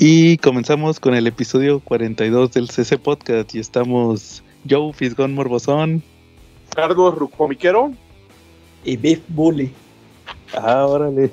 Y 0.00 0.36
comenzamos 0.36 1.00
con 1.00 1.16
el 1.16 1.26
episodio 1.26 1.80
42 1.80 2.52
del 2.52 2.68
CC 2.68 2.98
Podcast 2.98 3.52
y 3.56 3.58
estamos 3.58 4.44
Joe 4.70 4.92
Fisgón 4.92 5.34
Morbosón, 5.34 6.04
Carlos 6.72 7.16
Rucomiquero 7.16 7.90
y 8.84 8.96
Beef 8.96 9.20
Bully. 9.26 9.72
Ah, 10.54 10.86
órale. 10.86 11.32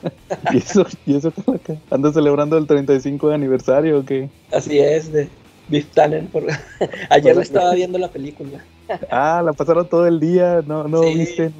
¿Y 0.50 0.56
eso, 0.56 0.86
¿Y 1.04 1.16
eso 1.16 1.28
acá? 1.28 1.76
¿Andas 1.90 2.14
celebrando 2.14 2.56
el 2.56 2.66
35 2.66 3.32
aniversario 3.32 3.98
o 3.98 4.04
qué? 4.06 4.30
Así 4.50 4.78
es, 4.78 5.12
de 5.12 5.28
Beef 5.68 5.84
Talent. 5.92 6.34
Ayer 7.10 7.36
le 7.36 7.42
estaba 7.42 7.74
viendo 7.74 7.98
la 7.98 8.08
película. 8.08 8.64
ah, 9.10 9.42
la 9.44 9.52
pasaron 9.52 9.90
todo 9.90 10.06
el 10.06 10.20
día, 10.20 10.62
no, 10.66 10.88
no 10.88 11.02
viste. 11.02 11.52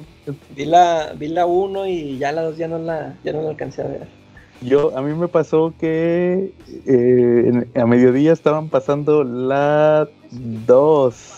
Vi 0.55 0.65
la, 0.65 1.13
vi 1.15 1.27
la 1.27 1.45
1 1.45 1.85
y 1.85 2.17
ya 2.17 2.31
la 2.31 2.41
2 2.41 2.57
ya 2.57 2.67
no 2.67 2.79
la, 2.79 3.15
ya 3.23 3.31
no 3.31 3.43
la 3.43 3.51
alcancé 3.51 3.83
a 3.83 3.87
ver. 3.87 4.16
Yo, 4.61 4.97
a 4.97 5.01
mí 5.01 5.13
me 5.13 5.27
pasó 5.27 5.73
que 5.79 6.51
eh, 6.85 7.67
a 7.75 7.85
mediodía 7.85 8.33
estaban 8.33 8.69
pasando 8.69 9.23
la 9.23 10.07
2. 10.31 11.33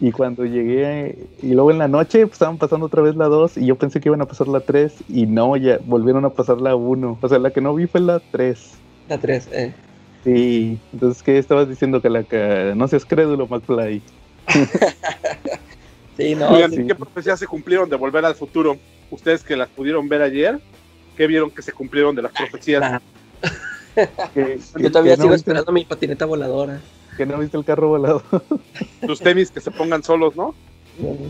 Y 0.00 0.12
cuando 0.12 0.44
llegué, 0.44 1.18
y 1.42 1.54
luego 1.54 1.70
en 1.70 1.78
la 1.78 1.88
noche 1.88 2.20
pues, 2.26 2.34
estaban 2.34 2.58
pasando 2.58 2.86
otra 2.86 3.00
vez 3.00 3.16
la 3.16 3.26
2 3.26 3.56
y 3.56 3.66
yo 3.66 3.76
pensé 3.76 3.98
que 3.98 4.10
iban 4.10 4.20
a 4.20 4.26
pasar 4.26 4.46
la 4.46 4.60
3 4.60 4.92
y 5.08 5.24
no, 5.26 5.56
ya 5.56 5.78
volvieron 5.86 6.24
a 6.26 6.30
pasar 6.30 6.60
la 6.60 6.76
1. 6.76 7.18
O 7.20 7.28
sea, 7.28 7.38
la 7.38 7.50
que 7.50 7.62
no 7.62 7.74
vi 7.74 7.86
fue 7.86 8.00
la 8.00 8.20
3. 8.30 8.72
La 9.08 9.18
3, 9.18 9.48
eh. 9.52 9.74
Sí, 10.22 10.78
entonces, 10.92 11.22
¿qué 11.22 11.38
estabas 11.38 11.68
diciendo? 11.68 12.02
Que 12.02 12.10
la 12.10 12.24
que 12.24 12.74
no 12.76 12.88
seas 12.88 13.04
crédulo, 13.04 13.46
McFly. 13.46 14.02
sí, 16.16 16.34
no. 16.34 16.48
¿qué 16.68 16.94
profecías 16.94 17.38
se 17.38 17.46
cumplieron 17.46 17.88
de 17.88 17.96
volver 17.96 18.24
al 18.24 18.34
futuro? 18.34 18.76
Ustedes 19.10 19.44
que 19.44 19.56
las 19.56 19.68
pudieron 19.68 20.08
ver 20.08 20.22
ayer, 20.22 20.60
¿qué 21.16 21.26
vieron 21.26 21.50
que 21.50 21.62
se 21.62 21.72
cumplieron 21.72 22.14
de 22.14 22.22
las 22.22 22.32
profecías? 22.32 23.00
Yo 24.76 24.90
todavía 24.90 25.16
sigo 25.16 25.34
esperando 25.34 25.72
mi 25.72 25.84
patineta 25.84 26.26
voladora. 26.26 26.80
Que 27.16 27.24
no 27.24 27.38
viste 27.38 27.56
el 27.56 27.64
carro 27.64 27.88
volado. 27.88 28.22
Tus 29.06 29.20
tenis 29.20 29.50
que 29.50 29.60
se 29.60 29.70
pongan 29.70 30.02
solos, 30.02 30.36
¿no? 30.36 30.54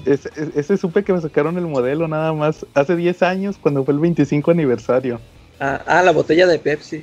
Ese, 0.05 0.31
ese, 0.55 0.77
supe 0.77 1.03
que 1.03 1.13
me 1.13 1.21
sacaron 1.21 1.59
el 1.59 1.67
modelo 1.67 2.07
nada 2.07 2.33
más 2.33 2.65
hace 2.75 2.95
10 2.95 3.23
años 3.23 3.57
cuando 3.61 3.85
fue 3.85 3.95
el 3.95 4.01
25 4.01 4.51
aniversario. 4.51 5.21
Ah, 5.59 5.83
ah 5.87 6.03
la 6.03 6.13
botella 6.13 6.47
de 6.47 6.59
Pepsi. 6.59 7.03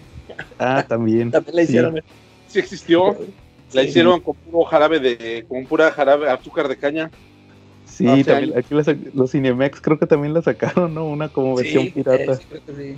Ah, 0.59 0.86
también. 0.88 1.31
también 1.31 1.56
la 1.56 1.64
hicieron. 1.64 2.02
Sí, 2.47 2.59
existió. 2.59 3.18
La 3.73 3.84
hicieron 3.84 4.20
con 4.22 4.36
puro 4.36 4.66
jarabe 4.66 5.00
de, 5.00 5.45
con 5.47 5.66
pura 5.66 5.92
jarabe, 5.92 6.30
azúcar 6.30 6.68
de 6.68 6.78
caña. 6.78 7.12
Sí, 7.94 8.23
también, 8.23 8.58
aquí 8.58 8.75
los 9.13 9.31
Cinemex 9.31 9.80
creo 9.80 9.99
que 9.99 10.08
también 10.08 10.33
la 10.33 10.41
sacaron, 10.41 10.95
¿no? 10.95 11.05
Una 11.05 11.30
como 11.30 11.55
versión 11.55 11.91
pirata. 11.91 12.35
Sí, 12.35 12.45
creo 12.50 12.66
que 12.66 12.73
sí. 12.75 12.97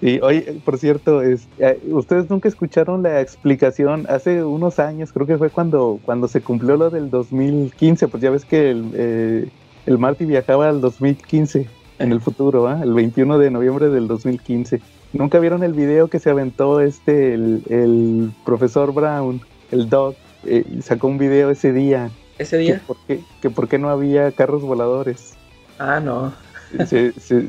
Sí, 0.00 0.18
oye, 0.22 0.60
por 0.64 0.78
cierto, 0.78 1.22
es, 1.22 1.46
eh, 1.58 1.78
ustedes 1.90 2.28
nunca 2.28 2.48
escucharon 2.48 3.02
la 3.02 3.20
explicación 3.20 4.06
hace 4.08 4.42
unos 4.42 4.78
años, 4.78 5.12
creo 5.12 5.26
que 5.26 5.38
fue 5.38 5.50
cuando, 5.50 6.00
cuando 6.04 6.26
se 6.28 6.40
cumplió 6.40 6.76
lo 6.76 6.90
del 6.90 7.10
2015, 7.10 8.08
pues 8.08 8.22
ya 8.22 8.30
ves 8.30 8.44
que 8.44 8.70
el, 8.70 8.90
eh, 8.94 9.48
el 9.86 9.98
Marty 9.98 10.24
viajaba 10.24 10.68
al 10.68 10.80
2015 10.80 11.68
en 11.98 12.12
el 12.12 12.20
futuro, 12.20 12.66
¿ah? 12.66 12.80
el 12.82 12.92
21 12.92 13.38
de 13.38 13.50
noviembre 13.50 13.88
del 13.88 14.08
2015. 14.08 14.80
¿Nunca 15.12 15.38
vieron 15.38 15.62
el 15.62 15.74
video 15.74 16.08
que 16.08 16.18
se 16.18 16.30
aventó 16.30 16.80
este, 16.80 17.34
el, 17.34 18.32
profesor 18.44 18.92
Brown, 18.92 19.40
el 19.70 19.88
Doc, 19.88 20.16
eh, 20.44 20.64
sacó 20.82 21.06
un 21.06 21.18
video 21.18 21.50
ese 21.50 21.72
día? 21.72 22.10
¿Ese 22.38 22.58
día? 22.58 22.78
Que 22.78 22.80
por, 22.80 22.96
qué, 23.06 23.20
que 23.42 23.50
por 23.50 23.68
qué 23.68 23.78
no 23.78 23.90
había 23.90 24.32
carros 24.32 24.62
voladores. 24.62 25.34
Ah, 25.78 26.00
no 26.00 26.32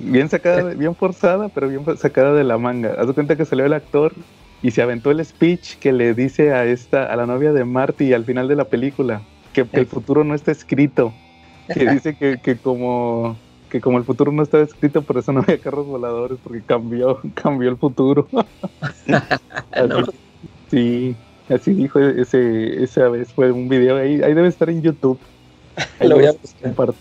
bien 0.01 0.29
sacada, 0.29 0.73
bien 0.75 0.95
forzada, 0.95 1.49
pero 1.49 1.67
bien 1.67 1.83
sacada 1.97 2.33
de 2.33 2.43
la 2.43 2.57
manga. 2.57 2.95
Haz 2.97 3.07
de 3.07 3.13
cuenta 3.13 3.35
que 3.35 3.45
salió 3.45 3.65
el 3.65 3.73
actor 3.73 4.13
y 4.61 4.71
se 4.71 4.81
aventó 4.81 5.11
el 5.11 5.23
speech 5.23 5.77
que 5.77 5.91
le 5.91 6.13
dice 6.13 6.53
a 6.53 6.65
esta, 6.65 7.05
a 7.05 7.15
la 7.15 7.25
novia 7.25 7.53
de 7.53 7.65
Marty 7.65 8.13
al 8.13 8.25
final 8.25 8.47
de 8.47 8.55
la 8.55 8.65
película, 8.65 9.21
que, 9.53 9.67
el 9.71 9.85
futuro 9.85 10.23
no 10.23 10.35
está 10.35 10.51
escrito. 10.51 11.13
Que 11.73 11.89
dice 11.91 12.15
que, 12.15 12.39
que 12.41 12.57
como 12.57 13.37
que 13.69 13.81
como 13.81 13.97
el 13.97 14.03
futuro 14.05 14.31
no 14.31 14.43
estaba 14.43 14.63
escrito, 14.63 15.01
por 15.01 15.17
eso 15.17 15.33
no 15.33 15.41
había 15.41 15.57
carros 15.57 15.85
voladores, 15.87 16.37
porque 16.41 16.61
cambió, 16.61 17.19
cambió 17.33 17.69
el 17.69 17.77
futuro. 17.77 18.27
sí, 20.69 21.15
así 21.49 21.73
dijo 21.73 21.99
ese, 21.99 22.83
esa 22.83 23.09
vez, 23.09 23.31
fue 23.33 23.51
un 23.51 23.69
video 23.69 23.97
ahí, 23.97 24.21
ahí 24.21 24.33
debe 24.33 24.47
estar 24.47 24.69
en 24.69 24.81
YouTube. 24.81 25.19
Lo 26.01 26.15
voy 26.15 26.25
a 26.25 26.31
buscar. 26.31 26.93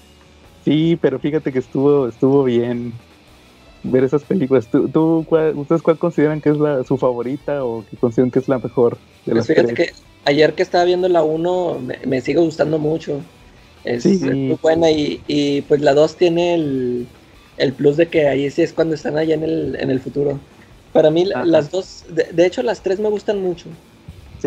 Sí, 0.65 0.99
pero 1.01 1.19
fíjate 1.19 1.53
que 1.53 1.59
estuvo, 1.59 2.09
estuvo 2.09 2.45
bien 2.45 2.93
ver 3.83 4.05
esas 4.05 4.25
películas. 4.25 4.67
¿Tú, 4.67 5.27
¿Ustedes 5.55 5.83
cuál 5.83 5.99
consideran 5.99 6.41
que 6.41 6.51
es 6.51 6.57
la, 6.57 6.83
su 6.85 6.97
favorita 6.97 7.65
o 7.65 7.85
que 7.89 7.97
consideran 7.97 8.31
que 8.31 8.39
es 8.39 8.49
la 8.49 8.59
mejor 8.59 8.97
de 9.27 9.33
pues 9.33 9.47
fíjate 9.47 9.75
que 9.75 9.93
ayer 10.25 10.55
que 10.55 10.63
estaba 10.63 10.85
viendo 10.85 11.09
la 11.09 11.23
1 11.23 11.81
me, 12.07 12.21
sigue 12.21 12.41
gustando 12.41 12.79
mucho. 12.79 13.21
Es, 13.85 14.07
muy 14.07 14.59
buena 14.63 14.91
y, 14.91 15.63
pues 15.69 15.83
la 15.83 15.93
2 15.93 16.17
tiene 16.17 16.55
el, 16.55 17.73
plus 17.77 17.99
de 17.99 18.09
que 18.09 18.27
ahí 18.29 18.51
sí 18.51 18.63
es 18.63 18.73
cuando 18.73 18.95
están 18.95 19.19
allá 19.19 19.35
en 19.35 19.43
el, 19.43 19.77
en 19.79 19.91
el 19.91 20.01
futuro. 20.01 20.41
Para 20.95 21.11
mí 21.11 21.25
las 21.25 21.71
dos, 21.71 22.05
de, 22.09 22.47
hecho 22.47 22.63
las 22.63 22.81
tres 22.81 23.01
me 23.01 23.09
gustan 23.09 23.43
mucho. 23.43 23.67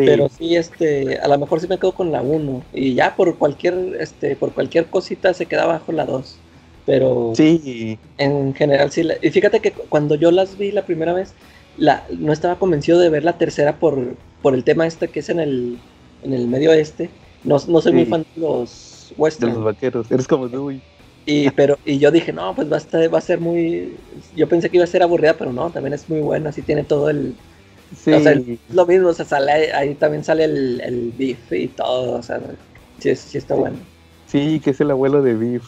Pero 0.05 0.29
sí, 0.29 0.55
este, 0.55 1.17
a 1.19 1.27
lo 1.27 1.37
mejor 1.37 1.59
sí 1.59 1.67
me 1.67 1.77
quedo 1.77 1.93
con 1.93 2.11
la 2.11 2.21
1. 2.21 2.63
Y 2.73 2.93
ya 2.93 3.15
por 3.15 3.35
cualquier, 3.37 3.97
este, 3.99 4.35
por 4.35 4.53
cualquier 4.53 4.85
cosita 4.85 5.33
se 5.33 5.45
queda 5.45 5.65
bajo 5.65 5.91
la 5.91 6.05
2. 6.05 6.37
Pero 6.85 7.33
sí. 7.35 7.99
en 8.17 8.53
general 8.53 8.91
sí. 8.91 9.05
y 9.21 9.29
fíjate 9.29 9.59
que 9.59 9.71
cuando 9.71 10.15
yo 10.15 10.31
las 10.31 10.57
vi 10.57 10.71
la 10.71 10.85
primera 10.85 11.13
vez, 11.13 11.33
la, 11.77 12.05
no 12.17 12.31
estaba 12.31 12.57
convencido 12.57 12.99
de 12.99 13.09
ver 13.09 13.25
la 13.25 13.37
tercera 13.37 13.77
por, 13.77 14.15
por 14.41 14.53
el 14.53 14.63
tema 14.63 14.87
este 14.87 15.09
que 15.09 15.19
es 15.19 15.29
en 15.29 15.39
el, 15.39 15.79
en 16.23 16.33
el 16.33 16.47
medio 16.47 16.71
este. 16.71 17.09
No, 17.43 17.57
no 17.67 17.81
soy 17.81 17.93
muy 17.93 18.05
fan 18.05 18.25
de 18.35 18.41
los 18.41 19.13
westerns. 19.17 19.53
De 19.53 19.59
los 19.59 19.65
vaqueros. 19.65 20.11
Eres 20.11 20.27
como 20.27 20.47
Dewey. 20.47 20.81
Y, 21.25 21.49
pero, 21.51 21.77
y 21.85 21.97
yo 21.99 22.09
dije, 22.09 22.31
no, 22.31 22.55
pues 22.55 22.71
va 22.71 22.75
a, 22.75 22.79
estar, 22.79 23.13
va 23.13 23.17
a 23.17 23.21
ser 23.21 23.41
muy... 23.41 23.97
Yo 24.33 24.47
pensé 24.47 24.69
que 24.69 24.77
iba 24.77 24.85
a 24.85 24.87
ser 24.87 25.03
aburrida, 25.03 25.33
pero 25.33 25.51
no, 25.51 25.69
también 25.69 25.93
es 25.93 26.07
muy 26.09 26.21
buena, 26.21 26.51
así 26.51 26.61
tiene 26.61 26.85
todo 26.85 27.09
el, 27.09 27.35
Sí. 27.95 28.13
O 28.13 28.19
sea, 28.19 28.41
lo 28.73 28.85
mismo, 28.85 29.09
o 29.09 29.13
sea, 29.13 29.25
sale, 29.25 29.71
ahí 29.73 29.95
también 29.95 30.23
sale 30.23 30.43
el, 30.45 30.81
el 30.81 31.13
Beef 31.17 31.51
y 31.51 31.67
todo, 31.67 32.17
o 32.19 32.23
sea, 32.23 32.41
sí, 32.99 33.15
sí 33.15 33.37
está 33.37 33.55
bueno. 33.55 33.77
Sí, 34.25 34.59
que 34.59 34.71
es 34.71 34.81
el 34.81 34.91
abuelo 34.91 35.21
de 35.21 35.35
Beef. 35.35 35.63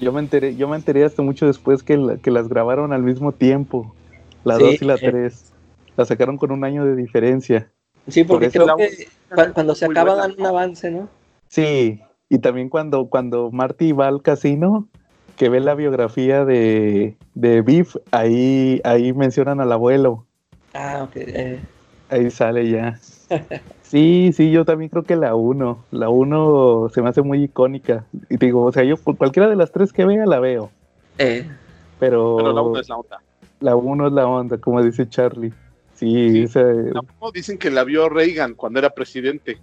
Yo 0.00 0.12
me 0.12 0.20
enteré, 0.20 0.56
yo 0.56 0.68
me 0.68 0.76
enteré 0.76 1.04
hasta 1.04 1.22
mucho 1.22 1.46
después 1.46 1.82
que, 1.82 2.18
que 2.22 2.30
las 2.30 2.48
grabaron 2.48 2.92
al 2.92 3.02
mismo 3.02 3.32
tiempo, 3.32 3.94
la 4.42 4.58
2 4.58 4.82
y 4.82 4.84
la 4.84 4.96
3. 4.96 5.52
La 5.96 6.04
sacaron 6.04 6.36
con 6.36 6.50
un 6.50 6.64
año 6.64 6.84
de 6.84 6.96
diferencia. 6.96 7.70
Sí, 8.08 8.24
porque 8.24 8.50
creo 8.50 8.76
que 8.76 9.08
cuando 9.54 9.74
se 9.74 9.86
acaba 9.86 10.16
dan 10.16 10.34
un 10.36 10.46
avance, 10.46 10.90
¿no? 10.90 11.08
Sí, 11.48 12.00
y 12.28 12.38
también 12.38 12.68
cuando, 12.68 13.06
cuando 13.06 13.50
Marty 13.52 13.92
va 13.92 14.08
al 14.08 14.20
casino, 14.22 14.88
que 15.36 15.48
ve 15.48 15.60
la 15.60 15.74
biografía 15.74 16.44
de, 16.44 17.16
de 17.34 17.62
Beef, 17.62 17.96
ahí, 18.10 18.80
ahí 18.84 19.12
mencionan 19.12 19.60
al 19.60 19.72
abuelo. 19.72 20.23
Ah, 20.74 21.04
ok. 21.04 21.16
Eh. 21.16 21.60
Ahí 22.10 22.30
sale 22.30 22.68
ya. 22.68 22.98
Sí, 23.82 24.32
sí, 24.32 24.50
yo 24.50 24.64
también 24.64 24.88
creo 24.88 25.04
que 25.04 25.14
la 25.14 25.36
1. 25.36 25.84
La 25.92 26.08
1 26.08 26.90
se 26.92 27.00
me 27.00 27.10
hace 27.10 27.22
muy 27.22 27.44
icónica. 27.44 28.04
Y 28.28 28.38
digo, 28.38 28.64
o 28.64 28.72
sea, 28.72 28.82
yo 28.82 28.96
cualquiera 28.96 29.48
de 29.48 29.54
las 29.54 29.70
tres 29.70 29.92
que 29.92 30.04
vea 30.04 30.26
la 30.26 30.40
veo. 30.40 30.72
Eh. 31.18 31.46
Pero, 32.00 32.36
Pero 32.38 32.52
la 32.52 32.62
1 32.62 32.80
es 32.80 32.88
la 32.88 32.96
onda. 32.96 33.22
La 33.60 33.76
1 33.76 34.06
es 34.08 34.12
la 34.12 34.26
onda, 34.26 34.58
como 34.58 34.82
dice 34.82 35.08
Charlie. 35.08 35.52
Sí, 35.94 36.48
sí. 36.48 36.60
dicen 37.32 37.56
que 37.56 37.70
la 37.70 37.84
vio 37.84 38.08
Reagan 38.08 38.54
cuando 38.54 38.80
era 38.80 38.90
presidente 38.90 39.58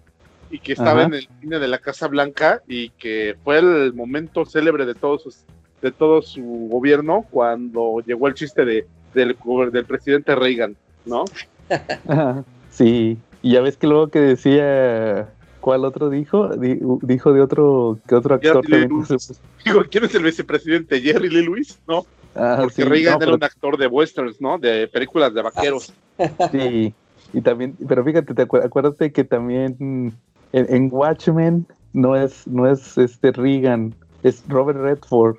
y 0.50 0.60
que 0.60 0.74
estaba 0.74 1.04
en 1.04 1.14
el 1.14 1.28
cine 1.42 1.60
de 1.60 1.68
la 1.68 1.80
Casa 1.80 2.08
Blanca 2.08 2.62
y 2.68 2.90
que 2.92 3.36
fue 3.44 3.60
el 3.60 3.94
momento 3.94 4.46
célebre 4.46 4.86
de 4.86 4.96
todo 4.96 5.20
su, 5.20 5.34
de 5.82 5.92
todo 5.92 6.22
su 6.22 6.70
gobierno 6.72 7.26
cuando 7.32 8.02
llegó 8.06 8.28
el 8.28 8.34
chiste 8.34 8.64
de, 8.64 8.88
del, 9.14 9.36
del 9.72 9.86
presidente 9.86 10.36
Reagan. 10.36 10.76
¿No? 11.06 11.26
sí, 12.70 13.18
y 13.42 13.52
ya 13.54 13.62
ves 13.62 13.78
que 13.78 13.88
luego 13.88 14.08
que 14.08 14.20
decía 14.20 15.30
¿Cuál 15.62 15.86
otro 15.86 16.10
dijo? 16.10 16.50
dijo 16.58 17.34
de 17.34 17.42
otro 17.42 18.00
que 18.08 18.16
otro 18.16 18.36
actor. 18.36 18.66
Digo, 19.66 19.84
¿quién 19.90 20.04
es 20.04 20.16
el 20.16 20.24
vicepresidente? 20.24 21.00
Jerry 21.00 21.30
Lee 21.30 21.44
Lewis, 21.44 21.80
¿no? 21.88 22.04
Ah, 22.36 22.58
Porque 22.62 22.84
Reagan 22.84 23.22
era 23.22 23.36
un 23.36 23.44
actor 23.44 23.78
de 23.78 23.86
westerns, 23.86 24.42
¿no? 24.42 24.58
De 24.58 24.88
películas 24.88 25.34
de 25.34 25.42
vaqueros. 25.44 25.94
Sí, 26.52 26.94
y 27.34 27.42
también, 27.42 27.76
pero 27.88 28.04
fíjate, 28.04 28.36
te 28.36 28.42
acuérdate 28.44 29.12
que 29.12 29.24
también 29.24 30.14
en, 30.52 30.90
Watchmen 30.92 31.66
no 31.94 32.16
es, 32.16 32.46
no 32.46 32.70
es 32.70 32.96
este 33.00 33.32
Reagan, 33.32 33.96
es 34.22 34.44
Robert 34.48 34.80
Redford. 34.80 35.38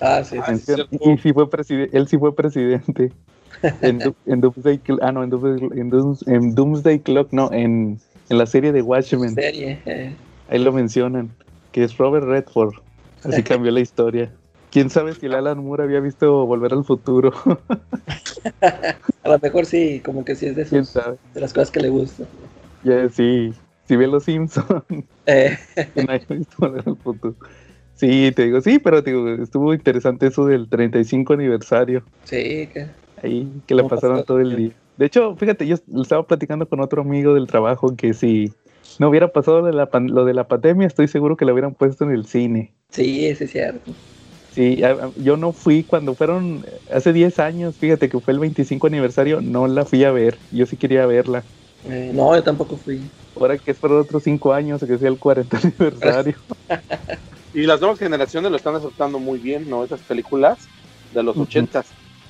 Ah, 0.00 0.24
sí, 0.24 0.38
sí. 0.58 0.72
y 1.04 1.18
sí 1.18 1.32
fue 1.32 1.46
él 1.92 2.08
sí 2.08 2.18
fue 2.18 2.34
presidente 2.34 3.12
en, 3.82 4.40
Doomsday, 4.40 4.80
ah, 5.02 5.12
no, 5.12 5.22
en, 5.22 6.54
Doomsday 6.54 7.00
Clock, 7.00 7.32
no, 7.32 7.50
en, 7.52 7.98
la 8.28 8.46
serie 8.46 8.72
de 8.72 8.82
Watchmen. 8.82 9.34
Serie, 9.34 9.78
eh. 9.86 10.14
Ahí 10.48 10.58
lo 10.58 10.72
mencionan, 10.72 11.30
que 11.72 11.84
es 11.84 11.96
Robert 11.96 12.26
Redford. 12.26 12.74
Así 13.24 13.42
cambió 13.44 13.70
la 13.70 13.80
historia. 13.80 14.30
quién 14.70 14.90
sabe 14.90 15.14
si 15.14 15.26
el 15.26 15.34
Alan 15.34 15.64
Moore 15.64 15.84
había 15.84 16.00
visto 16.00 16.46
Volver 16.46 16.72
al 16.72 16.84
Futuro. 16.84 17.32
a 18.60 19.28
lo 19.28 19.38
mejor 19.38 19.66
sí, 19.66 20.00
como 20.04 20.24
que 20.24 20.34
sí 20.34 20.46
es 20.46 20.56
de, 20.56 20.64
sus, 20.64 20.94
de 20.94 21.40
las 21.40 21.52
cosas 21.52 21.70
que 21.70 21.80
le 21.80 21.88
gustan. 21.88 22.26
Ya, 22.82 23.08
sí. 23.08 23.52
Si 23.86 23.96
ve 23.96 24.06
los 24.06 24.24
Simpsons. 24.24 24.84
Eh. 25.26 25.56
Sí, 27.94 28.30
te 28.36 28.44
digo, 28.44 28.60
sí, 28.60 28.78
pero 28.78 29.00
digo, 29.00 29.26
estuvo 29.42 29.72
interesante 29.72 30.26
eso 30.26 30.44
del 30.44 30.68
35 30.68 31.32
aniversario. 31.32 32.02
Sí, 32.24 32.68
que. 32.70 32.88
Ahí, 33.24 33.48
que 33.66 33.74
le 33.74 33.84
pasaron 33.84 34.22
todo 34.24 34.38
el 34.38 34.54
día. 34.54 34.70
De 34.96 35.06
hecho, 35.06 35.34
fíjate, 35.36 35.66
yo 35.66 35.76
estaba 36.00 36.26
platicando 36.26 36.68
con 36.68 36.80
otro 36.80 37.02
amigo 37.02 37.34
del 37.34 37.46
trabajo 37.46 37.96
que 37.96 38.12
si 38.12 38.52
no 38.98 39.08
hubiera 39.08 39.28
pasado 39.28 39.60
lo 39.60 39.66
de 39.66 39.72
la, 39.72 39.88
lo 39.92 40.24
de 40.24 40.34
la 40.34 40.46
pandemia, 40.46 40.86
estoy 40.86 41.08
seguro 41.08 41.36
que 41.36 41.44
lo 41.44 41.52
hubieran 41.52 41.74
puesto 41.74 42.04
en 42.04 42.10
el 42.10 42.26
cine. 42.26 42.72
Sí, 42.90 43.26
ese 43.26 43.44
es 43.44 43.52
cierto. 43.52 43.92
Sí, 44.52 44.80
yo 45.16 45.36
no 45.36 45.52
fui 45.52 45.82
cuando 45.82 46.14
fueron 46.14 46.64
hace 46.92 47.12
10 47.12 47.38
años, 47.40 47.74
fíjate 47.74 48.08
que 48.08 48.20
fue 48.20 48.34
el 48.34 48.38
25 48.38 48.86
aniversario, 48.86 49.40
no 49.40 49.66
la 49.66 49.84
fui 49.84 50.04
a 50.04 50.12
ver, 50.12 50.38
yo 50.52 50.64
sí 50.66 50.76
quería 50.76 51.06
verla. 51.06 51.42
Eh, 51.88 52.12
no, 52.14 52.36
yo 52.36 52.42
tampoco 52.42 52.76
fui. 52.76 53.00
Ahora 53.34 53.58
que 53.58 53.72
es 53.72 53.78
por 53.78 53.90
otros 53.92 54.22
5 54.22 54.52
años, 54.52 54.84
que 54.84 54.96
sea 54.96 55.08
el 55.08 55.18
40 55.18 55.58
aniversario. 55.62 56.36
y 57.54 57.62
las 57.62 57.80
nuevas 57.80 57.98
generaciones 57.98 58.50
lo 58.50 58.56
están 58.56 58.76
aceptando 58.76 59.18
muy 59.18 59.38
bien, 59.38 59.68
¿no? 59.68 59.82
Esas 59.82 60.00
películas 60.02 60.68
de 61.12 61.22
los 61.24 61.36
80 61.36 61.84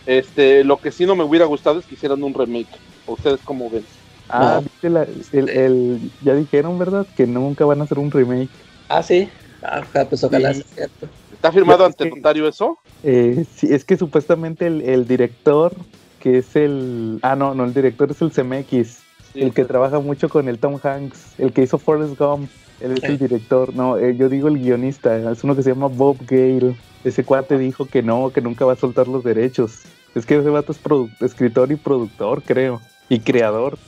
Este, 0.06 0.64
lo 0.64 0.78
que 0.78 0.92
sí 0.92 1.06
no 1.06 1.16
me 1.16 1.24
hubiera 1.24 1.46
gustado 1.46 1.78
es 1.78 1.86
que 1.86 1.94
hicieran 1.94 2.22
un 2.22 2.34
remake. 2.34 2.68
¿Ustedes 3.06 3.40
cómo 3.44 3.70
ven? 3.70 3.84
Ah, 4.28 4.62
el, 4.82 6.10
ya 6.22 6.34
dijeron, 6.34 6.78
¿verdad? 6.78 7.06
Que 7.16 7.26
nunca 7.26 7.64
van 7.64 7.80
a 7.80 7.84
hacer 7.84 7.98
un 7.98 8.10
remake. 8.10 8.50
Ah, 8.88 9.02
sí. 9.02 9.28
Ah, 9.62 9.82
pues 10.08 10.24
ojalá 10.24 10.52
sea 10.52 10.64
cierto. 10.74 11.08
¿Está 11.32 11.52
firmado 11.52 11.84
ante 11.84 12.08
notario 12.08 12.48
eso? 12.48 12.78
Eh, 13.02 13.44
sí, 13.54 13.68
es 13.70 13.84
que 13.84 13.96
supuestamente 13.96 14.66
el, 14.66 15.06
director, 15.06 15.74
que 16.20 16.38
es 16.38 16.56
el... 16.56 17.18
Ah, 17.22 17.36
no, 17.36 17.54
no, 17.54 17.64
el 17.64 17.74
director 17.74 18.10
es 18.10 18.20
el 18.22 18.30
CMX, 18.30 19.00
el 19.34 19.52
que 19.52 19.64
trabaja 19.64 20.00
mucho 20.00 20.28
con 20.28 20.48
el 20.48 20.58
Tom 20.58 20.78
Hanks, 20.82 21.38
el 21.38 21.52
que 21.52 21.62
hizo 21.62 21.78
Forrest 21.78 22.18
Gump. 22.18 22.48
Él 22.80 22.92
es 22.92 23.04
el 23.04 23.18
director, 23.18 23.74
no, 23.74 23.96
eh, 23.96 24.16
yo 24.16 24.28
digo 24.28 24.48
el 24.48 24.58
guionista, 24.58 25.30
es 25.30 25.44
uno 25.44 25.54
que 25.54 25.62
se 25.62 25.70
llama 25.70 25.86
Bob 25.86 26.18
Gale. 26.26 26.76
Ese 27.04 27.24
cuate 27.24 27.56
dijo 27.56 27.86
que 27.86 28.02
no, 28.02 28.30
que 28.30 28.40
nunca 28.40 28.64
va 28.64 28.72
a 28.72 28.76
soltar 28.76 29.06
los 29.06 29.22
derechos. 29.22 29.82
Es 30.14 30.26
que 30.26 30.36
ese 30.36 30.48
vato 30.48 30.72
es 30.72 30.80
escritor 31.20 31.72
y 31.72 31.76
productor, 31.76 32.42
creo, 32.42 32.80
y 33.08 33.20
creador. 33.20 33.78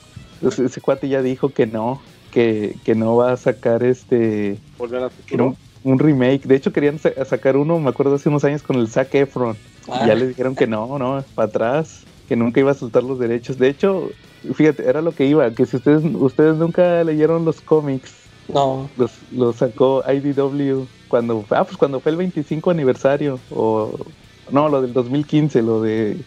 ese 0.41 0.81
cuate 0.81 1.07
ya 1.07 1.21
dijo 1.21 1.49
que 1.49 1.67
no, 1.67 2.01
que, 2.31 2.75
que 2.83 2.95
no 2.95 3.15
va 3.15 3.31
a 3.31 3.37
sacar 3.37 3.83
este... 3.83 4.59
¿Volver 4.77 5.03
a 5.03 5.09
un 5.83 5.99
remake. 5.99 6.43
De 6.43 6.55
hecho, 6.55 6.73
querían 6.73 6.99
sacar 6.99 7.55
uno, 7.55 7.79
me 7.79 7.89
acuerdo 7.89 8.15
hace 8.15 8.27
unos 8.27 8.43
años, 8.43 8.61
con 8.61 8.75
el 8.75 8.89
Zac 8.89 9.13
Efron. 9.15 9.55
Y 9.87 10.05
ya 10.05 10.11
ah. 10.11 10.15
les 10.15 10.27
dijeron 10.29 10.53
que 10.53 10.67
no, 10.67 10.99
no, 10.99 11.23
para 11.33 11.47
atrás, 11.47 12.03
que 12.27 12.35
nunca 12.35 12.59
iba 12.59 12.71
a 12.71 12.75
soltar 12.75 13.03
los 13.03 13.19
derechos. 13.19 13.57
De 13.57 13.69
hecho, 13.69 14.09
fíjate, 14.53 14.87
era 14.87 15.01
lo 15.01 15.13
que 15.13 15.25
iba, 15.25 15.49
que 15.51 15.65
si 15.65 15.77
ustedes, 15.77 16.03
ustedes 16.03 16.57
nunca 16.57 17.03
leyeron 17.05 17.45
los 17.45 17.61
cómics, 17.61 18.13
no. 18.53 18.89
Los, 18.97 19.11
los 19.31 19.57
sacó 19.57 20.03
IDW 20.09 20.85
cuando, 21.07 21.43
ah, 21.49 21.63
pues 21.63 21.77
cuando 21.77 21.99
fue 21.99 22.11
el 22.11 22.17
25 22.17 22.71
aniversario, 22.71 23.39
o 23.51 23.91
no, 24.51 24.69
lo 24.69 24.81
del 24.81 24.93
2015, 24.93 25.61
lo 25.61 25.81
de 25.81 26.17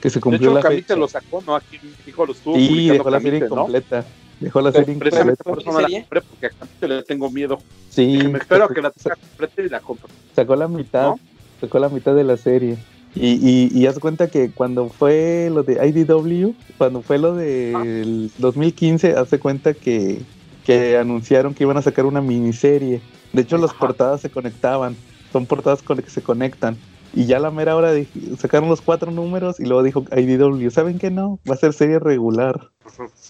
que 0.00 0.10
se 0.10 0.20
cumplió 0.20 0.52
de 0.52 0.58
hecho, 0.58 0.68
la 0.68 0.74
fecha. 0.74 0.96
lo 0.96 1.08
sacó, 1.08 1.42
¿no? 1.46 1.54
Aquí 1.54 1.78
dijo 2.04 2.26
los 2.26 2.38
tuvo 2.38 2.56
Sí, 2.56 2.88
dejó 2.88 3.08
la 3.08 3.20
serie 3.20 3.46
completa. 3.46 4.04
Dejó 4.40 4.60
la 4.60 4.72
serie 4.72 4.96
Precisamente 4.96 5.44
por 5.44 5.60
eso 5.60 5.70
no 5.70 5.80
la 5.80 5.88
compré, 5.88 6.20
porque 6.22 6.46
a 6.46 6.50
Camite 6.50 6.88
le 6.88 7.02
tengo 7.04 7.30
miedo. 7.30 7.60
Sí. 7.88 8.18
me 8.28 8.38
espero 8.38 8.64
a 8.64 8.68
que 8.68 8.82
la 8.82 8.90
tenga 8.90 9.14
completa 9.14 9.62
y 9.62 9.68
la 9.68 9.80
compro. 9.80 10.08
Sacó 10.34 10.56
la 10.56 10.66
mitad, 10.66 11.14
sacó 11.60 11.78
la 11.78 11.88
mitad 11.88 12.16
de 12.16 12.24
la 12.24 12.36
serie. 12.36 12.76
Y, 13.14 13.28
y, 13.28 13.70
y 13.72 13.86
haz 13.86 13.98
cuenta 14.00 14.28
que 14.28 14.50
cuando 14.50 14.88
fue 14.88 15.50
lo 15.52 15.62
de 15.62 15.74
IDW, 15.86 16.54
cuando 16.78 17.02
fue 17.02 17.18
lo 17.18 17.36
del 17.36 18.32
2015, 18.38 19.12
hace 19.12 19.38
cuenta 19.38 19.74
que, 19.74 20.22
que 20.64 20.96
anunciaron 20.96 21.54
que 21.54 21.62
iban 21.62 21.76
a 21.76 21.82
sacar 21.82 22.06
una 22.06 22.20
miniserie. 22.20 23.00
De 23.32 23.42
hecho, 23.42 23.58
las 23.58 23.72
portadas 23.74 24.22
se 24.22 24.30
conectaban. 24.30 24.96
Son 25.32 25.46
portadas 25.46 25.82
con 25.82 25.98
las 25.98 26.04
que 26.04 26.10
se 26.10 26.22
conectan. 26.22 26.76
Y 27.14 27.26
ya 27.26 27.36
a 27.36 27.40
la 27.40 27.50
mera 27.50 27.76
hora 27.76 27.92
sacaron 28.38 28.68
los 28.68 28.80
cuatro 28.80 29.10
números 29.10 29.60
y 29.60 29.64
luego 29.64 29.82
dijo 29.82 30.04
IDW, 30.16 30.70
¿saben 30.70 30.98
qué 30.98 31.10
no? 31.10 31.38
Va 31.48 31.54
a 31.54 31.58
ser 31.58 31.72
serie 31.72 31.98
regular. 31.98 32.70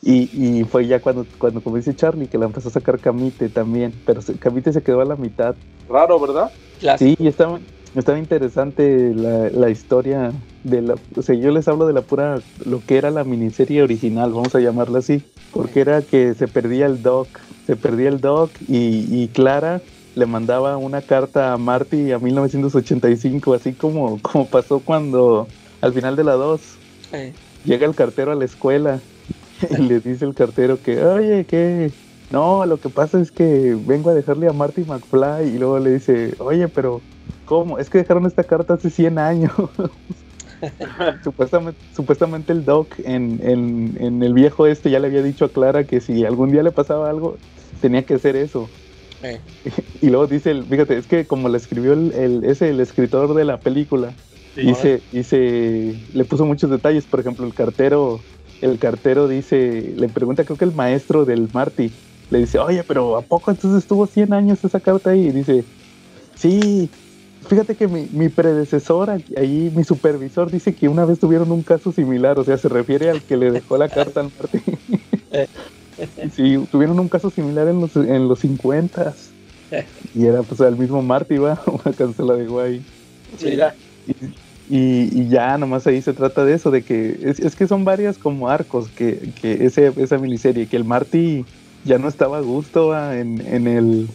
Y, 0.02 0.31
y 0.32 0.64
fue 0.64 0.87
ya 0.87 1.00
cuando, 1.00 1.26
cuando, 1.38 1.61
como 1.62 1.76
dice 1.76 1.94
Charlie, 1.94 2.26
que 2.26 2.38
la 2.38 2.46
empezó 2.46 2.69
a 2.69 2.73
sacar 2.73 2.99
Camite 2.99 3.49
también, 3.49 3.93
pero 4.06 4.20
Camite 4.38 4.73
se 4.73 4.82
quedó 4.82 5.00
a 5.00 5.05
la 5.05 5.17
mitad. 5.17 5.55
Raro, 5.88 6.19
¿verdad? 6.20 6.50
Sí, 6.99 7.17
y 7.19 7.26
estaba, 7.26 7.61
estaba 7.94 8.19
interesante 8.19 9.12
la, 9.14 9.50
la, 9.50 9.70
historia 9.70 10.32
de 10.64 10.82
la... 10.82 10.94
O 11.17 11.23
sea, 11.23 11.35
yo 11.35 11.50
les 11.50 11.69
hablo 11.69 11.87
de 11.87 11.93
la 11.93 12.02
pura, 12.02 12.40
lo 12.64 12.81
que 12.85 12.99
era 12.99 13.11
la 13.11 13.25
miniserie 13.25 13.82
original, 13.82 14.32
vamos 14.32 14.55
a 14.55 14.61
llamarla 14.61 14.99
así, 14.99 15.23
porque 15.52 15.81
era 15.81 16.02
que 16.02 16.35
se 16.35 16.49
perdía 16.49 16.87
el 16.87 17.02
Doc, 17.02 17.28
se 17.67 17.76
perdía 17.76 18.08
el 18.08 18.20
Doc 18.20 18.50
y, 18.69 19.06
y 19.11 19.28
Clara 19.28 19.81
le 20.14 20.26
mandaba 20.26 20.76
una 20.76 21.00
carta 21.00 21.53
a 21.53 21.59
Marty 21.59 22.12
a 22.12 22.19
1985, 22.19 23.55
así 23.55 23.73
como, 23.73 24.20
como 24.23 24.47
pasó 24.47 24.81
cuando 24.81 25.49
al 25.81 25.93
final 25.93 26.17
de 26.17 26.25
la 26.25 26.32
2 26.32 26.61
llega 27.64 27.87
el 27.87 27.94
cartero 27.94 28.32
a 28.32 28.35
la 28.35 28.44
escuela 28.44 29.00
y 29.70 29.76
le 29.82 30.00
dice 30.00 30.25
el 30.25 30.35
cartero 30.35 30.81
que, 30.82 31.03
oye, 31.05 31.44
que 31.44 31.91
no, 32.31 32.64
lo 32.67 32.79
que 32.79 32.88
pasa 32.88 33.20
es 33.20 33.31
que 33.31 33.76
vengo 33.87 34.11
a 34.11 34.14
dejarle 34.14 34.49
a 34.49 34.53
Marty 34.53 34.85
McFly 34.85 35.49
y 35.49 35.59
luego 35.59 35.79
le 35.79 35.91
dice, 35.94 36.35
oye, 36.38 36.69
pero 36.69 37.00
¿cómo? 37.44 37.79
Es 37.79 37.91
que 37.91 37.99
dejaron 37.99 38.26
esta 38.26 38.44
carta 38.44 38.75
hace 38.75 38.91
100 38.91 39.19
años. 39.19 39.53
supuestamente, 41.25 41.81
supuestamente 41.94 42.53
el 42.53 42.64
Doc 42.64 42.88
en, 43.05 43.41
en, 43.43 43.97
en, 44.00 44.23
el 44.23 44.32
viejo 44.32 44.67
este 44.67 44.91
ya 44.91 45.00
le 45.00 45.09
había 45.09 45.23
dicho 45.23 45.44
a 45.44 45.49
Clara 45.49 45.85
que 45.85 46.00
si 46.00 46.25
algún 46.25 46.52
día 46.52 46.62
le 46.62 46.71
pasaba 46.71 47.11
algo, 47.11 47.37
tenía 47.81 48.04
que 48.04 48.14
hacer 48.14 48.37
eso. 48.37 48.69
Y 50.00 50.09
luego 50.09 50.26
dice, 50.26 50.62
fíjate, 50.62 50.99
es 50.99 51.07
que 51.07 51.26
como 51.26 51.49
le 51.49 51.59
escribió 51.59 51.93
el, 51.93 52.12
el, 52.12 52.45
ese, 52.45 52.71
el 52.71 52.81
escritor 52.81 53.35
de 53.35 53.45
la 53.45 53.61
película, 53.61 54.12
dice, 54.57 55.00
dice, 55.12 55.95
le 56.12 56.25
puso 56.25 56.45
muchos 56.45 56.71
detalles, 56.71 57.05
por 57.07 57.21
ejemplo, 57.21 57.47
el 57.47 57.55
cartero, 57.55 58.21
el 58.61 58.79
cartero 58.79 59.29
dice, 59.29 59.95
le 59.97 60.09
pregunta, 60.09 60.45
creo 60.45 60.59
que 60.59 60.64
el 60.64 60.75
maestro 60.75 61.25
del 61.25 61.49
Marty, 61.52 61.93
le 62.31 62.38
dice, 62.38 62.59
oye, 62.59 62.83
pero 62.83 63.17
¿a 63.17 63.23
poco 63.23 63.50
entonces 63.50 63.83
estuvo 63.83 64.07
100 64.07 64.33
años 64.33 64.64
esa 64.64 64.81
carta 64.81 65.11
ahí? 65.11 65.26
Y 65.29 65.33
dice, 65.33 65.64
sí, 66.35 66.91
fíjate 67.47 67.76
que 67.76 67.88
mi, 67.88 68.09
mi 68.11 68.29
predecesor, 68.29 69.11
ahí 69.11 69.71
mi 69.75 69.85
supervisor 69.85 70.50
dice 70.50 70.75
que 70.75 70.88
una 70.88 71.05
vez 71.05 71.19
tuvieron 71.21 71.52
un 71.52 71.62
caso 71.62 71.93
similar, 71.93 72.38
o 72.38 72.45
sea, 72.45 72.57
se 72.59 72.69
refiere 72.69 73.11
al 73.11 73.23
que 73.23 73.37
le 73.37 73.50
dejó 73.50 73.76
la 73.76 73.88
carta 73.88 74.21
al 74.21 74.33
Marty. 74.38 74.59
Eh. 75.35 75.49
Sí, 76.34 76.58
tuvieron 76.70 76.99
un 76.99 77.08
caso 77.08 77.30
similar 77.30 77.68
en 77.68 77.80
los, 77.80 77.96
en 77.96 78.28
los 78.28 78.40
50 78.40 79.14
y 80.14 80.26
era 80.26 80.42
pues 80.42 80.61
el 80.61 80.76
mismo 80.76 81.02
Marty, 81.02 81.38
va, 81.38 81.61
una 81.66 81.94
cancela 81.96 82.34
de 82.34 82.46
guay. 82.46 82.82
Y, 84.70 85.20
y, 85.20 85.28
ya 85.28 85.58
nomás 85.58 85.87
ahí 85.87 86.00
se 86.00 86.12
trata 86.12 86.44
de 86.44 86.54
eso, 86.54 86.70
de 86.70 86.82
que 86.82 87.18
es, 87.22 87.40
es 87.40 87.56
que 87.56 87.66
son 87.66 87.84
varias 87.84 88.16
como 88.16 88.49
arcos 88.49 88.88
que, 88.88 89.30
que 89.40 89.66
ese, 89.66 89.92
esa 89.96 90.18
miniserie, 90.18 90.66
que 90.66 90.76
el 90.76 90.84
Marty 90.84 91.44
ya 91.84 91.99
no 91.99 92.08
estaba 92.08 92.38
a 92.38 92.42
gusto 92.42 92.96
en, 93.12 93.40
en, 93.46 93.66
el 93.66 94.08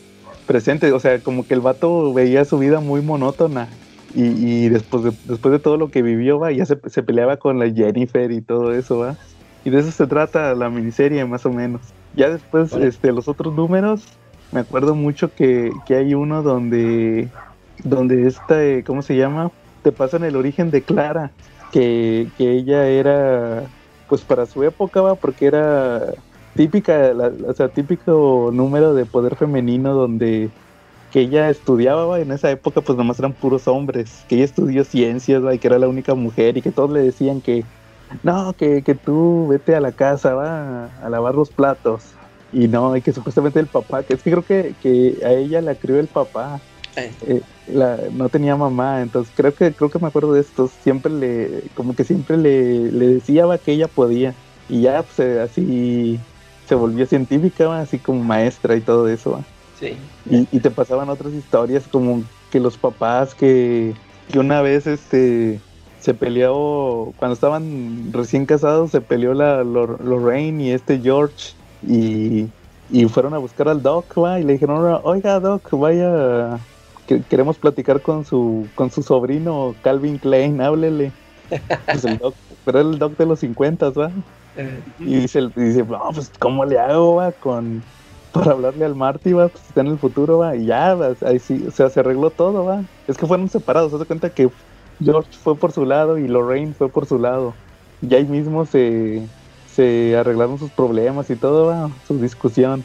presente, 0.48 0.92
o 0.94 1.00
sea, 1.00 1.20
como 1.20 1.46
que 1.46 1.54
el 1.54 1.60
vato 1.60 2.14
veía 2.14 2.46
su 2.46 2.58
vida 2.58 2.80
muy 2.80 3.02
monótona 3.02 3.68
y, 4.16 4.24
y 4.24 4.70
después, 4.70 5.04
de, 5.04 5.12
después 5.26 5.52
de 5.52 5.60
todo 5.60 5.78
lo 5.78 5.92
que 5.92 6.02
vivió, 6.02 6.40
va, 6.40 6.52
ya 6.52 6.66
se, 6.66 6.80
se 6.88 7.04
peleaba 7.04 7.38
con 7.38 7.60
la 7.60 7.70
Jennifer 7.70 8.32
y 8.32 8.42
todo 8.42 8.74
eso, 8.74 9.00
va. 9.00 9.18
Y 9.66 9.70
de 9.70 9.80
eso 9.80 9.92
se 9.92 10.08
trata 10.08 10.54
la 10.56 10.70
miniserie, 10.70 11.26
más 11.26 11.46
o 11.46 11.52
menos. 11.52 11.82
Ya 12.16 12.30
después, 12.30 12.74
este, 12.74 13.12
los 13.12 13.28
otros 13.28 13.54
números, 13.54 14.04
me 14.52 14.62
acuerdo 14.62 14.96
mucho 14.96 15.34
que, 15.34 15.72
que 15.86 15.96
hay 15.96 16.14
uno 16.14 16.42
donde, 16.42 17.30
donde 17.84 18.28
esta, 18.28 18.64
eh, 18.64 18.84
¿cómo 18.86 19.02
se 19.02 19.16
llama? 19.16 19.52
Te 19.84 19.92
pasan 19.92 20.24
el 20.24 20.36
origen 20.36 20.72
de 20.72 20.82
Clara, 20.82 21.32
que, 21.72 22.28
que 22.38 22.52
ella 22.52 22.88
era, 22.88 23.64
pues 24.08 24.22
para 24.22 24.46
su 24.46 24.64
época, 24.64 25.02
va, 25.02 25.16
porque 25.16 25.48
era 25.48 26.02
típica, 26.56 27.14
o 27.48 27.54
sea, 27.54 27.70
típico 27.70 28.50
número 28.54 28.94
de 28.94 29.06
poder 29.06 29.36
femenino 29.36 29.94
donde 29.94 30.50
que 31.12 31.22
ella 31.22 31.50
estudiaba, 31.50 32.06
¿va? 32.06 32.20
en 32.20 32.32
esa 32.32 32.52
época 32.52 32.82
pues 32.82 32.98
nomás 32.98 33.20
eran 33.20 33.34
puros 33.34 33.68
hombres, 33.68 34.26
que 34.28 34.36
ella 34.36 34.46
estudió 34.46 34.84
ciencias, 34.84 35.44
¿va? 35.44 35.54
y 35.54 35.60
que 35.60 35.68
era 35.68 35.80
la 35.80 35.88
única 35.88 36.16
mujer 36.16 36.58
y 36.58 36.62
que 36.62 36.72
todos 36.72 36.92
le 36.92 37.02
decían 37.02 37.42
que 37.42 37.64
no, 38.24 38.54
que, 38.54 38.82
que 38.82 38.96
tú 38.96 39.48
vete 39.50 39.76
a 39.76 39.82
la 39.82 39.92
casa, 39.92 40.34
va 40.34 40.90
a, 41.02 41.10
lavar 41.10 41.36
los 41.36 41.50
platos. 41.50 42.04
Y 42.54 42.68
no, 42.68 42.96
y 42.96 43.02
que 43.02 43.12
supuestamente 43.12 43.60
el 43.60 43.68
papá, 43.68 44.04
que 44.04 44.14
es 44.14 44.24
que 44.24 44.32
creo 44.32 44.46
que, 44.46 44.74
que 44.82 45.18
a 45.26 45.32
ella 45.32 45.62
la 45.62 45.76
crió 45.76 46.00
el 46.00 46.08
papá. 46.08 46.60
Eh, 46.96 47.42
la, 47.68 48.00
no 48.12 48.28
tenía 48.30 48.56
mamá, 48.56 49.04
entonces 49.04 49.32
creo 49.36 49.54
que 49.54 49.72
creo 49.72 49.92
que 49.92 50.00
me 50.00 50.08
acuerdo 50.08 50.34
de 50.34 50.42
esto. 50.42 50.68
Siempre 50.82 51.12
le, 51.12 51.64
como 51.76 51.96
que 51.96 52.04
siempre 52.04 52.38
le, 52.38 52.92
le 52.92 53.08
decía 53.08 53.46
que 53.64 53.74
ella 53.74 53.88
podía. 53.88 54.34
Y 54.68 54.82
ya 54.82 55.04
pues, 55.04 55.20
eh, 55.20 55.42
así 55.42 56.20
se 56.68 56.76
volvió 56.76 57.06
científica, 57.06 57.80
así 57.80 58.00
como 58.00 58.24
maestra 58.24 58.76
y 58.76 58.82
todo 58.82 59.08
eso. 59.08 59.44
Sí. 59.80 59.96
Y, 60.30 60.48
y, 60.52 60.60
te 60.60 60.72
pasaban 60.72 61.08
otras 61.10 61.34
historias 61.34 61.88
como 61.88 62.24
que 62.50 62.60
los 62.60 62.78
papás 62.78 63.36
que 63.36 63.94
que 64.32 64.40
una 64.40 64.62
vez 64.62 64.88
este 64.88 65.60
se 66.00 66.14
peleó, 66.14 67.14
cuando 67.18 67.34
estaban 67.34 68.12
recién 68.14 68.46
casados, 68.46 68.92
se 68.92 69.02
peleó 69.02 69.34
la 69.34 69.64
Lorraine 69.64 70.64
y 70.64 70.72
este 70.72 71.00
George 71.00 71.54
y, 71.88 72.48
fueron 73.10 73.34
a 73.34 73.38
buscar 73.38 73.68
al 73.68 73.82
Doc, 73.82 74.18
y 74.40 74.44
le 74.44 74.54
dijeron, 74.54 75.00
oiga 75.04 75.40
Doc, 75.40 75.70
vaya, 75.72 76.60
queremos 77.30 77.58
platicar 77.58 78.02
con 78.02 78.26
su, 78.26 78.68
con 78.76 78.92
su 78.92 79.04
sobrino 79.04 79.76
Calvin 79.82 80.18
Klein, 80.18 80.62
háblele. 80.62 81.12
Pues 81.86 82.04
el 82.04 82.18
doc, 82.18 82.36
pero 82.66 82.82
era 82.82 82.90
el 82.90 83.00
Doc 83.00 83.16
de 83.16 83.26
los 83.26 83.40
50, 83.40 83.92
¿va? 83.92 84.12
Y 85.00 85.16
dice, 85.16 85.50
dice, 85.56 85.84
no, 85.84 86.10
pues 86.14 86.30
¿cómo 86.40 86.66
le 86.66 86.78
hago, 86.78 87.16
va? 87.16 87.32
Con, 87.32 87.82
para 88.34 88.52
hablarle 88.52 88.84
al 88.84 88.96
Marty, 88.96 89.32
va, 89.32 89.48
pues 89.48 89.64
está 89.64 89.82
en 89.82 89.88
el 89.88 89.98
futuro, 89.98 90.40
va, 90.40 90.56
y 90.56 90.66
ya, 90.66 90.98
ahí 91.26 91.40
sí, 91.40 91.64
o 91.68 91.72
sea, 91.72 91.90
se 91.90 92.02
arregló 92.02 92.32
todo, 92.32 92.66
va. 92.66 92.84
Es 93.08 93.18
que 93.18 93.26
fueron 93.26 93.48
separados, 93.48 93.92
se 93.92 93.98
da 93.98 94.06
cuenta 94.06 94.30
que 94.30 94.50
George 95.04 95.30
fue 95.32 95.56
por 95.56 95.72
su 95.72 95.86
lado 95.86 96.18
y 96.18 96.28
Lorraine 96.28 96.74
fue 96.74 96.90
por 96.90 97.06
su 97.06 97.20
lado. 97.20 97.54
Y 98.02 98.14
ahí 98.14 98.26
mismo 98.26 98.66
se, 98.66 99.24
se 99.74 100.16
arreglaron 100.18 100.60
sus 100.60 100.72
problemas 100.72 101.30
y 101.30 101.36
todo, 101.36 101.68
va, 101.68 101.90
su 102.08 102.20
discusión. 102.20 102.84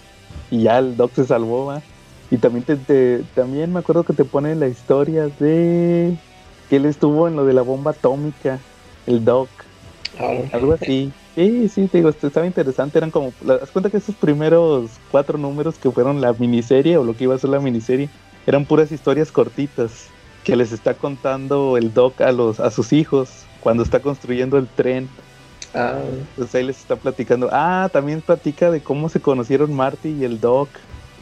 Y 0.50 0.62
ya 0.62 0.78
el 0.78 0.96
Doc 0.96 1.12
se 1.14 1.24
salvó, 1.24 1.66
va. 1.66 1.82
Y 2.30 2.38
también 2.38 2.64
te, 2.64 3.22
también 3.34 3.72
me 3.72 3.80
acuerdo 3.80 4.04
que 4.04 4.14
te 4.14 4.24
pone 4.24 4.54
la 4.54 4.68
historia 4.68 5.28
de 5.38 6.16
que 6.68 6.76
él 6.76 6.86
estuvo 6.86 7.28
en 7.28 7.36
lo 7.36 7.44
de 7.44 7.52
la 7.52 7.62
bomba 7.62 7.90
atómica, 7.90 8.58
el 9.06 9.24
Doc. 9.24 9.48
Ah. 10.18 10.32
Algo 10.52 10.72
así. 10.72 11.12
Sí, 11.34 11.68
sí, 11.68 11.88
te 11.88 11.98
digo, 11.98 12.10
estaba 12.10 12.46
interesante. 12.46 12.98
Eran 12.98 13.10
como, 13.10 13.32
das 13.42 13.70
cuenta 13.70 13.90
que 13.90 13.96
esos 13.96 14.14
primeros 14.14 14.90
cuatro 15.10 15.38
números 15.38 15.76
que 15.78 15.90
fueron 15.90 16.20
la 16.20 16.32
miniserie 16.34 16.98
o 16.98 17.04
lo 17.04 17.16
que 17.16 17.24
iba 17.24 17.34
a 17.34 17.38
ser 17.38 17.50
la 17.50 17.60
miniserie, 17.60 18.10
eran 18.46 18.66
puras 18.66 18.92
historias 18.92 19.32
cortitas 19.32 20.08
que 20.44 20.56
les 20.56 20.72
está 20.72 20.94
contando 20.94 21.76
el 21.76 21.92
Doc 21.94 22.20
a 22.20 22.32
los 22.32 22.60
a 22.60 22.70
sus 22.70 22.92
hijos 22.92 23.30
cuando 23.60 23.82
está 23.82 24.00
construyendo 24.00 24.58
el 24.58 24.66
tren. 24.66 25.08
Ah. 25.74 26.00
Entonces 26.30 26.54
ahí 26.54 26.64
les 26.64 26.78
está 26.78 26.96
platicando. 26.96 27.48
Ah, 27.52 27.88
también 27.92 28.20
platica 28.20 28.70
de 28.70 28.80
cómo 28.80 29.08
se 29.08 29.20
conocieron 29.20 29.72
Marty 29.74 30.10
y 30.10 30.24
el 30.24 30.40
Doc. 30.40 30.68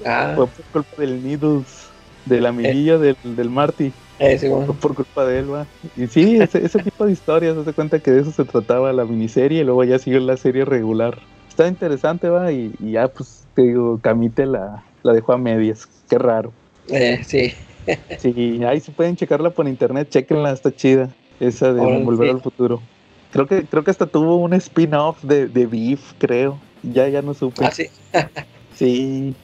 Ah. 0.04 0.32
Fue 0.34 0.46
por 0.46 0.64
culpa 0.84 1.02
del 1.02 1.22
Needles, 1.22 1.88
del 2.24 2.46
amiguillo 2.46 2.98
del, 2.98 3.16
del 3.22 3.50
Marty. 3.50 3.92
Eh, 4.18 4.38
Fue 4.38 4.74
por 4.74 4.94
culpa 4.94 5.24
de 5.24 5.38
él, 5.38 5.52
va. 5.52 5.66
Y 5.96 6.06
sí, 6.06 6.36
ese, 6.36 6.64
ese 6.64 6.78
tipo 6.80 7.06
de 7.06 7.12
historias, 7.12 7.56
se 7.64 7.72
cuenta 7.72 7.98
que 8.00 8.10
de 8.10 8.20
eso 8.20 8.30
se 8.30 8.44
trataba 8.44 8.92
la 8.92 9.06
miniserie 9.06 9.62
y 9.62 9.64
luego 9.64 9.82
ya 9.84 9.98
siguió 9.98 10.20
la 10.20 10.36
serie 10.36 10.66
regular. 10.66 11.18
Está 11.48 11.66
interesante, 11.66 12.28
va, 12.28 12.52
y, 12.52 12.72
ya 12.80 13.08
pues 13.08 13.44
te 13.54 13.62
digo, 13.62 13.98
Camite 14.02 14.44
la, 14.44 14.82
la 15.02 15.14
dejó 15.14 15.32
a 15.32 15.38
medias. 15.38 15.88
Qué 16.08 16.18
raro. 16.18 16.52
Eh, 16.88 17.20
sí. 17.24 17.54
Sí, 18.18 18.61
ahí 18.64 18.80
se 18.80 18.92
pueden 18.92 19.16
checarla 19.16 19.50
por 19.50 19.68
internet, 19.68 20.09
chequenla, 20.11 20.52
está 20.52 20.75
chida. 20.75 21.11
Esa 21.40 21.73
de 21.73 21.80
Volver 22.04 22.30
al 22.30 22.42
Futuro. 22.42 22.80
Creo 23.32 23.47
que, 23.47 23.64
creo 23.64 23.85
que 23.85 23.90
hasta 23.90 24.06
tuvo 24.06 24.37
un 24.37 24.52
spin-off 24.54 25.23
de, 25.23 25.47
de 25.47 25.66
Beef, 25.66 26.12
creo. 26.18 26.59
Ya, 26.82 27.09
ya 27.09 27.23
no 27.23 27.32
supe. 27.35 27.64
Ah, 27.64 27.70
sí. 27.70 27.87
sí, 28.75 29.35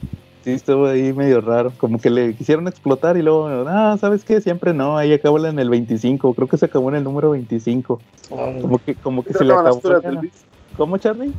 sí, 0.43 0.51
estuvo 0.51 0.87
ahí 0.87 1.13
medio 1.13 1.41
raro. 1.41 1.73
Como 1.77 1.99
que 1.99 2.09
le 2.09 2.35
quisieron 2.35 2.67
explotar 2.67 3.17
y 3.17 3.21
luego, 3.21 3.47
ah, 3.67 3.97
¿sabes 3.99 4.23
qué? 4.23 4.41
Siempre 4.41 4.73
no, 4.73 4.97
ahí 4.97 5.13
acabó 5.13 5.43
en 5.43 5.57
el 5.57 5.69
25. 5.69 6.33
Creo 6.33 6.47
que 6.47 6.57
se 6.57 6.65
acabó 6.65 6.89
en 6.89 6.95
el 6.97 7.03
número 7.03 7.31
25. 7.31 8.01
Como 8.29 8.79
que, 8.79 8.95
como 8.95 9.23
que 9.23 9.33
se 9.33 9.45
le 9.45 9.53
acabó. 9.53 9.81
¿Cómo, 10.75 10.97
Charlie? 10.97 11.31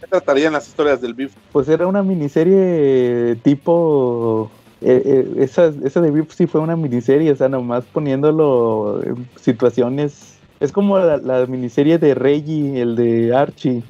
¿Qué 0.00 0.06
tratarían 0.06 0.54
las 0.54 0.66
historias 0.66 1.00
del 1.00 1.14
Beef? 1.14 1.32
Pues 1.52 1.68
era 1.68 1.86
una 1.86 2.02
miniserie 2.02 3.36
tipo 3.42 4.50
eh, 4.82 5.02
eh, 5.04 5.32
esa, 5.38 5.72
esa 5.84 6.00
de 6.00 6.10
VIP 6.10 6.30
sí 6.30 6.46
fue 6.46 6.60
una 6.60 6.74
miniserie, 6.74 7.30
o 7.32 7.36
sea, 7.36 7.48
nomás 7.48 7.84
poniéndolo 7.84 9.02
en 9.04 9.28
situaciones. 9.36 10.38
Es 10.58 10.72
como 10.72 10.98
la, 10.98 11.46
miniserie 11.46 11.98
de 11.98 12.14
Reggie, 12.14 12.80
el 12.80 12.96
de 12.96 13.34
Archie. 13.34 13.82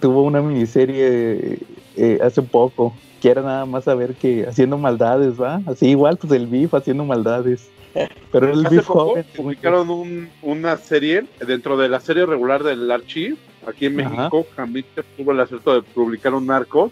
Tuvo 0.00 0.22
una 0.22 0.40
miniserie 0.40 1.58
eh, 1.96 2.18
hace 2.22 2.42
poco, 2.42 2.94
que 3.20 3.30
era 3.30 3.42
nada 3.42 3.66
más 3.66 3.84
saber 3.84 4.14
que 4.14 4.46
haciendo 4.46 4.78
maldades, 4.78 5.40
¿va? 5.40 5.60
Así 5.66 5.88
igual, 5.88 6.16
pues 6.16 6.32
el 6.32 6.46
BIF 6.46 6.74
haciendo 6.74 7.04
maldades. 7.04 7.70
Pero 8.32 8.52
el 8.52 8.66
BIF 8.68 8.86
joven. 8.86 9.24
Publicaron 9.34 10.28
una 10.42 10.76
serie 10.76 11.24
dentro 11.46 11.76
de 11.76 11.88
la 11.88 12.00
serie 12.00 12.26
regular 12.26 12.62
del 12.62 12.90
Archie, 12.90 13.36
aquí 13.66 13.86
en 13.86 13.96
México. 13.96 14.46
Jamita 14.56 15.02
tuvo 15.16 15.32
el 15.32 15.40
acierto 15.40 15.74
de 15.74 15.82
publicar 15.82 16.34
un 16.34 16.50
arco 16.50 16.90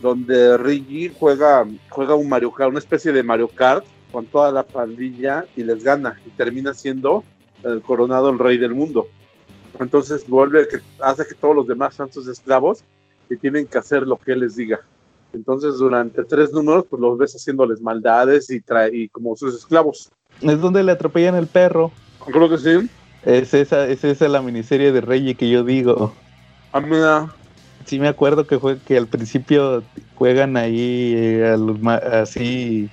donde 0.00 0.56
Rigi 0.58 1.10
juega, 1.18 1.66
juega 1.90 2.14
un 2.14 2.28
Mario 2.28 2.52
Kart, 2.52 2.70
una 2.70 2.78
especie 2.78 3.12
de 3.12 3.22
Mario 3.22 3.48
Kart 3.48 3.84
con 4.12 4.26
toda 4.26 4.50
la 4.52 4.62
pandilla 4.62 5.44
y 5.56 5.64
les 5.64 5.82
gana 5.82 6.20
y 6.26 6.30
termina 6.30 6.72
siendo 6.74 7.24
el 7.64 7.82
coronado 7.82 8.30
el 8.30 8.38
rey 8.38 8.58
del 8.58 8.74
mundo. 8.74 9.06
Entonces 9.78 10.26
vuelve 10.26 10.66
que 10.68 10.78
hace 11.00 11.26
que 11.26 11.34
todos 11.34 11.54
los 11.54 11.66
demás 11.66 11.94
sean 11.94 12.12
sus 12.12 12.26
esclavos 12.28 12.82
y 13.28 13.36
tienen 13.36 13.66
que 13.66 13.78
hacer 13.78 14.02
lo 14.02 14.16
que 14.16 14.32
él 14.32 14.40
les 14.40 14.56
diga. 14.56 14.80
Entonces 15.32 15.76
durante 15.78 16.24
tres 16.24 16.52
números 16.52 16.86
pues 16.88 17.00
los 17.00 17.18
ves 17.18 17.34
haciéndoles 17.34 17.80
maldades 17.80 18.50
y, 18.50 18.60
trae, 18.60 19.08
como 19.10 19.36
sus 19.36 19.54
esclavos. 19.54 20.10
Es 20.40 20.60
donde 20.60 20.82
le 20.82 20.92
atropellan 20.92 21.34
el 21.34 21.46
perro. 21.46 21.90
Creo 22.24 22.48
que 22.48 22.58
sí. 22.58 22.88
Es 23.24 23.52
esa, 23.52 23.86
es 23.88 24.04
esa 24.04 24.28
la 24.28 24.40
miniserie 24.40 24.92
de 24.92 25.00
Rey 25.00 25.34
que 25.34 25.50
yo 25.50 25.64
digo. 25.64 26.14
Ah, 26.72 26.80
mira 26.80 27.28
sí 27.88 27.98
me 27.98 28.08
acuerdo 28.08 28.46
que 28.46 28.58
fue 28.58 28.78
que 28.78 28.96
al 28.96 29.06
principio 29.06 29.82
juegan 30.14 30.56
ahí 30.56 31.14
eh, 31.16 31.56
así 32.12 32.88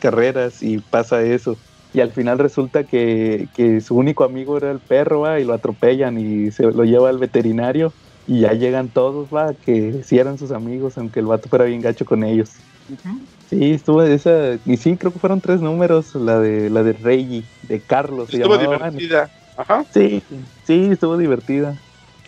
carreras 0.00 0.62
y 0.62 0.78
pasa 0.78 1.22
eso. 1.22 1.56
Y 1.92 2.00
al 2.00 2.12
final 2.12 2.38
resulta 2.38 2.84
que, 2.84 3.48
su 3.84 3.96
único 3.96 4.24
amigo 4.24 4.56
era 4.56 4.70
el 4.70 4.78
perro, 4.78 5.38
y 5.38 5.44
lo 5.44 5.54
atropellan 5.54 6.18
y 6.18 6.50
se 6.50 6.64
lo 6.64 6.84
lleva 6.84 7.08
al 7.08 7.18
veterinario. 7.18 7.92
Y 8.26 8.40
ya 8.40 8.52
llegan 8.52 8.88
todos, 8.88 9.28
va, 9.34 9.54
que 9.54 10.02
sí 10.04 10.18
eran 10.18 10.38
sus 10.38 10.52
amigos, 10.52 10.96
aunque 10.98 11.20
el 11.20 11.26
vato 11.26 11.48
fuera 11.48 11.64
bien 11.64 11.80
gacho 11.80 12.04
con 12.04 12.22
ellos. 12.22 12.50
Sí, 13.48 13.72
estuvo 13.72 14.02
esa, 14.02 14.58
y 14.64 14.76
sí, 14.76 14.96
creo 14.96 15.12
que 15.12 15.18
fueron 15.18 15.40
tres 15.40 15.60
números, 15.60 16.14
la 16.14 16.38
de 16.38 16.70
la 16.70 16.84
de 16.84 16.92
Reggie, 16.92 17.42
de 17.62 17.80
Carlos. 17.80 18.32
Estuvo 18.32 18.56
divertida. 18.56 19.28
Ajá. 19.56 19.84
Sí, 19.92 20.22
sí, 20.64 20.88
estuvo 20.92 21.16
divertida. 21.16 21.74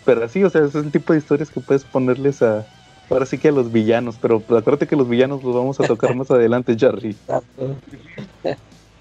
Pero 0.05 0.25
así, 0.25 0.43
o 0.43 0.51
sea, 0.51 0.65
es 0.65 0.75
el 0.75 0.91
tipo 0.91 1.13
de 1.13 1.19
historias 1.19 1.51
que 1.51 1.61
puedes 1.61 1.85
ponerles 1.85 2.43
a. 2.43 2.67
Ahora 3.11 3.27
sí 3.27 3.37
que 3.37 3.49
a 3.49 3.53
los 3.53 3.71
villanos, 3.71 4.17
pero 4.21 4.41
pues, 4.41 4.61
acuérdate 4.61 4.87
que 4.87 4.97
los 4.97 5.09
villanos 5.09 5.43
los 5.43 5.55
vamos 5.55 5.79
a 5.81 5.87
tocar 5.87 6.15
más 6.15 6.31
adelante, 6.31 6.77
Jerry. 6.79 7.15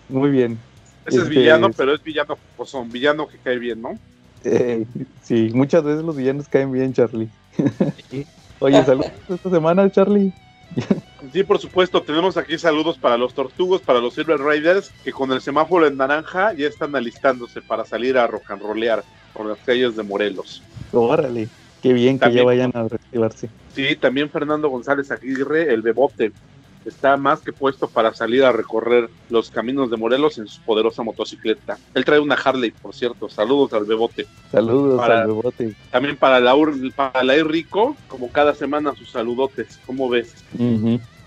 Muy 0.09 0.29
bien. 0.29 0.59
Ese 1.05 1.17
es 1.17 1.23
este, 1.23 1.35
villano, 1.35 1.71
pero 1.71 1.93
es 1.93 2.03
villano, 2.03 2.37
pues 2.57 2.69
son 2.69 2.91
villano 2.91 3.27
que 3.27 3.37
cae 3.37 3.57
bien, 3.57 3.81
¿no? 3.81 3.97
Eh, 4.43 4.85
sí, 5.23 5.51
muchas 5.53 5.83
veces 5.83 6.03
los 6.03 6.15
villanos 6.15 6.47
caen 6.47 6.71
bien, 6.71 6.93
Charlie. 6.93 7.29
Oye, 8.59 8.83
saludos 8.83 9.11
esta 9.29 9.49
semana, 9.49 9.89
Charlie. 9.89 10.33
Sí, 11.33 11.43
por 11.43 11.59
supuesto, 11.59 12.01
tenemos 12.01 12.37
aquí 12.37 12.57
saludos 12.57 12.97
para 12.97 13.17
los 13.17 13.33
tortugos, 13.33 13.81
para 13.81 13.99
los 13.99 14.13
Silver 14.13 14.39
Raiders, 14.39 14.91
que 15.03 15.11
con 15.11 15.31
el 15.31 15.41
semáforo 15.41 15.87
en 15.87 15.97
naranja 15.97 16.53
ya 16.53 16.67
están 16.67 16.95
alistándose 16.95 17.61
para 17.61 17.85
salir 17.85 18.17
a 18.17 18.27
rock 18.27 18.51
and 18.51 18.61
rollear 18.61 19.03
por 19.33 19.45
las 19.45 19.57
calles 19.59 19.95
de 19.95 20.03
Morelos. 20.03 20.61
Órale, 20.91 21.47
qué 21.81 21.93
bien 21.93 22.19
que 22.19 22.31
ya 22.31 22.43
vayan 22.43 22.71
a 22.73 22.87
reactivarse. 22.87 23.49
Sí, 23.73 23.95
también 23.95 24.29
Fernando 24.29 24.69
González 24.69 25.11
Aguirre, 25.11 25.73
el 25.73 25.81
Bebote, 25.81 26.31
está 26.85 27.17
más 27.17 27.41
que 27.41 27.53
puesto 27.53 27.87
para 27.87 28.13
salir 28.13 28.43
a 28.43 28.51
recorrer 28.51 29.09
los 29.29 29.51
caminos 29.51 29.89
de 29.91 29.97
Morelos 29.97 30.37
en 30.37 30.47
su 30.47 30.61
poderosa 30.61 31.03
motocicleta. 31.03 31.77
Él 31.93 32.05
trae 32.05 32.19
una 32.19 32.35
Harley, 32.35 32.71
por 32.71 32.93
cierto. 32.93 33.29
Saludos 33.29 33.73
al 33.73 33.85
Bebote. 33.85 34.27
Saludos 34.51 35.01
al 35.01 35.27
Bebote. 35.27 35.75
También 35.91 36.17
para 36.17 36.39
la, 36.39 36.55
para 36.95 37.23
la 37.23 37.35
Rico, 37.43 37.95
como 38.07 38.29
cada 38.29 38.53
semana, 38.53 38.95
sus 38.95 39.11
saludotes. 39.11 39.79
¿Cómo 39.85 40.09
ves? 40.09 40.43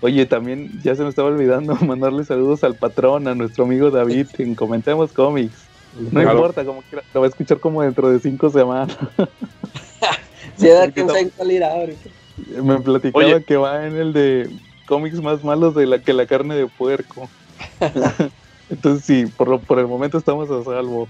Oye, 0.01 0.25
también 0.25 0.71
ya 0.83 0.95
se 0.95 1.03
me 1.03 1.09
estaba 1.09 1.29
olvidando 1.29 1.75
mandarle 1.85 2.25
saludos 2.25 2.63
al 2.63 2.75
patrón, 2.75 3.27
a 3.27 3.35
nuestro 3.35 3.65
amigo 3.65 3.91
David, 3.91 4.27
en 4.37 4.55
Comentemos 4.55 5.11
Cómics. 5.13 5.65
No 5.95 6.21
importa, 6.21 6.65
como 6.65 6.81
quiera, 6.83 7.03
lo 7.13 7.21
va 7.21 7.27
a 7.27 7.29
escuchar 7.29 7.59
como 7.59 7.81
dentro 7.81 8.09
de 8.09 8.19
cinco 8.19 8.49
semanas. 8.49 8.97
sí, 10.57 10.67
da 10.67 10.91
que 10.91 11.05
salir 11.37 11.63
ahorita. 11.63 12.09
Me 12.61 12.79
platicaba 12.79 13.39
que 13.39 13.55
va 13.55 13.85
en 13.87 13.97
el 13.97 14.13
de 14.13 14.49
cómics 14.87 15.21
más 15.21 15.43
malos 15.43 15.73
de 15.75 15.85
la 15.85 15.99
que 15.99 16.13
la 16.13 16.25
carne 16.25 16.55
de 16.55 16.67
puerco. 16.67 17.29
Entonces 18.69 19.05
sí, 19.05 19.25
por, 19.37 19.59
por 19.61 19.79
el 19.79 19.87
momento 19.87 20.17
estamos 20.17 20.49
a 20.51 20.63
salvo. 20.63 21.07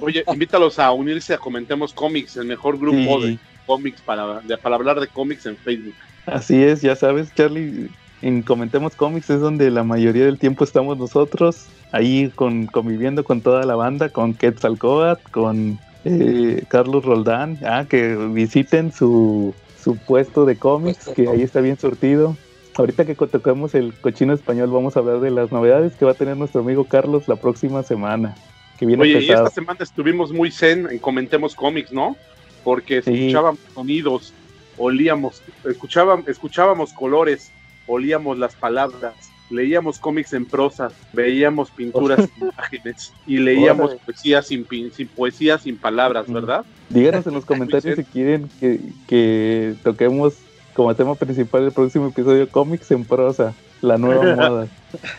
Oye, 0.00 0.24
invítalos 0.32 0.78
a 0.78 0.92
unirse 0.92 1.34
a 1.34 1.38
Comentemos 1.38 1.92
Cómics, 1.92 2.36
el 2.36 2.46
mejor 2.46 2.78
grupo 2.78 3.20
de 3.20 3.38
cómics 3.66 4.00
para, 4.00 4.40
para 4.62 4.76
hablar 4.76 5.00
de 5.00 5.08
cómics 5.08 5.46
en 5.46 5.56
Facebook. 5.56 5.94
Así 6.26 6.62
es, 6.62 6.80
ya 6.82 6.94
sabes, 6.96 7.34
Charlie, 7.34 7.90
en 8.22 8.42
Comentemos 8.42 8.94
Cómics 8.94 9.30
es 9.30 9.40
donde 9.40 9.70
la 9.70 9.84
mayoría 9.84 10.24
del 10.24 10.38
tiempo 10.38 10.64
estamos 10.64 10.98
nosotros 10.98 11.66
ahí 11.92 12.30
con, 12.34 12.66
conviviendo 12.66 13.24
con 13.24 13.40
toda 13.40 13.64
la 13.64 13.74
banda, 13.74 14.08
con 14.10 14.34
Quetzalcoatl, 14.34 15.30
con 15.30 15.78
eh, 16.04 16.64
Carlos 16.68 17.04
Roldán, 17.04 17.58
ah, 17.64 17.84
que 17.88 18.16
visiten 18.16 18.92
su, 18.92 19.54
su 19.82 19.96
puesto 19.96 20.44
de 20.44 20.56
cómics, 20.56 21.10
que 21.14 21.28
ahí 21.28 21.42
está 21.42 21.60
bien 21.60 21.78
surtido. 21.78 22.36
ahorita 22.76 23.04
que 23.04 23.14
tocamos 23.14 23.74
el 23.74 23.94
cochino 23.94 24.32
español, 24.32 24.70
vamos 24.70 24.96
a 24.96 25.00
hablar 25.00 25.20
de 25.20 25.30
las 25.30 25.50
novedades 25.52 25.94
que 25.94 26.04
va 26.04 26.12
a 26.12 26.14
tener 26.14 26.36
nuestro 26.36 26.60
amigo 26.60 26.84
Carlos 26.84 27.28
la 27.28 27.36
próxima 27.36 27.82
semana. 27.82 28.34
Que 28.78 28.86
viene 28.86 29.02
Oye, 29.02 29.20
y 29.20 29.30
esta 29.30 29.50
semana 29.50 29.80
estuvimos 29.82 30.32
muy 30.32 30.50
zen 30.50 30.88
en 30.90 30.98
Comentemos 30.98 31.54
Cómics, 31.54 31.92
¿no? 31.92 32.16
Porque 32.64 32.98
escuchábamos 32.98 33.60
sonidos, 33.74 34.32
olíamos, 34.78 35.42
escuchábamos, 35.64 36.28
escuchábamos 36.28 36.92
colores, 36.92 37.52
olíamos 37.86 38.38
las 38.38 38.54
palabras, 38.54 39.14
leíamos 39.50 39.98
cómics 39.98 40.32
en 40.32 40.46
prosa, 40.46 40.90
veíamos 41.12 41.70
pinturas 41.70 42.28
sin 42.34 42.48
imágenes 42.48 43.12
y 43.26 43.38
leíamos 43.38 43.94
poesía 43.96 44.42
sin, 44.42 44.66
sin 44.92 45.08
poesía 45.08 45.58
sin 45.58 45.76
palabras, 45.76 46.30
¿verdad? 46.30 46.64
Díganos 46.88 47.26
en 47.26 47.34
los 47.34 47.44
comentarios 47.46 47.96
si 47.96 48.04
quieren 48.04 48.48
que, 48.60 48.80
que 49.06 49.74
toquemos 49.82 50.34
como 50.74 50.94
tema 50.94 51.14
principal 51.14 51.64
del 51.64 51.72
próximo 51.72 52.08
episodio 52.08 52.48
cómics 52.48 52.90
en 52.90 53.04
prosa, 53.04 53.54
la 53.80 53.98
nueva 53.98 54.34
moda. 54.36 54.68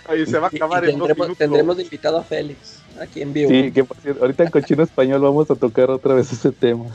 Ahí 0.08 0.25
se 0.25 0.39
va 0.39 0.48
a 0.48 0.50
acabar 0.50 0.86
en 0.86 0.98
tendremos, 0.98 1.27
dos 1.27 1.38
tendremos 1.38 1.80
invitado 1.80 2.18
a 2.18 2.24
Félix 2.24 2.82
aquí 3.00 3.22
en 3.22 3.34
vivo. 3.34 3.50
Sí, 3.50 3.72
que 3.72 3.84
por 3.84 3.98
cierto, 3.98 4.22
ahorita 4.22 4.44
en 4.44 4.50
Cochino 4.51 4.84
Español 4.84 5.22
vamos 5.22 5.51
a 5.51 5.56
tocar 5.56 5.89
otra 5.89 6.13
vez 6.13 6.32
ese 6.32 6.51
tema. 6.51 6.86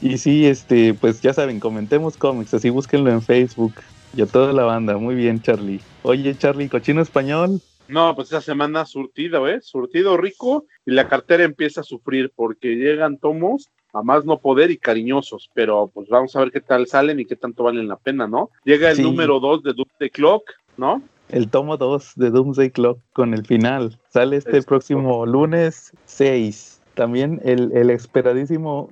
y 0.00 0.18
sí, 0.18 0.46
este, 0.46 0.94
pues 0.94 1.20
ya 1.20 1.32
saben, 1.34 1.60
comentemos 1.60 2.16
cómics, 2.16 2.54
así 2.54 2.70
búsquenlo 2.70 3.10
en 3.10 3.22
Facebook. 3.22 3.74
Y 4.16 4.22
a 4.22 4.26
toda 4.26 4.52
la 4.52 4.64
banda, 4.64 4.96
muy 4.96 5.14
bien, 5.14 5.42
Charlie. 5.42 5.80
Oye, 6.02 6.36
Charlie, 6.36 6.68
Cochino 6.68 7.02
Español. 7.02 7.60
No, 7.88 8.14
pues 8.14 8.28
esa 8.28 8.40
semana 8.40 8.86
surtido, 8.86 9.48
¿eh? 9.48 9.60
Surtido 9.60 10.16
rico 10.16 10.66
y 10.86 10.92
la 10.92 11.08
cartera 11.08 11.44
empieza 11.44 11.80
a 11.80 11.84
sufrir 11.84 12.32
porque 12.34 12.76
llegan 12.76 13.18
tomos 13.18 13.70
a 13.92 14.02
más 14.02 14.24
no 14.24 14.38
poder 14.38 14.70
y 14.70 14.78
cariñosos, 14.78 15.50
pero 15.54 15.90
pues 15.92 16.08
vamos 16.08 16.34
a 16.34 16.40
ver 16.40 16.50
qué 16.50 16.60
tal 16.60 16.86
salen 16.86 17.20
y 17.20 17.26
qué 17.26 17.36
tanto 17.36 17.64
valen 17.64 17.88
la 17.88 17.96
pena, 17.96 18.26
¿no? 18.26 18.50
Llega 18.64 18.90
el 18.90 19.02
número 19.02 19.38
2 19.38 19.62
de 19.62 19.72
Doomsday 19.72 20.10
Clock, 20.10 20.50
¿no? 20.76 21.02
El 21.28 21.48
tomo 21.48 21.76
2 21.76 22.12
de 22.16 22.30
Doomsday 22.30 22.70
Clock 22.70 23.00
con 23.12 23.34
el 23.34 23.44
final. 23.46 23.98
Sale 24.08 24.36
este 24.36 24.62
próximo 24.62 25.26
lunes 25.26 25.92
6. 26.06 26.80
También 26.94 27.40
el, 27.44 27.72
el 27.72 27.90
esperadísimo 27.90 28.88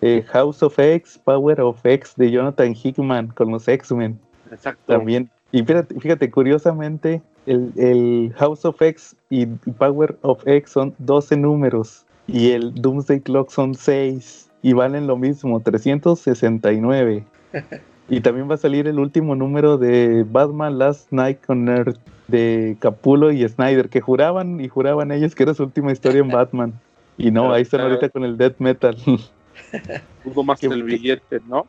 eh, 0.00 0.22
House 0.28 0.62
of 0.62 0.78
X, 0.78 1.20
Power 1.24 1.60
of 1.60 1.84
X 1.84 2.14
de 2.16 2.30
Jonathan 2.30 2.74
Hickman 2.74 3.28
con 3.28 3.50
los 3.50 3.66
X-Men. 3.66 4.20
Exacto. 4.54 4.92
También. 4.92 5.30
Y 5.52 5.62
fíjate, 5.62 6.00
fíjate 6.00 6.30
curiosamente, 6.30 7.22
el, 7.46 7.72
el, 7.76 8.32
House 8.36 8.64
of 8.64 8.80
X 8.80 9.14
y 9.30 9.46
Power 9.46 10.16
of 10.22 10.46
X 10.46 10.72
son 10.72 10.94
12 10.98 11.36
números 11.36 12.04
y 12.26 12.50
el 12.52 12.74
Doomsday 12.74 13.20
Clock 13.20 13.50
son 13.50 13.74
6 13.74 14.50
y 14.62 14.72
valen 14.72 15.06
lo 15.06 15.16
mismo, 15.16 15.60
369. 15.60 17.24
y 18.08 18.20
también 18.20 18.50
va 18.50 18.54
a 18.54 18.58
salir 18.58 18.86
el 18.86 18.98
último 18.98 19.36
número 19.36 19.76
de 19.78 20.24
Batman 20.28 20.78
Last 20.78 21.12
Night 21.12 21.38
on 21.48 21.68
Earth 21.68 21.98
de 22.28 22.76
Capulo 22.80 23.30
y 23.30 23.46
Snyder, 23.46 23.88
que 23.88 24.00
juraban 24.00 24.60
y 24.60 24.68
juraban 24.68 25.12
ellos 25.12 25.34
que 25.34 25.42
era 25.42 25.54
su 25.54 25.64
última 25.64 25.92
historia 25.92 26.20
en 26.20 26.28
Batman. 26.28 26.72
Y 27.16 27.30
no, 27.30 27.52
ahí 27.52 27.62
están 27.62 27.82
ahorita 27.82 28.08
con 28.08 28.24
el 28.24 28.36
Death 28.36 28.56
Metal. 28.58 28.96
pudo 30.24 30.42
más 30.42 30.62
el 30.64 30.82
billete, 30.82 31.40
¿no? 31.46 31.66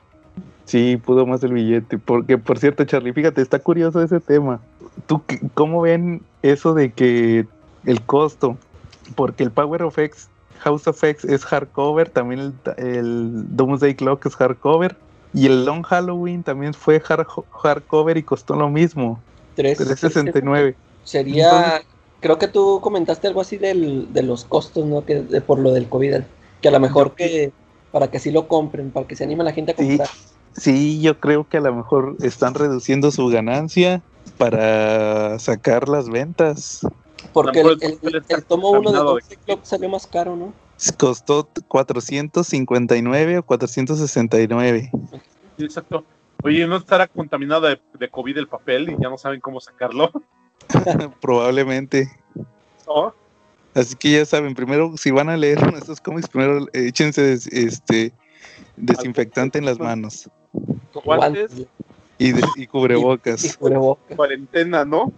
Sí, 0.65 0.97
pudo 0.97 1.25
más 1.25 1.43
el 1.43 1.53
billete. 1.53 1.97
Porque, 1.97 2.37
por 2.37 2.57
cierto, 2.59 2.85
Charlie, 2.85 3.13
fíjate, 3.13 3.41
está 3.41 3.59
curioso 3.59 4.01
ese 4.01 4.19
tema. 4.19 4.59
¿Tú 5.07 5.21
cómo 5.53 5.81
ven 5.81 6.21
eso 6.41 6.73
de 6.73 6.91
que 6.91 7.45
el 7.85 8.01
costo? 8.01 8.57
Porque 9.15 9.43
el 9.43 9.51
Power 9.51 9.83
of 9.83 9.97
X 9.99 10.29
House 10.59 10.87
of 10.87 11.03
X 11.03 11.25
es 11.25 11.45
hardcover, 11.45 12.09
también 12.09 12.39
el, 12.39 12.53
el 12.77 13.55
Doomsday 13.55 13.95
Clock 13.95 14.25
es 14.25 14.35
hardcover. 14.35 14.95
Y 15.33 15.47
el 15.47 15.65
Long 15.65 15.83
Halloween 15.83 16.43
también 16.43 16.73
fue 16.73 16.99
hardcover 16.99 18.17
y 18.17 18.23
costó 18.23 18.55
lo 18.55 18.69
mismo. 18.69 19.21
369. 19.55 20.75
Sería, 21.03 21.81
creo 22.19 22.39
que 22.39 22.47
tú 22.47 22.79
comentaste 22.81 23.27
algo 23.27 23.41
así 23.41 23.57
del, 23.57 24.11
de 24.13 24.23
los 24.23 24.45
costos, 24.45 24.85
¿no? 24.85 25.05
Que 25.05 25.21
por 25.45 25.59
lo 25.59 25.71
del 25.71 25.87
COVID, 25.87 26.21
que 26.61 26.67
a 26.67 26.71
lo 26.71 26.79
mejor 26.79 27.13
que 27.13 27.51
para 27.95 28.11
que 28.11 28.17
así 28.17 28.29
lo 28.29 28.49
compren, 28.49 28.91
para 28.91 29.07
que 29.07 29.15
se 29.15 29.23
anime 29.23 29.45
la 29.45 29.53
gente 29.53 29.71
a 29.71 29.75
comprar. 29.75 30.09
sí, 30.51 30.99
yo 30.99 31.17
creo 31.21 31.47
que 31.47 31.55
a 31.55 31.61
lo 31.61 31.73
mejor 31.73 32.17
están 32.19 32.53
reduciendo 32.53 33.09
su 33.09 33.27
ganancia 33.27 34.01
para 34.37 35.39
sacar 35.39 35.87
las 35.87 36.09
ventas. 36.09 36.85
Porque 37.31 37.61
el, 37.61 38.43
tomo 38.45 38.71
1 38.71 38.91
de 38.91 38.97
Doomsday 38.97 39.37
Clock 39.45 39.63
salió 39.63 39.87
más 39.87 40.07
caro, 40.07 40.35
¿no? 40.35 40.51
Costó 40.97 41.47
459 41.69 43.37
o 43.37 43.43
469. 43.43 44.91
exacto. 45.57 46.03
Oye, 46.43 46.67
¿no 46.67 46.75
estará 46.75 47.07
contaminado 47.07 47.69
de, 47.69 48.09
COVID 48.09 48.37
el 48.37 48.49
papel 48.49 48.89
y 48.89 48.97
ya 49.01 49.07
no 49.07 49.17
saben 49.17 49.39
cómo 49.39 49.61
sacarlo? 49.61 50.11
Probablemente. 51.21 52.11
Así 53.75 53.95
que 53.95 54.11
ya 54.11 54.25
saben, 54.25 54.55
primero, 54.55 54.95
si 54.97 55.11
van 55.11 55.29
a 55.29 55.37
leer 55.37 55.59
estos 55.77 56.01
cómics, 56.01 56.29
primero 56.29 56.65
échense 56.73 57.33
este 57.33 58.11
desinfectante 58.77 59.59
en 59.59 59.65
las 59.65 59.79
manos. 59.79 60.29
Guantes. 61.03 61.67
Y, 62.17 62.31
y 62.55 62.67
cubrebocas. 62.67 63.43
Y, 63.43 63.53
cubrebocas. 63.57 64.15
Cuarentena, 64.15 64.85
¿no? 64.85 65.13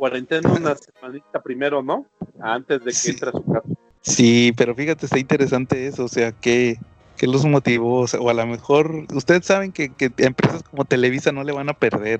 cuarentena 0.00 0.50
una 0.50 0.74
semanita 0.76 1.42
primero, 1.42 1.82
¿no? 1.82 2.06
Antes 2.40 2.82
de 2.82 2.90
que 2.90 3.10
entre 3.10 3.28
a 3.28 3.32
su 3.32 3.44
casa. 3.44 3.68
Sí, 4.00 4.50
pero 4.56 4.74
fíjate, 4.74 5.04
está 5.04 5.18
interesante 5.18 5.86
eso, 5.86 6.04
o 6.06 6.08
sea, 6.08 6.32
¿qué, 6.32 6.78
qué 7.18 7.26
los 7.26 7.44
motivó? 7.44 8.06
O, 8.18 8.30
a 8.30 8.32
lo 8.32 8.46
mejor, 8.46 9.06
ustedes 9.12 9.44
saben 9.44 9.72
que, 9.72 9.90
que, 9.90 10.10
empresas 10.16 10.62
como 10.62 10.86
Televisa 10.86 11.32
no 11.32 11.44
le 11.44 11.52
van 11.52 11.68
a 11.68 11.74
perder. 11.74 12.18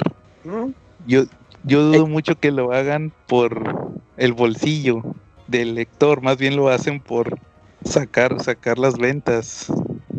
Yo, 1.07 1.25
yo 1.65 1.83
dudo 1.83 2.07
mucho 2.07 2.39
que 2.39 2.51
lo 2.51 2.71
hagan 2.75 3.15
por 3.27 3.95
el 4.19 4.35
bolsillo 4.35 5.03
del 5.51 5.75
lector, 5.75 6.23
más 6.23 6.37
bien 6.37 6.57
lo 6.57 6.69
hacen 6.69 7.01
por 7.01 7.39
sacar, 7.85 8.43
sacar 8.43 8.79
las 8.79 8.97
ventas. 8.99 9.73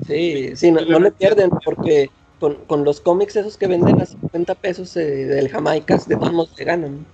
Sí, 0.08 0.56
sí, 0.56 0.72
no, 0.72 0.82
le 0.82 1.12
pierden 1.12 1.50
porque 1.64 2.10
con, 2.40 2.56
con, 2.66 2.84
los 2.84 3.00
cómics 3.00 3.36
esos 3.36 3.58
que 3.58 3.68
venden 3.68 4.02
a 4.02 4.06
50 4.06 4.56
pesos 4.56 4.96
eh, 4.98 5.06
del 5.06 5.50
Jamaicas, 5.50 6.08
de 6.08 6.16
todos 6.16 6.34
modos 6.34 6.54
se 6.56 6.64
ganan 6.64 7.06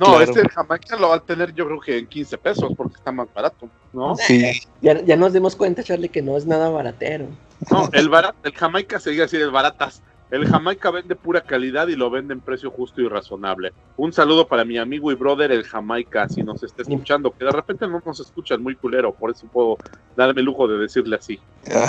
no, 0.00 0.20
este 0.20 0.48
Jamaica 0.48 0.96
lo 0.96 1.10
va 1.10 1.16
a 1.16 1.20
tener 1.20 1.54
yo 1.54 1.66
creo 1.66 1.80
que 1.80 1.98
en 1.98 2.06
15 2.06 2.38
pesos 2.38 2.72
porque 2.76 2.96
está 2.96 3.12
más 3.12 3.28
barato, 3.32 3.68
¿no? 3.92 4.16
Sí. 4.16 4.60
Ya, 4.80 5.00
ya 5.04 5.16
nos 5.16 5.32
dimos 5.32 5.54
cuenta, 5.54 5.84
Charlie, 5.84 6.08
que 6.08 6.20
no 6.20 6.36
es 6.36 6.46
nada 6.46 6.68
baratero. 6.68 7.26
No, 7.70 7.88
el, 7.92 8.08
barat, 8.08 8.34
el 8.42 8.52
Jamaica 8.52 8.98
sería 8.98 9.24
así 9.24 9.36
el 9.36 9.50
baratas. 9.50 10.02
El 10.30 10.46
Jamaica 10.46 10.90
vende 10.90 11.16
pura 11.16 11.40
calidad 11.40 11.88
y 11.88 11.96
lo 11.96 12.10
vende 12.10 12.34
en 12.34 12.40
precio 12.40 12.70
justo 12.70 13.00
y 13.00 13.08
razonable. 13.08 13.72
Un 13.96 14.12
saludo 14.12 14.46
para 14.46 14.64
mi 14.64 14.76
amigo 14.76 15.10
y 15.10 15.14
brother 15.14 15.50
el 15.52 15.64
Jamaica, 15.64 16.28
si 16.28 16.42
nos 16.42 16.62
está 16.62 16.82
escuchando, 16.82 17.30
que 17.30 17.46
de 17.46 17.50
repente 17.50 17.88
no 17.88 18.02
nos 18.04 18.20
escuchan 18.20 18.62
muy 18.62 18.76
culero, 18.76 19.14
por 19.14 19.30
eso 19.30 19.46
puedo 19.50 19.78
darme 20.16 20.40
el 20.40 20.46
lujo 20.46 20.68
de 20.68 20.78
decirle 20.78 21.16
así, 21.16 21.40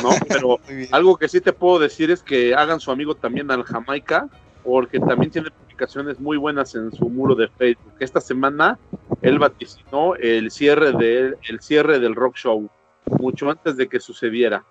¿no? 0.01 0.09
Pero 0.27 0.59
algo 0.91 1.17
que 1.17 1.27
sí 1.27 1.41
te 1.41 1.51
puedo 1.51 1.79
decir 1.79 2.11
es 2.11 2.23
que 2.23 2.55
hagan 2.55 2.79
su 2.79 2.91
amigo 2.91 3.15
también 3.15 3.51
al 3.51 3.63
Jamaica, 3.63 4.29
porque 4.63 4.99
también 4.99 5.31
tiene 5.31 5.51
publicaciones 5.51 6.19
muy 6.19 6.37
buenas 6.37 6.75
en 6.75 6.91
su 6.93 7.09
muro 7.09 7.35
de 7.35 7.49
Facebook. 7.49 7.93
Esta 7.99 8.21
semana 8.21 8.79
él 9.21 9.37
vaticinó 9.37 10.15
el 10.15 10.49
cierre 10.51 10.93
de 10.93 11.35
el 11.49 11.59
cierre 11.59 11.99
del 11.99 12.15
rock 12.15 12.35
show 12.37 12.69
mucho 13.19 13.49
antes 13.49 13.75
de 13.75 13.89
que 13.89 13.99
sucediera. 13.99 14.63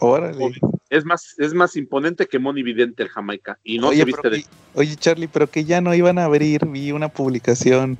Órale. 0.00 0.54
Es 0.90 1.04
más, 1.04 1.34
es 1.38 1.52
más 1.54 1.76
imponente 1.76 2.26
que 2.26 2.38
Moni 2.38 2.62
Vidente 2.62 3.02
el 3.02 3.08
Jamaica. 3.08 3.58
Y 3.64 3.78
no 3.78 3.88
oye, 3.88 4.04
viste 4.04 4.30
de... 4.30 4.44
Oye, 4.74 4.96
Charlie, 4.96 5.28
pero 5.28 5.48
que 5.48 5.64
ya 5.64 5.80
no 5.80 5.94
iban 5.94 6.18
a 6.18 6.24
abrir, 6.24 6.66
vi 6.66 6.92
una 6.92 7.08
publicación. 7.08 7.96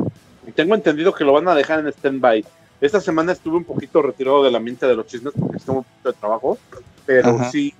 Tengo 0.54 0.74
entendido 0.74 1.12
que 1.12 1.24
lo 1.24 1.32
van 1.32 1.48
a 1.48 1.54
dejar 1.54 1.80
en 1.80 1.88
stand-by. 1.88 2.44
Esta 2.80 3.00
semana 3.00 3.32
estuve 3.32 3.56
un 3.56 3.64
poquito 3.64 4.02
retirado 4.02 4.44
de 4.44 4.50
la 4.50 4.60
mente 4.60 4.86
de 4.86 4.94
los 4.94 5.06
chismes 5.06 5.32
porque 5.38 5.56
estuve 5.56 5.78
un 5.78 5.84
poquito 5.84 6.12
de 6.12 6.18
trabajo, 6.18 6.58
pero 7.06 7.50
sí 7.50 7.74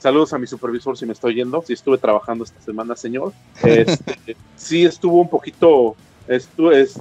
Saludos 0.00 0.32
a 0.32 0.38
mi 0.38 0.46
supervisor 0.46 0.96
si 0.96 1.04
me 1.04 1.12
estoy 1.12 1.34
yendo. 1.34 1.62
Si 1.62 1.74
estuve 1.74 1.98
trabajando 1.98 2.44
esta 2.44 2.60
semana, 2.62 2.96
señor. 2.96 3.34
Este, 3.62 4.34
sí 4.56 4.84
estuvo 4.86 5.20
un 5.20 5.28
poquito. 5.28 5.94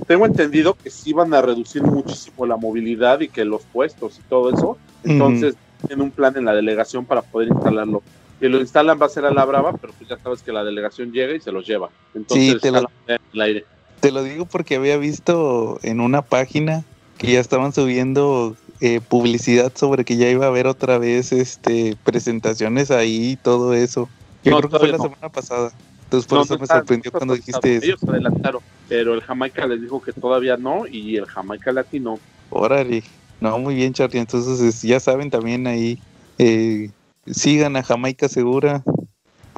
tengo 0.05 0.25
entendido 0.25 0.73
que 0.73 0.89
sí 0.89 1.13
van 1.13 1.33
a 1.33 1.41
reducir 1.41 1.81
muchísimo 1.81 2.45
la 2.45 2.57
movilidad 2.57 3.21
y 3.21 3.29
que 3.29 3.45
los 3.45 3.61
puestos 3.63 4.19
y 4.19 4.23
todo 4.23 4.53
eso. 4.53 4.77
Entonces, 5.05 5.55
tienen 5.87 6.03
un 6.05 6.11
plan 6.11 6.35
en 6.37 6.45
la 6.45 6.53
delegación 6.53 7.05
para 7.05 7.21
poder 7.21 7.49
instalarlo. 7.49 8.03
Que 8.39 8.47
lo 8.47 8.59
instalan 8.59 8.99
va 9.01 9.07
a 9.07 9.09
ser 9.09 9.25
a 9.25 9.31
la 9.31 9.43
brava, 9.45 9.73
pero 9.73 9.93
pues 9.93 10.09
ya 10.09 10.17
sabes 10.17 10.41
que 10.41 10.51
la 10.51 10.63
delegación 10.63 11.11
llega 11.11 11.35
y 11.35 11.41
se 11.41 11.51
los 11.51 11.67
lleva. 11.67 11.89
Entonces, 12.13 12.53
sí, 12.53 12.59
te 12.59 12.71
lo, 12.71 12.89
en 13.07 13.17
el 13.33 13.41
aire. 13.41 13.65
Te 13.99 14.11
lo 14.11 14.23
digo 14.23 14.45
porque 14.45 14.75
había 14.75 14.97
visto 14.97 15.79
en 15.83 15.99
una 15.99 16.21
página 16.21 16.83
que 17.17 17.33
ya 17.33 17.39
estaban 17.41 17.73
subiendo 17.73 18.55
eh, 18.79 19.01
publicidad 19.01 19.73
sobre 19.75 20.05
que 20.05 20.15
ya 20.15 20.29
iba 20.29 20.45
a 20.45 20.49
haber 20.49 20.67
otra 20.67 20.97
vez 20.97 21.33
este 21.33 21.97
presentaciones 22.05 22.91
ahí 22.91 23.31
y 23.31 23.35
todo 23.35 23.73
eso. 23.73 24.07
Yo 24.43 24.57
creo 24.57 24.69
que 24.69 24.79
fue 24.79 24.87
la 24.87 24.97
semana 24.97 25.29
pasada. 25.29 25.73
Entonces 26.05 26.27
por 26.27 26.41
eso 26.41 26.57
me 26.57 26.65
sorprendió 26.65 27.11
cuando 27.11 27.35
dijiste 27.35 27.75
eso. 27.75 27.85
Ellos 27.85 28.03
adelantaron, 28.07 28.61
pero 28.87 29.13
el 29.13 29.21
Jamaica 29.21 29.67
les 29.67 29.81
dijo 29.81 30.01
que 30.01 30.13
todavía 30.13 30.55
no 30.55 30.87
y 30.87 31.17
el 31.17 31.25
Jamaica 31.25 31.73
latino. 31.73 32.19
Órale. 32.49 33.03
No, 33.41 33.57
muy 33.59 33.75
bien, 33.75 33.93
Charlie. 33.93 34.19
Entonces 34.19 34.81
ya 34.81 34.99
saben 34.99 35.29
también 35.29 35.67
ahí, 35.67 35.99
eh, 36.37 36.89
sigan 37.25 37.75
a 37.77 37.83
Jamaica 37.83 38.27
Segura, 38.27 38.83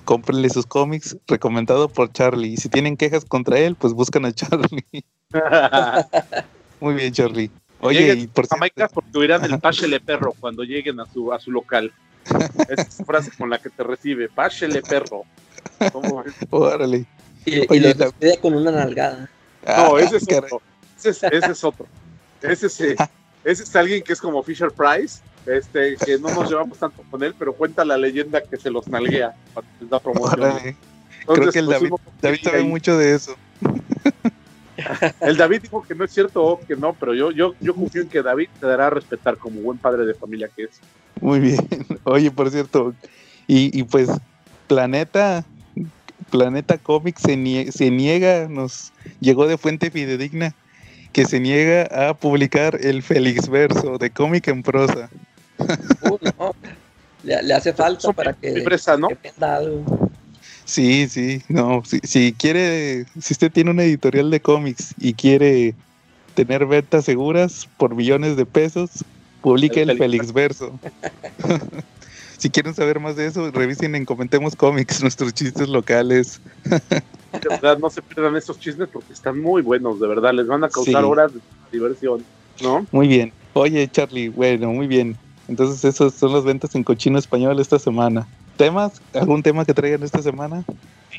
cómprenle 0.06 0.50
sus 0.50 0.66
cómics, 0.66 1.18
recomendado 1.28 1.90
por 1.90 2.12
Charlie. 2.12 2.54
Y 2.54 2.58
si 2.58 2.70
tienen 2.70 2.98
quejas 2.98 3.26
contra 3.26 3.60
él, 3.60 3.76
pues 3.76 3.94
buscan 3.94 4.26
a 4.26 4.32
Charlie. 4.32 4.86
Muy 6.80 6.96
bien, 6.96 7.14
Charlie. 7.14 7.50
Oye, 7.80 8.14
y 8.14 8.28
por 8.28 8.48
Jamaica 8.48 8.88
porque 8.88 9.18
huirán 9.18 9.44
el 9.44 9.60
páchele 9.60 10.00
perro 10.00 10.36
cuando 10.40 10.64
lleguen 10.64 11.00
a 11.00 11.06
su, 11.08 11.34
a 11.34 11.40
su 11.40 11.52
local. 11.52 11.92
Esa 12.70 12.82
es 12.82 13.02
frase 13.06 13.32
con 13.36 13.50
la 13.50 13.58
que 13.58 13.72
te 13.72 13.84
recibe, 13.84 14.30
páchele 14.30 14.84
perro. 14.84 15.24
Órale. 16.52 17.06
Y, 17.46 17.66
Oye, 17.72 17.96
lo 17.96 18.14
con 18.40 18.54
una 18.54 18.72
nalgada. 18.72 19.28
No, 19.66 19.98
ese 19.98 20.18
es 20.18 20.24
otro. 20.24 20.62
Ese 20.98 21.10
es, 21.10 21.24
ese 21.24 21.52
es 21.52 21.64
otro. 21.64 21.88
Ese 22.44 22.68
es, 22.68 22.82
eh, 22.82 22.96
ese 22.96 23.04
es 23.04 23.10
alguien 23.74 24.04
que 24.04 24.14
es 24.14 24.22
como 24.22 24.44
Fisher 24.44 24.72
Price, 24.72 25.22
este, 25.46 25.96
que 25.98 26.18
no 26.18 26.30
nos 26.34 26.50
llevamos 26.50 26.78
tanto 26.78 27.04
con 27.10 27.24
él, 27.24 27.34
pero 27.38 27.54
cuenta 27.54 27.84
la 27.84 27.98
leyenda 27.98 28.42
que 28.42 28.58
se 28.58 28.70
los 28.70 28.88
nalguea 28.88 29.34
para 29.54 29.68
la 29.90 30.00
promoción. 30.00 30.76
Creo 31.26 31.52
que 31.52 31.60
el 31.60 31.66
pues, 31.66 31.80
David, 31.80 31.94
David 32.22 32.40
sabe 32.44 32.64
mucho 32.64 32.98
de 32.98 33.16
eso. 33.16 33.36
El 35.20 35.38
David 35.38 35.62
dijo 35.62 35.84
que 35.84 35.94
no 35.94 36.06
es 36.06 36.12
cierto, 36.12 36.60
que 36.68 36.76
no, 36.76 36.94
pero 36.94 37.14
yo, 37.14 37.30
yo, 37.32 37.54
yo 37.60 37.76
confío 37.76 38.02
en 38.02 38.10
que 38.10 38.24
David 38.24 38.50
te 38.60 38.66
dará 38.66 38.88
a 38.88 38.90
respetar 38.90 39.38
como 39.38 39.62
buen 39.62 39.78
padre 39.78 40.06
de 40.06 40.14
familia 40.16 40.50
que 40.56 40.64
es. 40.64 40.80
Muy 41.20 41.40
bien. 41.40 41.60
Oye, 42.04 42.32
por 42.32 42.50
cierto, 42.50 42.94
y, 43.48 43.78
y 43.78 43.84
pues 43.84 44.10
Planeta, 44.68 45.46
Planeta 46.30 46.78
Comics 46.78 47.22
se, 47.22 47.72
se 47.72 47.92
niega, 47.92 48.48
nos 48.48 48.92
llegó 49.20 49.48
de 49.48 49.58
fuente 49.58 49.92
fidedigna, 49.92 50.56
que 51.12 51.26
se 51.26 51.40
niega 51.40 52.10
a 52.10 52.14
publicar 52.14 52.78
el 52.82 53.04
Félix 53.04 53.50
Verso 53.50 53.98
de 53.98 54.10
cómic 54.10 54.48
en 54.48 54.64
prosa. 54.64 55.10
Uh, 56.10 56.18
le, 57.24 57.54
hace 57.54 57.74
falta 57.74 58.12
para 58.14 58.34
que, 58.34 58.50
empresa, 58.50 58.98
¿no? 58.98 59.10
Sí, 60.66 61.08
sí, 61.10 61.42
no, 61.50 61.84
si, 62.04 62.34
quiere, 62.34 63.06
si 63.20 63.34
usted 63.34 63.52
tiene 63.52 63.72
una 63.72 63.84
editorial 63.84 64.32
de 64.32 64.40
cómics 64.40 64.96
y 64.98 65.14
quiere 65.14 65.76
tener 66.34 66.66
ventas 66.66 67.06
seguras 67.06 67.68
por 67.78 67.94
millones 67.94 68.38
de 68.38 68.46
pesos, 68.46 68.90
publique 69.42 69.82
el, 69.82 69.98
Félix 69.98 70.32
Verso. 70.32 70.80
si 72.42 72.50
quieren 72.50 72.74
saber 72.74 73.00
más 73.00 73.16
de 73.16 73.28
eso, 73.28 73.52
revisen 73.52 73.96
en 73.96 74.06
Comentemos 74.06 74.56
Cómics, 74.56 75.02
nuestros 75.02 75.34
chistes 75.34 75.70
locales. 75.70 76.42
de 76.66 77.50
verdad, 77.50 77.78
no 77.78 77.90
se 77.90 78.02
pierdan 78.02 78.36
esos 78.36 78.60
chistes 78.60 78.90
porque 78.92 79.14
están 79.14 79.40
muy 79.40 79.62
buenos, 79.62 80.00
de 80.00 80.08
verdad, 80.08 80.34
les 80.34 80.48
van 80.48 80.64
a 80.64 80.70
causar 80.70 81.06
horas 81.06 81.34
de 81.34 81.40
diversión, 81.72 82.24
¿no? 82.62 82.86
Muy 82.92 83.08
bien. 83.08 83.32
Oye, 83.54 83.88
Charlie, 83.90 84.30
bueno, 84.30 84.70
muy 84.70 84.88
bien. 84.88 85.16
Entonces, 85.48 85.86
esas 85.86 86.14
son 86.14 86.34
las 86.34 86.44
ventas 86.44 86.76
en 86.76 86.84
cochino 86.84 87.18
español 87.18 87.60
esta 87.60 87.80
semana 87.80 88.28
temas? 88.62 89.02
¿Algún 89.14 89.42
tema 89.42 89.66
que 89.66 89.74
traigan 89.74 90.04
esta 90.04 90.22
semana? 90.22 90.64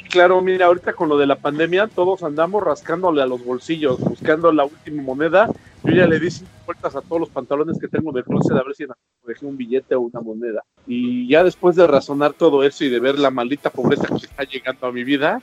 Claro, 0.08 0.40
mira, 0.40 0.66
ahorita 0.66 0.92
con 0.92 1.08
lo 1.08 1.18
de 1.18 1.26
la 1.26 1.36
pandemia, 1.36 1.88
todos 1.88 2.22
andamos 2.22 2.62
rascándole 2.62 3.22
a 3.22 3.26
los 3.26 3.44
bolsillos, 3.44 4.00
buscando 4.00 4.52
la 4.52 4.64
última 4.64 5.02
moneda. 5.02 5.48
Yo 5.84 5.94
ya 5.94 6.06
le 6.06 6.20
di 6.20 6.30
cinco 6.30 6.50
vueltas 6.64 6.94
a 6.94 7.00
todos 7.00 7.20
los 7.20 7.28
pantalones 7.30 7.78
que 7.78 7.88
tengo 7.88 8.12
de 8.12 8.22
closet 8.22 8.56
a 8.56 8.62
ver 8.62 8.74
si 8.74 8.86
dejé 9.26 9.46
un 9.46 9.56
billete 9.56 9.94
o 9.94 10.00
una 10.02 10.20
moneda. 10.20 10.62
Y 10.86 11.28
ya 11.28 11.42
después 11.42 11.76
de 11.76 11.86
razonar 11.86 12.32
todo 12.32 12.62
eso 12.62 12.84
y 12.84 12.88
de 12.88 13.00
ver 13.00 13.18
la 13.18 13.30
maldita 13.30 13.70
pobreza 13.70 14.06
que 14.06 14.26
está 14.26 14.44
llegando 14.44 14.86
a 14.86 14.92
mi 14.92 15.04
vida, 15.04 15.42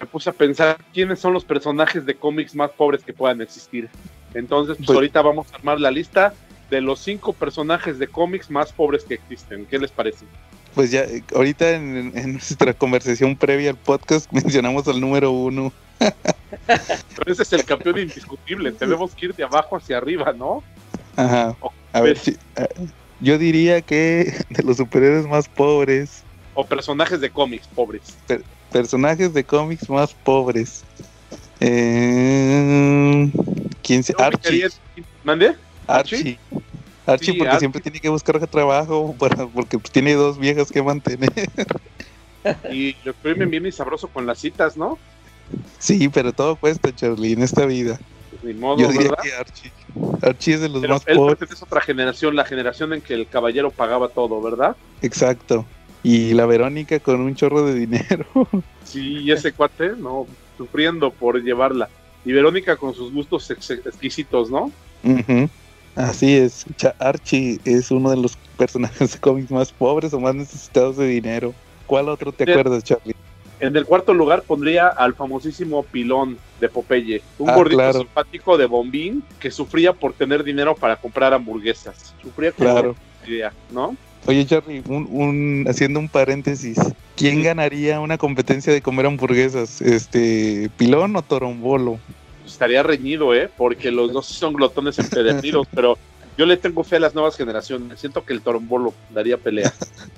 me 0.00 0.06
puse 0.06 0.30
a 0.30 0.32
pensar 0.32 0.78
quiénes 0.92 1.18
son 1.18 1.32
los 1.32 1.44
personajes 1.44 2.06
de 2.06 2.14
cómics 2.14 2.54
más 2.54 2.70
pobres 2.70 3.04
que 3.04 3.12
puedan 3.12 3.40
existir. 3.42 3.88
Entonces, 4.34 4.76
pues, 4.76 4.86
pues 4.86 4.96
ahorita 4.96 5.22
vamos 5.22 5.52
a 5.52 5.56
armar 5.56 5.80
la 5.80 5.90
lista 5.90 6.32
de 6.70 6.80
los 6.80 7.00
cinco 7.00 7.32
personajes 7.32 7.98
de 7.98 8.06
cómics 8.06 8.50
más 8.50 8.72
pobres 8.72 9.04
que 9.04 9.14
existen. 9.14 9.66
¿Qué 9.66 9.78
les 9.78 9.90
parece? 9.90 10.24
Pues 10.74 10.90
ya, 10.90 11.04
ahorita 11.34 11.70
en, 11.70 12.32
nuestra 12.32 12.74
conversación 12.74 13.36
previa 13.36 13.70
al 13.70 13.76
podcast 13.76 14.30
mencionamos 14.32 14.86
al 14.88 15.00
número 15.00 15.30
uno. 15.30 15.72
Pero 15.98 17.32
ese 17.32 17.42
es 17.42 17.52
el 17.52 17.64
campeón 17.64 17.98
indiscutible, 17.98 18.72
tenemos 18.72 19.14
que 19.14 19.26
ir 19.26 19.34
de 19.34 19.44
abajo 19.44 19.76
hacia 19.76 19.98
arriba, 19.98 20.32
¿no? 20.32 20.62
Ajá. 21.16 21.56
A 21.92 22.00
ver, 22.00 22.18
yo 23.20 23.38
diría 23.38 23.82
que 23.82 24.34
de 24.50 24.62
los 24.62 24.76
superhéroes 24.76 25.26
más 25.26 25.48
pobres. 25.48 26.22
O 26.54 26.64
personajes 26.64 27.20
de 27.20 27.30
cómics 27.30 27.68
pobres. 27.68 28.16
personajes 28.72 29.34
de 29.34 29.44
cómics 29.44 29.88
más 29.88 30.14
pobres. 30.14 30.84
Eh, 31.60 33.30
¿Quién 33.82 34.02
se? 34.02 34.14
Archie. 34.18 34.68
¿Mande? 35.22 35.54
Archie. 35.86 36.16
Archie 36.16 36.38
porque 37.04 37.58
siempre 37.58 37.80
tiene 37.80 38.00
que 38.00 38.08
buscar 38.08 38.44
trabajo 38.46 39.14
porque 39.18 39.78
pues, 39.78 39.90
tiene 39.92 40.14
dos 40.14 40.38
viejas 40.38 40.70
que 40.70 40.82
mantener. 40.82 41.30
Y 42.72 42.96
lo 43.04 43.10
exprimen 43.12 43.50
bien 43.50 43.66
y 43.66 43.72
sabroso 43.72 44.08
con 44.08 44.26
las 44.26 44.38
citas, 44.38 44.76
¿no? 44.76 44.98
Sí, 45.78 46.08
pero 46.08 46.32
todo 46.32 46.56
cuesta, 46.56 46.94
Charlie, 46.94 47.32
en 47.32 47.42
esta 47.42 47.66
vida. 47.66 47.98
Pues 48.40 48.56
modo, 48.56 48.78
Yo 48.78 48.88
diría 48.88 49.10
que 49.22 49.32
Archie. 49.34 49.72
Archie 50.22 50.54
es 50.54 50.60
de 50.60 50.68
los 50.68 50.82
más 50.88 51.02
él 51.06 51.16
pobres. 51.16 51.50
Es 51.50 51.62
otra 51.62 51.80
generación, 51.80 52.36
la 52.36 52.44
generación 52.44 52.92
en 52.92 53.02
que 53.02 53.14
el 53.14 53.28
caballero 53.28 53.70
pagaba 53.70 54.08
todo, 54.08 54.40
¿verdad? 54.40 54.76
Exacto. 55.02 55.66
Y 56.02 56.32
la 56.32 56.46
Verónica 56.46 56.98
con 57.00 57.20
un 57.20 57.34
chorro 57.34 57.64
de 57.66 57.74
dinero. 57.74 58.26
Sí, 58.82 59.18
y 59.18 59.30
ese 59.30 59.52
cuate, 59.52 59.92
no, 59.96 60.26
sufriendo 60.58 61.12
por 61.12 61.40
llevarla. 61.40 61.88
Y 62.24 62.32
Verónica 62.32 62.76
con 62.76 62.92
sus 62.92 63.12
gustos 63.12 63.48
exquisitos, 63.52 64.50
¿no? 64.50 64.72
Así 65.96 66.36
es, 66.36 66.64
Archie 66.98 67.58
es 67.64 67.90
uno 67.90 68.10
de 68.10 68.16
los 68.16 68.36
personajes 68.56 69.12
de 69.12 69.18
cómics 69.18 69.50
más 69.50 69.72
pobres 69.72 70.12
o 70.12 70.20
más 70.20 70.34
necesitados 70.34 70.96
de 70.96 71.06
dinero. 71.06 71.54
¿Cuál 71.86 72.08
otro 72.08 72.32
te 72.32 72.50
acuerdas, 72.50 72.84
Charlie? 72.84 73.14
En 73.58 73.76
el 73.76 73.84
cuarto 73.84 74.14
lugar 74.14 74.42
pondría 74.42 74.88
al 74.88 75.14
famosísimo 75.14 75.82
Pilón 75.82 76.38
de 76.60 76.68
Popeye, 76.68 77.22
un 77.38 77.50
ah, 77.50 77.56
gordito 77.56 77.92
simpático 77.92 78.56
de 78.56 78.64
bombín 78.64 79.22
que 79.38 79.50
sufría 79.50 79.92
por 79.92 80.14
tener 80.14 80.44
dinero 80.44 80.74
para 80.74 80.96
comprar 80.96 81.34
hamburguesas. 81.34 82.14
Sufría 82.22 82.52
con 82.52 82.66
claro. 82.66 82.96
idea, 83.26 83.52
¿no? 83.70 83.96
Oye, 84.26 84.46
Charlie, 84.46 84.82
un, 84.86 85.66
haciendo 85.68 85.98
un 85.98 86.08
paréntesis, 86.08 86.78
¿quién 87.16 87.42
ganaría 87.42 88.00
una 88.00 88.18
competencia 88.18 88.72
de 88.72 88.82
comer 88.82 89.06
hamburguesas? 89.06 89.82
Este, 89.82 90.70
¿Pilón 90.76 91.16
o 91.16 91.22
Torombolo? 91.22 91.98
Estaría 92.52 92.82
reñido, 92.82 93.34
¿eh? 93.34 93.50
Porque 93.56 93.90
los 93.90 94.12
dos 94.12 94.26
son 94.26 94.52
glotones 94.52 94.98
empedernidos, 94.98 95.66
pero 95.74 95.98
yo 96.36 96.46
le 96.46 96.56
tengo 96.56 96.84
fe 96.84 96.96
a 96.96 97.00
las 97.00 97.14
nuevas 97.14 97.36
generaciones. 97.36 98.00
Siento 98.00 98.24
que 98.24 98.32
el 98.32 98.40
Torombolo 98.40 98.94
daría 99.10 99.36
pelea. 99.36 99.72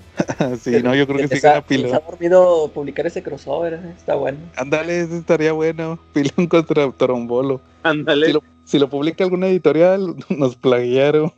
sí, 0.61 0.83
no, 0.83 0.95
yo 0.95 1.07
creo 1.07 1.29
que 1.29 1.37
sí 1.37 1.41
gana 1.41 1.63
Pilón. 1.63 1.95
ha 1.95 2.01
dormido 2.01 2.71
publicar 2.73 3.07
ese 3.07 3.23
crossover, 3.23 3.75
¿eh? 3.75 3.95
está 3.97 4.15
bueno. 4.15 4.39
Ándale, 4.57 5.01
eso 5.01 5.17
estaría 5.17 5.53
bueno. 5.53 5.99
Pilón 6.13 6.47
contra 6.47 6.91
Torombolo. 6.93 7.61
Ándale. 7.83 8.35
Si 8.65 8.79
lo, 8.79 8.89
publica 8.89 9.25
alguna 9.25 9.49
editorial, 9.49 10.15
nos 10.29 10.55
plagiaron. 10.57 11.33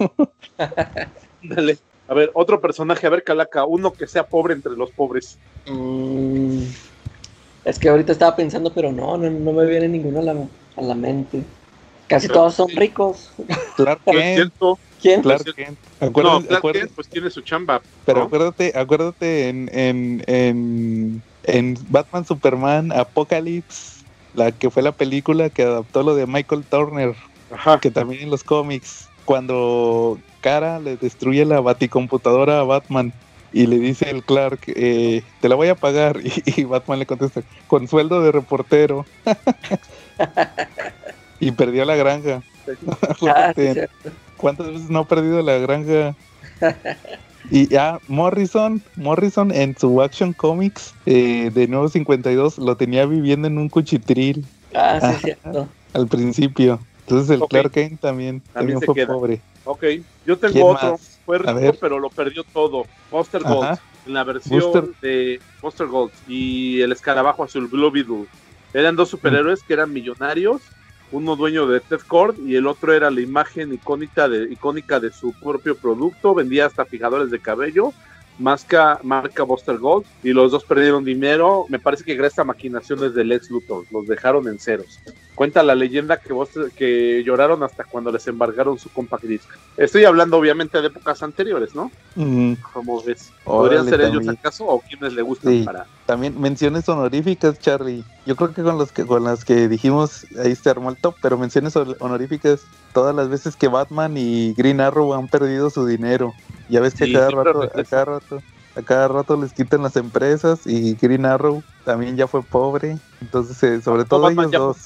Ándale. 1.42 1.78
A 2.06 2.14
ver, 2.14 2.30
otro 2.34 2.60
personaje, 2.60 3.06
a 3.06 3.10
ver, 3.10 3.24
Calaca, 3.24 3.64
uno 3.64 3.92
que 3.92 4.06
sea 4.06 4.26
pobre 4.26 4.54
entre 4.54 4.72
los 4.72 4.90
pobres. 4.90 5.38
Mm, 5.66 6.64
es 7.64 7.78
que 7.78 7.88
ahorita 7.88 8.12
estaba 8.12 8.36
pensando, 8.36 8.72
pero 8.72 8.92
no, 8.92 9.16
no, 9.16 9.30
no 9.30 9.52
me 9.52 9.66
viene 9.66 9.88
ninguno 9.88 10.20
a 10.20 10.22
la, 10.22 10.34
a 10.76 10.82
la 10.82 10.94
mente. 10.94 11.42
Casi 12.06 12.28
todos 12.28 12.54
son 12.54 12.68
ricos. 12.68 13.30
Clark 13.76 14.00
Kent. 14.04 14.52
¿Quién? 15.00 15.22
Clark 15.22 15.44
Kent. 15.54 15.78
no, 16.00 16.42
Clark 16.42 16.90
pues 16.94 17.08
tiene 17.08 17.30
su 17.30 17.40
chamba. 17.40 17.80
Pero 18.04 18.22
acuérdate, 18.22 18.72
acuérdate 18.74 19.48
en, 19.48 19.70
en, 19.72 20.22
en, 20.26 21.22
en 21.44 21.78
Batman 21.88 22.26
Superman 22.26 22.92
Apocalypse, 22.92 24.04
la 24.34 24.52
que 24.52 24.70
fue 24.70 24.82
la 24.82 24.92
película 24.92 25.48
que 25.48 25.62
adaptó 25.62 26.02
lo 26.02 26.14
de 26.14 26.26
Michael 26.26 26.64
Turner, 26.64 27.14
Ajá. 27.50 27.80
que 27.80 27.90
también 27.90 28.22
en 28.22 28.30
los 28.30 28.44
cómics, 28.44 29.08
cuando 29.24 30.18
Cara 30.42 30.78
le 30.78 30.96
destruye 30.96 31.44
la 31.46 31.60
baticomputadora 31.60 32.60
a 32.60 32.64
Batman 32.64 33.14
y 33.54 33.68
le 33.68 33.78
dice 33.78 34.10
el 34.10 34.24
Clark, 34.24 34.58
eh, 34.66 35.22
te 35.40 35.48
la 35.48 35.54
voy 35.54 35.68
a 35.68 35.76
pagar. 35.76 36.18
Y, 36.44 36.64
Batman 36.64 36.98
le 36.98 37.06
contesta, 37.06 37.42
con 37.68 37.88
sueldo 37.88 38.20
de 38.20 38.32
reportero. 38.32 39.06
y 41.40 41.52
perdió 41.52 41.86
la 41.86 41.96
granja. 41.96 42.42
Ah, 43.26 43.52
¿Cuántas 44.38 44.68
veces 44.68 44.90
no 44.90 45.00
ha 45.00 45.04
perdido 45.06 45.42
la 45.42 45.58
granja? 45.58 46.14
Y 47.50 47.68
ya 47.68 48.00
Morrison, 48.08 48.82
Morrison 48.96 49.52
en 49.52 49.76
su 49.76 50.00
Action 50.00 50.32
Comics 50.32 50.94
eh, 51.04 51.50
de 51.52 51.68
Nuevo 51.68 51.88
52 51.88 52.58
lo 52.58 52.76
tenía 52.76 53.04
viviendo 53.04 53.48
en 53.48 53.58
un 53.58 53.68
cuchitril. 53.68 54.46
Ah, 54.74 55.12
sí, 55.12 55.20
cierto. 55.22 55.68
Al 55.92 56.08
principio. 56.08 56.80
Entonces 57.00 57.30
el 57.30 57.46
Clark 57.46 57.72
Kent 57.72 58.00
también, 58.00 58.42
también 58.52 58.80
fue 58.80 59.06
pobre. 59.06 59.40
Ok, 59.64 59.84
yo 60.26 60.38
tengo 60.38 60.68
otro. 60.68 60.98
Fue 61.24 61.38
rico, 61.38 61.76
pero 61.80 61.98
lo 61.98 62.10
perdió 62.10 62.44
todo. 62.44 62.86
Monster 63.10 63.42
Gold. 63.42 63.78
En 64.06 64.12
la 64.12 64.24
versión 64.24 64.94
de 65.00 65.40
Monster 65.62 65.86
Gold. 65.86 66.12
Y 66.28 66.80
el 66.80 66.92
escarabajo 66.92 67.44
azul, 67.44 67.66
Blue 67.66 67.90
Beetle. 67.90 68.26
Eran 68.74 68.96
dos 68.96 69.08
superhéroes 69.08 69.62
que 69.62 69.72
eran 69.72 69.92
millonarios. 69.92 70.62
Uno 71.12 71.36
dueño 71.36 71.66
de 71.66 71.80
Ted 71.80 72.00
Cord 72.06 72.38
y 72.44 72.56
el 72.56 72.66
otro 72.66 72.92
era 72.92 73.10
la 73.10 73.20
imagen 73.20 73.72
icónica 73.72 74.28
de, 74.28 74.52
icónica 74.52 74.98
de 74.98 75.12
su 75.12 75.32
propio 75.32 75.76
producto. 75.76 76.34
Vendía 76.34 76.66
hasta 76.66 76.84
fijadores 76.84 77.30
de 77.30 77.38
cabello. 77.38 77.92
marca, 78.38 78.98
marca 79.02 79.44
Buster 79.44 79.78
Gold 79.78 80.04
y 80.22 80.32
los 80.32 80.50
dos 80.50 80.64
perdieron 80.64 81.04
dinero. 81.04 81.66
Me 81.68 81.78
parece 81.78 82.04
que 82.04 82.16
gracias 82.16 82.40
a 82.40 82.44
maquinaciones 82.44 83.14
del 83.14 83.32
ex 83.32 83.48
Luthor, 83.50 83.84
los 83.92 84.06
dejaron 84.06 84.48
en 84.48 84.58
ceros. 84.58 84.98
Cuenta 85.34 85.62
la 85.62 85.74
leyenda 85.74 86.18
que, 86.18 86.32
que 86.76 87.22
lloraron 87.24 87.62
hasta 87.62 87.84
cuando 87.84 88.12
les 88.12 88.26
embargaron 88.28 88.78
su 88.78 88.88
compact 88.90 89.24
disc. 89.24 89.48
Estoy 89.76 90.04
hablando 90.04 90.36
obviamente 90.36 90.80
de 90.80 90.86
épocas 90.86 91.22
anteriores, 91.22 91.74
¿no? 91.74 91.90
Como 92.72 93.02
ves. 93.02 93.32
¿Podrían 93.42 93.84
ser 93.86 94.00
ellos 94.02 94.28
acaso 94.28 94.64
o 94.66 94.80
quienes 94.80 95.12
le 95.12 95.22
gustan 95.22 95.64
para...? 95.64 95.86
También 96.06 96.40
menciones 96.40 96.88
honoríficas, 96.88 97.58
Charlie. 97.58 98.04
Yo 98.26 98.36
creo 98.36 98.54
que 98.54 98.62
con 98.62 98.78
los 98.78 98.92
que 98.92 99.04
con 99.04 99.24
las 99.24 99.44
que 99.44 99.68
dijimos 99.68 100.26
ahí 100.42 100.54
se 100.54 100.70
armó 100.70 100.90
el 100.90 100.96
top, 100.96 101.16
pero 101.20 101.36
menciones 101.36 101.74
honoríficas 101.76 102.62
todas 102.92 103.14
las 103.14 103.28
veces 103.28 103.56
que 103.56 103.68
Batman 103.68 104.16
y 104.16 104.54
Green 104.54 104.80
Arrow 104.80 105.14
han 105.14 105.28
perdido 105.28 105.68
su 105.70 105.84
dinero. 105.86 106.32
Ya 106.68 106.80
ves 106.80 106.94
que 106.94 107.12
cada 107.12 107.30
rato, 107.30 107.62
a 107.62 107.84
cada 107.84 108.04
rato, 108.04 108.42
a 108.76 108.82
cada 108.82 109.08
rato 109.08 109.36
les 109.36 109.52
quitan 109.52 109.82
las 109.82 109.96
empresas 109.96 110.66
y 110.66 110.94
Green 110.94 111.26
Arrow 111.26 111.62
también 111.84 112.16
ya 112.16 112.26
fue 112.26 112.42
pobre. 112.42 112.98
Entonces, 113.20 113.62
eh, 113.62 113.82
sobre 113.82 114.04
todo 114.04 114.28
ellos 114.28 114.50
dos. 114.50 114.76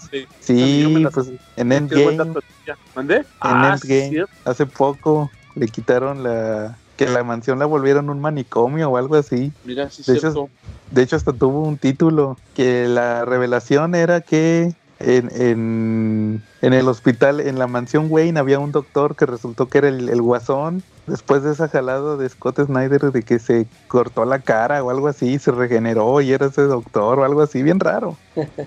Sí, 0.40 1.06
pues 1.12 1.30
en 1.56 1.72
Endgame. 1.72 2.12
En 2.14 3.26
ah, 3.40 3.76
Endgame, 3.82 4.26
hace 4.44 4.66
poco 4.66 5.30
le 5.54 5.68
quitaron 5.68 6.22
la 6.22 6.76
que 6.98 7.08
la 7.08 7.22
mansión 7.22 7.60
la 7.60 7.66
volvieron 7.66 8.10
un 8.10 8.20
manicomio 8.20 8.90
o 8.90 8.96
algo 8.96 9.14
así. 9.14 9.52
Mira, 9.64 9.88
sí 9.88 10.02
de, 10.04 10.18
hecho, 10.18 10.48
de 10.90 11.02
hecho, 11.02 11.14
hasta 11.14 11.32
tuvo 11.32 11.62
un 11.62 11.78
título 11.78 12.36
que 12.54 12.88
la 12.88 13.24
revelación 13.24 13.94
era 13.94 14.20
que 14.20 14.74
en, 14.98 15.30
en, 15.40 16.42
en, 16.60 16.72
el 16.72 16.88
hospital, 16.88 17.40
en 17.40 17.56
la 17.56 17.68
mansión 17.68 18.06
Wayne, 18.10 18.40
había 18.40 18.58
un 18.58 18.72
doctor 18.72 19.14
que 19.14 19.26
resultó 19.26 19.68
que 19.68 19.78
era 19.78 19.88
el, 19.88 20.20
guasón. 20.20 20.82
Después 21.08 21.42
de 21.42 21.52
esa 21.52 21.68
jalada 21.68 22.16
de 22.16 22.28
Scott 22.28 22.60
Snyder 22.60 23.12
de 23.12 23.22
que 23.22 23.38
se 23.38 23.66
cortó 23.88 24.24
la 24.24 24.40
cara 24.40 24.82
o 24.82 24.90
algo 24.90 25.08
así, 25.08 25.38
se 25.38 25.50
regeneró 25.50 26.20
y 26.20 26.32
era 26.32 26.46
ese 26.46 26.62
doctor 26.62 27.18
o 27.18 27.24
algo 27.24 27.40
así, 27.40 27.62
bien 27.62 27.80
raro. 27.80 28.16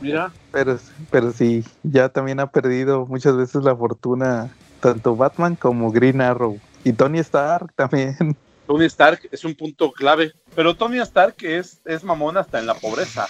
Mira. 0.02 0.32
Pero, 0.52 0.78
pero 1.10 1.32
sí, 1.32 1.64
ya 1.84 2.10
también 2.10 2.40
ha 2.40 2.48
perdido 2.48 3.06
muchas 3.06 3.38
veces 3.38 3.64
la 3.64 3.76
fortuna 3.76 4.50
tanto 4.80 5.16
Batman 5.16 5.56
como 5.56 5.92
Green 5.92 6.22
Arrow. 6.22 6.60
Y 6.84 6.94
Tony 6.94 7.20
Stark 7.20 7.72
también. 7.76 8.36
Tony 8.68 8.86
Stark 8.86 9.30
es 9.32 9.46
un 9.46 9.56
punto 9.56 9.92
clave, 9.92 10.34
pero 10.56 10.76
Tony 10.76 11.00
Stark 11.00 11.36
es, 11.42 11.80
es 11.86 12.04
mamón 12.04 12.38
hasta 12.38 12.60
en 12.60 12.66
la 12.66 12.74
pobreza. 12.74 13.28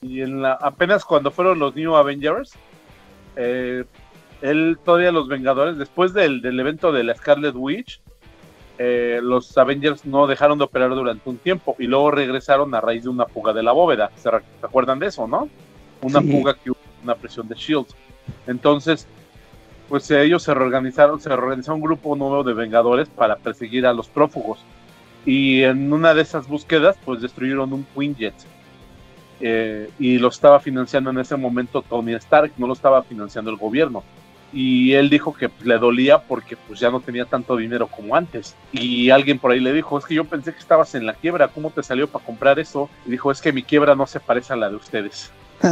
Y 0.00 0.22
en 0.22 0.42
la, 0.42 0.52
apenas 0.52 1.04
cuando 1.04 1.30
fueron 1.30 1.58
los 1.58 1.74
New 1.74 1.94
Avengers, 1.94 2.52
eh, 3.36 3.84
él 4.42 4.78
todavía 4.84 5.12
los 5.12 5.28
Vengadores, 5.28 5.78
después 5.78 6.12
del, 6.12 6.44
evento 6.44 6.92
de 6.92 7.04
la 7.04 7.14
Scarlet 7.14 7.54
Witch, 7.54 8.00
eh, 8.78 9.20
los 9.22 9.56
Avengers 9.56 10.04
no 10.04 10.26
dejaron 10.26 10.58
de 10.58 10.64
operar 10.64 10.90
durante 10.90 11.28
un 11.28 11.38
tiempo 11.38 11.76
y 11.78 11.86
luego 11.86 12.10
regresaron 12.10 12.74
a 12.74 12.80
raíz 12.80 13.04
de 13.04 13.08
una 13.08 13.26
fuga 13.26 13.52
de 13.52 13.62
la 13.62 13.72
bóveda. 13.72 14.10
¿Se, 14.16 14.28
acuerdan 14.28 14.98
de 14.98 15.06
eso, 15.06 15.26
no? 15.26 15.48
Una 16.02 16.20
fuga 16.20 16.54
que 16.54 16.70
hubo, 16.70 16.78
una 17.02 17.14
presión 17.14 17.48
de 17.48 17.54
Shield. 17.54 17.86
Entonces, 18.46 19.06
pues 19.88 20.10
ellos 20.10 20.42
se 20.42 20.52
reorganizaron, 20.52 21.20
se 21.20 21.28
reorganizó 21.28 21.74
un 21.74 21.80
grupo 21.80 22.16
nuevo 22.16 22.42
de 22.42 22.52
Vengadores 22.52 23.08
para 23.08 23.36
perseguir 23.36 23.86
a 23.86 23.92
los 23.92 24.08
prófugos. 24.08 24.58
Y 25.24 25.62
en 25.62 25.92
una 25.92 26.12
de 26.14 26.22
esas 26.22 26.46
búsquedas, 26.46 26.96
pues 27.04 27.20
destruyeron 27.22 27.72
un 27.72 27.86
Quinjet. 27.94 28.34
Eh, 29.40 29.90
y 29.98 30.18
lo 30.18 30.28
estaba 30.28 30.60
financiando 30.60 31.10
en 31.10 31.18
ese 31.18 31.36
momento 31.36 31.82
Tony 31.82 32.14
Stark, 32.14 32.52
no 32.56 32.66
lo 32.66 32.72
estaba 32.72 33.02
financiando 33.02 33.50
el 33.50 33.56
gobierno. 33.56 34.02
Y 34.52 34.94
él 34.94 35.10
dijo 35.10 35.34
que 35.34 35.48
pues, 35.48 35.66
le 35.66 35.78
dolía 35.78 36.18
porque 36.18 36.56
pues 36.56 36.80
ya 36.80 36.90
no 36.90 37.00
tenía 37.00 37.24
tanto 37.24 37.56
dinero 37.56 37.86
como 37.88 38.14
antes. 38.16 38.54
Y 38.72 39.10
alguien 39.10 39.38
por 39.38 39.50
ahí 39.50 39.60
le 39.60 39.72
dijo, 39.72 39.98
es 39.98 40.04
que 40.04 40.14
yo 40.14 40.24
pensé 40.24 40.52
que 40.52 40.58
estabas 40.58 40.94
en 40.94 41.06
la 41.06 41.14
quiebra, 41.14 41.48
¿cómo 41.48 41.70
te 41.70 41.82
salió 41.82 42.08
para 42.08 42.24
comprar 42.24 42.58
eso? 42.58 42.88
Y 43.04 43.10
dijo, 43.10 43.30
es 43.30 43.40
que 43.40 43.52
mi 43.52 43.62
quiebra 43.62 43.94
no 43.94 44.06
se 44.06 44.20
parece 44.20 44.52
a 44.52 44.56
la 44.56 44.70
de 44.70 44.76
ustedes. 44.76 45.30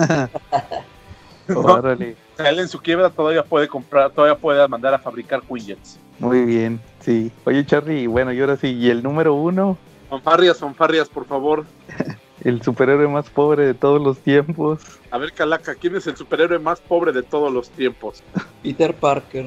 él 2.39 2.59
en 2.59 2.69
su 2.69 2.81
quiebra 2.81 3.11
todavía 3.11 3.45
puede 3.45 3.69
comprar, 3.69 4.11
todavía 4.11 4.39
puede 4.39 4.67
mandar 4.67 4.95
a 4.95 4.99
fabricar 4.99 5.43
Quinjets. 5.43 5.99
Muy 6.19 6.45
bien, 6.45 6.81
sí. 7.01 7.31
Oye, 7.45 7.67
Charlie, 7.67 8.07
bueno, 8.07 8.33
y 8.33 8.41
ahora 8.41 8.57
sí, 8.57 8.69
¿y 8.69 8.91
el 8.91 9.03
número 9.03 9.35
uno? 9.35 9.77
Fanfarrias, 10.09 10.59
fanfarrias, 10.59 11.09
por 11.09 11.27
favor. 11.27 11.67
el 12.45 12.63
superhéroe 12.63 13.09
más 13.09 13.29
pobre 13.31 13.67
de 13.67 13.75
todos 13.75 14.01
los 14.01 14.19
tiempos. 14.19 14.81
A 15.11 15.19
ver, 15.19 15.33
Calaca, 15.33 15.75
¿quién 15.75 15.97
es 15.97 16.07
el 16.07 16.17
superhéroe 16.17 16.59
más 16.59 16.81
pobre 16.81 17.13
de 17.13 17.23
todos 17.23 17.53
los 17.53 17.71
tiempos? 17.71 18.23
Peter 18.63 18.95
Parker. 18.95 19.47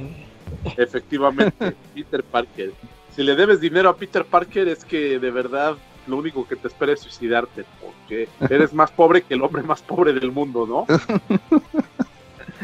Efectivamente, 0.75 1.75
Peter 1.95 2.23
Parker. 2.23 2.73
Si 3.15 3.23
le 3.23 3.35
debes 3.35 3.61
dinero 3.61 3.89
a 3.89 3.95
Peter 3.95 4.25
Parker 4.25 4.67
es 4.67 4.83
que 4.83 5.19
de 5.19 5.31
verdad 5.31 5.75
lo 6.07 6.17
único 6.17 6.47
que 6.47 6.55
te 6.55 6.67
espera 6.67 6.93
es 6.93 7.01
suicidarte, 7.01 7.65
porque 7.81 8.27
eres 8.49 8.73
más 8.73 8.91
pobre 8.91 9.21
que 9.21 9.33
el 9.33 9.41
hombre 9.41 9.61
más 9.61 9.81
pobre 9.81 10.13
del 10.13 10.31
mundo, 10.31 10.65
¿no? 10.65 10.85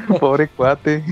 Pobre 0.20 0.48
cuate. 0.48 1.04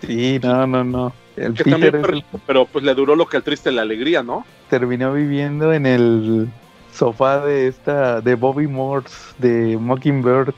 Sí, 0.00 0.40
no, 0.42 0.66
no, 0.66 0.84
no. 0.84 1.12
El 1.36 1.52
Peter 1.52 2.02
pero 2.46 2.64
pues 2.64 2.82
le 2.82 2.94
duró 2.94 3.14
lo 3.14 3.26
que 3.26 3.36
al 3.36 3.42
triste 3.42 3.70
la 3.70 3.82
alegría, 3.82 4.22
¿no? 4.22 4.46
Terminó 4.70 5.12
viviendo 5.12 5.72
en 5.72 5.84
el 5.84 6.48
sofá 6.96 7.44
de 7.44 7.68
esta, 7.68 8.20
de 8.20 8.34
Bobby 8.34 8.66
Morse, 8.66 9.34
de 9.38 9.76
Mockingbird. 9.76 10.54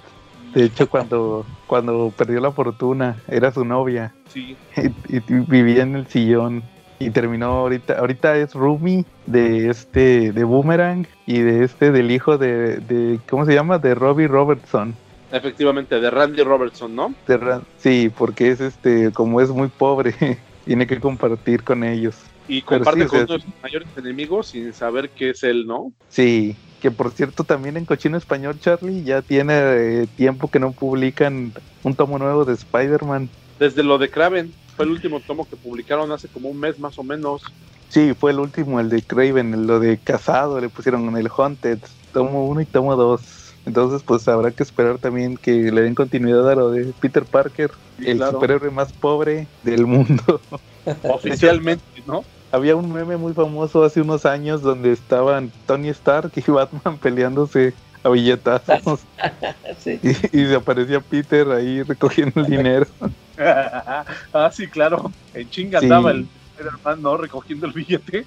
De 0.55 0.65
hecho, 0.65 0.89
cuando, 0.91 1.45
cuando 1.67 2.13
perdió 2.17 2.41
la 2.41 2.53
fortuna, 2.53 3.17
era 3.29 3.53
su 3.53 3.65
novia. 3.65 4.15
Sí. 4.29 4.57
Y, 5.09 5.21
vivía 5.29 5.83
en 5.83 5.97
el 5.97 6.07
sillón. 6.07 6.63
Y 7.01 7.11
terminó 7.11 7.47
ahorita, 7.47 7.99
ahorita 7.99 8.37
es 8.37 8.55
Rumi 8.55 9.05
de 9.27 9.71
este, 9.71 10.33
de 10.33 10.45
Boomerang 10.45 11.07
y 11.27 11.41
de 11.41 11.63
este, 11.63 11.93
del 11.93 12.11
hijo 12.11 12.39
de, 12.39 12.79
de 12.79 13.21
¿cómo 13.31 13.47
se 13.47 13.55
llama? 13.55 13.79
De 13.79 13.95
Robbie 13.95 14.27
Robertson. 14.27 14.97
Efectivamente, 15.31 16.01
de 16.01 16.11
Randy 16.11 16.43
Robertson, 16.43 16.97
¿no? 16.97 17.15
sí, 17.79 18.11
porque 18.17 18.51
es 18.51 18.61
este, 18.61 19.13
como 19.13 19.41
es 19.41 19.51
muy 19.51 19.69
pobre, 19.69 20.15
tiene 20.65 20.87
que 20.87 20.99
compartir 20.99 21.63
con 21.63 21.85
ellos. 21.85 22.17
Y 22.49 22.63
comparte 22.63 23.07
con 23.07 23.29
sus 23.29 23.45
mayores 23.63 23.89
enemigos 23.97 24.49
sin 24.49 24.73
saber 24.73 25.11
qué 25.11 25.31
es 25.31 25.43
él, 25.43 25.67
¿no? 25.67 25.93
Sí, 26.09 26.57
que 26.81 26.91
por 26.91 27.11
cierto 27.13 27.45
también 27.45 27.77
en 27.77 27.85
Cochino 27.85 28.17
Español, 28.17 28.59
Charlie, 28.59 29.05
ya 29.05 29.23
tiene 29.23 29.55
eh, 29.55 30.07
tiempo 30.17 30.51
que 30.51 30.59
no 30.59 30.73
publican 30.73 31.53
un 31.83 31.95
tomo 31.95 32.19
nuevo 32.19 32.45
de 32.45 32.55
Spider-Man. 32.55 33.29
Desde 33.59 33.83
lo 33.83 33.99
de 33.99 34.09
Kraven, 34.09 34.53
fue 34.77 34.87
el 34.87 34.93
último 34.93 35.21
tomo 35.21 35.49
que 35.49 35.57
publicaron 35.57 36.11
hace 36.13 36.29
como 36.29 36.49
un 36.49 36.59
mes 36.59 36.79
más 36.79 36.99
o 36.99 37.03
menos. 37.03 37.43
Sí, 37.89 38.15
fue 38.15 38.33
el 38.33 38.39
último, 38.39 38.81
el 38.81 38.91
de 38.91 39.03
Craven, 39.03 39.67
lo 39.67 39.81
de 39.81 39.99
Casado, 39.99 40.61
le 40.61 40.69
pusieron 40.69 41.09
en 41.09 41.17
el 41.17 41.29
Haunted, 41.37 41.79
tomo 42.13 42.47
uno 42.47 42.61
y 42.61 42.67
tomo 42.67 42.95
dos. 42.97 43.55
Entonces, 43.67 44.03
pues 44.03 44.27
habrá 44.29 44.51
que 44.51 44.63
esperar 44.63 44.99
también 44.99 45.37
que 45.37 45.73
le 45.73 45.83
den 45.83 45.95
continuidad 45.95 46.49
a 46.51 46.55
lo 46.55 46.71
de 46.71 46.93
Peter 47.01 47.25
Parker, 47.25 47.71
el 47.99 48.23
superhéroe 48.23 48.71
más 48.71 48.93
pobre 48.93 49.47
del 49.63 49.87
mundo. 49.87 50.41
Oficialmente, 51.03 51.85
¿no? 52.07 52.25
Había 52.51 52.77
un 52.77 52.93
meme 52.93 53.17
muy 53.17 53.35
famoso 53.35 53.85
hace 53.85 54.01
unos 54.01 54.25
años 54.25 54.63
donde 54.63 54.93
estaban 54.93 55.53
Tony 55.67 55.89
Stark 55.89 56.33
y 56.35 56.41
Batman 56.51 56.99
peleándose 56.99 57.75
a 58.03 58.09
billetazos. 58.09 59.01
y, 59.85 60.15
se 60.15 60.55
aparecía 60.55 61.01
Peter 61.01 61.51
ahí 61.51 61.83
recogiendo 61.83 62.41
el 62.41 62.47
dinero. 62.47 62.87
ah, 63.39 64.51
sí, 64.53 64.67
claro. 64.69 65.13
En 65.35 65.49
chinga 65.51 65.81
andaba 65.81 66.13
el 66.13 66.27
hermano 66.59 67.17
recogiendo 67.17 67.67
el 67.67 67.73
billete. 67.73 68.25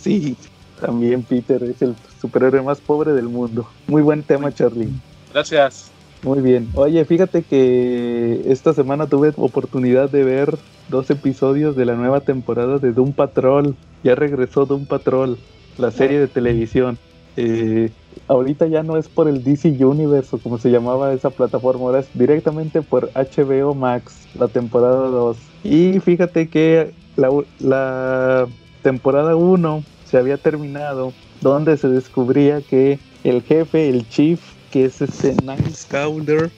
sí. 0.00 0.36
También 0.80 1.22
Peter 1.22 1.62
es 1.62 1.80
el 1.80 1.94
superhéroe 2.20 2.60
más 2.60 2.80
pobre 2.80 3.12
del 3.12 3.28
mundo. 3.28 3.68
Muy 3.86 4.02
buen 4.02 4.24
tema, 4.24 4.52
Charlie. 4.52 4.88
Gracias. 5.32 5.91
Muy 6.22 6.40
bien. 6.40 6.68
Oye, 6.74 7.04
fíjate 7.04 7.42
que 7.42 8.42
esta 8.46 8.72
semana 8.72 9.08
tuve 9.08 9.32
oportunidad 9.36 10.08
de 10.08 10.22
ver 10.22 10.56
dos 10.88 11.10
episodios 11.10 11.74
de 11.74 11.84
la 11.84 11.94
nueva 11.94 12.20
temporada 12.20 12.78
de 12.78 12.92
Doom 12.92 13.12
Patrol. 13.12 13.74
Ya 14.04 14.14
regresó 14.14 14.64
Doom 14.64 14.86
Patrol, 14.86 15.36
la 15.78 15.90
serie 15.90 16.20
de 16.20 16.28
televisión. 16.28 16.96
Eh, 17.36 17.90
ahorita 18.28 18.66
ya 18.68 18.84
no 18.84 18.96
es 18.96 19.08
por 19.08 19.26
el 19.26 19.42
DC 19.42 19.84
Universe 19.84 20.36
o 20.36 20.38
como 20.38 20.58
se 20.58 20.70
llamaba 20.70 21.12
esa 21.12 21.30
plataforma, 21.30 21.86
ahora 21.86 22.00
es 22.00 22.08
directamente 22.14 22.82
por 22.82 23.10
HBO 23.14 23.74
Max, 23.74 24.28
la 24.38 24.46
temporada 24.46 25.08
2. 25.08 25.36
Y 25.64 25.98
fíjate 25.98 26.48
que 26.48 26.92
la, 27.16 27.30
la 27.58 28.46
temporada 28.82 29.34
1 29.34 29.82
se 30.04 30.18
había 30.18 30.36
terminado, 30.36 31.12
donde 31.40 31.76
se 31.76 31.88
descubría 31.88 32.60
que 32.60 33.00
el 33.24 33.42
jefe, 33.42 33.88
el 33.88 34.08
chief, 34.08 34.40
que 34.72 34.86
es 34.86 35.02
este 35.02 35.34
Nice 35.42 35.86
Calder, 35.86 36.50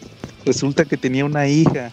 resulta 0.46 0.84
que 0.84 0.96
tenía 0.96 1.24
una 1.24 1.48
hija, 1.48 1.90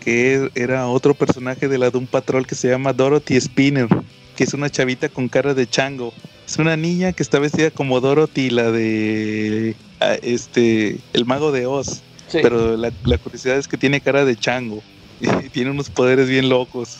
que 0.00 0.48
era 0.54 0.86
otro 0.86 1.14
personaje 1.14 1.68
de 1.68 1.78
la 1.78 1.90
Doom 1.90 2.06
Patrol 2.06 2.46
que 2.46 2.54
se 2.54 2.68
llama 2.68 2.92
Dorothy 2.92 3.38
Spinner, 3.40 3.88
que 4.36 4.44
es 4.44 4.54
una 4.54 4.70
chavita 4.70 5.08
con 5.08 5.28
cara 5.28 5.52
de 5.52 5.68
chango. 5.68 6.14
Es 6.46 6.58
una 6.58 6.76
niña 6.76 7.12
que 7.12 7.22
está 7.22 7.40
vestida 7.40 7.70
como 7.70 8.00
Dorothy, 8.00 8.50
la 8.50 8.70
de 8.70 9.74
ah, 10.00 10.14
este 10.22 10.98
el 11.12 11.24
mago 11.26 11.50
de 11.50 11.66
Oz. 11.66 12.02
Pero 12.30 12.76
la, 12.76 12.90
curiosidad 13.18 13.58
es 13.58 13.68
que 13.68 13.76
tiene 13.76 14.00
cara 14.00 14.24
de 14.24 14.34
chango 14.34 14.82
y 15.20 15.48
tiene 15.50 15.70
unos 15.70 15.90
poderes 15.90 16.28
bien 16.28 16.48
locos. 16.48 16.98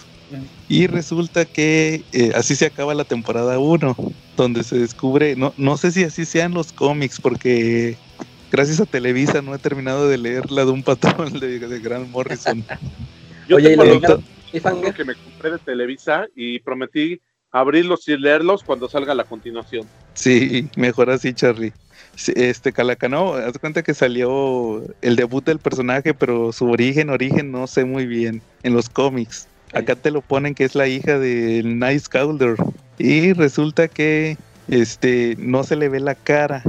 Y 0.68 0.86
resulta 0.88 1.44
que 1.44 2.02
eh, 2.12 2.32
así 2.34 2.56
se 2.56 2.66
acaba 2.66 2.94
la 2.94 3.04
temporada 3.04 3.58
1, 3.58 3.96
donde 4.36 4.64
se 4.64 4.78
descubre, 4.78 5.36
no, 5.36 5.52
no 5.56 5.76
sé 5.76 5.92
si 5.92 6.02
así 6.02 6.24
sean 6.24 6.54
los 6.54 6.72
cómics, 6.72 7.20
porque 7.20 7.96
gracias 8.54 8.80
a 8.80 8.86
Televisa 8.86 9.42
no 9.42 9.52
he 9.52 9.58
terminado 9.58 10.08
de 10.08 10.16
leer 10.16 10.52
la 10.52 10.64
de 10.64 10.70
un 10.70 10.84
patrón 10.84 11.40
de, 11.40 11.58
de 11.58 11.80
Grant 11.80 12.08
Morrison. 12.10 12.64
Yo 13.48 13.56
Oye, 13.56 13.70
tengo 13.70 13.84
los 13.84 14.94
que 14.94 15.04
me 15.04 15.16
compré 15.16 15.50
de 15.50 15.58
Televisa 15.58 16.26
y 16.36 16.60
prometí 16.60 17.20
abrirlos 17.50 18.06
y 18.06 18.16
leerlos 18.16 18.62
cuando 18.62 18.88
salga 18.88 19.12
la 19.12 19.24
continuación. 19.24 19.88
Sí, 20.14 20.68
mejor 20.76 21.10
así, 21.10 21.34
Charlie. 21.34 21.72
Este 22.36 22.72
Calacano, 22.72 23.34
haz 23.34 23.58
cuenta 23.58 23.82
que 23.82 23.92
salió 23.92 24.84
el 25.02 25.16
debut 25.16 25.44
del 25.44 25.58
personaje, 25.58 26.14
pero 26.14 26.52
su 26.52 26.70
origen, 26.70 27.10
origen 27.10 27.50
no 27.50 27.66
sé 27.66 27.84
muy 27.84 28.06
bien 28.06 28.40
en 28.62 28.72
los 28.72 28.88
cómics. 28.88 29.48
Acá 29.72 29.96
te 29.96 30.12
lo 30.12 30.20
ponen 30.20 30.54
que 30.54 30.62
es 30.62 30.76
la 30.76 30.86
hija 30.86 31.18
del 31.18 31.80
Nice 31.80 32.06
Calder. 32.08 32.54
Y 32.98 33.32
resulta 33.32 33.88
que 33.88 34.38
este 34.68 35.34
no 35.40 35.64
se 35.64 35.74
le 35.74 35.88
ve 35.88 35.98
la 35.98 36.14
cara 36.14 36.62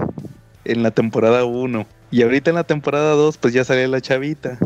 en 0.66 0.84
la 0.84 0.92
temporada 0.92 1.46
1. 1.46 1.86
Y 2.12 2.22
ahorita 2.22 2.50
en 2.50 2.56
la 2.56 2.64
temporada 2.64 3.14
2 3.14 3.38
pues 3.38 3.54
ya 3.54 3.64
sale 3.64 3.88
la 3.88 4.02
chavita. 4.02 4.58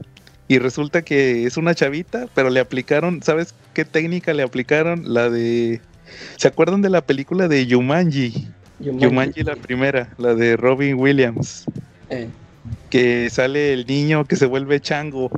Y 0.48 0.58
resulta 0.58 1.04
que 1.04 1.46
es 1.46 1.58
una 1.58 1.76
chavita, 1.76 2.28
pero 2.34 2.50
le 2.50 2.60
aplicaron, 2.60 3.22
¿sabes 3.22 3.54
qué 3.74 3.86
técnica 3.86 4.34
le 4.34 4.42
aplicaron? 4.42 5.14
La 5.14 5.30
de... 5.30 5.80
¿Se 6.38 6.48
acuerdan 6.48 6.82
de 6.82 6.90
la 6.90 7.02
película 7.02 7.48
de 7.48 7.68
Yumanji? 7.68 8.48
Yumanji, 8.80 9.44
la 9.44 9.56
primera, 9.56 10.10
la 10.18 10.34
de 10.34 10.58
Robin 10.58 10.96
Williams. 10.96 11.66
Eh. 12.10 12.28
Que 12.90 13.30
sale 13.30 13.74
el 13.74 13.86
niño 13.86 14.26
que 14.26 14.36
se 14.36 14.48
vuelve 14.48 14.80
chango. 14.80 15.30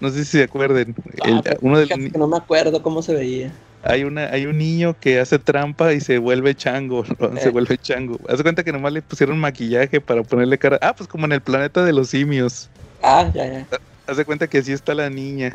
No 0.00 0.10
sé 0.10 0.24
si 0.24 0.38
se 0.38 0.42
acuerden. 0.44 0.94
Ah, 1.24 1.42
uno 1.60 1.78
no 2.16 2.28
me 2.28 2.36
acuerdo 2.36 2.82
cómo 2.82 3.02
se 3.02 3.14
veía. 3.14 3.52
Hay, 3.82 4.04
una, 4.04 4.26
hay 4.26 4.46
un 4.46 4.58
niño 4.58 4.96
que 4.98 5.20
hace 5.20 5.38
trampa 5.38 5.92
y 5.92 6.00
se 6.00 6.18
vuelve 6.18 6.54
chango. 6.54 7.04
Se 7.40 7.48
eh. 7.48 7.50
vuelve 7.50 7.78
chango. 7.78 8.18
Haz 8.28 8.42
cuenta 8.42 8.64
que 8.64 8.72
nomás 8.72 8.92
le 8.92 9.02
pusieron 9.02 9.38
maquillaje 9.38 10.00
para 10.00 10.22
ponerle 10.22 10.58
cara. 10.58 10.78
Ah, 10.82 10.94
pues 10.96 11.08
como 11.08 11.26
en 11.26 11.32
el 11.32 11.40
planeta 11.40 11.84
de 11.84 11.92
los 11.92 12.10
simios. 12.10 12.68
Ah, 13.02 13.30
ya, 13.32 13.46
ya. 13.46 13.66
Haz 14.06 14.16
de 14.16 14.24
cuenta 14.24 14.46
que 14.46 14.58
así 14.58 14.72
está 14.72 14.94
la 14.94 15.10
niña. 15.10 15.52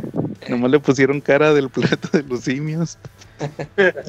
Nomás 0.48 0.72
le 0.72 0.80
pusieron 0.80 1.20
cara 1.22 1.54
del 1.54 1.70
plato 1.72 2.10
de 2.12 2.24
los 2.24 2.42
simios. 2.42 2.98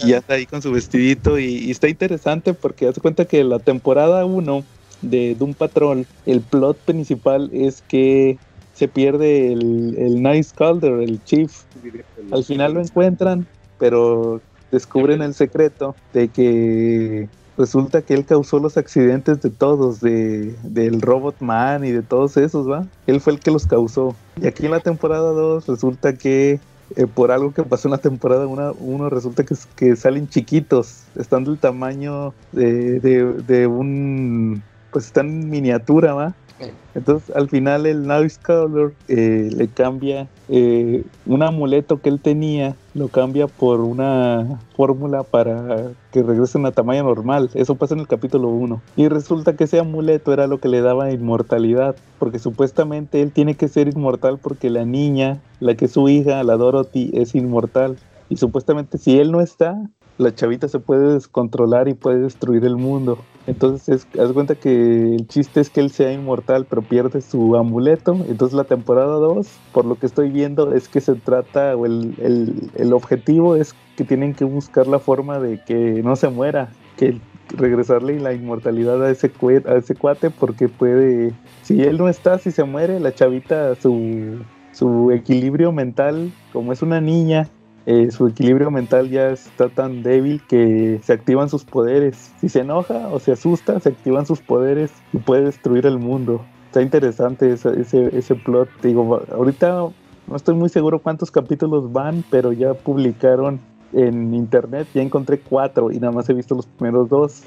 y 0.03 0.09
ya 0.09 0.19
está 0.19 0.35
ahí 0.35 0.47
con 0.47 0.63
su 0.63 0.71
vestidito. 0.71 1.39
Y, 1.39 1.71
está 1.71 1.89
interesante 1.89 2.55
porque 2.55 2.87
haz 2.87 2.95
de 2.95 3.01
cuenta 3.01 3.25
que 3.25 3.43
la 3.43 3.59
temporada 3.59 4.25
1 4.25 4.65
de 5.03 5.35
Doom 5.35 5.55
Patrol, 5.55 6.07
el 6.25 6.41
plot 6.41 6.79
principal 6.79 7.51
es 7.53 7.83
que 7.89 8.39
se 8.75 8.89
pierde 8.89 9.53
el, 9.53 10.23
Nice 10.23 10.53
Calder, 10.55 11.01
el 11.01 11.23
Chief. 11.25 11.63
Al 12.31 12.45
final 12.45 12.75
lo 12.75 12.81
encuentran, 12.81 13.47
pero 13.79 14.41
descubren 14.71 15.23
el 15.23 15.35
secreto 15.35 15.95
de 16.13 16.29
que 16.29 17.29
resulta 17.57 18.03
que 18.03 18.15
él 18.15 18.25
causó 18.25 18.59
los 18.59 18.77
accidentes 18.77 19.41
de 19.41 19.51
todos, 19.51 20.01
de, 20.01 20.55
del 20.65 21.01
Robot 21.01 21.37
Man 21.41 21.85
y 21.85 21.93
de 21.93 22.03
todos 22.03 22.37
esos, 22.37 22.69
¿va? 22.69 22.87
Él 23.07 23.21
fue 23.21 23.35
el 23.35 23.41
que 23.41 23.53
los 23.53 23.67
causó. 23.67 24.17
Y 24.41 24.47
aquí 24.47 24.67
en 24.67 24.73
la 24.73 24.81
temporada 24.81 25.31
2 25.31 25.67
resulta 25.69 26.15
que 26.15 26.59
eh, 26.97 27.07
por 27.07 27.31
algo 27.31 27.53
que 27.53 27.63
pasó 27.63 27.89
en 27.89 27.93
la 27.93 27.99
temporada 27.99 28.47
1, 28.47 29.09
resulta 29.11 29.45
que, 29.45 29.55
que, 29.77 29.97
salen 29.97 30.29
chiquitos, 30.29 31.05
están 31.17 31.45
del 31.45 31.59
tamaño 31.59 32.35
de, 32.53 33.01
de 33.01 33.67
un... 33.67 34.63
pues 34.95 35.07
están 35.07 35.27
en 35.27 35.51
miniatura, 35.51 36.15
¿va? 36.15 36.35
Entonces 36.95 37.35
al 37.35 37.49
final 37.49 37.85
el 37.85 38.07
Nightcrawler 38.07 38.95
eh, 39.09 39.51
le 39.53 39.67
cambia 39.67 40.29
eh, 40.49 41.03
un 41.27 41.43
amuleto 41.43 42.01
que 42.01 42.09
él 42.09 42.21
tenía, 42.21 42.77
lo 42.95 43.09
cambia 43.09 43.49
por 43.49 43.81
una 43.81 44.61
fórmula 44.77 45.25
para 45.25 45.91
que 46.13 46.23
regresen 46.23 46.65
a 46.65 46.71
tamaño 46.71 47.03
normal. 47.03 47.51
Eso 47.55 47.75
pasa 47.75 47.95
en 47.95 48.01
el 48.01 48.07
capítulo 48.07 48.49
1. 48.51 48.81
Y 48.95 49.09
resulta 49.09 49.57
que 49.57 49.65
ese 49.65 49.81
amuleto 49.81 50.33
era 50.33 50.47
lo 50.47 50.59
que 50.59 50.69
le 50.69 50.81
daba 50.81 51.11
inmortalidad, 51.11 51.97
porque 52.21 52.39
supuestamente 52.39 53.21
él 53.21 53.33
tiene 53.33 53.57
que 53.57 53.67
ser 53.67 53.89
inmortal 53.89 54.39
porque 54.39 54.71
la 54.71 54.85
niña, 54.85 55.41
la 55.59 55.75
que 55.75 55.87
es 55.87 55.91
su 55.91 56.09
hija, 56.09 56.45
la 56.45 56.57
Dorothy, 56.57 57.11
es 57.15 57.35
inmortal. 57.35 57.97
Y 58.29 58.37
supuestamente 58.37 58.99
si 58.99 59.19
él 59.19 59.33
no 59.33 59.41
está, 59.41 59.77
la 60.19 60.33
chavita 60.33 60.69
se 60.69 60.79
puede 60.79 61.15
descontrolar 61.15 61.89
y 61.89 61.95
puede 61.95 62.21
destruir 62.21 62.65
el 62.65 62.77
mundo. 62.77 63.19
Entonces, 63.47 64.07
haz 64.19 64.33
cuenta 64.33 64.55
que 64.55 65.17
el 65.17 65.29
chiste 65.29 65.61
es 65.61 65.69
que 65.69 65.81
él 65.81 65.91
sea 65.91 66.13
inmortal, 66.13 66.67
pero 66.69 66.83
pierde 66.83 67.21
su 67.21 67.57
amuleto. 67.57 68.17
Entonces, 68.29 68.57
la 68.57 68.65
temporada 68.65 69.17
2, 69.17 69.47
por 69.73 69.85
lo 69.85 69.97
que 69.97 70.07
estoy 70.07 70.31
viendo, 70.31 70.73
es 70.73 70.89
que 70.89 71.01
se 71.01 71.15
trata, 71.15 71.77
o 71.77 71.85
el, 71.85 72.15
el, 72.75 72.93
objetivo 72.93 73.57
es 73.57 73.75
que 73.97 74.05
tienen 74.05 74.35
que 74.35 74.45
buscar 74.45 74.87
la 74.87 74.99
forma 74.99 75.41
de 75.41 75.63
que 75.63 76.03
no 76.03 76.17
se 76.17 76.31
muera, 76.31 76.71
que 76.97 77.21
regresarle 77.49 78.19
la 78.19 78.33
inmortalidad 78.33 79.05
a 79.05 79.11
ese, 79.11 79.31
a 79.67 79.75
ese 79.75 79.95
cuate, 79.95 80.31
porque 80.31 80.69
puede, 80.69 81.33
si 81.63 81.83
él 81.83 81.99
no 81.99 82.09
está, 82.09 82.39
si 82.39 82.51
se 82.51 82.65
muere, 82.65 82.99
la 82.99 83.15
chavita, 83.15 83.75
su, 83.75 84.43
su 84.73 85.11
equilibrio 85.11 85.71
mental, 85.71 86.33
como 86.53 86.73
es 86.73 86.81
una 86.81 87.03
niña, 87.03 87.51
eh, 87.87 88.11
su 88.11 88.29
equilibrio 88.29 88.71
mental 88.71 89.11
ya 89.11 89.31
está 89.31 89.69
tan 89.69 90.03
débil 90.03 90.41
que 90.49 91.01
se 91.03 91.13
activan 91.13 91.51
sus 91.51 91.65
poderes. 91.65 92.33
Si 92.41 92.49
se 92.49 92.61
enoja 92.61 93.09
o 93.09 93.19
se 93.19 93.33
asusta, 93.33 93.79
se 93.81 93.91
activan 93.91 94.25
sus 94.25 94.41
poderes 94.41 94.91
y 95.13 95.19
puede 95.19 95.45
destruir 95.45 95.85
el 95.85 95.99
mundo. 95.99 96.45
Está 96.67 96.81
interesante 96.81 97.53
ese, 97.53 97.79
ese, 98.17 98.35
plot. 98.37 98.69
Digo, 98.83 99.23
ahorita 99.33 99.89
no 100.27 100.37
estoy 100.37 100.55
muy 100.55 100.71
seguro 100.71 100.99
cuántos 100.99 101.31
capítulos 101.31 101.93
van, 101.93 102.25
pero 102.31 102.53
ya 102.53 102.73
publicaron 102.73 103.61
en 103.93 104.35
internet, 104.35 104.89
ya 104.95 105.03
encontré 105.03 105.39
cuatro 105.39 105.93
y 105.93 106.01
nada 106.01 106.13
más 106.13 106.29
he 106.29 106.35
visto 106.35 106.55
los 106.55 106.67
primeros 106.67 107.09
dos. 107.09 107.43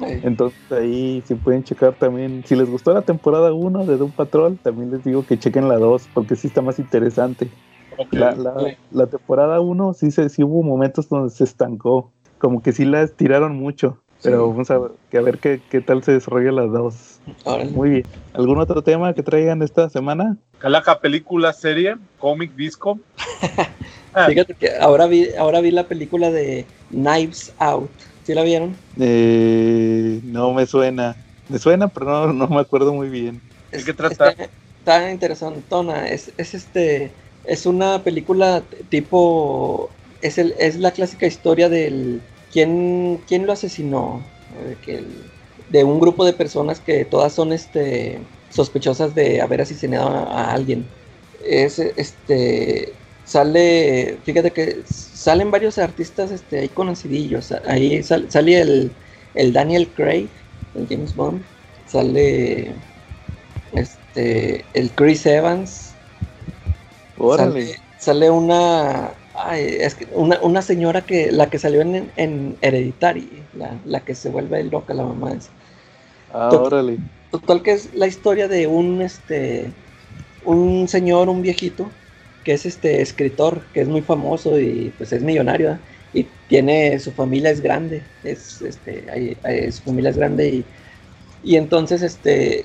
Entonces 0.00 0.58
ahí 0.70 1.22
si 1.26 1.34
pueden 1.34 1.62
checar 1.64 1.92
también, 1.94 2.42
si 2.46 2.56
les 2.56 2.70
gustó 2.70 2.94
la 2.94 3.02
temporada 3.02 3.52
1 3.52 3.84
de 3.84 3.98
Doom 3.98 4.12
Patrol, 4.12 4.56
también 4.62 4.90
les 4.90 5.04
digo 5.04 5.26
que 5.26 5.38
chequen 5.38 5.68
la 5.68 5.76
2 5.76 6.08
porque 6.14 6.36
sí 6.36 6.46
está 6.46 6.62
más 6.62 6.78
interesante. 6.78 7.50
La, 8.12 9.06
temporada 9.06 9.60
1 9.60 9.94
sí, 9.94 10.10
se, 10.10 10.28
sí 10.28 10.42
hubo 10.42 10.62
momentos 10.62 11.08
donde 11.08 11.30
se 11.30 11.44
estancó, 11.44 12.10
como 12.38 12.62
que 12.62 12.72
sí 12.72 12.84
la 12.84 13.02
estiraron 13.02 13.56
mucho, 13.56 13.98
pero 14.22 14.48
vamos 14.48 14.70
a 14.70 14.78
ver, 14.78 14.90
que 15.10 15.18
a 15.18 15.22
ver 15.22 15.38
qué, 15.38 15.60
qué 15.70 15.80
tal 15.80 16.02
se 16.02 16.12
desarrolla 16.12 16.52
las 16.52 16.72
dos. 16.72 17.20
Muy 17.72 17.90
bien. 17.90 18.06
¿Algún 18.32 18.58
otro 18.58 18.82
tema 18.82 19.12
que 19.14 19.22
traigan 19.22 19.62
esta 19.62 19.88
semana? 19.90 20.36
Calaca, 20.58 21.00
película, 21.00 21.52
serie, 21.52 21.96
cómic, 22.18 22.54
disco. 22.54 22.98
Fíjate 24.28 24.54
que 24.54 24.76
ahora 24.80 25.06
vi, 25.06 25.28
ahora 25.38 25.60
vi 25.60 25.70
la 25.70 25.84
película 25.84 26.30
de 26.30 26.66
Knives 26.90 27.52
Out. 27.58 27.90
¿Sí 28.24 28.34
la 28.34 28.42
vieron? 28.42 28.76
Eh, 28.98 30.20
no 30.24 30.52
me 30.52 30.66
suena. 30.66 31.16
Me 31.48 31.58
suena, 31.58 31.88
pero 31.88 32.06
no, 32.06 32.32
no 32.32 32.48
me 32.48 32.60
acuerdo 32.60 32.92
muy 32.92 33.08
bien. 33.08 33.40
¿De 33.72 33.82
qué 33.82 33.92
trata? 33.92 34.30
Está, 34.30 34.48
está 34.78 35.10
interesantona. 35.10 36.08
Es, 36.08 36.32
es 36.36 36.54
este 36.54 37.10
es 37.44 37.66
una 37.66 38.02
película 38.02 38.62
tipo. 38.88 39.90
Es, 40.22 40.38
el, 40.38 40.54
es 40.58 40.76
la 40.76 40.90
clásica 40.90 41.26
historia 41.26 41.68
del. 41.68 42.20
¿Quién, 42.52 43.20
quién 43.28 43.46
lo 43.46 43.52
asesinó? 43.52 44.22
Que 44.84 45.04
de 45.70 45.84
un 45.84 46.00
grupo 46.00 46.24
de 46.24 46.32
personas 46.32 46.80
que 46.80 47.04
todas 47.04 47.32
son 47.32 47.52
este, 47.52 48.18
sospechosas 48.50 49.14
de 49.14 49.40
haber 49.40 49.60
asesinado 49.60 50.08
a, 50.08 50.52
alguien. 50.52 50.86
Es 51.44 51.78
este. 51.78 52.92
Sale. 53.24 54.18
Fíjate 54.24 54.50
que 54.50 54.82
salen 54.84 55.50
varios 55.50 55.78
artistas 55.78 56.32
este, 56.32 56.60
ahí 56.60 56.68
conocidillos. 56.68 57.52
Ahí 57.66 58.02
sale 58.02 58.60
el, 58.60 58.90
el 59.34 59.52
Daniel 59.52 59.88
Craig, 59.88 60.28
el 60.74 60.86
James 60.88 61.14
Bond. 61.14 61.42
Sale. 61.86 62.72
Este. 63.72 64.64
El 64.74 64.90
Chris 64.90 65.24
Evans 65.26 65.89
Sale, 67.98 68.30
una, 68.30 69.10
es 69.54 69.96
una, 70.14 70.40
una, 70.40 70.62
señora 70.62 71.02
que 71.02 71.30
la 71.30 71.50
que 71.50 71.58
salió 71.58 71.82
en, 71.82 72.10
en 72.16 72.56
Hereditary, 72.62 73.28
la, 73.54 73.76
la, 73.84 74.00
que 74.00 74.14
se 74.14 74.30
vuelve 74.30 74.64
loca, 74.64 74.94
la 74.94 75.04
mamá 75.04 75.32
esa. 75.32 75.50
Ah, 76.32 76.48
órale. 76.48 76.98
Total 77.30 77.62
que 77.62 77.72
es 77.72 77.94
la 77.94 78.06
historia 78.06 78.48
de 78.48 78.66
un 78.66 79.02
este 79.02 79.70
un 80.44 80.88
señor, 80.88 81.28
un 81.28 81.42
viejito, 81.42 81.90
que 82.44 82.54
es 82.54 82.64
este 82.66 83.02
escritor, 83.02 83.62
que 83.74 83.82
es 83.82 83.88
muy 83.88 84.00
famoso 84.00 84.58
y 84.58 84.92
pues 84.96 85.12
es 85.12 85.22
millonario, 85.22 85.78
y 86.12 86.26
tiene 86.48 86.98
su 86.98 87.12
familia 87.12 87.50
es 87.50 87.60
grande, 87.60 88.02
es 88.24 88.62
este, 88.62 89.36
su 89.70 89.82
familia 89.82 90.10
es 90.10 90.16
grande 90.16 90.48
y, 90.48 90.64
y 91.44 91.56
entonces 91.56 92.02
este 92.02 92.64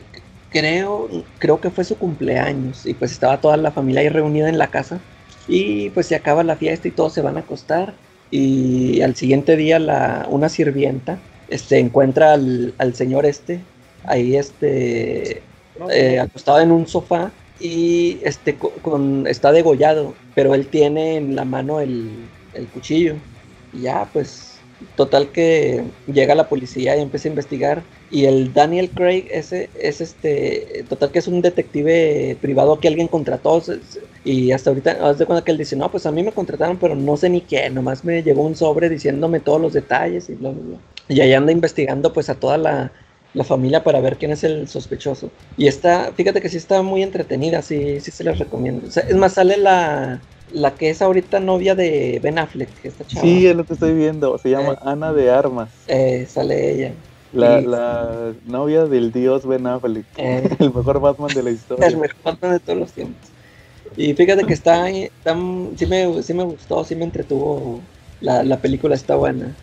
creo, 0.56 1.10
creo 1.38 1.60
que 1.60 1.70
fue 1.70 1.84
su 1.84 1.98
cumpleaños 1.98 2.86
y 2.86 2.94
pues 2.94 3.12
estaba 3.12 3.42
toda 3.42 3.58
la 3.58 3.72
familia 3.72 4.00
ahí 4.00 4.08
reunida 4.08 4.48
en 4.48 4.58
la 4.58 4.68
casa 4.68 5.02
y 5.50 5.90
pues 5.90 6.08
se 6.08 6.16
acaba 6.16 6.46
la 6.46 6.56
fiesta 6.56 6.88
y 6.88 6.92
todos 6.92 7.12
se 7.12 7.22
van 7.22 7.36
a 7.36 7.42
acostar 7.42 7.94
y 8.32 9.02
al 9.02 9.18
siguiente 9.18 9.58
día 9.58 9.80
la, 9.80 10.26
una 10.30 10.48
sirvienta 10.48 11.20
este, 11.50 11.80
encuentra 11.80 12.32
al, 12.36 12.94
señor 12.94 13.26
este 13.26 13.60
ahí 14.06 14.38
este 14.38 15.44
eh, 15.92 16.20
acostado 16.22 16.62
en 16.62 16.72
un 16.72 16.88
sofá 16.88 17.32
y 17.60 18.20
este 18.24 18.56
con, 18.56 19.28
está 19.28 19.52
degollado, 19.52 20.14
pero 20.36 20.56
él 20.56 20.68
tiene 20.68 21.18
en 21.18 21.36
la 21.36 21.44
mano 21.44 21.82
el, 21.82 22.10
el 22.54 22.68
cuchillo. 22.68 23.16
Y 23.74 23.82
ya, 23.82 24.08
pues, 24.12 24.55
total 24.96 25.32
que 25.32 25.84
llega 26.08 26.36
la 26.36 26.50
policía 26.50 26.96
y 26.98 27.02
empieza 27.02 27.28
a 27.28 27.32
investigar. 27.32 27.84
Y 28.12 28.26
el 28.26 28.54
Daniel 28.54 28.90
Craig 28.90 29.28
ese 29.32 29.70
es 29.80 30.02
este, 30.02 30.86
total 30.90 31.12
que 31.12 31.20
es 31.20 31.28
un 31.28 31.42
detective 31.42 32.38
privado 32.42 32.80
que 32.80 32.88
alguien 32.88 33.08
contrató. 33.08 33.62
Y 34.24 34.52
hasta 34.52 34.70
ahorita, 34.70 34.98
haz 35.02 35.18
de 35.18 35.26
que 35.44 35.52
él 35.52 35.58
dice, 35.58 35.76
no, 35.76 35.90
pues 35.92 36.06
a 36.06 36.12
mí 36.12 36.24
me 36.24 36.32
contrataron, 36.32 36.78
pero 36.78 36.96
no 36.96 37.18
sé 37.18 37.30
ni 37.30 37.42
qué, 37.42 37.70
nomás 37.70 38.04
me 38.04 38.24
llegó 38.24 38.44
un 38.44 38.56
sobre 38.56 38.90
diciéndome 38.90 39.40
todos 39.40 39.62
los 39.62 39.74
detalles 39.74 40.30
y 40.30 40.36
bla, 40.36 40.50
bla, 40.50 40.62
bla. 40.62 40.78
Y 41.08 41.22
ahí 41.22 41.34
anda 41.34 41.52
investigando 41.52 42.12
pues 42.12 42.30
a 42.30 42.36
toda 42.36 42.58
la, 42.58 42.92
la 43.36 43.44
familia 43.44 43.84
para 43.84 44.00
ver 44.00 44.18
quién 44.18 44.32
es 44.32 44.44
el 44.44 44.68
sospechoso. 44.68 45.30
Y 45.58 45.68
está, 45.68 46.12
fíjate 46.16 46.42
que 46.42 46.50
sí 46.50 46.58
está 46.58 46.82
muy 46.82 47.04
entretenida, 47.04 47.62
sí, 47.62 48.00
sí 48.00 48.10
se 48.10 48.24
les 48.24 48.40
recomiendo. 48.40 48.88
es 48.88 49.16
más, 49.16 49.34
sale 49.34 49.58
la, 49.58 50.22
la 50.56 50.74
que 50.74 50.90
es 50.90 51.02
ahorita 51.02 51.40
novia 51.40 51.76
de 51.76 52.20
Ben 52.24 52.40
Affleck, 52.40 52.70
esta 52.84 53.06
chava. 53.06 53.22
Sí, 53.22 53.46
es 53.46 53.56
lo 53.56 53.66
que 53.66 53.74
estoy 53.74 53.94
viendo, 53.94 54.38
se 54.38 54.50
llama 54.50 54.74
eh. 54.74 54.80
Ana 54.82 55.14
de 55.14 55.30
Armas. 55.30 55.70
Eh, 55.88 56.26
sale 56.30 56.72
ella. 56.72 56.94
La, 57.34 57.60
la, 57.60 58.34
novia 58.46 58.86
del 58.86 59.12
dios 59.12 59.46
Ben 59.46 59.68
Affleck, 59.68 60.06
eh. 60.18 60.50
el 60.60 60.74
mejor 60.74 61.02
Batman 61.02 61.34
de 61.34 61.44
la 61.44 61.52
historia. 61.52 61.86
El 61.86 61.98
mejor 61.98 62.16
Batman 62.24 62.52
de 62.54 62.60
todos 62.60 62.80
los 62.80 62.92
tiempos. 62.94 63.30
Y 63.98 64.14
fíjate 64.14 64.46
que 64.46 64.54
está, 64.54 64.90
está 64.90 65.36
sí, 65.76 65.86
me, 65.86 66.24
sí 66.24 66.34
me 66.34 66.44
gustó, 66.44 66.84
sí 66.84 66.96
me 66.96 67.04
entretuvo. 67.04 67.82
La, 68.22 68.44
la 68.44 68.58
película 68.58 68.96
está 68.96 69.16
buena. 69.16 69.54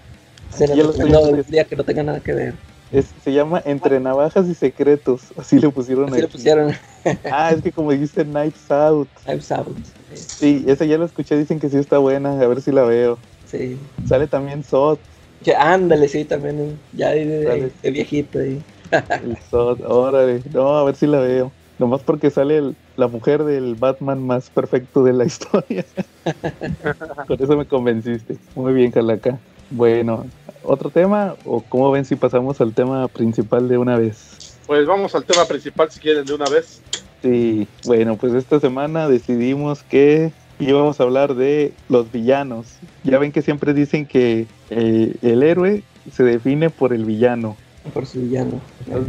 Se 0.51 0.65
el 0.65 1.45
día 1.49 1.65
que 1.65 1.77
no 1.77 1.85
tenga 1.85 2.03
nada 2.03 2.21
que 2.21 2.35
ver 2.35 2.55
se 3.01 3.33
llama 3.33 3.63
Entre 3.65 3.99
Navajas 4.01 4.47
y 4.49 4.55
Secretos. 4.55 5.23
Así 5.37 5.59
le 5.59 5.71
pusieron 5.71 6.13
así 6.13 6.21
le 6.21 6.29
pusieron. 6.29 6.73
ah, 7.33 7.53
es 7.53 7.63
que 7.63 7.73
como 7.73 7.91
dijiste 7.91 8.25
Knives 8.25 8.71
Out. 8.71 9.09
Knives 9.25 9.51
Out. 9.53 9.77
Sí, 10.15 10.65
esa 10.67 10.85
ya 10.85 10.99
la 10.99 11.07
escuché, 11.07 11.37
dicen 11.39 11.59
que 11.59 11.71
sí 11.71 11.79
está 11.79 11.99
buena, 11.99 12.33
a 12.39 12.47
ver 12.47 12.61
si 12.61 12.71
la 12.71 12.83
veo. 12.83 13.19
Sí. 13.47 13.79
Sale 14.07 14.27
también 14.27 14.63
Sot. 14.63 15.01
Que 15.43 15.55
ándale, 15.55 16.07
sí, 16.09 16.25
también, 16.25 16.79
ya 16.93 17.11
de, 17.11 17.73
viejito 17.83 18.39
ahí. 18.39 18.63
El 18.91 19.39
Sot, 19.51 19.81
órale, 19.87 20.43
no, 20.53 20.77
a 20.77 20.85
ver 20.85 20.95
si 20.95 21.07
la 21.07 21.21
veo. 21.21 21.51
Nomás 21.79 22.03
porque 22.03 22.31
sale 22.31 22.75
la 22.97 23.09
mujer 23.09 23.43
del 23.45 23.75
Batman 23.75 24.25
más 24.25 24.51
perfecto 24.51 25.03
de 25.03 25.15
la 25.15 25.25
historia. 25.27 25.85
Con 27.27 27.43
eso 27.43 27.57
me 27.57 27.67
convenciste. 27.67 28.37
Muy 28.55 28.75
bien, 28.75 28.91
Calaca. 28.91 29.41
Bueno, 29.75 30.27
¿otro 30.63 30.91
tema 30.91 31.35
o 31.47 31.63
cómo 31.63 31.91
ven 31.91 32.05
si 32.05 32.15
pasamos 32.15 32.61
al 32.61 32.75
tema 32.75 33.09
principal 33.09 33.69
de 33.69 33.79
una 33.79 33.97
vez? 33.97 34.59
Pues 34.67 34.87
vamos 34.87 35.15
al 35.15 35.25
tema 35.25 35.47
principal 35.47 35.91
si 35.91 35.99
quieren 35.99 36.27
de 36.27 36.35
una 36.35 36.49
vez. 36.49 36.83
Sí, 37.23 37.67
bueno, 37.85 38.17
pues 38.17 38.35
esta 38.35 38.61
semana 38.61 39.09
decidimos 39.09 39.83
que 39.83 40.31
íbamos 40.59 41.01
a 41.01 41.05
hablar 41.05 41.35
de 41.35 41.73
los 41.89 42.13
villanos. 42.13 42.67
Ya 43.03 43.19
ven 43.19 43.33
que 43.33 43.41
siempre 43.41 43.73
dicen 43.73 44.05
que 44.05 44.47
eh, 44.69 45.15
el 45.23 45.43
héroe 45.43 45.83
se 46.13 46.23
define 46.23 46.69
por 46.69 46.93
el 46.93 47.07
villano 47.07 47.57
por 47.91 48.07
su 48.07 48.21
villano. 48.21 48.61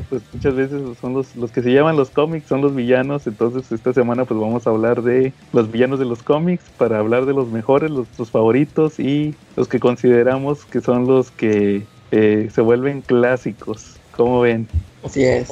pues 0.09 0.21
muchas 0.33 0.55
veces 0.55 0.81
son 0.99 1.13
los, 1.13 1.35
los 1.35 1.51
que 1.51 1.61
se 1.61 1.71
llaman 1.71 1.95
los 1.95 2.09
cómics, 2.09 2.47
son 2.47 2.61
los 2.61 2.75
villanos, 2.75 3.27
entonces 3.27 3.71
esta 3.71 3.93
semana 3.93 4.25
pues 4.25 4.39
vamos 4.39 4.65
a 4.65 4.71
hablar 4.71 5.03
de 5.03 5.33
los 5.51 5.71
villanos 5.71 5.99
de 5.99 6.05
los 6.05 6.23
cómics 6.23 6.63
para 6.77 6.99
hablar 6.99 7.25
de 7.25 7.33
los 7.33 7.49
mejores, 7.49 7.91
los, 7.91 8.07
favoritos 8.31 8.99
y 8.99 9.35
los 9.55 9.67
que 9.67 9.79
consideramos 9.79 10.65
que 10.65 10.81
son 10.81 11.05
los 11.07 11.29
que 11.31 11.83
eh, 12.11 12.49
se 12.53 12.61
vuelven 12.61 13.01
clásicos. 13.01 13.97
¿Cómo 14.15 14.41
ven? 14.41 14.67
Así 15.03 15.23
es. 15.23 15.49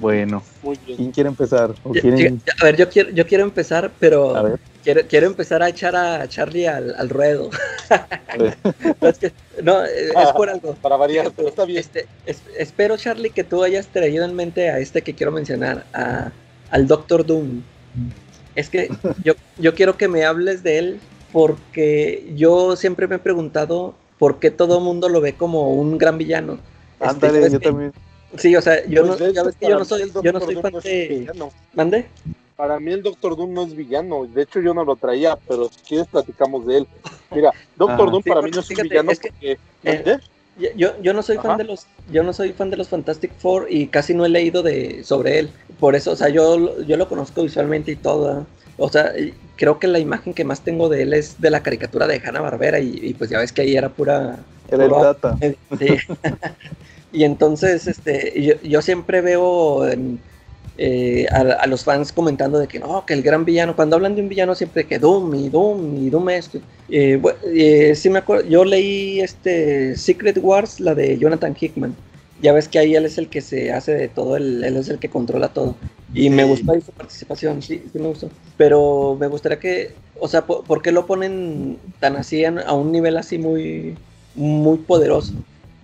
Bueno, 0.00 0.42
¿quién 0.86 1.10
quiere 1.12 1.28
empezar? 1.28 1.74
a 1.84 2.64
ver, 2.64 2.76
yo 2.76 2.88
quiero, 2.88 3.10
yo 3.10 3.26
quiero 3.26 3.44
empezar, 3.44 3.92
pero 3.98 4.34
a 4.34 4.42
ver. 4.42 4.60
Quiero, 4.82 5.02
quiero 5.08 5.26
empezar 5.26 5.62
a 5.62 5.68
echar 5.68 5.94
a 5.94 6.26
Charlie 6.28 6.66
al, 6.66 6.94
al 6.96 7.08
ruedo. 7.08 7.50
no, 9.62 9.84
es, 9.84 10.12
ah, 10.16 10.34
por 10.34 10.50
algo. 10.50 10.74
Para 10.74 10.96
variar, 10.96 11.30
pero 11.36 11.48
está 11.48 11.64
bien. 11.64 11.78
Este, 11.78 12.06
espero, 12.58 12.96
Charlie, 12.96 13.30
que 13.30 13.44
tú 13.44 13.62
hayas 13.62 13.86
traído 13.86 14.24
en 14.24 14.34
mente 14.34 14.70
a 14.70 14.78
este 14.78 15.02
que 15.02 15.14
quiero 15.14 15.30
mencionar, 15.30 15.84
a, 15.92 16.32
al 16.70 16.86
Doctor 16.88 17.24
Doom. 17.24 17.62
Es 18.56 18.68
que 18.68 18.90
yo, 19.24 19.34
yo 19.58 19.74
quiero 19.74 19.96
que 19.96 20.08
me 20.08 20.24
hables 20.24 20.62
de 20.62 20.78
él 20.78 21.00
porque 21.32 22.30
yo 22.34 22.76
siempre 22.76 23.06
me 23.06 23.16
he 23.16 23.20
preguntado 23.20 23.94
por 24.18 24.38
qué 24.38 24.50
todo 24.50 24.78
el 24.78 24.84
mundo 24.84 25.08
lo 25.08 25.20
ve 25.20 25.34
como 25.34 25.72
un 25.74 25.96
gran 25.96 26.18
villano. 26.18 26.58
Este, 26.94 27.26
Ándale, 27.26 27.50
yo 27.50 27.60
también. 27.60 27.92
Sí, 28.36 28.56
o 28.56 28.62
sea, 28.62 28.84
yo, 28.86 29.06
pues 29.06 29.20
no, 29.20 29.28
ya 29.28 29.42
ves 29.42 29.56
que 29.56 29.68
yo 29.68 29.78
no 29.78 29.84
soy, 29.84 30.10
yo 30.22 30.32
no 30.32 30.40
soy 30.40 30.56
fan 30.56 30.72
de... 30.82 31.30
¿Mande? 31.74 32.06
Para 32.62 32.78
mí 32.78 32.92
el 32.92 33.02
Doctor 33.02 33.36
Doom 33.36 33.52
no 33.52 33.64
es 33.64 33.74
villano. 33.74 34.24
De 34.24 34.42
hecho, 34.42 34.60
yo 34.60 34.72
no 34.72 34.84
lo 34.84 34.94
traía, 34.94 35.36
pero 35.48 35.68
si 35.68 35.80
quieres 35.80 36.06
platicamos 36.06 36.64
de 36.64 36.78
él. 36.78 36.86
Mira, 37.32 37.50
Doctor 37.74 38.12
Doom 38.12 38.22
para 38.22 38.40
mí 38.40 38.52
no 38.52 38.60
es 38.60 38.70
un 38.70 38.76
villano 38.88 39.10
porque... 39.20 39.58
Eh, 39.82 40.18
yo, 40.76 40.90
yo 41.02 41.12
no 41.12 41.24
soy 41.24 41.38
fan 41.38 41.58
de 41.58 41.64
los 41.64 41.86
yo 42.12 42.22
no 42.22 42.32
soy 42.32 42.52
fan 42.52 42.70
de 42.70 42.76
los 42.76 42.88
Fantastic 42.88 43.32
Four 43.38 43.66
y 43.68 43.88
casi 43.88 44.14
no 44.14 44.24
he 44.24 44.28
leído 44.28 44.62
de 44.62 45.02
sobre 45.02 45.40
él. 45.40 45.50
Por 45.80 45.96
eso, 45.96 46.12
o 46.12 46.16
sea, 46.16 46.28
yo, 46.28 46.80
yo 46.84 46.96
lo 46.96 47.08
conozco 47.08 47.42
visualmente 47.42 47.90
y 47.90 47.96
todo. 47.96 48.46
O 48.76 48.88
sea, 48.88 49.12
creo 49.56 49.80
que 49.80 49.88
la 49.88 49.98
imagen 49.98 50.32
que 50.32 50.44
más 50.44 50.60
tengo 50.60 50.88
de 50.88 51.02
él 51.02 51.14
es 51.14 51.40
de 51.40 51.50
la 51.50 51.64
caricatura 51.64 52.06
de 52.06 52.22
Hanna 52.24 52.42
Barbera 52.42 52.78
y, 52.78 53.12
pues 53.14 53.28
ya 53.28 53.40
ves 53.40 53.50
que 53.50 53.62
ahí 53.62 53.74
era 53.74 53.88
pura. 53.88 54.38
Era 54.70 54.84
el 54.84 54.90
data. 54.90 55.36
Sí. 55.40 55.96
y 57.12 57.24
entonces, 57.24 57.88
este, 57.88 58.40
yo, 58.40 58.54
yo 58.62 58.82
siempre 58.82 59.20
veo 59.20 59.88
en, 59.88 60.20
eh, 60.78 61.26
a, 61.30 61.66
los 61.66 61.84
fans 61.84 62.12
comentando 62.12 62.58
de 62.58 62.66
que 62.66 62.78
no, 62.78 63.04
que 63.04 63.12
el 63.12 63.22
gran 63.22 63.44
villano, 63.44 63.76
cuando 63.76 63.96
hablan 63.96 64.14
de 64.14 64.22
un 64.22 64.28
villano 64.28 64.54
siempre 64.54 64.84
que 64.84 64.98
Doom 64.98 65.34
y 65.34 65.48
Doom 65.50 66.06
y 66.06 66.10
Doom 66.10 66.30
esto. 66.30 66.60
Eh, 66.88 67.20
eh, 67.54 67.94
sí 67.94 68.08
me 68.08 68.20
acuerdo, 68.20 68.48
yo 68.48 68.64
leí 68.64 69.20
este 69.20 69.96
Secret 69.96 70.38
Wars, 70.40 70.80
la 70.80 70.94
de 70.94 71.18
Jonathan 71.18 71.54
Hickman. 71.58 71.94
Ya 72.40 72.52
ves 72.52 72.68
que 72.68 72.78
ahí 72.78 72.96
él 72.96 73.04
es 73.04 73.18
el 73.18 73.28
que 73.28 73.40
se 73.40 73.70
hace 73.70 73.94
de 73.94 74.08
todo, 74.08 74.36
él, 74.36 74.64
es 74.64 74.88
el 74.88 74.98
que 74.98 75.08
controla 75.08 75.48
todo. 75.48 75.76
Y 76.14 76.28
me 76.28 76.44
gustó 76.44 76.72
su 76.80 76.90
participación, 76.92 77.62
sí, 77.62 77.84
sí 77.92 77.98
me 77.98 78.08
gustó. 78.08 78.30
Pero 78.56 79.16
me 79.20 79.28
gustaría 79.28 79.60
que, 79.60 79.94
o 80.18 80.26
sea, 80.26 80.44
¿por, 80.44 80.82
qué 80.82 80.90
lo 80.90 81.06
ponen 81.06 81.78
tan 82.00 82.16
así 82.16 82.44
a 82.44 82.72
un 82.72 82.90
nivel 82.90 83.16
así 83.16 83.38
muy, 83.38 83.96
muy 84.34 84.78
poderoso? 84.78 85.34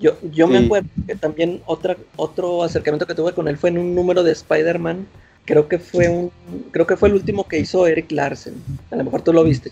Yo, 0.01 0.17
yo 0.31 0.47
me 0.47 0.59
acuerdo 0.59 0.89
que 1.07 1.17
también 1.17 1.61
otra, 1.67 1.97
otro 2.17 2.63
acercamiento 2.63 3.07
que 3.07 3.15
tuve 3.15 3.33
con 3.33 3.49
él 3.49 3.57
fue 3.57 3.71
en 3.71 3.79
un 3.79 3.95
número 3.95 4.23
de 4.23 4.33
Spider-Man. 4.33 5.07
Creo 5.45 5.67
que 5.67 5.79
fue 5.79 6.09
un, 6.09 6.31
creo 6.71 6.87
que 6.87 6.97
fue 6.97 7.09
el 7.09 7.15
último 7.15 7.49
que 7.49 7.59
hizo 7.59 7.87
Eric 7.87 8.13
Larsen. 8.13 8.55
A 8.91 8.97
lo 8.97 9.05
mejor 9.05 9.23
tú 9.23 9.33
lo 9.33 9.43
viste, 9.43 9.71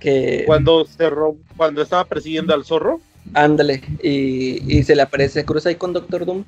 Que 0.00 0.44
cuando 0.46 0.84
cerró, 0.84 1.36
cuando 1.56 1.82
estaba 1.82 2.04
persiguiendo 2.04 2.54
al 2.54 2.64
zorro. 2.64 3.00
Ándale, 3.34 3.82
y, 4.02 4.82
se 4.84 4.96
le 4.96 5.02
aparece, 5.02 5.44
cruza 5.44 5.68
ahí 5.68 5.74
con 5.74 5.92
Doctor 5.92 6.24
Doom 6.24 6.44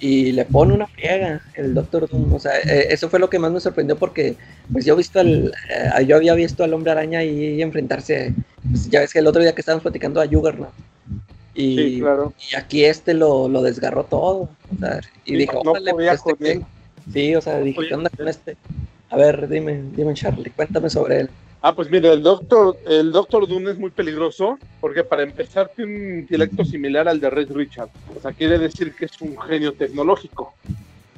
y 0.00 0.32
le 0.32 0.46
pone 0.46 0.72
una 0.72 0.86
friega 0.86 1.42
el 1.54 1.74
Doctor 1.74 2.08
Doom. 2.08 2.32
O 2.32 2.38
sea, 2.38 2.52
eh, 2.60 2.86
eso 2.88 3.10
fue 3.10 3.18
lo 3.18 3.28
que 3.28 3.38
más 3.38 3.52
me 3.52 3.60
sorprendió 3.60 3.96
porque 3.96 4.36
pues 4.72 4.86
yo 4.86 4.96
visto 4.96 5.20
al, 5.20 5.52
eh, 5.68 6.06
yo 6.06 6.16
había 6.16 6.32
visto 6.32 6.64
al 6.64 6.72
hombre 6.72 6.92
araña 6.92 7.24
y 7.24 7.60
enfrentarse, 7.60 8.32
pues, 8.70 8.88
ya 8.88 9.00
ves 9.00 9.12
que 9.12 9.18
el 9.18 9.26
otro 9.26 9.42
día 9.42 9.54
que 9.54 9.60
estaban 9.60 9.82
platicando 9.82 10.22
a 10.22 10.26
Juggernaut 10.26 10.72
y, 11.58 12.00
y 12.00 12.54
aquí 12.56 12.84
este 12.84 13.14
lo, 13.14 13.48
lo, 13.48 13.62
desgarró 13.62 14.04
todo. 14.04 14.48
O 14.74 14.78
sea, 14.78 15.00
y 15.24 15.36
dijo, 15.36 15.62
no 15.64 15.72
pues, 15.72 16.22
este 16.24 16.64
Sí, 17.12 17.34
o 17.34 17.40
sea, 17.40 17.58
dije, 17.60 17.80
¿qué 17.88 17.94
onda 17.94 18.10
con 18.10 18.28
este? 18.28 18.56
A 19.10 19.16
ver, 19.16 19.48
dime, 19.48 19.82
dime, 19.96 20.14
Charlie, 20.14 20.50
cuéntame 20.50 20.90
sobre 20.90 21.20
él. 21.20 21.30
Ah, 21.60 21.74
pues 21.74 21.90
mira, 21.90 22.12
el 22.12 22.22
doctor, 22.22 22.76
el 22.86 23.10
doctor 23.10 23.48
Dune 23.48 23.72
es 23.72 23.78
muy 23.78 23.90
peligroso 23.90 24.58
porque 24.80 25.02
para 25.02 25.24
empezar 25.24 25.72
tiene 25.74 25.96
un 25.96 26.18
intelecto 26.20 26.64
similar 26.64 27.08
al 27.08 27.18
de 27.18 27.30
Red 27.30 27.50
Richard. 27.50 27.88
O 28.16 28.20
sea, 28.20 28.32
quiere 28.32 28.58
decir 28.58 28.94
que 28.94 29.06
es 29.06 29.20
un 29.20 29.36
genio 29.40 29.72
tecnológico. 29.72 30.54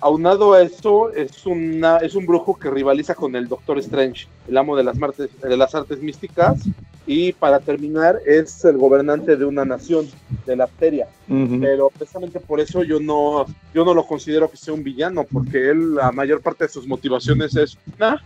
Aunado 0.00 0.54
a 0.54 0.62
eso, 0.62 1.12
es, 1.12 1.44
una, 1.44 1.98
es 1.98 2.14
un 2.14 2.26
brujo 2.26 2.58
que 2.58 2.70
rivaliza 2.70 3.14
con 3.14 3.36
el 3.36 3.48
Doctor 3.48 3.78
Strange, 3.78 4.26
el 4.48 4.56
amo 4.56 4.76
de 4.76 4.84
las, 4.84 4.96
de 4.98 5.56
las 5.56 5.74
artes 5.74 6.00
místicas, 6.00 6.62
y 7.06 7.32
para 7.32 7.60
terminar 7.60 8.20
es 8.24 8.64
el 8.64 8.78
gobernante 8.78 9.36
de 9.36 9.44
una 9.44 9.64
nación, 9.64 10.08
de 10.46 10.56
la 10.56 10.64
Arteria. 10.64 11.08
Pero 11.28 11.90
precisamente 11.90 12.40
por 12.40 12.60
eso 12.60 12.82
yo 12.82 13.00
no, 13.00 13.46
yo 13.74 13.84
no 13.84 13.94
lo 13.94 14.06
considero 14.06 14.50
que 14.50 14.56
sea 14.56 14.74
un 14.74 14.84
villano, 14.84 15.24
porque 15.24 15.70
él, 15.70 15.96
la 15.96 16.12
mayor 16.12 16.40
parte 16.40 16.64
de 16.64 16.70
sus 16.70 16.86
motivaciones 16.86 17.56
es, 17.56 17.76
una, 17.96 18.22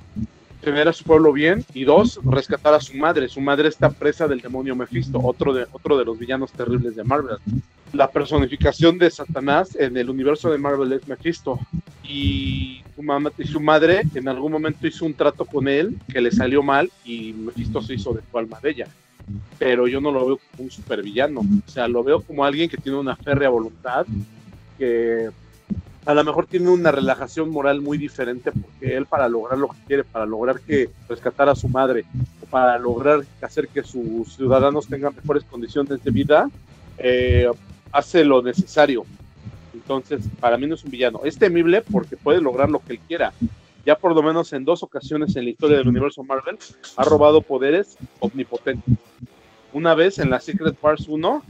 tener 0.65 0.89
a 0.89 0.93
su 0.93 1.05
pueblo 1.05 1.33
bien, 1.33 1.65
y 1.75 1.85
dos, 1.85 2.19
rescatar 2.25 2.75
a 2.75 2.81
su 2.81 2.97
madre. 2.97 3.29
Su 3.29 3.41
madre 3.41 3.69
está 3.69 3.91
presa 3.91 4.27
del 4.27 4.41
demonio 4.41 4.75
Mephisto, 4.75 5.21
otro 5.23 5.53
de, 5.53 5.67
otro 5.73 5.99
de 5.99 6.05
los 6.05 6.19
villanos 6.19 6.51
terribles 6.53 6.97
de 6.97 7.05
Marvel 7.05 7.39
la 7.95 8.11
personificación 8.11 8.99
de 8.99 9.11
Satanás 9.11 9.77
en 9.77 9.97
el 9.97 10.11
universo 10.11 10.51
de 10.51 10.59
Marvel 10.59 10.93
es 10.93 11.07
Mephisto. 11.09 11.59
Y 12.03 12.83
su, 13.47 13.61
madre 13.61 14.03
en 14.15 14.29
algún 14.29 14.53
momento 14.53 14.87
hizo 14.87 15.07
un 15.07 15.15
trato 15.15 15.45
con 15.45 15.69
él 15.69 15.97
que 16.13 16.21
le 16.21 16.31
salió 16.31 16.63
mal 16.63 16.91
y 17.05 17.33
Mephisto 17.33 17.81
se 17.83 17.95
hizo 17.95 18.13
de 18.13 18.23
su 18.31 18.39
alma 18.39 18.59
de 18.63 18.71
ella. 18.71 18.89
Pero 19.59 19.87
yo 19.89 20.01
no 20.01 20.13
lo 20.13 20.27
veo 20.27 20.41
como 20.51 20.65
un 20.65 20.71
supervillano. 20.71 21.41
O 21.41 21.71
sea, 21.71 21.89
lo 21.89 22.05
veo 22.05 22.21
como 22.21 22.45
alguien 22.45 22.69
que 22.69 22.77
tiene 22.77 22.99
una 22.99 23.17
férrea 23.17 23.49
voluntad, 23.49 24.07
que 24.79 25.31
a 26.07 26.15
lo 26.15 26.25
mejor 26.25 26.47
tiene 26.47 26.69
una 26.69 26.91
relajación 26.91 27.51
moral 27.51 27.81
muy 27.81 27.99
diferente 27.99 28.53
porque 28.53 28.97
él 28.97 29.07
para 29.07 29.29
lograr 29.29 29.59
lo 29.59 29.69
que 29.69 29.79
quiere, 29.87 30.05
para 30.05 30.27
lograr 30.27 30.61
que 30.61 30.91
rescatar 31.09 31.49
a 31.49 31.55
su 31.55 31.69
madre, 31.69 32.05
o 32.43 32.47
para 32.47 32.79
lograr 32.79 33.25
hacer 33.41 33.69
que 33.69 33.83
sus 33.83 34.35
ciudadanos 34.35 34.87
tengan 34.87 35.15
mejores 35.15 35.45
condiciones 35.45 36.03
de 36.03 36.11
vida, 36.11 36.51
eh, 36.99 37.49
hace 37.93 38.25
lo 38.25 38.43
necesario. 38.43 39.05
Entonces, 39.73 40.25
para 40.41 40.57
mí 40.57 40.67
no 40.67 40.75
es 40.75 40.85
un 40.85 40.91
villano. 40.91 41.21
Es 41.25 41.39
temible 41.39 41.83
porque 41.83 42.17
puede 42.17 42.41
lograr 42.41 42.71
lo 42.71 42.81
que 42.81 42.95
él 42.95 43.01
quiera. 43.07 43.33
Ya 43.87 43.97
por 43.97 44.15
lo 44.15 44.23
menos 44.23 44.53
en 44.53 44.65
dos 44.65 44.83
ocasiones 44.83 45.37
en 45.37 45.45
la 45.45 45.51
historia 45.51 45.77
del 45.77 45.89
universo 45.89 46.23
Marvel 46.23 46.59
ha 46.97 47.05
robado 47.05 47.43
poderes 47.43 47.99
omnipotentes. 48.19 48.95
Una 49.75 49.95
vez 49.95 50.19
en 50.19 50.31
la 50.31 50.41
Secret 50.41 50.77
Wars 50.81 51.07
1 51.09 51.43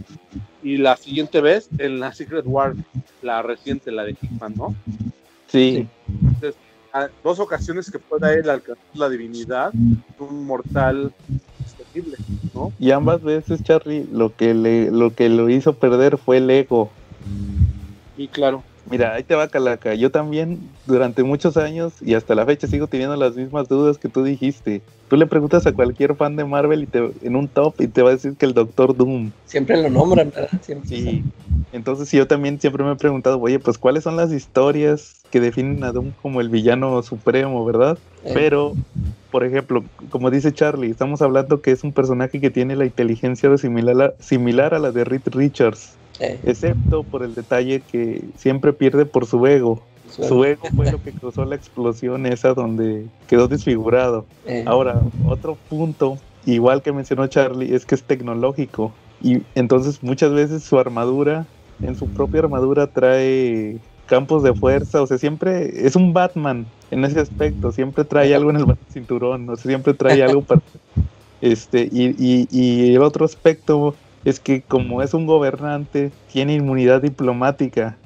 y 0.62 0.78
la 0.78 0.96
siguiente 0.96 1.42
vez 1.42 1.68
en 1.78 2.00
la 2.00 2.12
Secret 2.12 2.44
Wars, 2.46 2.76
la 3.22 3.42
reciente, 3.42 3.92
la 3.92 4.04
de 4.04 4.16
Hickman, 4.20 4.54
¿no? 4.56 4.74
Sí. 5.46 5.86
Entonces, 6.08 6.54
dos 7.22 7.38
ocasiones 7.38 7.90
que 7.90 7.98
pueda 7.98 8.32
él 8.32 8.48
alcanzar 8.48 8.84
la 8.94 9.10
divinidad, 9.10 9.72
un 10.18 10.46
mortal 10.46 11.12
terrible, 11.76 12.16
¿no? 12.54 12.72
Y 12.78 12.92
ambas 12.92 13.22
veces, 13.22 13.62
Charlie, 13.62 14.08
lo 14.10 14.34
que 14.34 14.54
le, 14.54 14.90
lo 14.90 15.14
que 15.14 15.28
lo 15.28 15.50
hizo 15.50 15.74
perder 15.74 16.16
fue 16.16 16.38
el 16.38 16.48
ego. 16.48 16.90
Y 18.16 18.28
claro. 18.28 18.62
Mira, 18.90 19.14
ahí 19.14 19.22
te 19.22 19.34
va 19.34 19.48
Calaca. 19.48 19.94
Yo 19.94 20.10
también 20.10 20.60
durante 20.86 21.22
muchos 21.22 21.56
años 21.56 21.94
y 22.00 22.14
hasta 22.14 22.34
la 22.34 22.44
fecha 22.44 22.66
sigo 22.66 22.86
teniendo 22.86 23.16
las 23.16 23.34
mismas 23.34 23.68
dudas 23.68 23.98
que 23.98 24.08
tú 24.08 24.22
dijiste. 24.22 24.82
Tú 25.14 25.18
le 25.18 25.26
preguntas 25.28 25.64
a 25.64 25.72
cualquier 25.72 26.16
fan 26.16 26.34
de 26.34 26.44
Marvel 26.44 26.82
y 26.82 26.86
te, 26.86 27.12
en 27.22 27.36
un 27.36 27.46
top 27.46 27.80
y 27.80 27.86
te 27.86 28.02
va 28.02 28.08
a 28.08 28.14
decir 28.14 28.34
que 28.34 28.46
el 28.46 28.52
Doctor 28.52 28.96
Doom. 28.96 29.30
Siempre 29.46 29.80
lo 29.80 29.88
nombran, 29.88 30.32
¿verdad? 30.34 30.60
Siempre 30.60 30.88
sí. 30.88 31.22
Entonces 31.72 32.10
yo 32.10 32.26
también 32.26 32.60
siempre 32.60 32.82
me 32.82 32.90
he 32.90 32.96
preguntado, 32.96 33.38
oye, 33.40 33.60
pues 33.60 33.78
cuáles 33.78 34.02
son 34.02 34.16
las 34.16 34.32
historias 34.32 35.22
que 35.30 35.38
definen 35.38 35.84
a 35.84 35.92
Doom 35.92 36.10
como 36.20 36.40
el 36.40 36.48
villano 36.48 37.00
supremo, 37.04 37.64
¿verdad? 37.64 37.96
Eh. 38.24 38.32
Pero, 38.34 38.74
por 39.30 39.44
ejemplo, 39.44 39.84
como 40.10 40.32
dice 40.32 40.52
Charlie, 40.52 40.90
estamos 40.90 41.22
hablando 41.22 41.62
que 41.62 41.70
es 41.70 41.84
un 41.84 41.92
personaje 41.92 42.40
que 42.40 42.50
tiene 42.50 42.74
la 42.74 42.84
inteligencia 42.84 43.56
similar 43.56 44.16
similar 44.18 44.74
a 44.74 44.80
la 44.80 44.90
de 44.90 45.04
Reed 45.04 45.22
Richards. 45.26 45.92
Excepto 46.18 47.04
por 47.04 47.22
el 47.22 47.36
detalle 47.36 47.82
que 47.92 48.24
siempre 48.36 48.72
pierde 48.72 49.06
por 49.06 49.26
su 49.26 49.46
ego. 49.46 49.80
Su 50.22 50.44
ego 50.44 50.68
fue 50.74 50.90
lo 50.90 51.02
que 51.02 51.12
causó 51.12 51.44
la 51.44 51.56
explosión 51.56 52.26
esa 52.26 52.54
donde 52.54 53.06
quedó 53.26 53.48
desfigurado. 53.48 54.26
Ahora, 54.66 55.00
otro 55.26 55.56
punto, 55.68 56.18
igual 56.46 56.82
que 56.82 56.92
mencionó 56.92 57.26
Charlie, 57.26 57.74
es 57.74 57.84
que 57.84 57.94
es 57.94 58.02
tecnológico. 58.02 58.92
Y 59.22 59.42
entonces 59.54 60.02
muchas 60.02 60.32
veces 60.32 60.62
su 60.62 60.78
armadura, 60.78 61.46
en 61.82 61.96
su 61.96 62.06
propia 62.08 62.40
armadura 62.40 62.86
trae 62.86 63.78
campos 64.06 64.42
de 64.42 64.54
fuerza, 64.54 65.02
o 65.02 65.06
sea, 65.06 65.18
siempre 65.18 65.86
es 65.86 65.96
un 65.96 66.12
Batman 66.12 66.66
en 66.90 67.04
ese 67.04 67.20
aspecto, 67.20 67.72
siempre 67.72 68.04
trae 68.04 68.34
algo 68.34 68.50
en 68.50 68.56
el 68.56 68.66
cinturón, 68.92 69.48
o 69.48 69.56
sea, 69.56 69.70
siempre 69.70 69.94
trae 69.94 70.22
algo 70.22 70.42
para... 70.42 70.60
Este, 71.40 71.90
y, 71.92 72.14
y, 72.18 72.48
y 72.50 72.94
el 72.94 73.02
otro 73.02 73.26
aspecto 73.26 73.94
es 74.24 74.40
que 74.40 74.62
como 74.62 75.02
es 75.02 75.12
un 75.12 75.26
gobernante, 75.26 76.10
tiene 76.32 76.54
inmunidad 76.54 77.02
diplomática. 77.02 77.98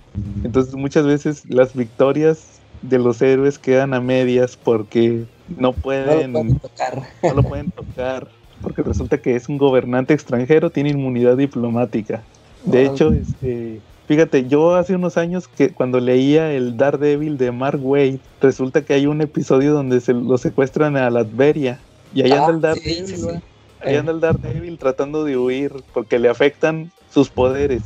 Entonces 0.44 0.74
muchas 0.74 1.04
veces 1.04 1.44
las 1.48 1.74
victorias 1.74 2.60
de 2.82 2.98
los 2.98 3.20
héroes 3.22 3.58
quedan 3.58 3.94
a 3.94 4.00
medias 4.00 4.56
porque 4.56 5.24
no 5.56 5.72
pueden, 5.72 6.32
no 6.32 6.38
lo 6.40 6.44
pueden 6.44 6.58
tocar. 6.60 7.02
No 7.22 7.34
lo 7.34 7.42
pueden 7.42 7.70
tocar. 7.70 8.28
Porque 8.62 8.82
resulta 8.82 9.18
que 9.18 9.36
es 9.36 9.48
un 9.48 9.58
gobernante 9.58 10.14
extranjero, 10.14 10.70
tiene 10.70 10.90
inmunidad 10.90 11.36
diplomática. 11.36 12.22
De 12.64 12.84
hecho, 12.84 13.12
este, 13.12 13.80
fíjate, 14.06 14.46
yo 14.48 14.74
hace 14.74 14.94
unos 14.96 15.16
años 15.16 15.46
que 15.48 15.70
cuando 15.70 16.00
leía 16.00 16.52
el 16.52 16.76
Daredevil 16.76 17.38
de 17.38 17.52
Mark 17.52 17.80
Wade, 17.80 18.18
resulta 18.40 18.82
que 18.82 18.94
hay 18.94 19.06
un 19.06 19.20
episodio 19.20 19.72
donde 19.72 20.00
se 20.00 20.12
lo 20.12 20.36
secuestran 20.38 20.96
a 20.96 21.08
Latveria. 21.10 21.78
Y 22.14 22.22
ahí 22.22 22.32
anda 22.32 22.48
el 22.48 22.56
ah, 22.56 22.60
Daredevil, 22.60 23.42
Ahí 23.80 23.94
anda 23.94 24.12
el 24.12 24.20
Daredevil 24.20 24.78
tratando 24.78 25.24
de 25.24 25.36
huir 25.36 25.72
porque 25.94 26.18
le 26.18 26.28
afectan 26.28 26.90
sus 27.10 27.28
poderes. 27.28 27.82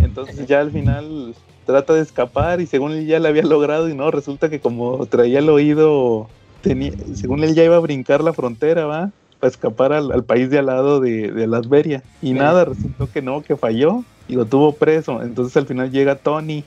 Entonces 0.00 0.46
ya 0.46 0.60
al 0.60 0.70
final 0.70 1.34
trata 1.64 1.94
de 1.94 2.02
escapar 2.02 2.60
y 2.60 2.66
según 2.66 2.92
él 2.92 3.06
ya 3.06 3.18
lo 3.18 3.28
había 3.28 3.42
logrado 3.42 3.88
y 3.88 3.94
no, 3.94 4.10
resulta 4.10 4.48
que 4.48 4.60
como 4.60 5.06
traía 5.06 5.40
el 5.40 5.48
oído, 5.48 6.28
tenía, 6.60 6.92
según 7.14 7.44
él 7.44 7.54
ya 7.54 7.64
iba 7.64 7.76
a 7.76 7.80
brincar 7.80 8.22
la 8.22 8.32
frontera, 8.32 8.86
¿va? 8.86 9.10
Para 9.40 9.50
escapar 9.50 9.92
al, 9.92 10.24
país 10.24 10.50
de 10.50 10.58
al 10.58 10.66
lado 10.66 11.00
de, 11.00 11.30
de 11.30 11.46
Lasveria. 11.46 12.02
Y 12.22 12.32
nada, 12.32 12.64
resultó 12.64 13.10
que 13.10 13.20
no, 13.20 13.42
que 13.42 13.56
falló 13.56 14.04
y 14.28 14.34
lo 14.34 14.46
tuvo 14.46 14.72
preso. 14.72 15.22
Entonces 15.22 15.56
al 15.56 15.66
final 15.66 15.90
llega 15.90 16.16
Tony 16.16 16.64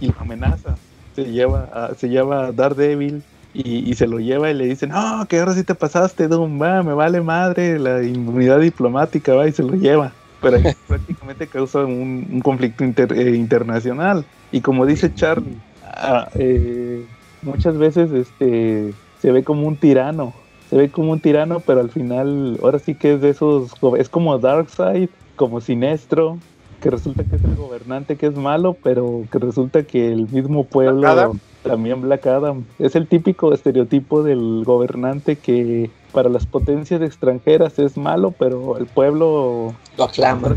y 0.00 0.08
lo 0.08 0.14
amenaza. 0.20 0.76
Se 1.14 1.24
lleva 1.24 1.68
a, 1.72 1.94
se 1.94 2.08
lleva 2.08 2.46
a 2.46 2.52
Daredevil 2.52 3.22
y, 3.54 3.94
se 3.94 4.06
lo 4.06 4.20
lleva 4.20 4.50
y 4.50 4.54
le 4.54 4.66
dice, 4.66 4.86
no, 4.86 5.26
que 5.28 5.40
ahora 5.40 5.54
sí 5.54 5.64
te 5.64 5.74
pasaste, 5.74 6.28
Doom, 6.28 6.60
va, 6.60 6.82
me 6.82 6.92
vale 6.92 7.20
madre 7.20 7.78
la 7.78 8.02
inmunidad 8.04 8.60
diplomática, 8.60 9.34
va, 9.34 9.48
y 9.48 9.52
se 9.52 9.64
lo 9.64 9.74
lleva. 9.74 10.12
Pero 10.40 10.58
prácticamente 10.88 11.46
causa 11.46 11.84
un, 11.84 12.40
conflicto 12.42 12.84
eh, 12.84 13.36
internacional. 13.36 14.24
Y 14.52 14.60
como 14.60 14.86
dice 14.86 15.14
Charlie, 15.14 15.56
ah, 15.84 16.28
eh, 16.34 17.04
muchas 17.42 17.76
veces 17.76 18.10
este, 18.12 18.92
se 19.20 19.32
ve 19.32 19.44
como 19.44 19.66
un 19.66 19.76
tirano, 19.76 20.32
se 20.70 20.76
ve 20.76 20.90
como 20.90 21.12
un 21.12 21.20
tirano, 21.20 21.60
pero 21.60 21.80
al 21.80 21.90
final, 21.90 22.58
ahora 22.62 22.78
sí 22.78 22.94
que 22.94 23.14
es 23.14 23.20
de 23.20 23.30
esos, 23.30 23.72
es 23.98 24.08
como 24.08 24.38
Darkseid, 24.38 25.08
como 25.36 25.60
Sinestro, 25.60 26.38
que 26.80 26.90
resulta 26.90 27.24
que 27.24 27.36
es 27.36 27.44
el 27.44 27.56
gobernante 27.56 28.16
que 28.16 28.26
es 28.26 28.36
malo, 28.36 28.76
pero 28.82 29.24
que 29.32 29.38
resulta 29.38 29.82
que 29.82 30.12
el 30.12 30.28
mismo 30.28 30.64
pueblo 30.64 31.36
también 31.62 32.00
Black 32.00 32.26
Adam. 32.26 32.64
Es 32.78 32.94
el 32.96 33.06
típico 33.08 33.52
estereotipo 33.52 34.22
del 34.22 34.62
gobernante 34.64 35.36
que 35.36 35.90
para 36.12 36.28
las 36.28 36.46
potencias 36.46 37.02
extranjeras 37.02 37.78
es 37.78 37.96
malo, 37.96 38.32
pero 38.32 38.76
el 38.78 38.86
pueblo 38.86 39.74
lo 39.96 40.04
aclama. 40.04 40.56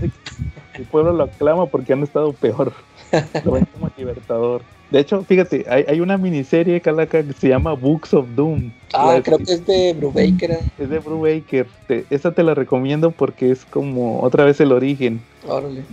El 0.73 0.85
pueblo 0.85 1.13
lo 1.13 1.23
aclama 1.23 1.65
porque 1.65 1.93
han 1.93 2.03
estado 2.03 2.33
peor. 2.33 2.73
Lo 3.43 3.51
ven 3.51 3.67
como 3.73 3.91
libertador. 3.97 4.61
De 4.89 4.99
hecho, 4.99 5.21
fíjate, 5.23 5.65
hay, 5.69 6.01
una 6.01 6.17
miniserie, 6.17 6.81
Calaca, 6.81 7.23
que 7.23 7.33
se 7.33 7.47
llama 7.47 7.73
Books 7.73 8.13
of 8.13 8.25
Doom. 8.35 8.71
Ah, 8.93 9.19
creo 9.23 9.37
que 9.37 9.53
es 9.53 9.65
de 9.65 9.93
Brubaker. 9.93 10.59
Es 10.77 10.89
de 10.89 10.99
Brubaker. 10.99 11.67
esa 12.09 12.31
te 12.31 12.43
la 12.43 12.53
recomiendo 12.53 13.11
porque 13.11 13.51
es 13.51 13.63
como 13.65 14.21
otra 14.21 14.43
vez 14.43 14.59
el 14.59 14.73
origen. 14.73 15.21
Órale. 15.47 15.83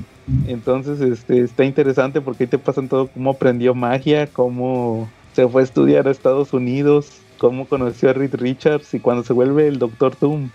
Entonces, 0.48 1.00
este, 1.00 1.40
está 1.40 1.64
interesante 1.64 2.20
porque 2.20 2.44
ahí 2.44 2.50
te 2.50 2.58
pasan 2.58 2.88
todo 2.88 3.06
cómo 3.06 3.30
aprendió 3.30 3.72
magia, 3.72 4.26
cómo 4.26 5.08
se 5.32 5.46
fue 5.46 5.62
a 5.62 5.64
estudiar 5.64 6.08
a 6.08 6.10
Estados 6.10 6.52
Unidos, 6.52 7.20
cómo 7.38 7.66
conoció 7.66 8.10
a 8.10 8.12
Reed 8.12 8.34
Richards 8.34 8.92
y 8.94 9.00
cuando 9.00 9.24
se 9.24 9.32
vuelve 9.32 9.68
el 9.68 9.78
Doctor 9.78 10.14
Doom. 10.18 10.50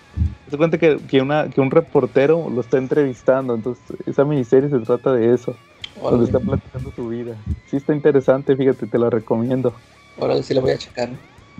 Se 0.49 0.57
cuenta 0.57 0.77
que, 0.77 0.97
que, 0.97 1.21
una, 1.21 1.49
que 1.49 1.61
un 1.61 1.71
reportero 1.71 2.49
lo 2.49 2.61
está 2.61 2.77
entrevistando, 2.77 3.55
entonces 3.55 3.83
esa 4.05 4.25
miniserie 4.25 4.69
se 4.69 4.79
trata 4.79 5.13
de 5.13 5.33
eso, 5.33 5.55
donde 6.01 6.25
está 6.25 6.39
platicando 6.39 6.91
su 6.95 7.07
vida. 7.07 7.35
Sí 7.67 7.77
está 7.77 7.95
interesante, 7.95 8.55
fíjate, 8.55 8.87
te 8.87 8.99
lo 8.99 9.09
recomiendo. 9.09 9.73
Ahora 10.19 10.41
sí 10.43 10.53
lo 10.53 10.61
voy 10.61 10.71
a 10.71 10.77
checar. 10.77 11.09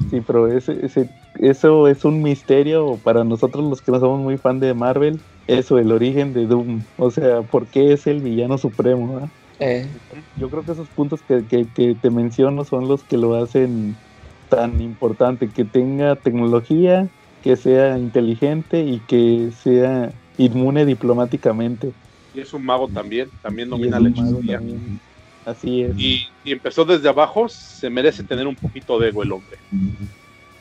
Sí, 0.10 0.22
pero 0.26 0.48
ese, 0.48 0.86
ese, 0.86 1.10
eso 1.40 1.88
es 1.88 2.04
un 2.04 2.22
misterio 2.22 3.00
para 3.04 3.24
nosotros 3.24 3.64
los 3.64 3.82
que 3.82 3.92
no 3.92 4.00
somos 4.00 4.22
muy 4.22 4.38
fan 4.38 4.60
de 4.60 4.74
Marvel 4.74 5.20
eso, 5.48 5.78
el 5.78 5.92
origen 5.92 6.34
de 6.34 6.46
Doom. 6.46 6.84
O 6.98 7.12
sea, 7.12 7.42
¿por 7.42 7.68
qué 7.68 7.94
es 7.94 8.08
el 8.08 8.22
villano 8.22 8.58
supremo? 8.58 9.30
Eh. 9.60 9.86
Yo 10.38 10.50
creo 10.50 10.64
que 10.64 10.72
esos 10.72 10.88
puntos 10.90 11.22
que, 11.22 11.44
que, 11.46 11.96
te 11.96 12.10
menciono 12.10 12.64
son 12.64 12.88
los 12.88 13.04
que 13.04 13.18
lo 13.18 13.36
hacen 13.36 13.96
tan 14.56 14.82
importante, 14.82 15.50
que 15.50 15.66
tenga 15.66 16.16
tecnología, 16.16 17.08
que 17.44 17.56
sea 17.56 17.98
inteligente 17.98 18.84
y 18.84 19.00
que 19.00 19.50
sea 19.64 20.12
inmune 20.38 20.86
diplomáticamente. 20.86 21.92
Y 22.34 22.40
es 22.40 22.54
un 22.54 22.66
mago 22.66 22.88
también, 22.88 23.30
también 23.42 23.70
domina 23.70 24.00
la 24.00 24.10
hechicería. 24.10 24.62
Así 25.46 25.84
es. 25.84 25.98
Y, 25.98 26.28
y, 26.46 26.52
empezó 26.52 26.86
desde 26.86 27.10
abajo, 27.10 27.50
se 27.50 27.90
merece 27.90 28.24
tener 28.24 28.48
un 28.48 28.56
poquito 28.56 28.98
de 28.98 29.10
ego 29.10 29.24
el 29.24 29.34
hombre. 29.34 29.58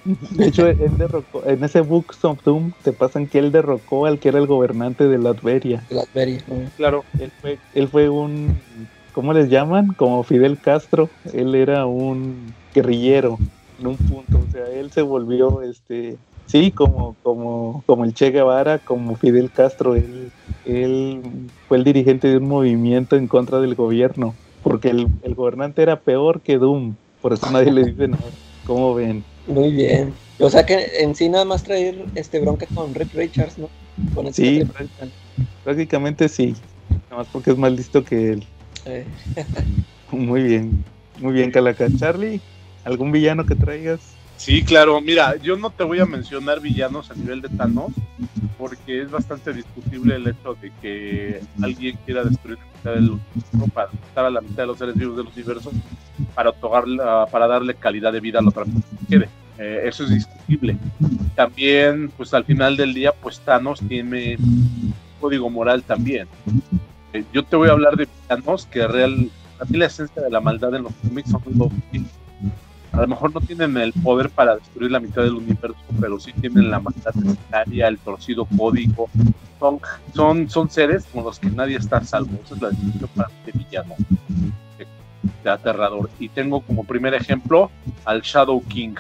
De 0.05 0.47
hecho, 0.49 0.66
él 0.66 0.99
derrocó, 0.99 1.45
en 1.47 1.62
ese 1.62 1.80
Book 1.80 2.07
of 2.22 2.43
Doom 2.43 2.72
te 2.82 2.93
pasan 2.93 3.28
que 3.28 3.38
él 3.38 3.53
derrocó 3.53 4.07
al 4.07 4.18
que 4.18 4.30
era 4.30 4.40
el 4.40 4.49
gobernante 4.49 5.07
de 5.07 5.18
Latveria. 5.18 5.84
Latveria, 5.90 6.43
claro. 6.76 7.05
Él 7.20 7.30
fue, 7.40 7.59
él 7.74 7.86
fue 7.86 8.09
un, 8.09 8.59
¿cómo 9.12 9.32
les 9.32 9.49
llaman? 9.49 9.93
Como 9.95 10.24
Fidel 10.24 10.59
Castro. 10.59 11.09
Él 11.32 11.55
era 11.55 11.86
un 11.86 12.53
guerrillero 12.74 13.38
en 13.83 13.89
un 13.89 13.97
punto. 13.97 14.39
O 14.39 14.53
sea, 14.53 14.66
él 14.68 14.91
se 14.91 15.03
volvió, 15.03 15.62
este, 15.62 16.16
sí, 16.47 16.70
como, 16.70 17.16
como, 17.22 17.83
como 17.87 18.05
el 18.05 18.14
Che 18.14 18.30
Guevara, 18.30 18.78
como 18.78 19.16
Fidel 19.16 19.51
Castro. 19.51 19.95
Él, 19.95 20.30
él 20.64 21.20
fue 21.68 21.78
el 21.78 21.85
dirigente 21.85 22.28
de 22.28 22.39
un 22.39 22.49
movimiento 22.49 23.16
en 23.16 23.28
contra 23.28 23.61
del 23.61 23.74
gobierno. 23.74 24.35
Porque 24.62 24.91
el, 24.91 25.09
el 25.22 25.35
gobernante 25.35 25.83
era 25.83 26.01
peor 26.01 26.41
que 26.41 26.57
Doom. 26.57 26.95
Por 27.20 27.33
eso 27.33 27.51
nadie 27.51 27.72
le 27.72 27.85
dice 27.85 28.09
nada. 28.09 28.22
¿Cómo 28.66 28.95
ven? 28.95 29.24
Muy 29.47 29.72
bien. 29.72 30.14
O 30.39 30.51
sea 30.51 30.64
que 30.64 30.87
en 31.01 31.14
sí 31.14 31.28
nada 31.28 31.45
más 31.45 31.62
traer 31.62 32.05
este 32.14 32.41
bronca 32.41 32.66
con 32.74 32.95
Rick 32.95 33.12
Richards, 33.14 33.59
¿no? 33.59 33.68
sí, 34.33 34.62
prácticamente 35.64 36.28
sí. 36.28 36.55
Nada 37.11 37.22
más 37.22 37.26
porque 37.33 37.51
es 37.51 37.59
más 37.59 37.72
listo 37.72 38.05
que 38.05 38.33
él. 38.33 38.45
Eh. 38.87 39.05
Muy 40.11 40.43
bien. 40.43 40.85
Muy 41.20 41.35
bien, 41.35 41.51
Calaca. 41.51 41.87
Charlie, 41.97 42.41
¿algún 42.85 43.12
villano 43.12 43.45
que 43.45 43.55
traigas? 43.55 44.01
Sí, 44.37 44.64
claro. 44.64 45.01
Mira, 45.01 45.37
yo 45.37 45.57
no 45.57 45.70
te 45.70 45.85
voy 45.85 46.01
a 46.01 46.07
mencionar 46.07 46.61
villanos 46.61 47.11
a 47.11 47.14
nivel 47.14 47.41
de 47.41 47.49
Thanos, 47.49 47.93
porque 48.59 49.03
es 49.03 49.11
bastante 49.11 49.53
discutible 49.53 50.16
el 50.16 50.26
hecho 50.26 50.55
de 50.61 50.72
que 50.83 51.41
alguien 51.62 51.97
quiera 52.05 52.24
destruir 52.24 52.59
la 52.59 52.64
mitad 52.64 52.95
del 52.95 53.11
universo 53.11 53.72
para 53.72 53.89
matar 53.93 54.24
a 54.24 54.30
la 54.30 54.41
mitad 54.41 54.64
de 54.64 54.66
los 54.66 54.78
seres 54.78 54.97
vivos 54.97 55.16
del 55.16 55.28
universo 55.28 55.70
para 56.35 56.51
otorgar, 56.51 57.28
para 57.30 57.47
darle 57.47 57.74
calidad 57.74 58.12
de 58.12 58.20
vida 58.20 58.41
a 58.41 58.43
la 58.43 58.49
otra 58.49 58.64
persona 58.64 58.85
que 59.01 59.07
quede. 59.07 59.28
Eh, 59.59 59.83
eso 59.85 60.03
es 60.03 60.11
discutible. 60.11 60.76
También, 61.37 62.11
pues 62.16 62.35
al 62.35 62.45
final 62.45 62.76
del 62.76 62.95
día, 62.95 63.12
pues 63.12 63.39
Thanos 63.41 63.80
tiene 63.87 64.39
código 65.20 65.51
moral 65.51 65.85
también. 65.85 66.26
Eh, 67.12 67.22
yo 67.33 67.45
te 67.45 67.55
voy 67.55 67.68
a 67.68 67.72
hablar 67.72 67.97
de 67.97 68.09
villanos 68.09 68.66
que 68.66 68.89
real, 68.89 69.30
a 69.61 69.64
mí 69.66 69.78
la 69.78 69.87
esencia 69.87 70.20
de 70.20 70.30
la 70.30 70.41
maldad 70.41 70.74
en 70.74 70.83
los 70.83 70.93
cómics 70.95 71.30
son 71.30 71.43
los 71.55 71.68
a 72.93 73.01
lo 73.01 73.09
mejor 73.09 73.34
no 73.34 73.40
tienen 73.40 73.76
el 73.78 73.93
poder 73.93 74.28
para 74.28 74.57
destruir 74.57 74.90
la 74.90 75.01
mitad 75.01 75.22
del 75.22 75.34
universo, 75.34 75.80
pero 75.99 76.20
sí 76.20 76.32
tienen 76.40 76.70
la 76.70 76.78
maldad 76.78 77.14
necesaria, 77.14 77.88
el 77.88 77.99
torcido 77.99 78.45
código. 78.45 79.09
Son, 79.59 79.80
son, 80.14 80.51
son 80.51 80.70
seres 80.70 81.07
con 81.11 81.24
los 81.24 81.38
que 81.38 81.49
nadie 81.51 81.76
está 81.76 81.99
a 81.99 82.05
salvo. 82.05 82.38
Esa 82.45 82.55
es 82.55 82.61
la 82.61 82.68
definición 82.70 83.11
para 83.14 83.30
este 83.30 83.59
villano 83.59 83.95
de, 85.43 85.51
aterrador. 85.51 86.11
Y 86.18 86.28
tengo 86.28 86.61
como 86.61 86.84
primer 86.84 87.14
ejemplo 87.14 87.70
al 88.05 88.20
Shadow 88.20 88.62
King. 88.68 88.95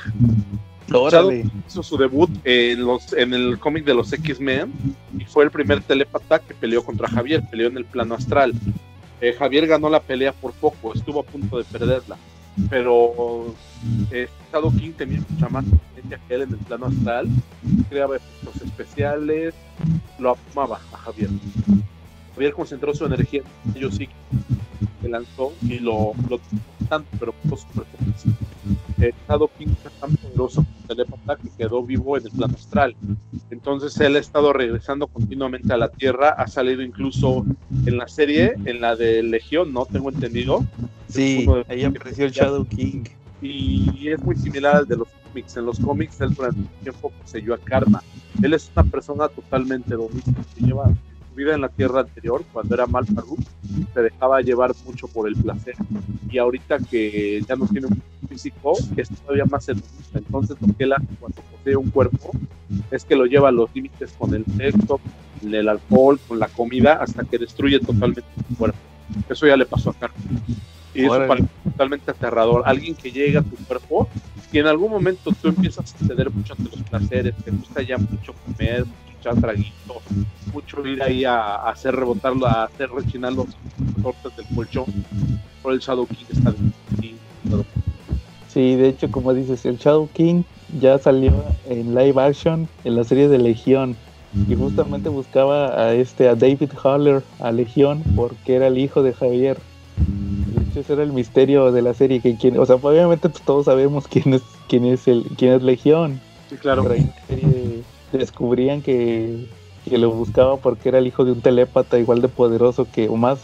Shadow 0.88 1.32
hizo 1.68 1.82
su 1.82 1.96
debut 1.98 2.30
en, 2.44 2.84
los, 2.84 3.12
en 3.12 3.34
el 3.34 3.58
cómic 3.58 3.84
de 3.84 3.94
los 3.94 4.10
X-Men 4.12 4.72
y 5.18 5.24
fue 5.24 5.44
el 5.44 5.50
primer 5.50 5.82
telepata 5.82 6.38
que 6.38 6.54
peleó 6.54 6.82
contra 6.82 7.08
Javier, 7.08 7.42
peleó 7.50 7.68
en 7.68 7.76
el 7.76 7.84
plano 7.84 8.14
astral. 8.14 8.54
Eh, 9.20 9.34
Javier 9.38 9.66
ganó 9.66 9.90
la 9.90 10.00
pelea 10.00 10.32
por 10.32 10.52
poco, 10.52 10.94
estuvo 10.94 11.20
a 11.20 11.24
punto 11.24 11.58
de 11.58 11.64
perderla 11.64 12.16
pero 12.68 13.54
eh, 14.10 14.28
Shadow 14.52 14.72
King 14.72 14.92
tenía 14.92 15.22
mucha 15.28 15.48
más 15.48 15.64
experiencia 15.64 16.20
que 16.26 16.34
él 16.34 16.42
en 16.42 16.50
el 16.50 16.58
plano 16.58 16.86
astral, 16.86 17.28
creaba 17.88 18.16
efectos 18.16 18.62
especiales, 18.62 19.54
lo 20.18 20.36
amaba 20.52 20.80
a 20.92 20.96
Javier. 20.98 21.30
Javier 22.34 22.52
concentró 22.52 22.94
su 22.94 23.04
energía 23.04 23.42
en 23.66 23.76
ellos 23.76 23.96
sí 23.96 24.08
que 25.00 25.08
lanzó 25.08 25.52
y 25.62 25.78
lo, 25.78 26.12
lo 26.28 26.40
tanto, 26.88 27.08
pero 27.18 27.34
fue 27.48 27.58
súper 27.58 27.84
eh, 29.02 29.12
Shadow 29.28 29.50
King 29.58 29.68
es 29.84 29.92
tan 30.00 30.14
poderoso 30.16 30.64
como 30.64 30.86
telepata 30.86 31.36
que 31.36 31.48
quedó 31.56 31.82
vivo 31.82 32.16
en 32.16 32.24
el 32.24 32.30
plano 32.30 32.54
astral. 32.54 32.94
Entonces 33.50 33.98
él 34.00 34.16
ha 34.16 34.20
estado 34.20 34.52
regresando 34.52 35.06
continuamente 35.08 35.72
a 35.72 35.76
la 35.76 35.88
Tierra, 35.88 36.30
ha 36.30 36.46
salido 36.46 36.82
incluso 36.82 37.44
en 37.84 37.96
la 37.96 38.06
serie, 38.06 38.54
en 38.64 38.80
la 38.80 38.94
de 38.94 39.22
Legión, 39.22 39.72
¿no? 39.72 39.86
Tengo 39.86 40.10
entendido. 40.10 40.64
Sí, 41.08 41.46
ahí 41.68 41.84
apareció 41.84 42.26
el 42.26 42.32
Shadow 42.32 42.64
King. 42.66 43.04
Y 43.40 44.08
es 44.08 44.22
muy 44.22 44.36
similar 44.36 44.76
al 44.76 44.86
de 44.86 44.96
los 44.98 45.08
cómics. 45.24 45.56
En 45.56 45.66
los 45.66 45.80
cómics 45.80 46.20
él 46.20 46.32
durante 46.34 46.60
un 46.60 46.68
tiempo 46.82 47.10
poseyó 47.10 47.54
a 47.54 47.58
Karma. 47.58 48.02
Él 48.40 48.54
es 48.54 48.70
una 48.74 48.84
persona 48.84 49.28
totalmente 49.28 49.94
doméstica 49.94 50.42
que 50.54 50.64
lleva 50.64 50.92
su 51.32 51.36
vida 51.36 51.54
en 51.54 51.62
la 51.62 51.68
Tierra 51.68 52.00
anterior, 52.00 52.44
cuando 52.52 52.74
era 52.74 52.86
mal 52.86 53.06
se 53.94 54.00
dejaba 54.02 54.40
llevar 54.40 54.72
mucho 54.84 55.08
por 55.08 55.28
el 55.28 55.36
placer. 55.36 55.74
Y 56.30 56.38
ahorita 56.38 56.78
que 56.78 57.42
ya 57.48 57.56
no 57.56 57.66
tiene 57.66 57.86
un 57.88 58.02
físico, 58.28 58.74
es 58.96 59.08
todavía 59.08 59.44
más 59.46 59.68
hedonista. 59.68 60.18
Entonces 60.18 60.56
lo 60.60 60.74
que 60.74 60.84
él 60.84 60.92
hace 60.92 61.06
cuando 61.20 61.42
posee 61.42 61.76
un 61.76 61.90
cuerpo 61.90 62.30
es 62.90 63.04
que 63.04 63.16
lo 63.16 63.26
lleva 63.26 63.48
a 63.48 63.52
los 63.52 63.74
límites 63.74 64.12
con 64.18 64.34
el 64.34 64.44
sexo, 64.56 65.00
con 65.40 65.54
el 65.54 65.68
alcohol, 65.68 66.18
con 66.28 66.38
la 66.38 66.48
comida, 66.48 66.94
hasta 66.94 67.24
que 67.24 67.38
destruye 67.38 67.78
totalmente 67.80 68.22
su 68.48 68.56
cuerpo. 68.56 68.78
Eso 69.28 69.46
ya 69.46 69.56
le 69.56 69.66
pasó 69.66 69.90
a 69.90 69.94
Karma. 69.94 70.16
Y 70.94 71.04
eso 71.04 71.24
es 71.24 71.44
totalmente 71.64 72.10
aterrador. 72.10 72.62
Alguien 72.66 72.94
que 72.94 73.10
llega 73.10 73.40
a 73.40 73.42
tu 73.42 73.56
cuerpo 73.64 74.08
y 74.52 74.58
en 74.58 74.66
algún 74.66 74.90
momento 74.90 75.32
tú 75.40 75.48
empiezas 75.48 75.94
a 75.94 76.06
ceder 76.06 76.30
mucho 76.30 76.52
ante 76.52 76.76
los 76.76 76.86
placeres, 76.88 77.34
te 77.42 77.50
gusta 77.50 77.82
ya 77.82 77.96
mucho 77.96 78.34
comer, 78.44 78.84
mucho 78.84 79.11
echar 79.22 79.40
traguito, 79.40 80.02
mucho 80.52 80.86
ir 80.86 81.02
ahí 81.02 81.24
a, 81.24 81.56
hacer 81.68 81.94
rebotarlo, 81.94 82.46
a 82.46 82.64
hacer 82.64 82.90
rechinar 82.90 83.32
los 83.32 83.46
cortes 84.02 84.36
del 84.36 84.46
colchón. 84.54 84.84
Por 85.62 85.72
el 85.72 85.78
Shadow 85.78 86.06
King 86.06 86.24
está 86.30 86.52
Sí, 88.48 88.74
de 88.74 88.88
hecho, 88.88 89.10
como 89.10 89.32
dices, 89.32 89.64
el 89.64 89.78
Shadow 89.78 90.08
King 90.12 90.42
ya 90.80 90.98
salió 90.98 91.32
en 91.68 91.94
live 91.94 92.20
action 92.20 92.68
en 92.84 92.96
la 92.96 93.04
serie 93.04 93.28
de 93.28 93.38
Legión 93.38 93.96
y 94.48 94.54
justamente 94.54 95.08
buscaba 95.08 95.80
a 95.80 95.94
este 95.94 96.28
a 96.28 96.34
David 96.34 96.70
Haller 96.82 97.22
a 97.38 97.52
Legión 97.52 98.02
porque 98.16 98.56
era 98.56 98.66
el 98.66 98.78
hijo 98.78 99.02
de 99.02 99.12
Javier 99.12 99.58
ese 100.80 100.94
era 100.94 101.02
el 101.02 101.12
misterio 101.12 101.70
de 101.72 101.82
la 101.82 101.94
serie, 101.94 102.20
que 102.20 102.36
quién, 102.36 102.58
o 102.58 102.66
sea, 102.66 102.76
obviamente 102.76 103.28
pues, 103.28 103.42
todos 103.44 103.66
sabemos 103.66 104.08
quién 104.08 104.34
es, 104.34 104.42
quién 104.68 104.84
es 104.86 105.06
el, 105.06 105.24
quién 105.36 105.52
es 105.52 105.62
Legión. 105.62 106.20
Sí, 106.48 106.56
claro. 106.56 106.84
Pero 106.84 107.08
serie 107.28 107.82
descubrían 108.18 108.82
que, 108.82 109.46
que 109.88 109.98
lo 109.98 110.10
buscaba 110.10 110.56
porque 110.56 110.88
era 110.88 110.98
el 110.98 111.06
hijo 111.06 111.24
de 111.24 111.32
un 111.32 111.40
telépata 111.40 111.98
igual 111.98 112.22
de 112.22 112.28
poderoso 112.28 112.86
que, 112.90 113.08
o 113.08 113.16
más, 113.16 113.40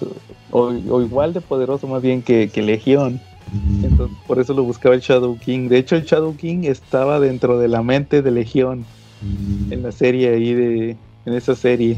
o, 0.50 0.72
igual 0.72 1.32
de 1.32 1.40
poderoso 1.40 1.86
más 1.86 2.02
bien 2.02 2.22
que, 2.22 2.48
que 2.48 2.62
Legión. 2.62 3.20
Entonces, 3.82 4.16
por 4.26 4.38
eso 4.38 4.52
lo 4.52 4.62
buscaba 4.62 4.94
el 4.94 5.00
Shadow 5.00 5.38
King. 5.38 5.68
De 5.68 5.78
hecho, 5.78 5.96
el 5.96 6.04
Shadow 6.04 6.36
King 6.36 6.64
estaba 6.64 7.18
dentro 7.18 7.58
de 7.58 7.68
la 7.68 7.82
mente 7.82 8.20
de 8.20 8.30
Legión 8.30 8.84
en 9.70 9.82
la 9.82 9.90
serie 9.90 10.34
ahí 10.34 10.52
de, 10.52 10.96
en 11.24 11.34
esa 11.34 11.54
serie. 11.54 11.96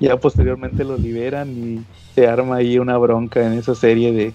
Ya 0.00 0.16
posteriormente 0.18 0.84
lo 0.84 0.96
liberan 0.96 1.50
y 1.50 1.80
se 2.14 2.26
arma 2.26 2.56
ahí 2.56 2.78
una 2.78 2.96
bronca 2.98 3.46
en 3.46 3.58
esa 3.58 3.74
serie 3.74 4.12
de, 4.12 4.32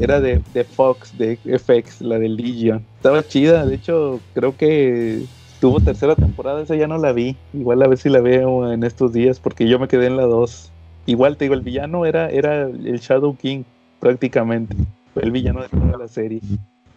era 0.00 0.20
de, 0.20 0.40
Fox, 0.64 1.16
de 1.18 1.38
FX, 1.58 2.00
la 2.00 2.18
de 2.18 2.28
Legion. 2.28 2.84
Estaba 2.96 3.26
chida, 3.26 3.66
de 3.66 3.74
hecho, 3.74 4.20
creo 4.34 4.56
que 4.56 5.24
tuvo 5.60 5.80
tercera 5.80 6.14
temporada, 6.14 6.62
esa 6.62 6.76
ya 6.76 6.86
no 6.86 6.98
la 6.98 7.12
vi. 7.12 7.36
Igual 7.52 7.82
a 7.82 7.88
ver 7.88 7.98
si 7.98 8.08
la 8.08 8.20
veo 8.20 8.72
en 8.72 8.84
estos 8.84 9.12
días, 9.12 9.40
porque 9.40 9.68
yo 9.68 9.78
me 9.78 9.88
quedé 9.88 10.06
en 10.06 10.16
la 10.16 10.24
2. 10.24 10.72
Igual 11.06 11.36
te 11.36 11.44
digo, 11.44 11.54
el 11.54 11.60
villano 11.60 12.04
era, 12.06 12.28
era 12.30 12.62
el 12.62 12.98
Shadow 12.98 13.36
King, 13.36 13.64
prácticamente. 14.00 14.76
Fue 15.14 15.22
el 15.22 15.30
villano 15.30 15.62
de 15.62 15.68
toda 15.68 15.98
la 15.98 16.08
serie. 16.08 16.40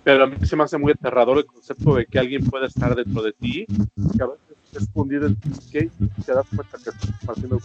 Pero 0.03 0.23
a 0.23 0.27
mí 0.27 0.35
se 0.43 0.55
me 0.55 0.63
hace 0.63 0.77
muy 0.77 0.93
aterrador 0.93 1.37
el 1.37 1.45
concepto 1.45 1.95
de 1.95 2.05
que 2.05 2.19
alguien 2.19 2.43
pueda 2.45 2.67
estar 2.67 2.95
dentro 2.95 3.21
de 3.21 3.33
ti, 3.33 3.65
que 3.67 4.23
a 4.23 4.27
veces 4.27 4.49
escondido 4.75 5.27
en 5.27 5.35
tu 5.35 5.53
skate 5.53 5.91
y 5.99 6.21
te 6.21 6.33
das 6.33 6.45
cuenta 6.55 6.77
que 6.77 6.89
estás 6.89 7.29
haciendo 7.29 7.59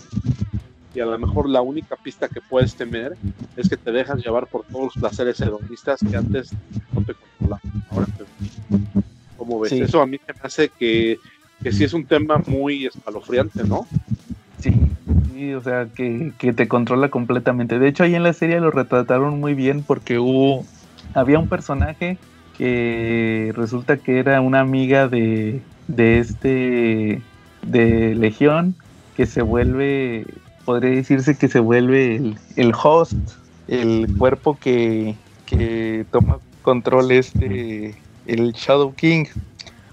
y 0.94 1.00
a 1.00 1.06
lo 1.06 1.18
mejor 1.18 1.48
la 1.48 1.60
única 1.60 1.96
pista 1.96 2.28
que 2.28 2.40
puedes 2.40 2.76
temer 2.76 3.16
es 3.56 3.68
que 3.68 3.76
te 3.76 3.90
dejas 3.90 4.24
llevar 4.24 4.46
por 4.46 4.64
todos 4.64 4.84
los 4.84 4.94
placeres 4.94 5.40
hedonistas 5.40 5.98
que 6.08 6.16
antes 6.16 6.52
no 6.92 7.04
te 7.04 7.14
controlaban. 7.14 7.84
Ahora 7.90 8.06
¿Cómo 9.44 9.60
ves? 9.60 9.72
Eso 9.72 10.00
a 10.00 10.06
mí 10.06 10.18
me 10.26 10.34
hace 10.42 10.70
que, 10.70 11.18
que 11.62 11.72
sí 11.72 11.84
es 11.84 11.92
un 11.92 12.06
tema 12.06 12.40
muy 12.46 12.86
escalofriante, 12.86 13.62
¿no? 13.64 13.86
Sí, 14.58 14.72
sí 15.32 15.52
o 15.52 15.62
sea, 15.62 15.86
que, 15.94 16.32
que 16.38 16.54
te 16.54 16.66
controla 16.66 17.10
completamente. 17.10 17.78
De 17.78 17.88
hecho, 17.88 18.04
ahí 18.04 18.14
en 18.14 18.22
la 18.22 18.32
serie 18.32 18.58
lo 18.60 18.70
retrataron 18.70 19.40
muy 19.40 19.52
bien 19.52 19.82
porque 19.82 20.18
hubo, 20.18 20.64
había 21.12 21.38
un 21.38 21.48
personaje 21.48 22.16
que 22.56 23.52
resulta 23.54 23.98
que 23.98 24.18
era 24.18 24.40
una 24.40 24.60
amiga 24.60 25.08
de, 25.08 25.60
de 25.88 26.18
este, 26.20 27.22
de 27.62 28.14
Legión, 28.14 28.74
que 29.14 29.26
se 29.26 29.42
vuelve 29.42 30.24
podría 30.64 30.90
decirse 30.90 31.36
que 31.36 31.48
se 31.48 31.60
vuelve 31.60 32.34
el, 32.56 32.72
host, 32.74 33.18
el 33.68 34.06
cuerpo 34.16 34.58
que, 34.58 35.14
toma 36.10 36.38
control 36.62 37.12
este, 37.12 37.94
el 38.26 38.52
Shadow 38.52 38.94
King. 38.94 39.26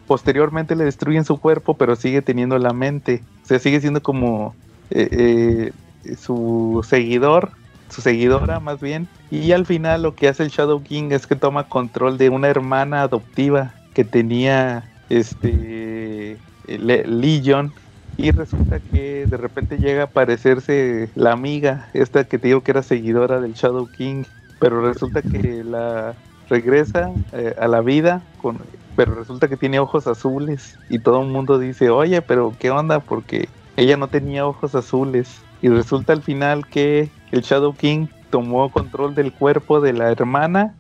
Posteriormente 0.08 0.76
le 0.76 0.84
destruyen 0.84 1.26
su 1.26 1.40
cuerpo, 1.40 1.76
pero 1.76 1.96
sigue 1.96 2.22
teniendo 2.22 2.58
la 2.58 2.74
mente. 2.74 3.24
O 3.44 3.46
sea, 3.46 3.60
sigue 3.60 3.80
siendo 3.80 4.02
como 4.02 4.56
eh, 4.90 5.72
eh, 6.06 6.16
su 6.16 6.86
seguidor, 6.88 7.52
su 7.90 8.02
seguidora 8.02 8.60
más 8.60 8.80
bien. 8.82 9.08
Y 9.30 9.52
al 9.52 9.66
final 9.66 10.04
lo 10.04 10.16
que 10.16 10.28
hace 10.28 10.44
el 10.44 10.50
Shadow 10.50 10.84
King 10.84 11.12
es 11.12 11.28
que 11.28 11.36
toma 11.36 11.70
control 11.70 12.18
de 12.18 12.30
una 12.30 12.48
hermana 12.48 13.04
adoptiva 13.04 13.74
que 13.94 14.04
tenía 14.04 14.90
este 15.10 16.38
Legion 16.68 17.74
y 18.18 18.32
resulta 18.32 18.80
que 18.80 19.26
de 19.26 19.38
repente 19.38 19.78
llega 19.78 20.02
a 20.02 20.06
aparecerse 20.06 21.10
la 21.16 21.32
amiga, 21.32 21.90
esta 21.94 22.24
que 22.24 22.38
te 22.38 22.50
digo 22.50 22.62
que 22.62 22.72
era 22.72 22.84
seguidora 22.84 23.42
del 23.42 23.54
Shadow 23.54 23.88
King, 23.98 24.24
pero 24.60 24.82
resulta 24.82 25.22
que 25.22 25.64
la 25.64 26.14
regresa 26.52 27.12
eh, 27.32 27.56
a 27.58 27.68
la 27.70 27.80
vida, 27.80 28.22
con, 28.42 28.60
pero 28.98 29.16
resulta 29.16 29.48
que 29.48 29.56
tiene 29.56 29.80
ojos 29.80 30.06
azules 30.06 30.78
y 30.90 31.00
todo 31.00 31.22
el 31.22 31.30
mundo 31.30 31.58
dice, 31.58 31.90
oye, 31.90 32.22
pero 32.22 32.54
¿qué 32.60 32.70
onda? 32.70 33.00
Porque 33.00 33.48
ella 33.78 33.96
no 33.96 34.10
tenía 34.10 34.46
ojos 34.46 34.76
azules 34.76 35.42
y 35.62 35.70
resulta 35.70 36.12
al 36.12 36.22
final 36.22 36.68
que 36.68 37.10
el 37.32 37.42
Shadow 37.42 37.74
King 37.74 38.08
tomó 38.30 38.70
control 38.70 39.16
del 39.16 39.32
cuerpo 39.32 39.80
de 39.80 39.94
la 39.94 40.12
hermana 40.12 40.76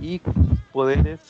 y 0.00 0.18
con 0.18 0.34
sus 0.48 0.58
poderes 0.72 1.20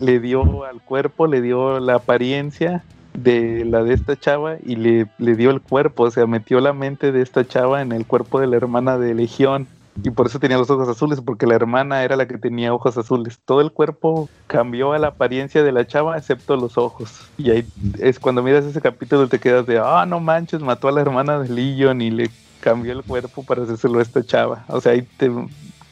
le 0.00 0.20
dio 0.20 0.64
al 0.64 0.80
cuerpo, 0.80 1.26
le 1.26 1.42
dio 1.42 1.80
la 1.80 1.96
apariencia 1.96 2.82
de 3.12 3.66
la 3.66 3.82
de 3.82 3.92
esta 3.92 4.16
chava 4.16 4.56
y 4.64 4.76
le, 4.76 5.06
le, 5.18 5.34
dio 5.34 5.50
el 5.50 5.60
cuerpo, 5.60 6.04
o 6.04 6.10
sea, 6.10 6.26
metió 6.26 6.60
la 6.60 6.72
mente 6.72 7.12
de 7.12 7.20
esta 7.20 7.46
chava 7.46 7.82
en 7.82 7.92
el 7.92 8.06
cuerpo 8.06 8.40
de 8.40 8.46
la 8.46 8.56
hermana 8.56 8.96
de 8.96 9.14
Legión. 9.14 9.66
Y 10.02 10.10
por 10.10 10.26
eso 10.26 10.38
tenía 10.38 10.58
los 10.58 10.70
ojos 10.70 10.88
azules, 10.88 11.20
porque 11.20 11.46
la 11.46 11.54
hermana 11.54 12.04
era 12.04 12.16
la 12.16 12.26
que 12.26 12.38
tenía 12.38 12.72
ojos 12.72 12.96
azules. 12.96 13.38
Todo 13.44 13.60
el 13.60 13.72
cuerpo 13.72 14.28
cambió 14.46 14.92
a 14.92 14.98
la 14.98 15.08
apariencia 15.08 15.62
de 15.62 15.72
la 15.72 15.86
chava, 15.86 16.16
excepto 16.16 16.56
los 16.56 16.78
ojos. 16.78 17.10
Y 17.36 17.50
ahí 17.50 17.66
es 17.98 18.18
cuando 18.18 18.42
miras 18.42 18.64
ese 18.64 18.80
capítulo 18.80 19.28
te 19.28 19.38
quedas 19.38 19.66
de, 19.66 19.78
ah, 19.78 20.06
no 20.06 20.20
manches, 20.20 20.60
mató 20.60 20.88
a 20.88 20.92
la 20.92 21.00
hermana 21.00 21.38
de 21.38 21.48
Legion 21.48 22.00
y 22.00 22.10
le 22.10 22.30
cambió 22.60 22.92
el 22.92 23.02
cuerpo 23.02 23.42
para 23.42 23.62
hacérselo 23.62 23.98
a 23.98 24.02
esta 24.02 24.24
chava. 24.24 24.64
O 24.68 24.80
sea, 24.80 24.92
ahí 24.92 25.02
te, 25.16 25.30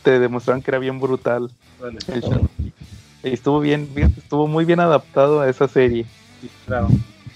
te 0.02 0.18
demostraron 0.18 0.62
que 0.62 0.70
era 0.70 0.78
bien 0.78 1.00
brutal. 1.00 1.50
Estuvo 3.22 3.60
bien, 3.60 3.88
estuvo 4.16 4.46
muy 4.46 4.64
bien 4.64 4.80
adaptado 4.80 5.40
a 5.40 5.48
esa 5.48 5.68
serie. 5.68 6.06
claro. 6.66 6.88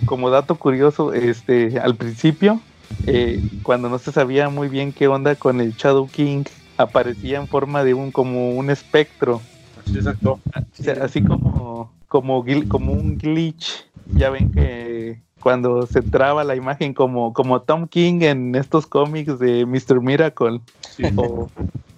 Como 0.07 0.31
dato 0.31 0.55
curioso, 0.55 1.13
este, 1.13 1.79
al 1.79 1.95
principio, 1.95 2.61
eh, 3.07 3.43
cuando 3.63 3.89
no 3.89 3.99
se 3.99 4.13
sabía 4.13 4.49
muy 4.49 4.69
bien 4.69 4.93
qué 4.93 5.09
onda 5.09 5.35
con 5.35 5.61
el 5.61 5.75
Shadow 5.75 6.09
King, 6.09 6.45
aparecía 6.83 7.39
en 7.39 7.47
forma 7.47 7.85
de 7.85 7.95
un 7.95 8.11
como 8.11 8.51
un 8.51 8.71
espectro. 8.71 9.41
Así 9.85 9.97
exacto. 9.97 10.41
Así 11.01 11.23
como 11.23 11.93
como 12.09 12.45
como 12.69 12.93
un 12.93 13.19
glitch. 13.19 13.87
Ya 14.15 14.31
ven 14.31 14.51
que 14.51 15.21
cuando 15.41 15.87
se 15.87 16.03
traba 16.03 16.45
la 16.45 16.57
imagen 16.57 16.93
como 16.95 17.33
como 17.33 17.63
Tom 17.63 17.87
King 17.87 18.23
en 18.23 18.55
estos 18.55 18.87
cómics 18.87 19.39
de 19.39 19.65
Mr. 19.67 20.01
Miracle. 20.01 20.61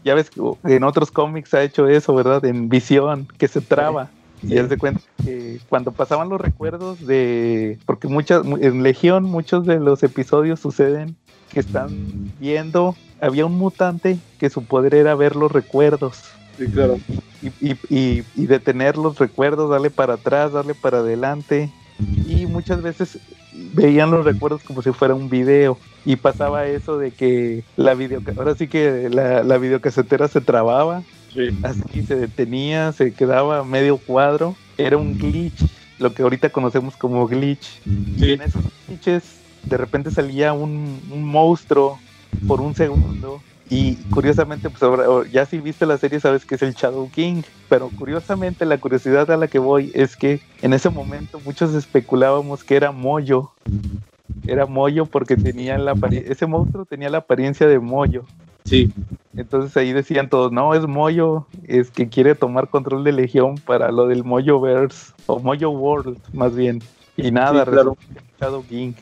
ya 0.05 0.15
ves 0.15 0.31
que 0.31 0.41
en 0.65 0.85
otros 0.85 1.11
cómics 1.11 1.55
ha 1.55 1.63
hecho 1.63 1.89
eso, 1.89 2.15
¿verdad? 2.15 2.45
En 2.45 2.69
Visión, 2.69 3.27
que 3.39 3.49
se 3.49 3.61
traba. 3.61 4.11
Y 4.43 4.57
él 4.57 4.69
se 4.69 4.77
cuenta 4.77 5.01
que 5.25 5.61
cuando 5.69 5.93
pasaban 5.93 6.29
los 6.29 6.41
recuerdos 6.41 7.07
de. 7.07 7.79
Porque 7.87 8.09
muchas, 8.09 8.45
en 8.45 8.83
Legión, 8.83 9.25
muchos 9.25 9.65
de 9.67 9.79
los 9.79 10.03
episodios 10.03 10.59
suceden 10.59 11.17
que 11.53 11.61
están 11.61 12.33
viendo. 12.41 12.97
Había 13.21 13.47
un 13.47 13.57
mutante 13.57 14.19
que 14.39 14.51
su 14.51 14.65
poder 14.65 14.95
era 14.95 15.15
ver 15.15 15.37
los 15.37 15.53
recuerdos. 15.53 16.23
Sí, 16.59 16.67
claro. 16.67 16.99
Y, 17.61 17.73
y, 17.89 18.25
y, 18.37 18.47
detener 18.47 18.97
los 18.97 19.19
recuerdos, 19.19 19.71
darle 19.71 19.91
para 19.91 20.15
atrás, 20.15 20.53
darle 20.53 20.75
para 20.75 20.99
adelante. 20.99 21.71
Y 22.27 22.47
muchas 22.47 22.83
veces 22.83 23.19
veían 23.75 24.11
los 24.11 24.25
recuerdos 24.25 24.63
como 24.63 24.83
si 24.83 24.93
fuera 24.93 25.15
un 25.15 25.29
video. 25.29 25.79
Y 26.05 26.17
pasaba 26.17 26.67
eso 26.67 26.99
de 26.99 27.13
que 27.13 27.65
la 27.77 27.95
video, 27.95 28.21
ahora 28.37 28.55
sí 28.55 28.67
que 28.67 29.09
la, 29.09 29.43
la 29.45 29.59
videocasetera 29.59 30.29
se 30.29 30.41
trababa 30.41 31.03
Así 31.63 32.03
se 32.03 32.17
detenía, 32.17 32.93
se 32.93 33.13
quedaba 33.13 33.65
medio 33.65 33.97
cuadro. 33.97 34.55
Era 34.77 34.97
un 34.97 35.19
glitch, 35.19 35.65
lo 35.99 36.13
que 36.13 36.23
ahorita 36.23 36.51
conocemos 36.51 36.97
como 36.97 37.27
glitch. 37.27 37.81
Y 37.87 38.33
en 38.33 38.43
esos 38.43 38.63
glitches 38.87 39.23
de 39.65 39.77
repente 39.77 40.11
salía 40.11 40.53
un, 40.53 41.01
monstruo 41.09 41.99
por 42.47 42.61
un 42.61 42.75
segundo. 42.75 43.41
Y 43.71 43.95
curiosamente, 44.11 44.69
pues 44.69 44.83
ahora, 44.83 45.07
ya 45.31 45.47
si 45.47 45.59
viste 45.59 45.87
la 45.87 45.97
serie 45.97 46.21
sabes 46.21 46.45
que 46.45 46.57
es 46.57 46.63
el 46.63 46.75
Shadow 46.75 47.11
King. 47.11 47.43
Pero 47.69 47.91
curiosamente 47.99 48.67
la 48.67 48.79
curiosidad 48.79 49.31
a 49.31 49.37
la 49.37 49.49
que 49.49 49.59
voy 49.59 49.91
es 49.95 50.17
que 50.17 50.41
en 50.61 50.75
ese 50.75 50.91
momento 50.91 51.41
muchos 51.45 51.75
especulábamos 51.75 52.65
que 52.65 52.77
era 52.77 52.93
Moyo. 52.93 53.51
Era 54.47 54.67
Moyo 54.67 55.07
porque 55.07 55.37
tenía 55.37 55.79
la 55.79 55.95
ese 56.11 56.47
monstruo 56.47 56.85
tenía 56.85 57.09
la 57.09 57.19
apariencia 57.19 57.67
de 57.67 57.79
Moyo. 57.79 58.25
Sí. 58.65 58.93
Entonces 59.37 59.77
ahí 59.77 59.93
decían 59.93 60.29
todos, 60.29 60.53
no, 60.53 60.75
es 60.75 60.87
Moyo, 60.87 61.47
es 61.67 61.91
que 61.91 62.09
quiere 62.09 62.35
tomar 62.35 62.69
control 62.69 63.05
de 63.05 63.13
Legión 63.13 63.57
para 63.57 63.91
lo 63.91 64.07
del 64.07 64.25
Moyo 64.25 64.61
Verse, 64.61 65.13
o 65.27 65.39
Moyo 65.41 65.71
World, 65.71 66.19
más 66.33 66.55
bien. 66.55 66.83
Y 67.17 67.31
nada, 67.31 67.65
claro. 67.65 67.97
King. 68.69 68.93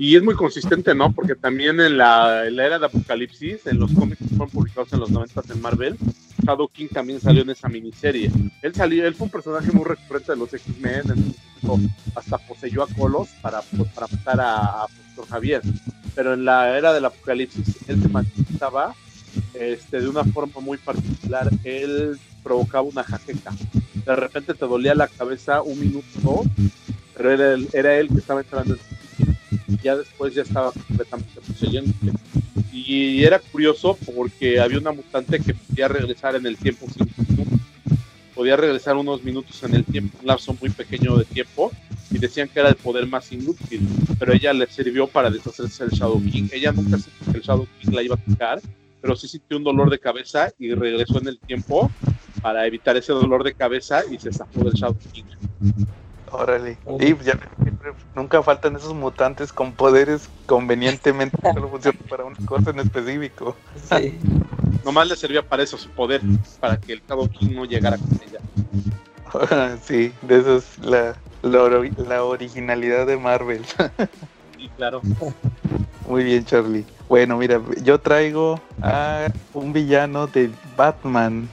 Y 0.00 0.16
es 0.16 0.22
muy 0.22 0.34
consistente, 0.34 0.94
¿no? 0.94 1.12
Porque 1.12 1.34
también 1.34 1.78
en 1.78 1.98
la, 1.98 2.46
era 2.46 2.78
de 2.78 2.86
Apocalipsis, 2.86 3.66
en 3.66 3.78
los 3.78 3.92
cómics 3.92 4.16
que 4.16 4.34
fueron 4.34 4.48
publicados 4.48 4.90
en 4.94 5.00
los 5.00 5.10
90 5.10 5.42
en 5.52 5.60
Marvel, 5.60 5.98
Shadow 6.42 6.68
King 6.68 6.86
también 6.90 7.20
salió 7.20 7.42
en 7.42 7.50
esa 7.50 7.68
miniserie. 7.68 8.30
Él 8.62 8.74
salió, 8.74 9.06
él 9.06 9.14
fue 9.14 9.26
un 9.26 9.30
personaje 9.30 9.70
muy 9.72 9.84
recurrente 9.84 10.32
de 10.32 10.38
los 10.38 10.54
X-Men, 10.54 11.34
hasta 12.14 12.38
poseyó 12.38 12.82
a 12.82 12.86
Colos 12.86 13.28
para, 13.42 13.60
para 13.94 14.06
matar 14.10 14.40
a, 14.40 14.84
a 14.84 14.86
Profesor 14.86 15.26
Javier. 15.28 15.62
Pero 16.14 16.32
en 16.32 16.46
la 16.46 16.78
era 16.78 16.94
del 16.94 17.04
Apocalipsis, 17.04 17.86
él 17.86 18.00
se 18.00 18.08
manifestaba 18.08 18.94
este, 19.52 20.00
de 20.00 20.08
una 20.08 20.24
forma 20.24 20.62
muy 20.62 20.78
particular. 20.78 21.50
Él 21.62 22.18
provocaba 22.42 22.88
una 22.88 23.04
jaqueca. 23.04 23.52
De 24.06 24.16
repente 24.16 24.54
te 24.54 24.64
dolía 24.64 24.94
la 24.94 25.08
cabeza 25.08 25.60
un 25.60 25.78
minuto, 25.78 26.44
pero 27.14 27.32
era, 27.32 27.52
él, 27.52 27.68
era 27.74 27.98
él 27.98 28.08
que 28.08 28.16
estaba 28.16 28.40
entrando 28.40 28.72
en 28.72 28.80
ya 29.82 29.96
después 29.96 30.34
ya 30.34 30.42
estaba 30.42 30.72
completamente 30.72 31.40
poseyendo. 31.46 31.92
Y 32.72 33.24
era 33.24 33.38
curioso 33.38 33.98
porque 34.14 34.60
había 34.60 34.78
una 34.78 34.92
mutante 34.92 35.40
que 35.40 35.54
podía 35.54 35.88
regresar 35.88 36.36
en 36.36 36.46
el 36.46 36.56
tiempo 36.56 36.86
Podía 38.34 38.56
regresar 38.56 38.96
unos 38.96 39.22
minutos 39.22 39.62
en 39.64 39.74
el 39.74 39.84
tiempo, 39.84 40.16
un 40.20 40.26
lapso 40.26 40.56
muy 40.58 40.70
pequeño 40.70 41.14
de 41.16 41.26
tiempo, 41.26 41.70
y 42.10 42.18
decían 42.18 42.48
que 42.48 42.60
era 42.60 42.70
el 42.70 42.74
poder 42.76 43.06
más 43.06 43.30
inútil, 43.32 43.86
pero 44.18 44.32
ella 44.32 44.54
le 44.54 44.66
sirvió 44.66 45.06
para 45.06 45.28
deshacerse 45.28 45.84
del 45.84 45.92
Shadow 45.92 46.22
King. 46.22 46.48
Ella 46.50 46.72
nunca 46.72 46.96
supo 46.96 47.30
que 47.30 47.38
el 47.38 47.42
Shadow 47.42 47.66
King 47.78 47.90
la 47.92 48.02
iba 48.02 48.14
a 48.14 48.18
tocar, 48.18 48.60
pero 49.02 49.14
sí 49.14 49.28
sintió 49.28 49.58
un 49.58 49.64
dolor 49.64 49.90
de 49.90 49.98
cabeza 49.98 50.50
y 50.58 50.72
regresó 50.72 51.18
en 51.18 51.28
el 51.28 51.38
tiempo 51.38 51.90
para 52.40 52.66
evitar 52.66 52.96
ese 52.96 53.12
dolor 53.12 53.44
de 53.44 53.52
cabeza 53.52 54.02
y 54.10 54.18
se 54.18 54.32
zafó 54.32 54.64
del 54.64 54.72
Shadow 54.72 54.96
King. 55.12 55.24
Órale. 56.32 56.78
Y 56.98 57.16
ya 57.24 57.38
nunca 58.14 58.42
faltan 58.42 58.76
esos 58.76 58.94
mutantes 58.94 59.52
con 59.52 59.72
poderes 59.72 60.28
convenientemente 60.46 61.36
solo 61.42 61.68
funcionan 61.68 62.02
para 62.08 62.24
una 62.24 62.36
cosa 62.46 62.70
en 62.70 62.80
específico. 62.80 63.56
Sí. 63.88 64.18
Nomás 64.84 65.08
le 65.08 65.16
servía 65.16 65.42
para 65.42 65.62
eso 65.62 65.76
su 65.76 65.90
poder, 65.90 66.22
para 66.58 66.76
que 66.78 66.94
el 66.94 67.02
Shadow 67.06 67.28
King 67.28 67.54
no 67.54 67.64
llegara 67.64 67.98
con 67.98 68.08
ella. 68.26 69.78
sí, 69.82 70.12
de 70.22 70.38
eso 70.38 70.56
es 70.56 70.78
la, 70.78 71.16
la, 71.42 71.90
la 71.98 72.24
originalidad 72.24 73.06
de 73.06 73.16
Marvel. 73.16 73.64
sí, 74.56 74.70
claro. 74.76 75.02
Muy 76.08 76.24
bien, 76.24 76.44
Charlie. 76.44 76.84
Bueno, 77.08 77.36
mira, 77.36 77.60
yo 77.82 78.00
traigo 78.00 78.60
a 78.82 79.28
un 79.52 79.72
villano 79.72 80.26
de 80.28 80.50
Batman 80.76 81.48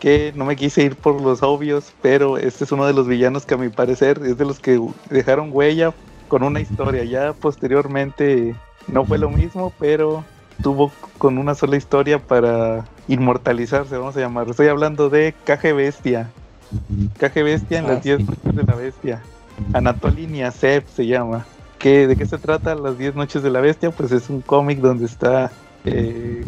que 0.00 0.32
no 0.34 0.44
me 0.44 0.56
quise 0.56 0.82
ir 0.82 0.96
por 0.96 1.20
los 1.20 1.42
obvios, 1.42 1.92
pero 2.02 2.38
este 2.38 2.64
es 2.64 2.72
uno 2.72 2.86
de 2.86 2.92
los 2.92 3.06
villanos 3.06 3.46
que 3.46 3.54
a 3.54 3.58
mi 3.58 3.68
parecer 3.68 4.20
es 4.24 4.38
de 4.38 4.44
los 4.44 4.58
que 4.58 4.80
dejaron 5.10 5.50
huella 5.52 5.92
con 6.28 6.42
una 6.42 6.60
historia. 6.60 7.04
Ya 7.04 7.32
posteriormente 7.32 8.54
no 8.86 9.04
fue 9.04 9.18
lo 9.18 9.30
mismo, 9.30 9.72
pero 9.78 10.24
tuvo 10.62 10.92
con 11.18 11.38
una 11.38 11.54
sola 11.54 11.76
historia 11.76 12.18
para 12.18 12.84
inmortalizarse, 13.08 13.96
vamos 13.96 14.16
a 14.16 14.20
llamarlo. 14.20 14.50
Estoy 14.50 14.68
hablando 14.68 15.08
de 15.10 15.34
Caje 15.44 15.72
Bestia. 15.72 16.30
Caje 17.18 17.42
Bestia 17.42 17.78
en 17.78 17.86
las 17.86 18.02
10 18.02 18.20
ah, 18.20 18.50
de 18.52 18.62
la 18.62 18.74
Bestia. 18.74 19.22
Anatoly 19.72 20.26
Niasev 20.26 20.84
se 20.88 21.06
llama. 21.06 21.46
¿De 21.80 22.16
qué 22.18 22.26
se 22.26 22.38
trata 22.38 22.74
Las 22.74 22.98
10 22.98 23.14
Noches 23.14 23.42
de 23.42 23.50
la 23.50 23.60
Bestia? 23.60 23.90
Pues 23.90 24.10
es 24.10 24.28
un 24.30 24.40
cómic 24.40 24.80
donde 24.80 25.06
está. 25.06 25.50
Eh, 25.84 26.44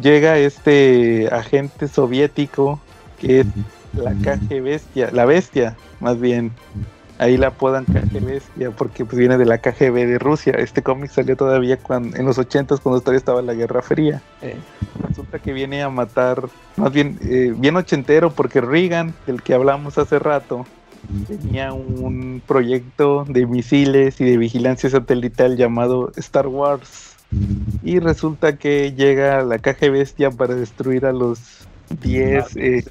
llega 0.00 0.38
este 0.38 1.28
agente 1.30 1.88
soviético 1.88 2.80
que 3.18 3.40
es 3.40 3.46
la 3.96 4.12
KG 4.12 4.62
Bestia, 4.62 5.10
la 5.12 5.24
Bestia, 5.24 5.76
más 6.00 6.20
bien. 6.20 6.52
Ahí 7.18 7.36
la 7.36 7.48
apodan 7.48 7.84
KG 7.84 8.24
Bestia 8.24 8.70
porque 8.72 9.04
pues, 9.04 9.16
viene 9.16 9.38
de 9.38 9.46
la 9.46 9.58
KGB 9.58 9.94
de 10.06 10.18
Rusia. 10.18 10.54
Este 10.54 10.82
cómic 10.82 11.10
salió 11.10 11.36
todavía 11.36 11.76
cuando, 11.78 12.16
en 12.16 12.26
los 12.26 12.38
80 12.38 12.76
cuando 12.78 13.00
todavía 13.00 13.18
estaba 13.18 13.40
la 13.40 13.54
Guerra 13.54 13.82
Fría. 13.82 14.20
Resulta 15.08 15.38
que 15.38 15.52
viene 15.52 15.82
a 15.82 15.90
matar, 15.90 16.48
más 16.76 16.92
bien, 16.92 17.18
eh, 17.22 17.54
bien 17.56 17.76
ochentero 17.76 18.30
porque 18.30 18.60
Reagan, 18.60 19.14
del 19.26 19.42
que 19.42 19.54
hablamos 19.54 19.96
hace 19.96 20.18
rato, 20.18 20.66
tenía 21.28 21.72
un 21.72 22.42
proyecto 22.46 23.24
de 23.28 23.46
misiles 23.46 24.20
y 24.20 24.24
de 24.24 24.36
vigilancia 24.36 24.90
satelital 24.90 25.56
llamado 25.56 26.10
Star 26.16 26.48
Wars. 26.48 27.13
Y 27.82 27.98
resulta 27.98 28.56
que 28.56 28.92
llega 28.92 29.42
la 29.42 29.58
caja 29.58 29.88
bestia 29.90 30.30
para 30.30 30.54
destruir 30.54 31.06
a 31.06 31.12
los 31.12 31.66
10 32.02 32.56
eh, 32.56 32.84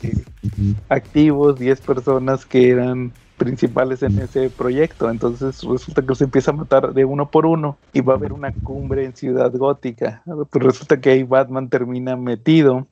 activos, 0.89 1.59
10 1.59 1.81
personas 1.81 2.45
que 2.45 2.69
eran 2.69 3.11
principales 3.37 4.03
en 4.03 4.19
ese 4.19 4.49
proyecto. 4.49 5.09
Entonces 5.09 5.63
resulta 5.63 6.01
que 6.01 6.15
se 6.15 6.23
empieza 6.25 6.51
a 6.51 6.55
matar 6.55 6.93
de 6.93 7.05
uno 7.05 7.29
por 7.29 7.45
uno 7.45 7.77
y 7.91 8.01
va 8.01 8.13
a 8.13 8.17
haber 8.17 8.33
una 8.33 8.51
cumbre 8.51 9.05
en 9.05 9.15
Ciudad 9.15 9.51
Gótica. 9.51 10.21
Pues 10.25 10.63
resulta 10.63 10.99
que 11.01 11.11
ahí 11.11 11.23
Batman 11.23 11.69
termina 11.69 12.15
metido 12.15 12.87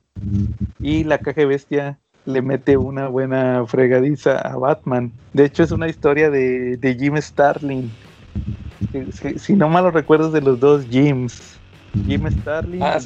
y 0.78 1.04
la 1.04 1.18
caja 1.18 1.44
bestia 1.46 1.98
le 2.24 2.42
mete 2.42 2.76
una 2.76 3.08
buena 3.08 3.64
fregadiza 3.66 4.38
a 4.38 4.56
Batman. 4.56 5.12
De 5.32 5.44
hecho, 5.44 5.62
es 5.62 5.72
una 5.72 5.88
historia 5.88 6.30
de, 6.30 6.96
Jim 6.98 7.16
Starling. 7.16 7.90
Si, 9.36 9.54
no 9.54 9.68
mal 9.68 9.92
recuerdo 9.92 10.30
de 10.30 10.40
los 10.40 10.60
dos 10.60 10.84
Jims. 10.90 11.58
Jim 12.06 12.26
Starling 12.40 12.82
ah, 12.82 12.98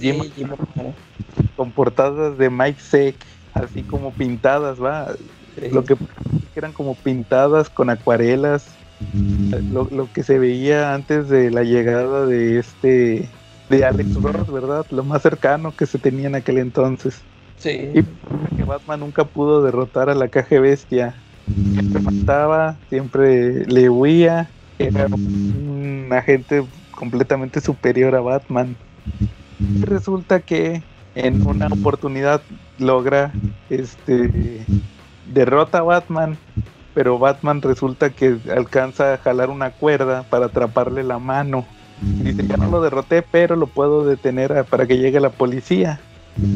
con 1.56 1.72
portadas 1.72 2.38
de 2.38 2.48
Mike 2.48 2.80
Seck, 2.80 3.16
así 3.54 3.82
como 3.82 4.12
pintadas, 4.12 4.80
va. 4.80 5.08
Lo 5.72 5.84
que 5.84 5.96
eran 6.54 6.72
como 6.72 6.94
pintadas 6.94 7.68
con 7.68 7.90
acuarelas. 7.90 8.66
Lo, 9.72 9.88
lo, 9.90 10.10
que 10.12 10.22
se 10.22 10.38
veía 10.38 10.94
antes 10.94 11.28
de 11.28 11.50
la 11.50 11.64
llegada 11.64 12.24
de 12.24 12.58
este 12.58 13.28
de 13.68 13.84
Alex 13.84 14.14
Ross, 14.22 14.50
¿verdad? 14.50 14.86
Lo 14.90 15.04
más 15.04 15.22
cercano 15.22 15.74
que 15.76 15.86
se 15.86 15.98
tenía 15.98 16.28
en 16.28 16.34
aquel 16.34 16.58
entonces. 16.58 17.20
Sí. 17.58 17.90
Y 17.94 18.02
que 18.56 18.64
Batman 18.64 19.00
nunca 19.00 19.24
pudo 19.24 19.62
derrotar 19.62 20.08
a 20.08 20.14
la 20.14 20.28
caja 20.28 20.60
bestia. 20.60 21.14
Siempre 21.72 22.00
mataba, 22.00 22.76
siempre 22.88 23.66
le 23.66 23.88
huía. 23.88 24.48
Era 24.78 25.06
un 25.06 26.08
agente 26.12 26.64
completamente 26.90 27.60
superior 27.60 28.14
a 28.14 28.20
Batman. 28.20 28.76
Resulta 29.80 30.40
que 30.40 30.82
en 31.14 31.46
una 31.46 31.66
oportunidad 31.68 32.42
logra 32.78 33.32
este 33.70 34.64
derrota 35.32 35.78
a 35.78 35.82
Batman, 35.82 36.36
pero 36.94 37.18
Batman 37.18 37.62
resulta 37.62 38.10
que 38.10 38.38
alcanza 38.54 39.14
a 39.14 39.18
jalar 39.18 39.50
una 39.50 39.70
cuerda 39.70 40.24
para 40.24 40.46
atraparle 40.46 41.02
la 41.02 41.18
mano. 41.18 41.66
dice, 42.00 42.46
ya 42.46 42.56
no 42.56 42.70
lo 42.70 42.82
derroté, 42.82 43.22
pero 43.22 43.56
lo 43.56 43.66
puedo 43.66 44.04
detener 44.04 44.64
para 44.64 44.86
que 44.86 44.98
llegue 44.98 45.20
la 45.20 45.30
policía. 45.30 46.00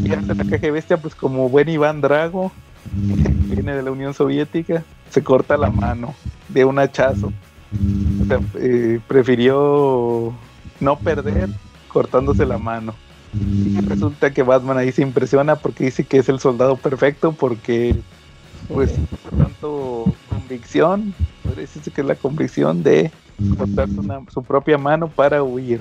Y 0.04 0.12
hace 0.12 0.34
la 0.34 0.44
caja 0.44 0.70
bestia, 0.70 0.98
pues 0.98 1.14
como 1.14 1.48
buen 1.48 1.68
Iván 1.68 2.02
Drago, 2.02 2.52
viene 2.92 3.74
de 3.74 3.82
la 3.82 3.90
Unión 3.90 4.12
Soviética, 4.12 4.84
se 5.08 5.22
corta 5.22 5.56
la 5.56 5.70
mano 5.70 6.14
de 6.48 6.64
un 6.66 6.78
hachazo. 6.78 7.32
Eh, 8.58 9.00
prefirió 9.06 10.32
no 10.80 10.98
perder 10.98 11.48
cortándose 11.88 12.46
la 12.46 12.58
mano. 12.58 12.94
Y 13.32 13.80
resulta 13.82 14.32
que 14.32 14.42
Batman 14.42 14.78
ahí 14.78 14.90
se 14.90 15.02
impresiona 15.02 15.54
porque 15.54 15.84
dice 15.84 16.04
que 16.04 16.18
es 16.18 16.28
el 16.28 16.40
soldado 16.40 16.76
perfecto 16.76 17.30
porque 17.30 17.94
pues 18.66 18.92
tanto 19.38 20.12
convicción, 20.28 21.14
parece 21.44 21.90
que 21.92 22.00
es 22.00 22.06
la 22.06 22.16
convicción 22.16 22.82
de 22.82 23.12
cortar 23.56 23.88
su, 24.32 24.42
propia 24.42 24.78
mano 24.78 25.08
para 25.08 25.44
huir. 25.44 25.80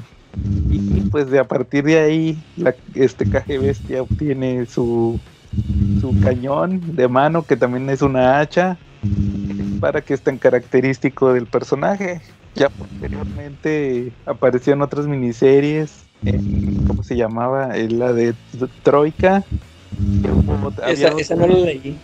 Y 0.69 1.01
pues 1.09 1.31
de 1.31 1.39
a 1.39 1.47
partir 1.47 1.85
de 1.85 1.97
ahí 1.97 2.43
este 2.93 3.27
caje 3.27 3.57
bestia 3.57 4.03
obtiene 4.03 4.67
su, 4.67 5.19
su 5.99 6.19
cañón 6.21 6.95
de 6.95 7.07
mano 7.07 7.43
que 7.43 7.57
también 7.57 7.89
es 7.89 8.03
una 8.03 8.39
hacha 8.39 8.77
para 9.79 10.01
que 10.01 10.13
es 10.13 10.21
tan 10.21 10.37
característico 10.37 11.33
del 11.33 11.45
personaje. 11.45 12.21
Ya 12.55 12.69
posteriormente 12.69 14.11
apareció 14.25 14.73
en 14.73 14.81
otras 14.81 15.07
miniseries, 15.07 16.03
¿cómo 16.87 17.03
se 17.03 17.15
llamaba? 17.15 17.75
La 17.75 18.13
de 18.13 18.33
Troika. 18.83 19.43
Esa, 20.87 21.09
esa 21.09 21.35
no 21.35 21.47
la 21.47 21.55
leí. 21.55 21.97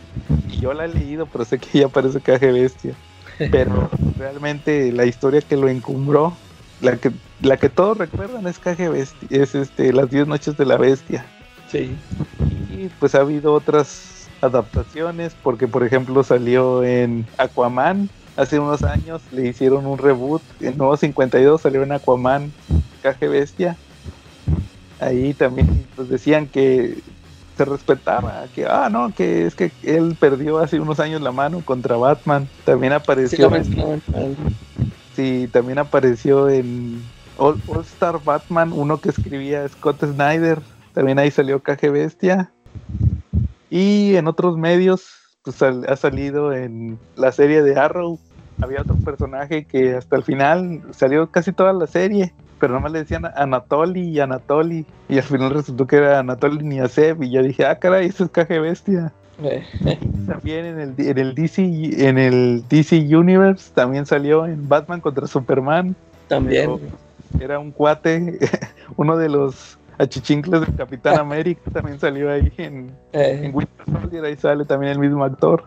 Y 0.52 0.60
yo 0.60 0.74
la 0.74 0.86
he 0.86 0.88
leído, 0.88 1.26
pero 1.26 1.46
sé 1.46 1.60
que 1.60 1.80
ya 1.80 1.88
parece 1.88 2.20
caje 2.22 2.52
bestia. 2.52 2.94
Pero 3.38 3.90
realmente 4.18 4.92
la 4.92 5.06
historia 5.06 5.42
que 5.42 5.58
lo 5.58 5.68
encumbró, 5.68 6.34
la 6.82 6.98
que, 6.98 7.12
la 7.42 7.58
que 7.58 7.70
todos 7.70 7.98
recuerdan 7.98 8.48
es 8.48 8.60
caje 8.60 8.90
bestia, 8.90 9.28
es 9.30 9.56
este, 9.56 9.92
las 9.94 10.10
10 10.10 10.28
noches 10.28 10.58
de 10.58 10.66
la 10.66 10.78
bestia. 10.78 11.26
Sí. 11.72 11.96
Y 12.72 12.90
pues 13.00 13.16
ha 13.16 13.22
habido 13.22 13.54
otras 13.54 14.15
adaptaciones, 14.46 15.36
porque 15.44 15.68
por 15.68 15.84
ejemplo 15.84 16.24
salió 16.24 16.84
en 16.84 17.26
Aquaman, 17.38 18.10
hace 18.38 18.60
unos 18.60 18.84
años 18.84 19.22
le 19.32 19.48
hicieron 19.48 19.86
un 19.86 19.98
reboot, 19.98 20.42
en 20.62 20.78
Nuevo 20.78 20.98
52 20.98 21.62
salió 21.62 21.84
en 21.84 21.92
Aquaman, 21.92 22.52
Caje 23.02 23.28
Bestia. 23.28 23.78
Ahí 25.00 25.34
también 25.34 25.86
pues 25.96 26.10
decían 26.10 26.48
que 26.48 27.00
se 27.58 27.66
respetaba, 27.66 28.46
que 28.54 28.66
ah 28.66 28.90
no, 28.90 29.14
que 29.14 29.46
es 29.46 29.56
que 29.56 29.72
él 29.84 30.16
perdió 30.20 30.60
hace 30.60 30.80
unos 30.80 31.00
años 31.00 31.22
la 31.22 31.32
mano 31.32 31.62
contra 31.64 31.96
Batman. 31.96 32.48
También 32.66 32.94
apareció 32.94 33.50
sí, 35.16 35.50
también 35.52 35.80
apareció 35.80 36.50
en 36.50 37.02
All, 37.38 37.62
Star 37.82 38.22
Batman, 38.24 38.72
uno 38.74 39.00
que 39.00 39.10
escribía 39.10 39.68
Scott 39.68 40.04
Snyder, 40.04 40.60
también 40.94 41.20
ahí 41.20 41.32
salió 41.32 41.62
Caje 41.62 41.90
Bestia. 41.90 42.52
Y 43.70 44.16
en 44.16 44.28
otros 44.28 44.58
medios 44.58 45.26
pues 45.44 45.62
ha 45.62 45.96
salido 45.96 46.54
en 46.54 46.98
la 47.16 47.32
serie 47.32 47.62
de 47.62 47.80
Arrow. 47.80 48.20
Había 48.62 48.82
otro 48.82 48.96
personaje 48.96 49.66
que 49.66 49.96
hasta 49.96 50.16
el 50.16 50.24
final 50.24 50.82
salió 50.92 51.28
casi 51.28 51.52
toda 51.52 51.74
la 51.74 51.88
serie, 51.88 52.34
pero 52.60 52.74
nomás 52.74 52.92
le 52.94 53.00
decían 53.00 53.26
Anatoly 53.36 54.10
y 54.10 54.20
Anatoly. 54.20 54.86
Y 55.08 55.18
al 55.18 55.24
final 55.24 55.52
resultó 55.52 55.86
que 55.86 55.98
era 55.98 56.20
Anatoly 56.20 56.64
Niasev. 56.64 57.22
Y 57.22 57.32
yo 57.32 57.44
dije, 57.44 57.66
ah, 57.66 57.78
caray, 57.78 58.08
ese 58.08 58.24
es 58.24 58.30
caje 58.32 58.60
bestia. 58.60 59.14
Eh. 59.44 59.64
también 60.28 60.66
en 60.66 60.80
el, 60.80 60.94
en 60.98 61.18
el 61.18 61.36
DC 61.36 61.62
en 61.62 62.18
el 62.18 62.64
DC 62.70 62.96
Universe 63.16 63.72
también 63.74 64.06
salió 64.06 64.46
en 64.46 64.68
Batman 64.68 65.02
contra 65.02 65.28
Superman. 65.28 65.96
También. 66.28 66.80
Era 67.40 67.60
un 67.60 67.72
cuate, 67.72 68.40
uno 68.96 69.18
de 69.18 69.30
los 69.30 69.78
achichincles 69.98 70.62
del 70.62 70.76
Capitán 70.76 71.18
América 71.20 71.62
también 71.72 72.00
salió 72.00 72.32
ahí 72.32 72.52
en, 72.58 72.92
eh. 73.14 73.42
en 73.44 73.56
Winter 73.56 73.86
Soldier, 73.86 74.26
ahí 74.26 74.36
sale 74.36 74.66
también 74.66 74.94
el 74.94 75.00
mismo 75.00 75.24
actor. 75.24 75.64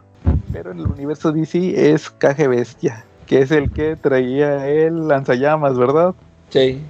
Pero 0.53 0.73
en 0.73 0.79
el 0.81 0.87
universo 0.87 1.33
DC 1.33 1.93
es 1.93 2.11
Caje 2.11 2.49
Bestia, 2.49 3.05
que 3.27 3.41
es 3.41 3.51
el 3.51 3.71
que 3.71 3.97
traía 3.97 4.67
el 4.67 5.07
lanzallamas, 5.07 5.79
¿verdad? 5.79 6.15
Sí. 6.49 6.81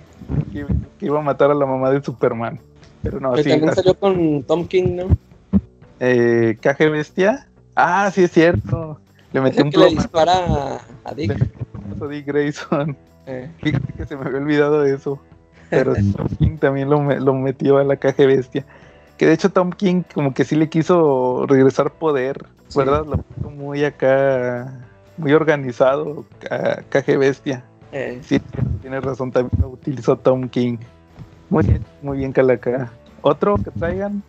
Que, 0.52 0.66
iba 1.00 1.18
a 1.18 1.22
matar 1.22 1.50
a 1.50 1.54
la 1.54 1.66
mamá 1.66 1.90
de 1.90 2.02
Superman. 2.02 2.60
Pero 3.02 3.20
no, 3.20 3.36
sí, 3.36 3.48
también 3.48 3.74
salió 3.74 3.94
con 3.94 4.42
Tom 4.44 4.66
King, 4.66 4.96
¿no? 4.96 5.18
Eh, 6.00 6.56
Caje 6.60 6.88
Bestia. 6.88 7.46
Ah, 7.74 8.10
sí 8.12 8.24
es 8.24 8.32
cierto. 8.32 9.00
Le 9.32 9.40
metió 9.40 9.64
un 9.64 9.70
que 9.70 9.78
le 9.78 9.90
dispara 9.90 10.80
a 11.04 11.14
Dick. 11.14 11.32
A 11.32 12.06
Dick 12.06 12.26
Grayson. 12.26 12.96
Eh. 13.26 13.50
Fíjate 13.62 13.92
que 13.92 14.06
se 14.06 14.16
me 14.16 14.24
había 14.24 14.38
olvidado 14.38 14.80
de 14.80 14.94
eso. 14.94 15.20
Pero 15.70 15.94
Tom 15.94 16.28
King 16.38 16.56
también 16.58 16.88
lo, 16.88 17.02
lo 17.02 17.34
metió 17.34 17.78
a 17.78 17.84
la 17.84 17.96
caja 17.96 18.24
bestia. 18.24 18.64
Que 19.16 19.26
de 19.26 19.32
hecho 19.32 19.50
Tom 19.50 19.70
King 19.70 20.02
como 20.14 20.32
que 20.32 20.44
sí 20.44 20.56
le 20.56 20.68
quiso 20.68 21.44
regresar 21.46 21.92
poder, 21.92 22.46
¿verdad? 22.74 23.04
Lo 23.04 23.18
puso 23.18 23.50
muy 23.50 23.84
acá, 23.84 24.72
muy 25.16 25.32
organizado, 25.32 26.24
a 26.50 26.82
caja 26.88 27.16
bestia. 27.18 27.64
Eh. 27.92 28.20
Sí, 28.22 28.40
tienes 28.80 29.02
razón, 29.02 29.32
también 29.32 29.60
lo 29.60 29.70
utilizó 29.70 30.16
Tom 30.16 30.48
King. 30.48 30.76
Muy 31.50 31.64
bien, 31.64 31.84
muy 32.02 32.18
bien 32.18 32.32
Calaca. 32.32 32.92
¿Otro 33.22 33.56
que 33.56 33.70
traigan? 33.72 34.22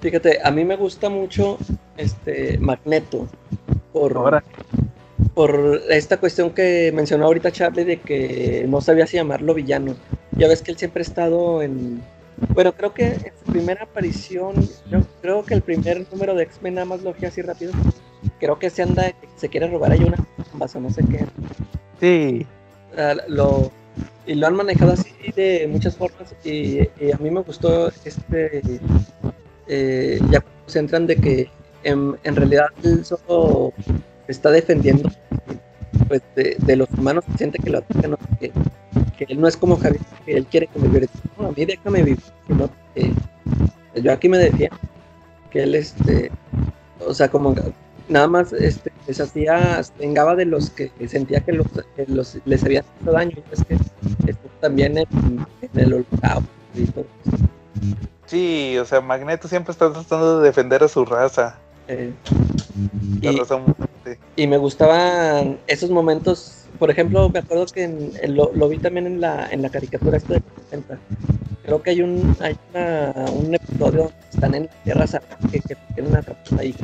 Fíjate, 0.00 0.38
a 0.42 0.50
mí 0.50 0.64
me 0.64 0.76
gusta 0.76 1.10
mucho 1.10 1.58
este 1.96 2.58
Magneto. 2.58 3.28
Por, 3.92 4.16
Ahora 4.16 4.42
por 5.34 5.80
esta 5.88 6.18
cuestión 6.18 6.50
que 6.50 6.92
mencionó 6.94 7.26
ahorita 7.26 7.52
Charlie 7.52 7.84
de 7.84 8.00
que 8.00 8.66
no 8.68 8.80
sabía 8.80 9.06
si 9.06 9.16
llamarlo 9.16 9.54
villano. 9.54 9.96
Ya 10.32 10.48
ves 10.48 10.62
que 10.62 10.72
él 10.72 10.78
siempre 10.78 11.00
ha 11.00 11.06
estado 11.06 11.62
en... 11.62 12.02
Bueno, 12.54 12.72
creo 12.72 12.92
que 12.92 13.06
en 13.06 13.32
su 13.44 13.52
primera 13.52 13.84
aparición, 13.84 14.54
yo 14.90 15.00
creo 15.20 15.44
que 15.44 15.54
el 15.54 15.62
primer 15.62 16.06
número 16.10 16.34
de 16.34 16.42
X-Men 16.44 16.74
nada 16.74 16.84
más 16.86 17.02
lo 17.02 17.14
así 17.26 17.40
rápido. 17.40 17.72
Creo 18.40 18.58
que 18.58 18.68
se 18.68 18.82
anda, 18.82 19.12
se 19.36 19.48
quiere 19.48 19.68
robar 19.68 19.92
ahí 19.92 20.02
una 20.02 20.16
o 20.74 20.80
no 20.80 20.90
sé 20.90 21.02
qué. 21.10 21.24
Sí. 22.00 22.46
Ah, 22.96 23.14
lo, 23.28 23.70
y 24.26 24.34
lo 24.34 24.46
han 24.46 24.54
manejado 24.54 24.92
así 24.92 25.10
de 25.34 25.66
muchas 25.68 25.96
formas 25.96 26.34
y, 26.44 26.80
a 26.80 27.16
mí 27.18 27.30
me 27.30 27.40
gustó 27.40 27.88
este... 28.04 28.62
Eh, 29.68 30.20
ya 30.30 30.44
se 30.66 30.80
entran 30.80 31.06
de 31.06 31.16
que 31.16 31.48
en, 31.84 32.16
en 32.24 32.36
realidad 32.36 32.66
él 32.82 33.04
solo 33.04 33.72
está 34.28 34.50
defendiendo 34.50 35.10
pues, 36.08 36.22
de, 36.34 36.76
los 36.76 36.88
humanos 36.90 37.24
que 37.24 37.38
siente 37.38 37.58
que 37.58 37.70
lo 37.70 37.78
atacan, 37.78 38.16
que, 38.38 38.52
él 39.28 39.40
no 39.40 39.46
es 39.46 39.56
como 39.56 39.76
Javier, 39.76 40.02
que 40.26 40.36
él 40.36 40.46
quiere 40.46 40.66
convivir. 40.68 41.08
No, 41.38 41.48
a 41.48 41.52
mí 41.52 41.64
déjame 41.64 42.02
vivir, 42.02 42.22
sino 42.46 42.68
yo 43.94 44.12
aquí 44.12 44.28
me 44.28 44.38
defiendo. 44.38 44.76
Que 45.50 45.64
él, 45.64 45.74
este, 45.74 46.30
o 47.06 47.12
sea, 47.12 47.28
como 47.28 47.54
nada 48.08 48.26
más 48.26 48.52
este, 48.52 48.90
les 49.06 49.20
hacía, 49.20 49.82
vengaba 49.98 50.34
de 50.34 50.46
los 50.46 50.70
que 50.70 50.90
sentía 51.06 51.40
que 51.40 51.52
los, 51.52 51.66
los 52.06 52.38
les 52.44 52.64
había 52.64 52.80
hecho 52.80 53.12
daño. 53.12 53.36
Es 53.50 53.64
que 53.64 53.74
esto 53.74 54.50
también 54.60 54.98
en, 54.98 55.46
el 55.74 55.92
holocausto 55.94 57.06
Sí, 58.26 58.78
o 58.78 58.84
sea, 58.86 59.00
Magneto 59.02 59.46
siempre 59.46 59.72
está 59.72 59.92
tratando 59.92 60.40
de 60.40 60.46
defender 60.46 60.82
a 60.82 60.88
su 60.88 61.04
raza. 61.04 61.58
Eh, 61.88 62.12
y, 63.20 63.28
me 64.46 64.56
gustaban 64.56 65.58
esos 65.66 65.90
momentos. 65.90 66.64
Por 66.78 66.90
ejemplo, 66.90 67.28
me 67.28 67.38
acuerdo 67.38 67.66
que 67.66 67.88
lo, 68.28 68.68
vi 68.68 68.78
también 68.78 69.06
en 69.06 69.20
la, 69.20 69.48
en 69.50 69.62
la 69.62 69.70
caricatura 69.70 70.16
esta 70.16 70.34
de 70.34 70.42
Creo 71.64 71.82
que 71.82 71.90
hay 71.90 72.02
un, 72.02 72.36
hay 72.40 72.56
un 73.32 73.54
episodio 73.54 74.04
donde 74.04 74.14
están 74.30 74.54
en 74.54 74.64
la 74.64 74.82
tierra 74.82 75.06
que, 75.52 75.60
que 75.60 75.76
tienen 75.94 76.16
atrapados 76.16 76.52
ahí, 76.58 76.74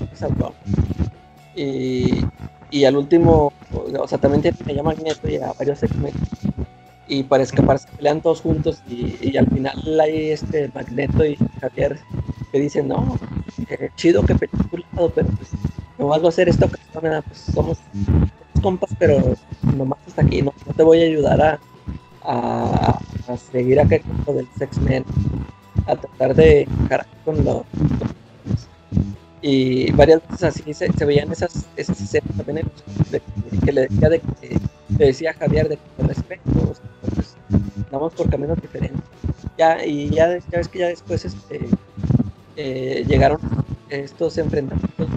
y, 1.56 2.24
y 2.70 2.84
al 2.84 2.96
último, 2.96 3.52
o 3.72 4.08
sea, 4.08 4.18
también 4.18 4.42
tiene 4.42 4.56
que 4.56 4.74
llamar 4.74 4.96
Magneto 4.96 5.28
y 5.28 5.36
a 5.36 5.52
varios 5.52 5.80
segmentos. 5.80 6.28
Y 7.08 7.22
para 7.24 7.42
escapar 7.42 7.78
se 7.78 7.88
pelean 7.88 8.20
todos 8.20 8.42
juntos 8.42 8.82
y, 8.88 9.16
y 9.22 9.36
al 9.36 9.46
final 9.48 10.00
hay 10.00 10.30
este 10.30 10.70
Magneto 10.74 11.24
y 11.24 11.36
Javier 11.60 11.98
que 12.52 12.60
dicen, 12.60 12.88
no, 12.88 13.18
eh, 13.70 13.90
chido 13.96 14.22
que 14.24 14.34
lado, 14.92 15.10
pero 15.14 15.28
pues 15.28 15.48
nomás 15.98 16.22
va 16.22 16.28
a 16.28 16.42
esta 16.48 16.66
ocasión, 16.66 17.22
pues 17.26 17.38
somos 17.52 17.78
compas, 18.62 18.90
pero 18.98 19.36
nomás 19.76 19.98
hasta 20.06 20.22
aquí, 20.22 20.42
no, 20.42 20.52
te 20.76 20.82
voy 20.82 21.02
a 21.02 21.06
ayudar 21.06 21.40
a, 21.42 21.58
a, 22.24 23.36
seguir 23.36 23.80
acá 23.80 23.98
con 24.24 24.36
del 24.36 24.48
X-Men, 24.60 25.04
a 25.86 25.96
tratar 25.96 26.34
de 26.34 26.68
con 27.24 27.44
los 27.44 27.62
y 29.40 29.92
varias 29.92 30.20
veces 30.28 30.42
así 30.42 30.74
se, 30.74 30.88
veían 31.04 31.30
esas, 31.30 31.66
esas 31.76 32.00
escenas 32.00 32.36
también 32.36 32.68
de, 33.10 33.22
que 33.64 33.72
le 33.72 33.82
decía 33.82 34.08
de 34.08 34.20
que 34.20 34.58
le 34.98 35.06
decía 35.06 35.30
a 35.30 35.34
Javier 35.34 35.68
de 35.68 35.76
que 35.76 36.02
respeto, 36.02 36.42
pues, 37.14 37.36
vamos 37.90 38.14
por 38.14 38.28
caminos 38.28 38.60
diferentes. 38.60 39.00
Ya, 39.56 39.84
y 39.84 40.10
ya, 40.10 40.38
ya 40.38 40.58
ves 40.58 40.68
que 40.68 40.80
ya 40.80 40.88
después 40.88 41.24
este, 41.24 41.60
eh, 42.56 43.04
llegaron 43.06 43.38
estos 43.90 44.38
enfrentamientos 44.38 45.08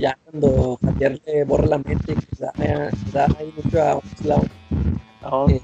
ya 0.00 0.18
cuando 0.24 0.78
Javier 0.82 1.20
le 1.26 1.44
borra 1.44 1.66
la 1.66 1.78
mente 1.78 2.14
y 2.14 2.36
da, 2.40 2.52
da 3.12 3.26
ahí 3.38 3.52
mucho 3.56 3.82
a 5.22 5.44
un 5.44 5.50
eh, 5.52 5.60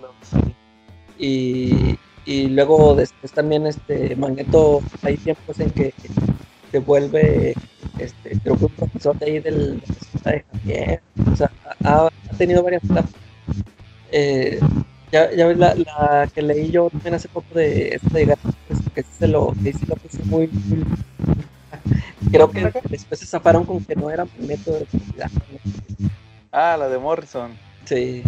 y, 1.19 1.99
y 2.27 2.49
luego 2.49 2.95
después 2.95 3.33
también 3.33 3.67
este 3.67 4.15
Magneto 4.17 4.83
hay 5.03 5.17
tiempos 5.17 5.59
en 5.61 5.71
que 5.71 5.95
se 6.71 6.79
vuelve 6.81 7.55
este 7.99 8.39
creo 8.41 8.57
que 8.57 8.65
un 8.67 8.73
profesor 8.73 9.19
de 9.19 9.27
ahí 9.27 9.39
del, 9.41 9.81
de 10.25 10.45
Javier 10.53 11.01
o 11.33 11.37
sea 11.37 11.51
ha, 11.85 12.09
tenido 12.37 12.63
varias 12.63 12.85
etapas. 12.85 13.11
Eh, 14.13 14.61
ya, 15.11 15.33
ya 15.33 15.47
ves 15.47 15.57
la, 15.57 15.75
la, 15.75 16.29
que 16.35 16.43
leí 16.43 16.71
yo 16.71 16.91
también 16.91 17.15
hace 17.15 17.29
poco 17.29 17.55
de 17.55 17.95
este 17.95 18.27
de 18.27 18.37
que 18.95 19.03
se 19.19 19.29
lo 19.29 19.53
que 19.63 19.73
sí 19.73 19.87
lo 19.87 19.97
puse 19.97 20.23
muy, 20.25 20.49
muy 20.49 20.85
creo 22.31 22.51
que 22.51 22.71
después 22.89 23.21
se 23.21 23.27
zafaron 23.27 23.65
con 23.65 23.85
que 23.85 23.97
no 23.97 24.11
era 24.11 24.27
método 24.39 24.79
de 24.79 24.85
publicidad. 24.87 25.31
Ah, 26.53 26.77
la 26.79 26.89
de 26.89 26.99
Morrison. 26.99 27.53
Sí. 27.85 28.23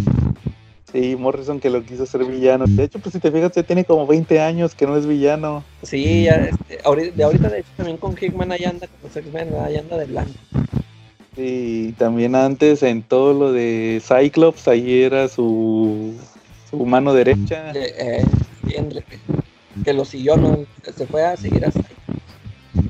Sí, 0.91 1.15
Morrison 1.15 1.59
que 1.59 1.69
lo 1.69 1.83
quiso 1.83 2.05
ser 2.05 2.25
villano. 2.25 2.65
De 2.67 2.83
hecho, 2.83 2.99
pues 2.99 3.13
si 3.13 3.19
te 3.19 3.31
fijas, 3.31 3.51
ya 3.53 3.63
tiene 3.63 3.85
como 3.85 4.07
20 4.07 4.41
años 4.41 4.73
que 4.73 4.87
no 4.87 4.97
es 4.97 5.05
villano. 5.05 5.63
Sí, 5.83 6.23
ya, 6.23 6.35
este, 6.35 6.79
ahorita, 6.83 7.15
de 7.15 7.23
ahorita 7.23 7.49
de 7.49 7.59
hecho 7.59 7.69
también 7.77 7.97
con 7.97 8.15
Hickman 8.19 8.51
ahí 8.51 8.63
anda, 8.63 8.87
con 9.01 9.11
X-Men, 9.13 9.49
ahí 9.63 9.77
anda 9.77 9.97
de 9.97 10.05
blanco. 10.05 10.33
Sí, 11.35 11.93
también 11.97 12.35
antes 12.35 12.81
en 12.83 13.03
todo 13.03 13.33
lo 13.33 13.51
de 13.51 14.01
Cyclops, 14.03 14.67
ahí 14.67 15.03
era 15.03 15.27
su, 15.27 16.15
su 16.69 16.85
mano 16.85 17.13
derecha. 17.13 17.71
Eh, 17.75 18.23
que 19.83 19.93
lo 19.93 20.05
siguió, 20.05 20.35
no, 20.37 20.65
se 20.83 21.05
fue 21.05 21.23
a 21.23 21.37
seguir 21.37 21.65
a 21.65 21.71
Cyclops. 21.71 21.98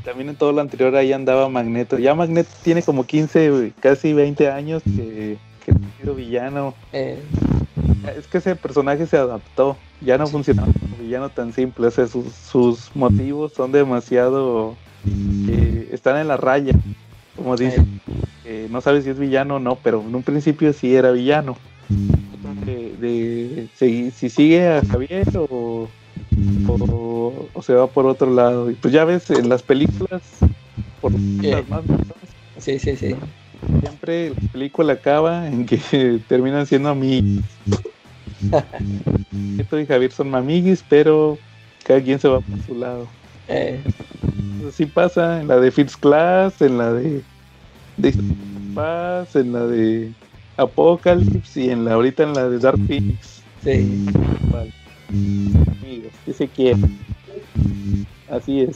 También 0.03 0.29
en 0.29 0.35
todo 0.35 0.51
lo 0.51 0.61
anterior 0.61 0.95
ahí 0.95 1.13
andaba 1.13 1.49
Magneto. 1.49 1.97
Ya 1.97 2.15
Magneto 2.15 2.49
tiene 2.63 2.81
como 2.83 3.05
15, 3.05 3.73
casi 3.79 4.13
20 4.13 4.49
años 4.49 4.83
que, 4.83 5.37
que 5.65 5.73
sido 5.99 6.15
villano. 6.15 6.73
Eh. 6.93 7.21
Es 8.17 8.27
que 8.27 8.39
ese 8.39 8.55
personaje 8.55 9.05
se 9.07 9.17
adaptó. 9.17 9.77
Ya 10.01 10.17
no 10.17 10.27
funcionaba 10.27 10.71
como 10.79 10.97
villano 10.97 11.29
tan 11.29 11.53
simple. 11.53 11.87
O 11.87 11.91
sea, 11.91 12.07
sus, 12.07 12.91
motivos 12.95 13.53
son 13.53 13.71
demasiado... 13.71 14.75
Eh, 15.49 15.89
están 15.93 16.17
en 16.17 16.27
la 16.27 16.37
raya. 16.37 16.73
Como 17.35 17.55
dice 17.55 17.85
no 18.69 18.81
sabes 18.81 19.03
si 19.03 19.09
es 19.11 19.19
villano 19.19 19.55
o 19.55 19.59
no, 19.59 19.75
pero 19.75 20.01
en 20.01 20.13
un 20.13 20.23
principio 20.23 20.73
sí 20.73 20.95
era 20.95 21.11
villano. 21.11 21.57
De, 22.65 23.67
si, 23.75 24.11
si 24.11 24.29
sigue 24.29 24.67
a 24.67 24.81
Javier 24.85 25.27
o 25.35 25.87
o, 26.67 27.61
se 27.61 27.73
va 27.73 27.87
por 27.87 28.05
otro 28.05 28.33
lado. 28.33 28.69
Y 28.69 28.73
pues 28.75 28.93
ya 28.93 29.05
ves 29.05 29.29
en 29.29 29.49
las 29.49 29.63
películas, 29.63 30.21
por 31.01 31.11
las 31.11 31.69
más 31.69 31.83
Sí, 32.57 32.77
sí, 32.77 32.95
sí. 32.95 33.15
Siempre 33.81 34.29
la 34.29 34.51
película 34.51 34.93
acaba 34.93 35.47
en 35.47 35.65
que 35.65 36.19
terminan 36.27 36.65
siendo 36.65 36.89
amigos. 36.89 37.43
Esto 39.57 39.79
y 39.79 39.85
Javier 39.85 40.11
son 40.11 40.33
amiguis, 40.35 40.83
pero 40.87 41.37
cada 41.83 42.01
quien 42.01 42.19
se 42.19 42.27
va 42.27 42.39
por 42.41 42.61
su 42.65 42.75
lado. 42.75 43.07
Eh. 43.47 43.79
Así 44.67 44.85
pasa 44.85 45.41
en 45.41 45.47
la 45.47 45.59
de 45.59 45.71
First 45.71 45.99
Class, 45.99 46.61
en 46.61 46.77
la 46.77 46.93
de, 46.93 47.21
de 47.97 48.13
Paz, 48.75 49.35
en 49.35 49.53
la 49.53 49.65
de 49.65 50.11
Apocalypse 50.57 51.61
y 51.61 51.69
en 51.69 51.85
la 51.85 51.93
ahorita 51.93 52.23
en 52.23 52.33
la 52.33 52.49
de 52.49 52.59
Dark 52.59 52.79
Phoenix. 52.87 53.41
Sí. 53.63 54.05
Amigos, 55.09 56.13
que 56.25 56.33
se 56.33 56.47
quieren. 56.47 56.99
Así 58.29 58.61
es. 58.61 58.75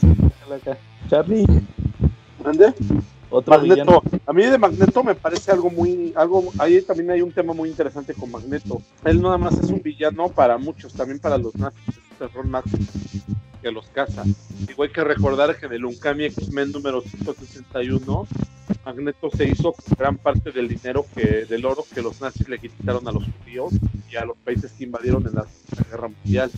Charlie. 1.08 1.46
¿Dónde? 2.42 2.74
Otro 3.30 3.58
Magneto. 3.58 4.02
A 4.26 4.32
mí 4.32 4.44
de 4.44 4.58
Magneto 4.58 5.02
me 5.02 5.14
parece 5.14 5.50
algo 5.50 5.70
muy, 5.70 6.12
algo, 6.16 6.52
ahí 6.58 6.80
también 6.82 7.10
hay 7.10 7.22
un 7.22 7.32
tema 7.32 7.52
muy 7.52 7.68
interesante 7.68 8.14
con 8.14 8.30
Magneto. 8.30 8.80
Él 9.04 9.20
nada 9.20 9.38
más 9.38 9.58
es 9.58 9.70
un 9.70 9.82
villano 9.82 10.28
para 10.28 10.58
muchos, 10.58 10.92
también 10.92 11.18
para 11.18 11.38
los 11.38 11.54
nazis, 11.56 11.88
es 11.88 12.18
terror 12.18 12.46
nazi 12.46 12.76
que 13.64 13.72
los 13.72 13.86
caza. 13.86 14.22
Igual 14.68 14.88
hay 14.88 14.92
que 14.92 15.04
recordar 15.04 15.58
que 15.58 15.64
en 15.64 15.72
el 15.72 15.86
Uncami 15.86 16.24
X-Men 16.24 16.70
número 16.70 17.00
161, 17.00 18.28
Magneto 18.84 19.30
se 19.30 19.48
hizo 19.48 19.74
gran 19.98 20.18
parte 20.18 20.52
del 20.52 20.68
dinero 20.68 21.06
que, 21.14 21.46
del 21.46 21.64
oro 21.64 21.82
que 21.94 22.02
los 22.02 22.20
nazis 22.20 22.46
le 22.46 22.58
quitaron 22.58 23.08
a 23.08 23.12
los 23.12 23.24
judíos 23.24 23.72
y 24.12 24.16
a 24.16 24.26
los 24.26 24.36
países 24.36 24.70
que 24.72 24.84
invadieron 24.84 25.26
en 25.26 25.34
la, 25.34 25.46
Guerra 25.90 26.08
Mundial. 26.08 26.50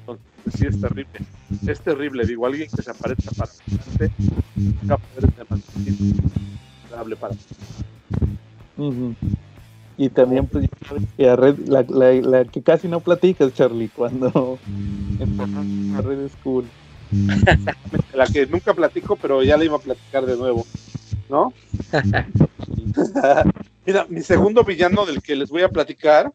Entonces, 0.00 0.26
sí 0.54 0.66
es 0.66 0.78
terrible. 0.78 1.18
Es 1.66 1.80
terrible, 1.80 2.26
digo, 2.26 2.44
alguien 2.44 2.68
que 2.68 2.82
se 2.82 2.90
aparezca 2.90 3.30
para 3.30 3.50
adelante, 3.50 4.12
poder 4.86 5.32
para 7.16 7.34
y 9.96 10.08
también, 10.08 10.46
pues, 10.46 10.68
la, 11.16 11.84
la, 11.88 12.12
la, 12.12 12.44
que 12.44 12.62
casi 12.62 12.88
no 12.88 12.98
platicas, 12.98 13.54
Charlie, 13.54 13.88
cuando 13.88 14.58
Red 16.02 16.30
School. 16.40 16.64
la 18.14 18.26
que 18.26 18.46
nunca 18.46 18.74
platico, 18.74 19.16
pero 19.16 19.42
ya 19.42 19.56
la 19.56 19.64
iba 19.64 19.76
a 19.76 19.80
platicar 19.80 20.26
de 20.26 20.36
nuevo, 20.36 20.66
¿no? 21.28 21.52
Mira, 23.86 24.06
mi 24.08 24.22
segundo 24.22 24.64
villano 24.64 25.04
del 25.04 25.22
que 25.22 25.36
les 25.36 25.50
voy 25.50 25.62
a 25.62 25.68
platicar 25.68 26.32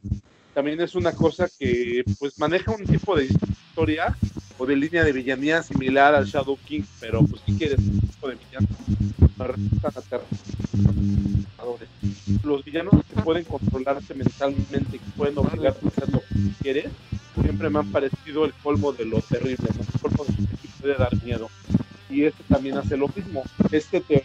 también 0.53 0.79
es 0.81 0.95
una 0.95 1.11
cosa 1.11 1.47
que 1.59 2.03
pues 2.19 2.37
maneja 2.39 2.71
un 2.71 2.85
tipo 2.85 3.15
de 3.15 3.25
historia 3.25 4.15
o 4.57 4.65
de 4.65 4.75
línea 4.75 5.03
de 5.03 5.11
villanía 5.11 5.63
similar 5.63 6.13
al 6.13 6.25
Shadow 6.25 6.57
King, 6.65 6.83
pero 6.99 7.23
pues 7.23 7.41
si 7.45 7.53
quieres 7.53 7.79
un 7.79 8.01
tipo 8.01 8.27
de 8.27 8.35
villano 8.35 8.67
los 12.43 12.63
villanos 12.65 12.95
que 13.05 13.21
pueden 13.21 13.43
controlarte 13.45 14.13
mentalmente 14.13 14.97
y 14.97 14.99
que 14.99 15.11
pueden 15.15 15.37
obligarte 15.37 15.85
a 15.85 15.89
hacer 15.89 16.09
lo 16.09 16.19
que 16.19 16.53
quieres 16.61 16.91
siempre 17.41 17.69
me 17.69 17.79
han 17.79 17.91
parecido 17.91 18.45
el 18.45 18.53
colmo 18.53 18.91
de 18.93 19.05
lo 19.05 19.21
terrible 19.21 19.67
el 19.69 20.01
colmo 20.01 20.25
de 20.25 20.33
lo 20.33 20.49
que 20.49 20.67
puede 20.81 20.95
dar 20.95 21.23
miedo. 21.23 21.49
Y 22.09 22.23
este 22.23 22.43
también 22.43 22.77
hace 22.77 22.97
lo 22.97 23.07
mismo. 23.07 23.43
Este 23.71 24.01
te 24.01 24.23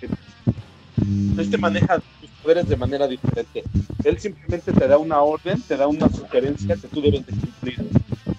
este 1.38 1.58
maneja 1.58 1.98
tus 1.98 2.30
poderes 2.42 2.68
de 2.68 2.76
manera 2.76 3.06
diferente. 3.06 3.64
Él 4.04 4.18
simplemente 4.18 4.72
te 4.72 4.88
da 4.88 4.98
una 4.98 5.20
orden 5.20 5.60
te 5.62 5.76
da 5.76 5.86
una 5.86 6.08
sugerencia 6.08 6.76
que 6.76 6.88
tú 6.88 7.02
debes 7.02 7.26
de 7.26 7.32
cumplir. 7.32 7.84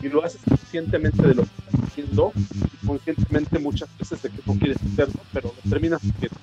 Y 0.01 0.09
lo 0.09 0.23
haces 0.23 0.41
conscientemente 0.47 1.21
de 1.21 1.36
lo 1.36 1.43
que 1.43 1.49
estás 1.67 1.89
haciendo 1.89 2.32
y 2.36 2.86
conscientemente 2.86 3.59
muchas 3.59 3.89
veces 3.97 4.21
de 4.21 4.30
que 4.30 4.41
no 4.45 4.53
quieres 4.57 4.78
hacerlo, 4.82 5.19
pero 5.34 5.53
lo 5.63 5.69
terminas 5.69 6.01
haciendo. 6.01 6.38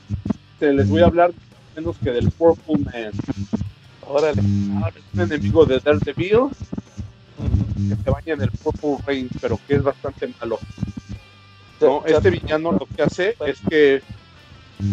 les 0.60 0.88
voy 0.88 1.02
a 1.02 1.06
hablar 1.06 1.32
menos 1.76 1.96
que 1.98 2.10
del 2.10 2.30
Purple 2.30 2.78
Man. 2.78 3.12
Ahora 4.06 4.30
es 4.30 4.38
un 4.38 5.20
enemigo 5.20 5.64
de 5.64 5.80
Daredevil 5.80 6.50
que 7.88 8.02
se 8.02 8.10
baña 8.10 8.34
en 8.34 8.42
el 8.42 8.50
Purple 8.50 8.96
Rain, 9.06 9.28
pero 9.40 9.58
que 9.66 9.74
es 9.74 9.82
bastante 9.82 10.32
malo. 10.40 10.58
¿no? 11.80 12.04
Este 12.06 12.30
villano 12.30 12.72
lo 12.72 12.86
que 12.86 13.02
hace 13.02 13.36
es 13.46 13.58
que 13.68 14.02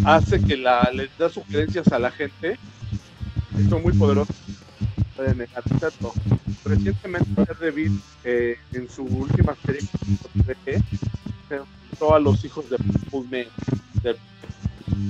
hace 0.05 0.41
que 0.41 0.57
la, 0.57 0.89
les 0.93 1.09
da 1.17 1.29
sugerencias 1.29 1.87
a 1.91 1.99
la 1.99 2.11
gente 2.11 2.57
que 3.55 3.69
son 3.69 3.81
muy 3.81 3.93
poderosos 3.93 4.35
pueden 5.19 5.47
hacerlo. 5.53 6.13
Recientemente 6.63 7.29
Daredevil 7.35 7.99
eh, 8.23 8.57
en 8.73 8.89
su 8.89 9.03
última 9.03 9.55
serie 9.65 9.81
se 9.81 11.55
enfrentó 11.55 12.15
a 12.15 12.19
los 12.19 12.43
hijos 12.45 12.69
de 12.69 12.77
Man. 12.77 13.45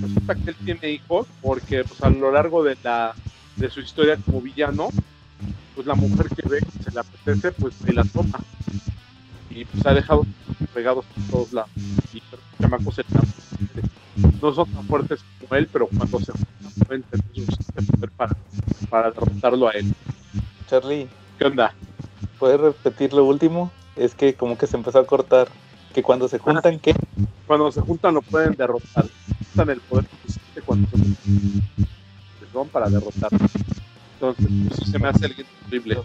Resulta 0.02 0.36
que 0.36 0.50
él 0.50 0.56
tiene 0.66 0.92
hijos 0.92 1.28
porque 1.42 1.84
pues, 1.84 2.02
a 2.02 2.10
lo 2.10 2.32
largo 2.32 2.64
de 2.64 2.76
la 2.84 3.14
de 3.56 3.70
su 3.70 3.82
historia 3.82 4.18
como 4.18 4.42
villano, 4.42 4.90
pues 5.80 5.88
la 5.88 5.96
mujer 5.96 6.28
que 6.36 6.50
ve 6.50 6.60
que 6.60 6.84
se 6.84 6.92
le 6.92 7.00
apetece, 7.00 7.54
pues 7.54 7.74
se 7.74 7.94
la 7.94 8.04
toma. 8.04 8.38
Y 9.50 9.64
pues 9.64 9.86
ha 9.86 9.94
dejado 9.94 10.26
pegados 10.74 11.06
por 11.06 11.24
todos 11.32 11.54
lados. 11.54 11.70
Y 12.14 12.22
los 12.30 12.42
chamacos 12.60 12.96
no 14.42 14.54
son 14.54 14.70
tan 14.74 14.86
fuertes 14.88 15.22
como 15.40 15.56
él, 15.56 15.70
pero 15.72 15.88
cuando 15.88 16.20
se 16.20 16.34
pueden 16.86 17.04
tener 17.04 17.26
suficiente 17.34 17.94
poder 17.94 18.10
para, 18.12 18.36
para 18.90 19.12
derrotarlo 19.12 19.70
a 19.70 19.72
él. 19.72 19.94
Charlie. 20.68 21.08
¿Qué 21.38 21.46
onda? 21.46 21.74
¿Puedes 22.40 22.60
repetir 22.60 23.14
lo 23.14 23.24
último? 23.24 23.72
Es 23.96 24.16
que 24.16 24.34
como 24.34 24.58
que 24.58 24.68
se 24.68 24.76
empezó 24.76 25.00
a 25.00 25.08
cortar. 25.08 25.48
Que 25.94 26.04
cuando 26.04 26.28
se 26.28 26.40
juntan, 26.40 26.78
¿qué? 26.80 26.94
Cuando 27.48 27.72
se 27.72 27.80
juntan 27.80 28.16
lo 28.16 28.22
pueden 28.22 28.54
derrotar. 28.54 29.06
Juntan 29.54 29.70
el 29.70 29.80
poder 29.80 30.06
suficiente 30.10 30.62
cuando 30.62 30.90
se 30.90 30.98
juntan 32.52 32.68
para 32.70 32.90
derrotar. 32.90 33.32
Entonces, 34.20 34.48
eso 34.72 34.86
se 34.86 35.00
me 35.00 35.08
hace 35.08 35.26
alguien 35.28 35.48
terrible. 35.70 35.98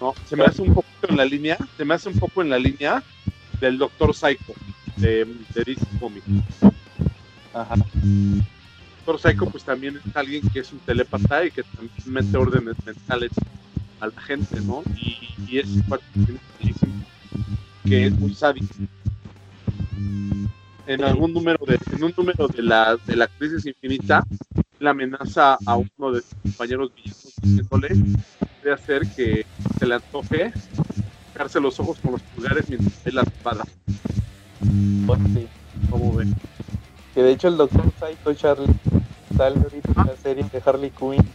No, 0.00 0.14
se 0.26 0.36
me 0.36 0.44
hace 0.44 0.62
un 0.62 0.72
poco 0.72 0.86
en 1.06 1.16
la 1.18 1.24
línea, 1.26 1.58
se 1.76 1.84
me 1.84 1.94
hace 1.94 2.08
un 2.08 2.18
poco 2.18 2.40
en 2.40 2.48
la 2.48 2.58
línea 2.58 3.02
del 3.60 3.76
Doctor 3.76 4.14
Psycho 4.14 4.54
de, 4.96 5.26
de 5.54 5.64
DC 5.64 5.86
Comics. 6.00 6.24
Ajá. 7.52 7.74
Doctor 9.04 9.20
Psycho 9.20 9.50
pues 9.50 9.64
también 9.64 9.98
es 9.98 10.16
alguien 10.16 10.48
que 10.48 10.60
es 10.60 10.72
un 10.72 10.78
telepata 10.78 11.44
y 11.44 11.50
que 11.50 11.62
también 11.62 11.92
mete 12.06 12.36
órdenes 12.38 12.74
mentales 12.86 13.32
a 14.00 14.06
la 14.06 14.20
gente, 14.22 14.58
¿no? 14.62 14.82
Y, 14.96 15.28
y 15.46 15.58
es 15.58 15.68
que 17.84 18.06
es 18.06 18.12
muy 18.18 18.34
sádico. 18.34 18.74
En 20.86 21.04
algún 21.04 21.34
número 21.34 21.64
de, 21.66 21.78
en 21.92 22.02
un 22.02 22.14
número 22.16 22.48
de 22.48 22.62
la, 22.62 22.96
de 23.06 23.14
la 23.14 23.26
crisis 23.26 23.66
infinita, 23.66 24.24
la 24.82 24.90
amenaza 24.90 25.56
a 25.64 25.76
uno 25.76 26.12
de 26.12 26.22
sus 26.22 26.34
compañeros 26.42 26.90
villanos 26.96 27.32
diciéndole 27.40 27.88
de 28.64 28.72
hacer 28.72 29.02
que 29.14 29.46
se 29.78 29.86
le 29.86 29.94
antoje 29.94 30.52
sacarse 31.32 31.60
los 31.60 31.78
ojos 31.78 31.98
con 32.00 32.12
los 32.12 32.22
pulgares 32.22 32.68
mientras 32.68 33.04
ve 33.04 33.12
la 33.12 33.22
espada. 33.22 33.64
¿Cómo 35.88 36.14
ven? 36.14 36.34
Que 37.14 37.22
de 37.22 37.30
hecho 37.30 37.46
el 37.48 37.56
Doctor 37.58 37.92
Psycho 38.00 38.34
Charlie 38.34 38.74
sale 39.36 39.60
ahorita 39.60 40.00
en 40.00 40.06
la 40.06 40.16
serie 40.16 40.44
de 40.52 40.62
Harley 40.64 40.90
Quinn. 40.90 41.28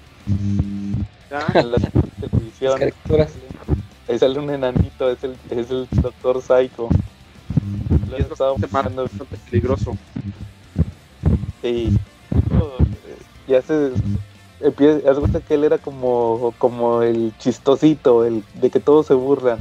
En 1.53 1.71
la 1.71 1.77
televisión. 2.19 2.81
Ahí 4.09 4.19
sale 4.19 4.39
un 4.39 4.49
enanito, 4.49 5.09
es 5.09 5.23
el, 5.23 5.37
es 5.49 5.69
el 5.71 5.87
Doctor 5.91 6.41
Psycho. 6.41 6.89
Lo 8.09 8.17
es 8.17 8.27
bastante, 8.29 8.67
bastante 8.67 9.37
peligroso. 9.49 9.97
Sí. 11.61 11.97
Ya 13.47 13.61
se 13.61 13.91
empieza, 14.59 15.09
haz 15.09 15.19
cuenta 15.19 15.39
que 15.41 15.53
él 15.53 15.63
era 15.63 15.77
como, 15.77 16.53
como 16.57 17.01
el 17.01 17.33
chistosito, 17.37 18.25
el 18.25 18.43
de 18.55 18.69
que 18.69 18.79
todos 18.79 19.07
se 19.07 19.13
burlan. 19.13 19.59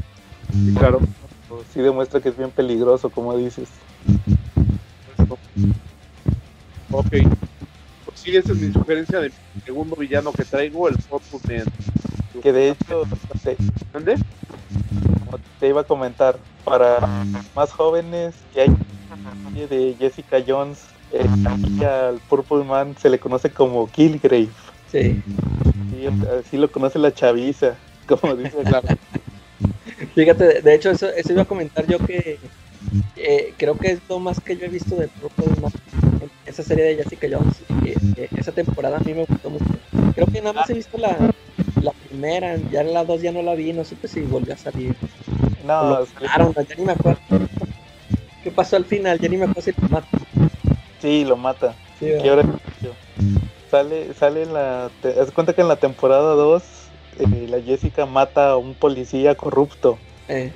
Sí, 0.52 0.74
claro. 0.74 1.00
Sí 1.72 1.80
demuestra 1.80 2.20
que 2.20 2.30
es 2.30 2.36
bien 2.36 2.50
peligroso, 2.50 3.10
como 3.10 3.36
dices. 3.36 3.68
Ok. 6.90 7.06
Pues 7.10 8.20
sí, 8.20 8.36
esa 8.36 8.52
es 8.52 8.58
mi 8.58 8.72
sugerencia 8.72 9.20
de 9.20 9.32
segundo 9.64 9.96
villano 9.96 10.32
que 10.32 10.44
traigo, 10.44 10.88
el 10.88 10.96
Man. 11.48 11.64
Que 12.42 12.52
de 12.52 12.70
hecho, 12.70 13.02
te, 13.42 13.56
¿dónde? 13.92 14.16
te 15.58 15.68
iba 15.68 15.80
a 15.82 15.84
comentar, 15.84 16.38
para 16.64 17.24
más 17.54 17.72
jóvenes 17.72 18.36
que 18.52 18.62
hay 18.62 19.66
de 19.66 19.96
Jessica 19.98 20.42
Jones, 20.46 20.84
eh, 21.12 21.84
al 21.84 22.18
Purple 22.28 22.64
Man 22.64 22.96
se 23.00 23.10
le 23.10 23.18
conoce 23.18 23.50
como 23.50 23.90
Killgrave. 23.90 24.48
Sí. 24.90 25.22
así 26.38 26.56
lo 26.56 26.70
conoce 26.70 26.98
la 26.98 27.12
chaviza, 27.12 27.74
como 28.06 28.36
dice 28.36 28.56
claro. 28.64 28.88
Fíjate, 30.14 30.62
de 30.62 30.74
hecho, 30.74 30.90
eso, 30.90 31.08
eso 31.08 31.32
iba 31.32 31.42
a 31.42 31.46
comentar 31.46 31.86
yo 31.86 31.98
que 31.98 32.38
eh, 33.16 33.54
creo 33.56 33.76
que 33.76 33.92
es 33.92 34.00
lo 34.08 34.18
más 34.18 34.40
que 34.40 34.56
yo 34.56 34.66
he 34.66 34.68
visto 34.68 34.96
de 34.96 35.08
esa 36.46 36.62
serie 36.62 36.84
de 36.84 36.96
Jessica 36.96 37.26
Jones. 37.30 37.56
Eh, 37.84 38.28
esa 38.36 38.52
temporada 38.52 38.98
a 38.98 39.00
mí 39.00 39.14
me 39.14 39.24
gustó 39.24 39.50
mucho. 39.50 39.64
Creo 40.14 40.26
que 40.26 40.40
nada 40.40 40.52
más 40.52 40.70
he 40.70 40.74
visto 40.74 40.98
la, 40.98 41.16
la 41.82 41.92
primera, 41.92 42.56
ya 42.70 42.82
la 42.82 43.04
dos 43.04 43.22
ya 43.22 43.32
no 43.32 43.42
la 43.42 43.54
vi, 43.54 43.72
no 43.72 43.84
supe 43.84 44.08
si 44.08 44.20
volvió 44.20 44.54
a 44.54 44.56
salir. 44.56 44.94
No, 45.66 46.06
claro, 46.14 46.54
ya 46.54 46.74
ni 46.76 46.84
me 46.84 46.92
acuerdo. 46.92 47.20
¿Qué 48.42 48.50
pasó 48.50 48.76
al 48.76 48.84
final? 48.84 49.18
Ya 49.18 49.28
ni 49.28 49.36
me 49.36 49.44
acuerdo 49.44 49.62
si 49.62 49.72
lo. 49.72 50.02
Sí, 51.00 51.24
lo 51.24 51.36
mata. 51.36 51.74
Sí, 51.98 52.08
sale, 53.70 54.14
sale 54.14 54.42
en 54.42 54.52
la. 54.52 54.90
Te 55.02 55.14
das 55.14 55.30
cuenta 55.30 55.54
que 55.54 55.62
en 55.62 55.68
la 55.68 55.76
temporada 55.76 56.34
2 56.34 56.62
eh, 57.18 57.46
la 57.48 57.60
Jessica 57.60 58.06
mata 58.06 58.50
a 58.50 58.56
un 58.56 58.74
policía 58.74 59.34
corrupto. 59.34 59.98
Eh. 60.28 60.52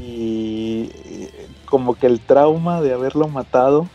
Y 0.00 0.90
como 1.64 1.94
que 1.94 2.06
el 2.06 2.20
trauma 2.20 2.80
de 2.80 2.92
haberlo 2.92 3.28
matado 3.28 3.88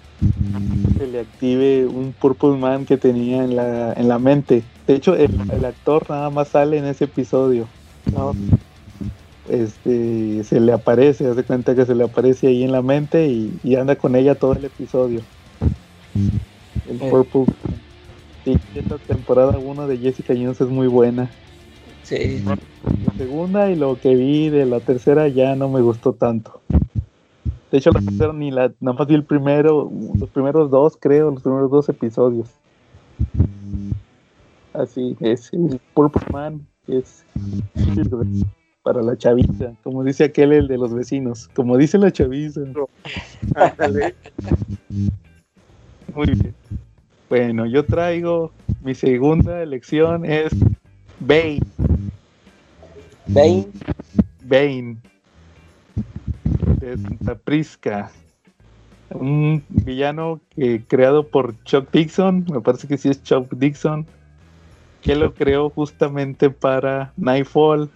se 0.97 1.07
le 1.07 1.21
active 1.21 1.85
un 1.85 2.13
Purple 2.13 2.57
Man 2.57 2.85
que 2.85 2.97
tenía 2.97 3.43
en 3.43 3.55
la, 3.55 3.93
en 3.93 4.09
la 4.09 4.19
mente. 4.19 4.63
De 4.85 4.95
hecho, 4.95 5.15
el, 5.15 5.31
actor 5.63 6.09
nada 6.09 6.29
más 6.29 6.49
sale 6.49 6.77
en 6.77 6.85
ese 6.85 7.05
episodio. 7.05 7.67
Este, 9.47 10.43
se 10.43 10.59
le 10.59 10.73
aparece, 10.73 11.27
hace 11.27 11.43
cuenta 11.43 11.73
que 11.73 11.85
se 11.85 11.95
le 11.95 12.03
aparece 12.03 12.47
ahí 12.47 12.63
en 12.63 12.71
la 12.71 12.81
mente 12.81 13.27
y, 13.27 13.75
anda 13.75 13.95
con 13.95 14.15
ella 14.15 14.35
todo 14.35 14.53
el 14.53 14.65
episodio. 14.65 15.21
El 16.15 17.01
eh. 17.01 17.09
Purple 17.09 17.45
Sí, 18.43 18.57
esta 18.75 18.97
temporada 18.99 19.57
1 19.57 19.87
de 19.87 19.97
Jessica 19.97 20.33
Jones 20.33 20.61
es 20.61 20.69
muy 20.69 20.87
buena. 20.87 21.29
Sí. 22.03 22.41
La 22.45 22.57
segunda 23.17 23.69
y 23.69 23.75
lo 23.75 23.99
que 23.99 24.15
vi 24.15 24.49
de 24.49 24.65
la 24.65 24.79
tercera 24.79 25.27
ya 25.27 25.55
no 25.55 25.69
me 25.69 25.81
gustó 25.81 26.13
tanto. 26.13 26.61
De 27.71 27.77
hecho, 27.77 27.91
la 27.91 27.99
tercera 28.01 28.33
ni 28.33 28.49
la, 28.49 28.71
nada 28.79 28.97
más 28.97 29.07
vi 29.07 29.15
el 29.15 29.25
primero, 29.25 29.91
los 30.17 30.29
primeros 30.29 30.71
dos, 30.71 30.97
creo, 30.99 31.31
los 31.31 31.43
primeros 31.43 31.69
dos 31.69 31.89
episodios. 31.89 32.49
Así 34.73 35.15
es, 35.19 35.51
el 35.53 35.79
Purple 35.93 36.25
Man 36.31 36.65
es 36.87 37.25
para 38.81 39.03
la 39.03 39.17
chaviza, 39.17 39.73
como 39.83 40.03
dice 40.03 40.23
aquel 40.23 40.53
el 40.53 40.67
de 40.67 40.77
los 40.77 40.93
vecinos, 40.93 41.49
como 41.53 41.77
dice 41.77 41.97
la 41.97 42.11
chaviza. 42.11 42.61
Muy 46.15 46.27
bien. 46.27 46.55
Bueno, 47.29 47.65
yo 47.65 47.85
traigo 47.85 48.51
mi 48.81 48.95
segunda 48.95 49.61
elección 49.61 50.25
es 50.25 50.55
Bane. 51.19 51.59
Bane. 53.27 53.67
Bane. 54.43 54.97
De 56.79 56.97
Santa 56.97 57.35
Prisca. 57.35 58.11
Un 59.11 59.63
villano 59.69 60.39
que 60.55 60.83
creado 60.85 61.27
por 61.27 61.61
Chuck 61.63 61.91
Dixon, 61.91 62.45
me 62.51 62.61
parece 62.61 62.87
que 62.87 62.97
sí 62.97 63.09
es 63.09 63.21
Chuck 63.23 63.51
Dixon, 63.53 64.05
que 65.01 65.15
lo 65.15 65.33
creó 65.33 65.69
justamente 65.69 66.49
para 66.49 67.11
Nightfall 67.17 67.89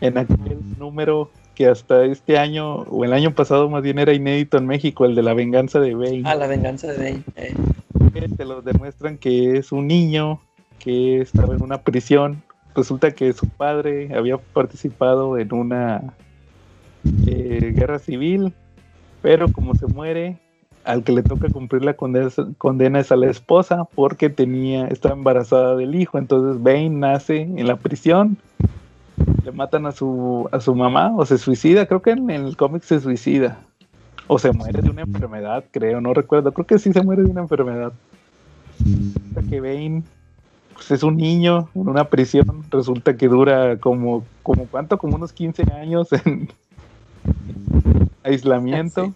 en 0.00 0.18
aquel 0.18 0.58
número 0.78 1.30
que 1.56 1.66
hasta 1.66 2.04
este 2.04 2.38
año, 2.38 2.82
o 2.82 3.04
el 3.04 3.12
año 3.12 3.34
pasado 3.34 3.68
más 3.68 3.82
bien 3.82 3.98
era 3.98 4.12
inédito 4.12 4.58
en 4.58 4.66
México, 4.66 5.06
el 5.06 5.16
de 5.16 5.22
la 5.22 5.34
venganza 5.34 5.80
de 5.80 5.94
Bane. 5.94 6.22
Ah, 6.24 6.36
la 6.36 6.46
venganza 6.46 6.86
de 6.86 6.98
Bane. 6.98 7.22
Eh 7.34 7.54
te 8.36 8.44
lo 8.44 8.62
demuestran 8.62 9.18
que 9.18 9.58
es 9.58 9.72
un 9.72 9.86
niño 9.86 10.40
que 10.78 11.20
estaba 11.20 11.54
en 11.54 11.62
una 11.62 11.82
prisión. 11.82 12.42
Resulta 12.74 13.12
que 13.12 13.32
su 13.32 13.48
padre 13.48 14.14
había 14.14 14.38
participado 14.38 15.38
en 15.38 15.52
una 15.54 16.14
eh, 17.26 17.72
guerra 17.74 17.98
civil, 17.98 18.52
pero 19.22 19.50
como 19.52 19.74
se 19.74 19.86
muere, 19.86 20.38
al 20.84 21.02
que 21.02 21.12
le 21.12 21.22
toca 21.22 21.48
cumplir 21.48 21.84
la 21.84 21.94
condena, 21.94 23.00
es 23.00 23.12
a 23.12 23.16
la 23.16 23.30
esposa 23.30 23.84
porque 23.94 24.30
tenía, 24.30 24.86
estaba 24.88 25.14
embarazada 25.14 25.74
del 25.76 25.94
hijo. 25.94 26.18
Entonces 26.18 26.62
Bane 26.62 26.90
nace 26.90 27.42
en 27.42 27.66
la 27.66 27.76
prisión, 27.76 28.36
le 29.46 29.52
matan 29.52 29.86
a 29.86 29.92
su, 29.92 30.48
a 30.50 30.60
su 30.60 30.74
mamá 30.74 31.14
o 31.16 31.24
se 31.24 31.38
suicida, 31.38 31.86
creo 31.86 32.02
que 32.02 32.10
en 32.10 32.28
el 32.30 32.56
cómic 32.56 32.82
se 32.82 33.00
suicida. 33.00 33.60
O 34.26 34.40
se 34.40 34.50
muere 34.50 34.82
de 34.82 34.90
una 34.90 35.02
enfermedad, 35.02 35.64
creo, 35.70 36.00
no 36.00 36.12
recuerdo. 36.12 36.50
Creo 36.50 36.66
que 36.66 36.80
sí 36.80 36.92
se 36.92 37.00
muere 37.00 37.22
de 37.22 37.30
una 37.30 37.42
enfermedad. 37.42 37.92
Que 39.48 39.60
Bane 39.60 40.02
pues 40.74 40.90
es 40.90 41.04
un 41.04 41.16
niño 41.16 41.68
en 41.76 41.88
una 41.88 42.04
prisión. 42.06 42.64
Resulta 42.70 43.16
que 43.16 43.28
dura 43.28 43.78
como, 43.78 44.24
como 44.42 44.66
¿cuánto? 44.66 44.98
Como 44.98 45.14
unos 45.14 45.32
15 45.32 45.62
años 45.74 46.08
en 46.12 46.48
aislamiento. 48.24 49.14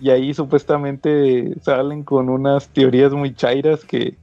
Y 0.00 0.08
ahí 0.08 0.32
supuestamente 0.32 1.60
salen 1.60 2.04
con 2.04 2.30
unas 2.30 2.68
teorías 2.70 3.12
muy 3.12 3.34
chairas 3.34 3.84
que 3.84 4.16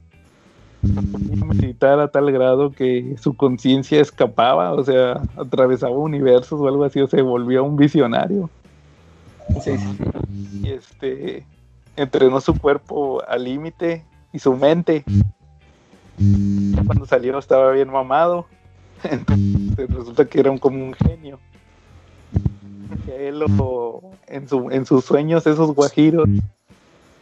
meditar 0.82 2.00
a 2.00 2.08
tal 2.08 2.30
grado 2.30 2.70
que 2.70 3.16
su 3.20 3.34
conciencia 3.34 4.00
escapaba, 4.00 4.72
o 4.72 4.84
sea, 4.84 5.22
atravesaba 5.36 5.96
universos 5.96 6.60
o 6.60 6.68
algo 6.68 6.84
así, 6.84 7.00
o 7.00 7.08
se 7.08 7.22
volvió 7.22 7.64
un 7.64 7.76
visionario. 7.76 8.50
Y 10.62 10.68
este 10.68 11.44
entrenó 11.96 12.40
su 12.40 12.58
cuerpo 12.58 13.22
al 13.26 13.44
límite 13.44 14.04
y 14.32 14.38
su 14.38 14.54
mente. 14.54 15.04
Cuando 16.86 17.06
salió 17.06 17.38
estaba 17.38 17.72
bien 17.72 17.90
mamado. 17.90 18.46
Entonces 19.02 19.88
resulta 19.88 20.24
que 20.24 20.40
era 20.40 20.50
un, 20.50 20.58
como 20.58 20.84
un 20.84 20.94
genio. 20.94 21.38
Que 23.04 23.28
él 23.28 23.42
en, 24.26 24.48
su, 24.48 24.70
en 24.70 24.86
sus 24.86 25.04
sueños, 25.04 25.46
esos 25.46 25.74
guajiros, 25.74 26.28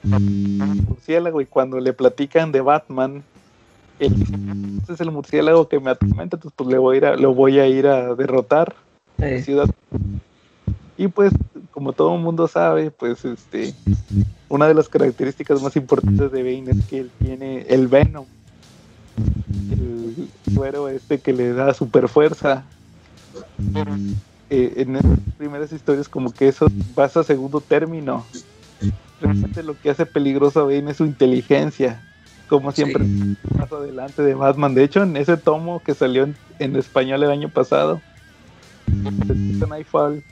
murciélago, 0.03 1.41
y 1.41 1.47
cuando 1.47 1.81
le 1.81 1.93
platican 1.93 2.53
de 2.53 2.61
Batman, 2.61 3.23
él 3.99 4.15
es 4.89 5.01
el 5.01 5.11
murciélago 5.11 5.69
que 5.69 5.81
me 5.81 5.91
atormenta, 5.91 6.37
entonces 6.37 6.53
pues 6.57 6.69
le 6.71 6.79
voy 6.79 6.97
a 6.97 6.99
ir 6.99 7.05
a, 7.07 7.17
lo 7.17 7.35
voy 7.35 7.59
a 7.59 7.67
ir 7.67 7.87
a 7.87 8.15
derrotar 8.15 8.75
la 9.19 9.43
ciudad. 9.43 9.71
Y 10.97 11.09
pues 11.09 11.33
como 11.71 11.93
todo 11.93 12.15
el 12.15 12.23
mundo 12.23 12.47
sabe, 12.47 12.91
pues 12.91 13.25
este, 13.25 13.75
una 14.49 14.69
de 14.69 14.75
las 14.75 14.89
características 14.89 15.61
más 15.61 15.77
importantes 15.77 16.31
de 16.31 16.43
Bane 16.43 16.71
es 16.71 16.87
que 16.87 17.01
él 17.01 17.11
tiene 17.19 17.63
el 17.69 17.89
Venom, 17.89 18.27
el 19.73 20.29
suero 20.53 20.89
este 20.89 21.19
que 21.19 21.33
le 21.33 21.53
da 21.53 21.75
super 21.75 22.09
fuerza. 22.09 22.65
eh, 24.51 24.75
en 24.77 24.97
esas 24.97 25.19
primeras 25.37 25.73
historias 25.73 26.09
como 26.09 26.33
que 26.33 26.49
eso 26.49 26.67
pasa 26.95 27.21
a 27.21 27.25
segundo 27.25 27.61
término. 27.61 28.25
Realmente 29.21 29.63
lo 29.63 29.81
que 29.81 29.91
hace 29.91 30.07
peligroso 30.07 30.61
a 30.61 30.65
Bane 30.65 30.91
es 30.91 30.99
su 30.99 31.05
inteligencia, 31.05 32.03
como 32.49 32.73
siempre 32.73 33.05
más 33.57 33.73
adelante 33.73 34.23
de 34.23 34.35
Batman. 34.35 34.75
De 34.75 34.85
hecho, 34.85 35.03
en 35.03 35.17
ese 35.17 35.37
tomo 35.37 35.81
que 35.81 35.95
salió 35.95 36.29
en, 36.59 36.77
español 36.77 37.23
el 37.23 37.31
año 37.31 37.49
pasado, 37.49 38.01
Nightfall, 39.69 40.23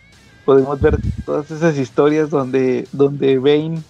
podemos 0.44 0.80
ver 0.80 0.98
todas 1.24 1.50
esas 1.50 1.78
historias 1.78 2.30
donde, 2.30 2.86
donde 2.92 3.38
Bane 3.38 3.82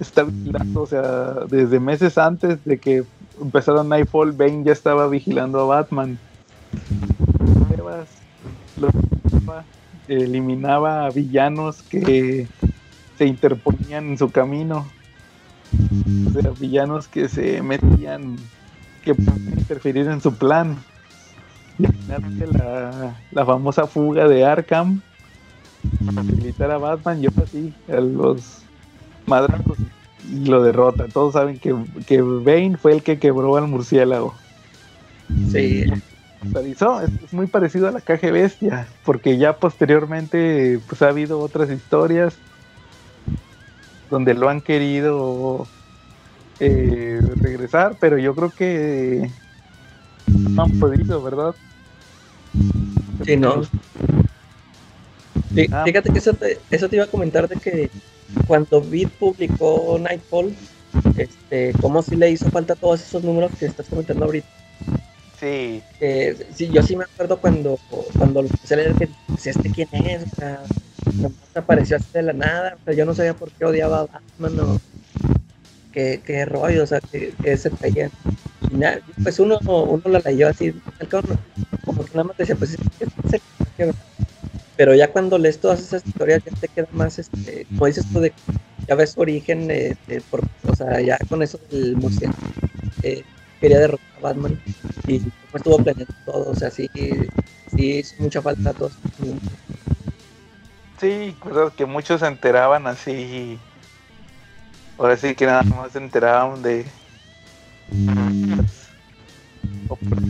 está 0.00 0.24
vigilando, 0.24 0.82
o 0.82 0.86
sea, 0.86 1.34
desde 1.48 1.80
meses 1.80 2.18
antes 2.18 2.64
de 2.64 2.78
que 2.78 3.04
empezaron 3.40 3.88
Nightfall, 3.88 4.32
Bane 4.32 4.64
ya 4.64 4.72
estaba 4.72 5.08
vigilando 5.08 5.60
a 5.60 5.64
Batman. 5.64 6.18
Eliminaba 10.08 11.06
a 11.06 11.10
villanos 11.10 11.82
que 11.82 12.46
se 13.18 13.26
interponían 13.26 14.08
en 14.08 14.18
su 14.18 14.30
camino. 14.30 14.86
O 16.26 16.30
sea, 16.30 16.50
villanos 16.58 17.08
que 17.08 17.28
se 17.28 17.62
metían, 17.62 18.36
que 19.02 19.14
podían 19.14 19.58
interferir 19.58 20.08
en 20.08 20.20
su 20.20 20.34
plan. 20.34 20.76
la, 21.78 23.14
la 23.30 23.46
famosa 23.46 23.86
fuga 23.86 24.26
de 24.26 24.44
Arkham 24.44 25.00
para 26.04 26.22
facilitar 26.22 26.70
a 26.70 26.78
Batman, 26.78 27.20
yo 27.20 27.30
así, 27.42 27.72
a 27.88 28.00
los 28.00 28.62
madrazos 29.26 29.78
y 30.30 30.46
lo 30.46 30.62
derrota. 30.62 31.06
Todos 31.08 31.34
saben 31.34 31.58
que, 31.58 31.74
que 32.06 32.20
Bane 32.20 32.76
fue 32.76 32.92
el 32.92 33.02
que 33.02 33.18
quebró 33.18 33.56
al 33.56 33.68
murciélago. 33.68 34.34
Sí. 35.50 35.84
Es, 36.54 37.32
muy 37.32 37.48
parecido 37.48 37.88
a 37.88 37.90
la 37.90 38.00
caja 38.00 38.30
bestia, 38.30 38.86
porque 39.04 39.38
ya 39.38 39.56
posteriormente 39.56 40.78
pues 40.88 41.02
ha 41.02 41.08
habido 41.08 41.40
otras 41.40 41.68
historias 41.70 42.36
donde 44.10 44.34
lo 44.34 44.48
han 44.48 44.60
querido 44.60 45.66
eh, 46.60 47.20
regresar, 47.36 47.96
pero 48.00 48.18
yo 48.18 48.34
creo 48.34 48.50
que 48.50 49.30
no 50.26 50.62
han 50.64 50.78
podido, 50.78 51.22
¿verdad? 51.22 51.54
Sí, 53.24 53.36
no. 53.36 53.62
Ah. 55.72 55.82
Fíjate 55.84 56.10
que 56.12 56.18
eso 56.18 56.34
te, 56.34 56.58
eso 56.70 56.88
te 56.88 56.96
iba 56.96 57.04
a 57.04 57.08
comentar 57.08 57.48
de 57.48 57.56
que 57.56 57.90
cuando 58.46 58.80
Beat 58.80 59.10
publicó 59.12 59.98
Nightfall, 59.98 60.54
este, 61.16 61.72
como 61.80 62.02
si 62.02 62.16
le 62.16 62.30
hizo 62.30 62.50
falta 62.50 62.74
todos 62.74 63.00
esos 63.00 63.22
números 63.24 63.50
que 63.58 63.66
estás 63.66 63.86
comentando 63.88 64.24
ahorita. 64.24 64.48
Sí. 65.40 65.80
sí, 66.52 66.68
yo 66.72 66.82
sí 66.82 66.96
me 66.96 67.04
acuerdo 67.04 67.38
cuando, 67.40 67.78
cuando 68.16 68.42
lo 68.42 68.48
empecé 68.48 68.74
a 68.74 68.76
leer 68.78 68.94
que 68.94 69.08
este 69.44 69.70
quién 69.70 69.88
es, 69.92 70.24
o 70.32 70.34
sea, 70.34 70.62
apareció 71.54 71.96
así 71.96 72.06
de 72.12 72.22
la 72.22 72.32
nada, 72.32 72.76
o 72.80 72.84
sea, 72.84 72.94
yo 72.94 73.04
no 73.04 73.14
sabía 73.14 73.34
por 73.34 73.50
qué 73.50 73.64
odiaba 73.64 74.00
a 74.00 74.06
Batman 74.06 74.60
o 74.60 74.80
qué, 75.92 76.20
qué 76.24 76.44
rollo, 76.44 76.84
o 76.84 76.86
sea, 76.86 77.00
que, 77.00 77.34
que 77.42 77.56
se 77.56 77.70
traía. 77.70 78.10
pues 79.22 79.38
uno, 79.38 79.58
uno 79.60 80.02
la 80.06 80.20
leyó 80.20 80.48
así, 80.48 80.72
como 81.84 82.04
que 82.04 82.10
nada 82.12 82.24
más 82.24 82.36
decía, 82.36 82.56
pues 82.56 82.72
es, 82.74 83.40
es, 83.78 83.94
pero 84.76 84.94
ya 84.94 85.10
cuando 85.10 85.38
lees 85.38 85.58
todas 85.58 85.80
esas 85.80 86.06
historias 86.06 86.42
ya 86.44 86.52
te 86.60 86.68
queda 86.68 86.86
más, 86.92 87.18
este, 87.18 87.66
como 87.70 87.86
dices 87.86 88.06
tú, 88.12 88.20
de, 88.20 88.32
ya 88.86 88.94
ves 88.94 89.10
su 89.10 89.20
origen, 89.20 89.66
de, 89.66 89.96
por, 90.30 90.42
o 90.68 90.74
sea, 90.74 91.00
ya 91.00 91.18
con 91.28 91.42
eso 91.42 91.58
del 91.70 91.96
museo 91.96 92.30
eh, 93.02 93.24
quería 93.60 93.80
derrotar 93.80 94.06
a 94.18 94.20
Batman 94.20 94.60
y 95.08 95.18
pues 95.18 95.54
estuvo 95.54 95.78
planeando 95.78 96.14
todo, 96.24 96.50
o 96.50 96.54
sea, 96.54 96.70
sí, 96.70 96.88
sí 97.74 97.98
hizo 97.98 98.14
mucha 98.20 98.40
falta 98.40 98.70
a 98.70 98.72
todos. 98.72 98.92
Sí, 101.00 101.36
que 101.76 101.86
muchos 101.86 102.20
se 102.20 102.26
enteraban 102.26 102.86
así, 102.86 103.58
ahora 104.98 105.16
sí 105.16 105.34
que 105.34 105.46
nada 105.46 105.62
más 105.62 105.92
se 105.92 105.98
enteraban 105.98 106.62
de... 106.62 106.86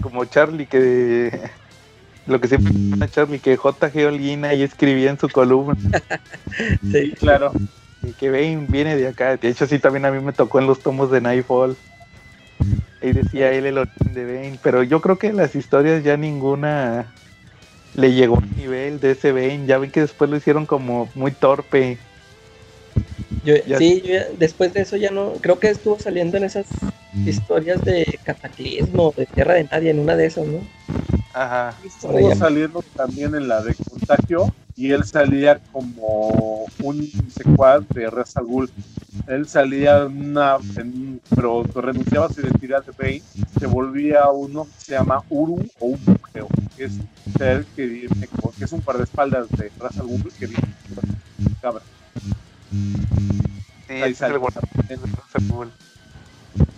Como 0.02 0.24
Charlie 0.26 0.66
que 0.66 1.50
lo 2.28 2.40
que 2.40 2.48
siempre 2.48 2.74
a 3.04 3.08
Charlie, 3.08 3.38
que 3.38 3.56
J.G. 3.56 4.06
Olguina 4.06 4.52
y 4.52 4.62
escribía 4.62 5.10
en 5.10 5.18
su 5.18 5.28
columna. 5.28 5.74
sí, 6.92 7.12
claro. 7.18 7.52
Y 8.02 8.12
que 8.12 8.30
Bane 8.30 8.66
viene 8.68 8.96
de 8.96 9.08
acá. 9.08 9.36
De 9.38 9.48
hecho, 9.48 9.66
sí, 9.66 9.78
también 9.78 10.04
a 10.04 10.10
mí 10.10 10.20
me 10.20 10.34
tocó 10.34 10.60
en 10.60 10.66
los 10.66 10.80
tomos 10.80 11.10
de 11.10 11.22
Nightfall. 11.22 11.76
Y 13.00 13.12
decía 13.12 13.50
él 13.52 13.64
el 13.64 13.78
origen 13.78 14.12
de 14.12 14.24
Bane. 14.26 14.58
Pero 14.62 14.82
yo 14.82 15.00
creo 15.00 15.18
que 15.18 15.32
las 15.32 15.54
historias 15.54 16.04
ya 16.04 16.18
ninguna 16.18 17.06
le 17.94 18.12
llegó 18.12 18.38
al 18.38 18.56
nivel 18.56 19.00
de 19.00 19.12
ese 19.12 19.32
Bane. 19.32 19.66
Ya 19.66 19.78
ven 19.78 19.90
que 19.90 20.00
después 20.00 20.30
lo 20.30 20.36
hicieron 20.36 20.66
como 20.66 21.08
muy 21.14 21.32
torpe. 21.32 21.98
sí, 23.78 24.02
después 24.38 24.72
de 24.72 24.82
eso 24.82 24.96
ya 24.96 25.10
no. 25.10 25.32
Creo 25.40 25.58
que 25.58 25.68
estuvo 25.68 25.98
saliendo 25.98 26.36
en 26.36 26.44
esas 26.44 26.66
historias 27.26 27.84
de 27.84 28.18
cataclismo, 28.22 29.12
de 29.16 29.26
tierra 29.26 29.54
de 29.54 29.64
nadie, 29.64 29.90
en 29.90 29.98
una 29.98 30.16
de 30.16 30.26
esas, 30.26 30.46
¿no? 30.46 30.60
Ajá. 31.32 31.76
Estuvo 31.84 32.34
saliendo 32.34 32.82
también 32.94 33.34
en 33.34 33.48
la 33.48 33.62
de 33.62 33.74
Contagio 33.74 34.52
y 34.76 34.92
él 34.92 35.04
salía 35.04 35.58
como 35.72 36.66
un 36.82 37.10
secuaz 37.30 37.86
de 37.88 38.08
Ra's 38.08 38.36
al 38.36 38.46
Él 39.26 39.48
salía 39.48 40.02
en 40.02 40.30
una, 40.30 40.58
pero 41.34 41.64
renunciaba 41.74 42.26
a 42.26 42.32
su 42.32 42.40
identidad 42.40 42.84
de 42.84 42.92
Bane, 42.92 43.22
se 43.58 43.66
volvía 43.66 44.28
uno 44.28 44.64
que 44.64 44.84
se 44.84 44.92
llama 44.92 45.22
Uru 45.28 45.66
o 45.80 45.86
Ubu, 45.88 46.16
creo, 46.32 46.48
que 46.76 46.84
es 46.84 46.92
ser 47.36 47.64
que, 47.74 47.86
viene, 47.86 48.28
que 48.56 48.64
es 48.64 48.72
un 48.72 48.80
par 48.80 48.98
de 48.98 49.04
espaldas 49.04 49.48
de 49.50 49.70
Ra's 49.78 49.98
al 49.98 50.06
que 50.38 50.46
viene 50.46 50.74
cabra. 51.60 51.82
Sí, 53.88 53.94
Ahí 53.94 54.14
sale. 54.14 54.38
El 54.88 55.00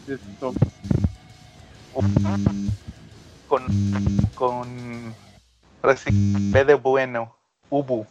Esto 0.07 0.55
con, 3.51 3.67
con 4.37 4.69
ahora 5.83 5.97
sí, 5.97 6.11
B 6.53 6.65
de 6.65 6.75
bueno, 6.75 7.35
Ubu. 7.69 8.07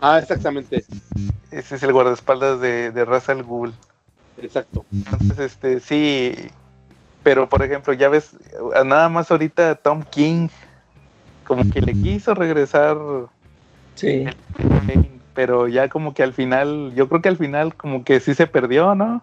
Ah, 0.00 0.18
exactamente. 0.18 0.84
Ese 1.50 1.76
es 1.76 1.82
el 1.82 1.92
guardaespaldas 1.92 2.60
de, 2.60 2.92
de 2.92 3.04
Ra's 3.06 3.30
al 3.30 3.42
Exacto. 4.36 4.84
Entonces, 4.92 5.38
este, 5.38 5.80
sí, 5.80 6.34
pero 7.22 7.48
por 7.48 7.62
ejemplo, 7.62 7.94
ya 7.94 8.10
ves, 8.10 8.36
nada 8.84 9.08
más 9.08 9.30
ahorita 9.30 9.76
Tom 9.76 10.02
King, 10.10 10.48
como 11.46 11.70
que 11.70 11.80
le 11.80 11.94
quiso 11.94 12.34
regresar. 12.34 12.98
Sí. 13.94 14.26
pero 15.34 15.68
ya 15.68 15.88
como 15.88 16.12
que 16.12 16.22
al 16.22 16.34
final, 16.34 16.92
yo 16.94 17.08
creo 17.08 17.22
que 17.22 17.28
al 17.30 17.38
final 17.38 17.74
como 17.74 18.04
que 18.04 18.20
sí 18.20 18.34
se 18.34 18.46
perdió, 18.46 18.94
¿no? 18.94 19.22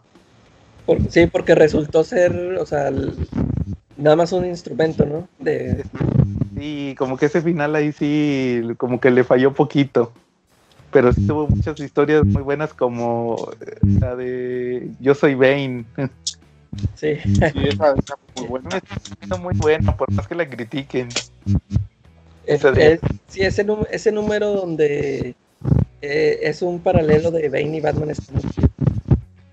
Sí, 1.09 1.27
porque 1.27 1.55
resultó 1.55 2.03
ser, 2.03 2.33
o 2.59 2.65
sea, 2.65 2.91
nada 3.97 4.15
más 4.15 4.31
un 4.31 4.45
instrumento, 4.45 5.05
¿no? 5.05 5.27
De... 5.39 5.83
Sí, 6.57 6.95
como 6.97 7.17
que 7.17 7.27
ese 7.27 7.41
final 7.41 7.75
ahí 7.75 7.91
sí, 7.91 8.61
como 8.77 8.99
que 8.99 9.11
le 9.11 9.23
falló 9.23 9.53
poquito. 9.53 10.11
Pero 10.91 11.13
sí 11.13 11.25
tuvo 11.25 11.47
muchas 11.47 11.79
historias 11.79 12.25
muy 12.25 12.41
buenas 12.41 12.73
como 12.73 13.49
la 13.99 14.15
de 14.15 14.89
Yo 14.99 15.15
soy 15.15 15.35
Bane. 15.35 15.85
Sí. 16.95 17.15
sí 17.23 17.39
esa, 17.63 17.93
esa 17.93 18.15
muy 18.35 18.47
buena. 18.47 18.69
Es 19.21 19.39
muy 19.39 19.55
por 19.97 20.11
más 20.11 20.27
que 20.27 20.35
la 20.35 20.49
critiquen. 20.49 21.07
Es, 22.45 22.61
sí, 23.27 23.41
ese, 23.41 23.65
ese 23.91 24.11
número 24.11 24.51
donde 24.51 25.35
eh, 26.01 26.39
es 26.41 26.61
un 26.61 26.79
paralelo 26.79 27.31
de 27.31 27.47
Bane 27.49 27.77
y 27.77 27.81
Batman 27.81 28.09
es 28.09 28.19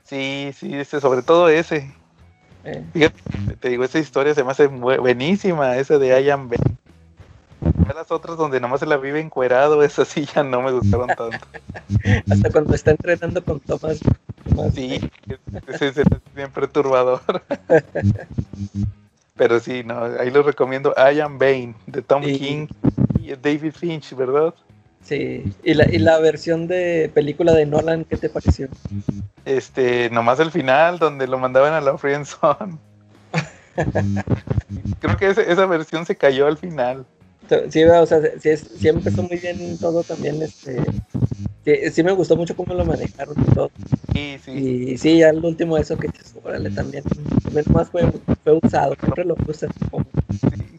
Sí, 0.09 0.53
sí, 0.57 0.75
ese, 0.75 1.01
sobre 1.01 1.23
todo 1.23 1.49
ese. 1.49 1.93
Eh. 2.65 2.83
Fíjate, 2.93 3.21
te 3.61 3.69
digo, 3.69 3.85
esa 3.85 3.99
historia 3.99 4.35
se 4.35 4.43
me 4.43 4.51
hace 4.51 4.67
buenísima, 4.67 5.77
esa 5.77 5.99
de 5.99 6.23
Ian 6.23 6.49
Ben. 6.49 6.61
Las 7.95 8.11
otras 8.13 8.37
donde 8.37 8.61
nomás 8.61 8.81
se 8.81 8.87
la 8.87 8.97
vive 8.97 9.21
encuerado, 9.21 9.83
esas 9.85 10.09
sí 10.09 10.27
ya 10.35 10.43
no 10.43 10.63
me 10.63 10.73
gustaron 10.73 11.09
tanto. 11.09 11.47
Hasta 12.31 12.51
cuando 12.51 12.75
está 12.75 12.93
entrenando 12.93 13.45
con 13.45 13.61
Thomas. 13.61 13.99
sí, 14.75 15.11
ese 15.67 15.89
es 15.89 15.97
bien 16.35 16.51
perturbador. 16.53 17.21
Pero 19.37 19.61
sí, 19.61 19.83
no, 19.85 20.05
ahí 20.19 20.31
lo 20.31 20.43
recomiendo. 20.43 20.95
Ian 20.97 21.39
Bane, 21.39 21.75
de 21.87 22.03
Tom 22.03 22.23
King 22.23 22.67
y 23.21 23.35
David 23.37 23.73
Finch, 23.73 24.15
¿verdad? 24.15 24.55
Sí, 25.09 25.43
¿Y 25.65 25.73
la, 25.73 25.89
y 25.91 25.99
la 25.99 26.19
versión 26.19 26.67
de 26.67 27.11
película 27.15 27.55
de 27.55 27.65
Nolan, 27.65 28.05
¿qué 28.05 28.19
te 28.19 28.29
pareció? 28.29 28.69
Este, 29.47 30.11
nomás 30.11 30.39
el 30.39 30.51
final, 30.51 30.99
donde 30.99 31.27
lo 31.27 31.39
mandaban 31.39 31.73
a 31.73 31.81
la 31.81 31.97
Friendzone. 31.97 32.77
Creo 35.01 35.17
que 35.17 35.29
esa 35.29 35.65
versión 35.65 36.05
se 36.05 36.15
cayó 36.15 36.47
al 36.47 36.59
final. 36.59 37.07
Sí, 37.71 37.85
o 37.85 38.05
sea, 38.07 38.21
sí, 38.39 38.55
sí, 38.59 38.89
empezó 38.89 39.23
muy 39.23 39.39
bien 39.39 39.79
todo 39.79 40.03
también, 40.03 40.43
este, 40.43 40.83
sí, 41.91 42.03
me 42.03 42.13
gustó 42.13 42.37
mucho 42.37 42.55
cómo 42.55 42.75
lo 42.75 42.85
manejaron 42.85 43.35
y 43.41 43.55
todo. 43.55 43.71
Sí, 44.13 44.39
sí. 44.45 44.51
Y 44.51 44.99
sí, 44.99 45.23
al 45.23 45.43
último 45.43 45.79
eso 45.79 45.97
que 45.97 46.11
órale, 46.45 46.69
también, 46.69 47.03
también 47.43 47.65
más 47.73 47.89
fue, 47.89 48.03
fue 48.45 48.59
usado, 48.63 48.95
siempre 49.01 49.25
lo 49.25 49.35
usan 49.47 49.71
como... 49.91 50.05
Sí. 50.39 50.78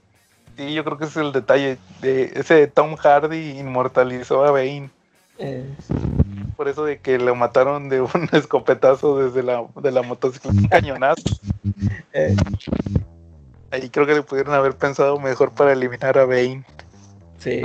Sí, 0.60 0.73
yo 0.73 0.84
creo 0.84 0.98
que 0.98 1.06
ese 1.06 1.22
es 1.22 1.26
el 1.26 1.31
detalle. 1.31 1.77
De 2.02 2.34
ese 2.36 2.68
Tom 2.68 2.98
Hardy 2.98 3.57
inmortalizó 3.57 4.44
a 4.44 4.52
Bane. 4.52 4.90
Eh. 5.38 5.73
Por 6.57 6.68
eso 6.68 6.84
de 6.84 6.99
que 6.99 7.18
lo 7.18 7.34
mataron 7.34 7.88
de 7.88 8.02
un 8.02 8.10
escopetazo 8.34 9.19
desde 9.19 9.41
la, 9.41 9.65
de 9.81 9.91
la 9.94 10.02
motocicleta, 10.02 10.57
un 10.57 10.68
cañonazo. 10.68 11.23
Eh. 12.11 12.36
Ahí 13.72 13.90
creo 13.90 14.06
que 14.06 14.15
le 14.15 14.22
pudieron 14.22 14.53
haber 14.53 14.76
pensado 14.76 15.18
mejor 15.18 15.52
para 15.52 15.72
eliminar 15.72 16.18
a 16.18 16.26
Bane. 16.26 16.65
Sí. 17.38 17.61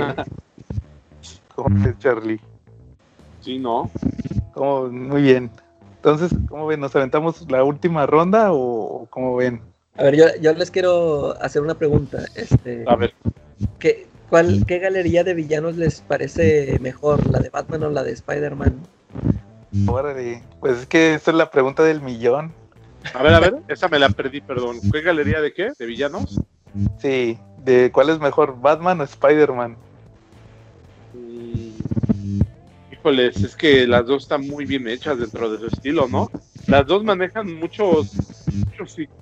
¿Cómo 1.53 1.85
es, 1.85 1.99
Charlie? 1.99 2.39
Sí, 3.41 3.59
¿no? 3.59 3.91
muy 4.89 5.21
bien. 5.21 5.51
Entonces, 5.97 6.31
¿cómo 6.47 6.65
ven? 6.65 6.79
¿Nos 6.79 6.95
aventamos 6.95 7.45
la 7.51 7.61
última 7.65 8.05
ronda 8.05 8.53
o 8.53 9.05
cómo 9.09 9.35
ven? 9.35 9.59
A 9.97 10.03
ver, 10.03 10.41
yo, 10.41 10.53
les 10.53 10.71
quiero 10.71 11.41
hacer 11.41 11.61
una 11.61 11.75
pregunta. 11.75 12.25
Este, 12.35 12.83
a 12.85 12.95
ver. 12.95 13.13
¿qué, 13.79 14.07
cuál, 14.29 14.65
¿Qué 14.67 14.79
galería 14.79 15.23
de 15.23 15.33
villanos 15.33 15.77
les 15.77 16.01
parece 16.01 16.77
mejor? 16.81 17.31
¿La 17.31 17.39
de 17.39 17.49
Batman 17.49 17.83
o 17.83 17.89
la 17.89 18.03
de 18.03 18.11
Spider-Man? 18.11 18.75
pues 20.59 20.79
es 20.79 20.85
que 20.87 21.13
esa 21.13 21.31
es 21.31 21.37
la 21.37 21.51
pregunta 21.51 21.83
del 21.83 22.01
millón. 22.01 22.53
A 23.13 23.21
ver, 23.21 23.33
a 23.33 23.39
ver, 23.39 23.55
esa 23.67 23.87
me 23.87 23.99
la 23.99 24.09
perdí, 24.09 24.41
perdón. 24.41 24.79
¿Qué 24.91 25.01
galería 25.01 25.41
de 25.41 25.53
qué? 25.53 25.71
¿De 25.77 25.85
villanos? 25.85 26.41
Sí, 26.99 27.37
de 27.63 27.91
cuál 27.91 28.09
es 28.09 28.19
mejor, 28.19 28.59
Batman 28.59 29.01
o 29.01 29.03
Spider-Man. 29.03 29.77
Mm, 31.13 32.41
híjoles, 32.91 33.43
es 33.43 33.55
que 33.55 33.87
las 33.87 34.05
dos 34.05 34.23
están 34.23 34.47
muy 34.47 34.65
bien 34.65 34.87
hechas 34.87 35.19
dentro 35.19 35.51
de 35.51 35.59
su 35.59 35.67
estilo, 35.67 36.07
¿no? 36.07 36.31
Las 36.67 36.87
dos 36.87 37.03
manejan 37.03 37.53
muchos 37.53 38.11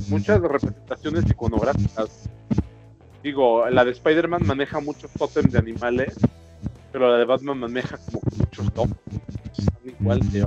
muchas 0.10 0.42
representaciones 0.42 1.30
iconográficas. 1.30 2.30
Digo, 3.24 3.70
la 3.70 3.86
de 3.86 3.92
Spider-Man 3.92 4.46
maneja 4.46 4.80
muchos 4.80 5.12
totems 5.12 5.54
de 5.54 5.60
animales, 5.60 6.16
pero 6.92 7.10
la 7.10 7.18
de 7.18 7.26
Batman 7.26 7.60
maneja 7.60 7.98
como 7.98 8.22
muchos. 8.38 8.66
Están 8.66 8.96
igual 10.00 10.20
de 10.32 10.46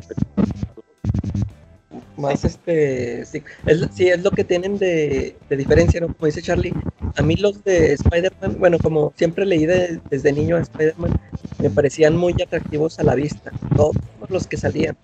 más 2.16 2.44
este 2.44 3.24
sí 3.26 3.42
es, 3.66 4.22
lo 4.22 4.30
que 4.30 4.44
tienen 4.44 4.78
de, 4.78 5.36
diferencia, 5.50 6.00
¿no? 6.00 6.08
Como 6.08 6.26
dice 6.26 6.42
Charlie, 6.42 6.72
a 7.16 7.22
mí 7.22 7.36
los 7.36 7.62
de 7.64 7.92
Spider-Man, 7.94 8.56
bueno, 8.58 8.78
como 8.78 9.12
siempre 9.16 9.44
leí 9.44 9.66
desde 9.66 10.32
niño 10.32 10.56
a 10.56 10.60
Spider-Man, 10.60 11.18
me 11.58 11.70
parecían 11.70 12.16
muy 12.16 12.34
atractivos 12.42 12.98
a 12.98 13.04
la 13.04 13.14
vista, 13.14 13.52
todos 13.76 13.96
los 14.28 14.46
que 14.46 14.56
salían, 14.56 14.96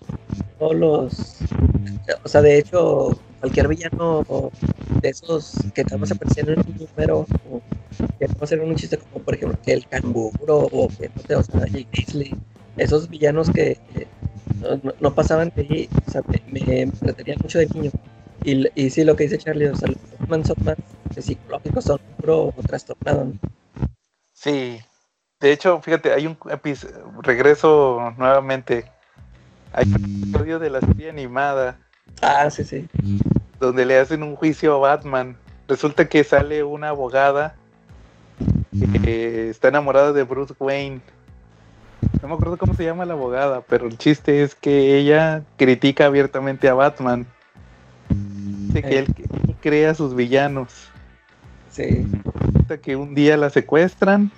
todos 0.59 0.75
los, 0.75 1.37
o 2.23 2.27
sea, 2.27 2.41
de 2.41 2.57
hecho, 2.57 3.19
cualquier 3.43 3.67
villano 3.67 4.23
de 5.01 5.09
esos 5.09 5.55
que 5.75 5.83
nada 5.83 5.97
más 5.97 6.11
aparecían 6.13 6.47
en 6.47 6.59
un 6.59 6.87
número, 6.87 7.25
o 7.51 7.61
que 8.17 8.25
no 8.39 8.47
ser 8.47 8.61
un 8.61 8.73
chiste 8.75 8.97
como 8.97 9.21
por 9.25 9.35
ejemplo 9.35 9.59
que 9.61 9.73
el 9.73 9.85
canguro, 9.85 10.59
o 10.71 10.87
que 10.87 11.09
no 11.13 11.21
te, 11.23 11.35
o 11.35 11.43
sea, 11.43 11.65
Jake 11.65 12.37
esos 12.77 13.09
villanos 13.09 13.49
que 13.49 13.77
no, 15.01 15.13
pasaban 15.13 15.51
de 15.57 15.61
allí, 15.61 15.89
o 16.07 16.11
sea, 16.11 16.21
me, 16.51 16.83
entretenían 16.83 17.37
mucho 17.41 17.59
de 17.59 17.67
niño. 17.67 17.91
Y, 18.45 18.65
y 18.81 18.89
sí, 18.89 19.03
lo 19.03 19.17
que 19.17 19.25
dice 19.25 19.37
Charlie, 19.37 19.67
o 19.67 19.75
sea, 19.75 19.89
los 19.89 19.97
Batman 20.19 20.45
son 20.45 20.57
más 20.63 20.77
son 21.83 21.99
puro 22.17 22.53
trastornado. 22.65 23.33
Sí, 24.31 24.79
de 25.41 25.51
hecho, 25.51 25.81
fíjate, 25.81 26.13
hay 26.13 26.27
un 26.27 26.37
regreso 27.21 28.13
nuevamente. 28.17 28.85
Hay 29.73 29.85
un 29.87 29.95
episodio 29.95 30.59
de 30.59 30.69
la 30.69 30.79
serie 30.79 31.09
animada. 31.09 31.77
Ah, 32.21 32.49
sí, 32.49 32.63
sí. 32.63 32.87
Donde 33.59 33.85
le 33.85 33.99
hacen 33.99 34.23
un 34.23 34.35
juicio 34.35 34.75
a 34.75 34.77
Batman. 34.77 35.35
Resulta 35.67 36.07
que 36.07 36.23
sale 36.23 36.63
una 36.63 36.89
abogada 36.89 37.55
que 38.93 39.49
está 39.49 39.67
enamorada 39.69 40.13
de 40.13 40.23
Bruce 40.23 40.53
Wayne 40.59 41.01
no 42.21 42.29
me 42.29 42.35
acuerdo 42.35 42.57
cómo 42.57 42.73
se 42.73 42.85
llama 42.85 43.05
la 43.05 43.13
abogada, 43.13 43.61
pero 43.61 43.87
el 43.87 43.97
chiste 43.97 44.43
es 44.43 44.55
que 44.55 44.97
ella 44.97 45.43
critica 45.57 46.05
abiertamente 46.05 46.69
a 46.69 46.73
Batman. 46.73 47.25
Dice 48.09 48.81
que 48.81 48.99
él, 48.99 49.07
crea 49.61 49.93
sus 49.93 50.15
villanos. 50.15 50.89
Sí. 51.69 52.07
Resulta 52.39 52.77
que 52.77 52.95
un 52.95 53.15
día 53.15 53.37
la 53.37 53.49
secuestran. 53.49 54.31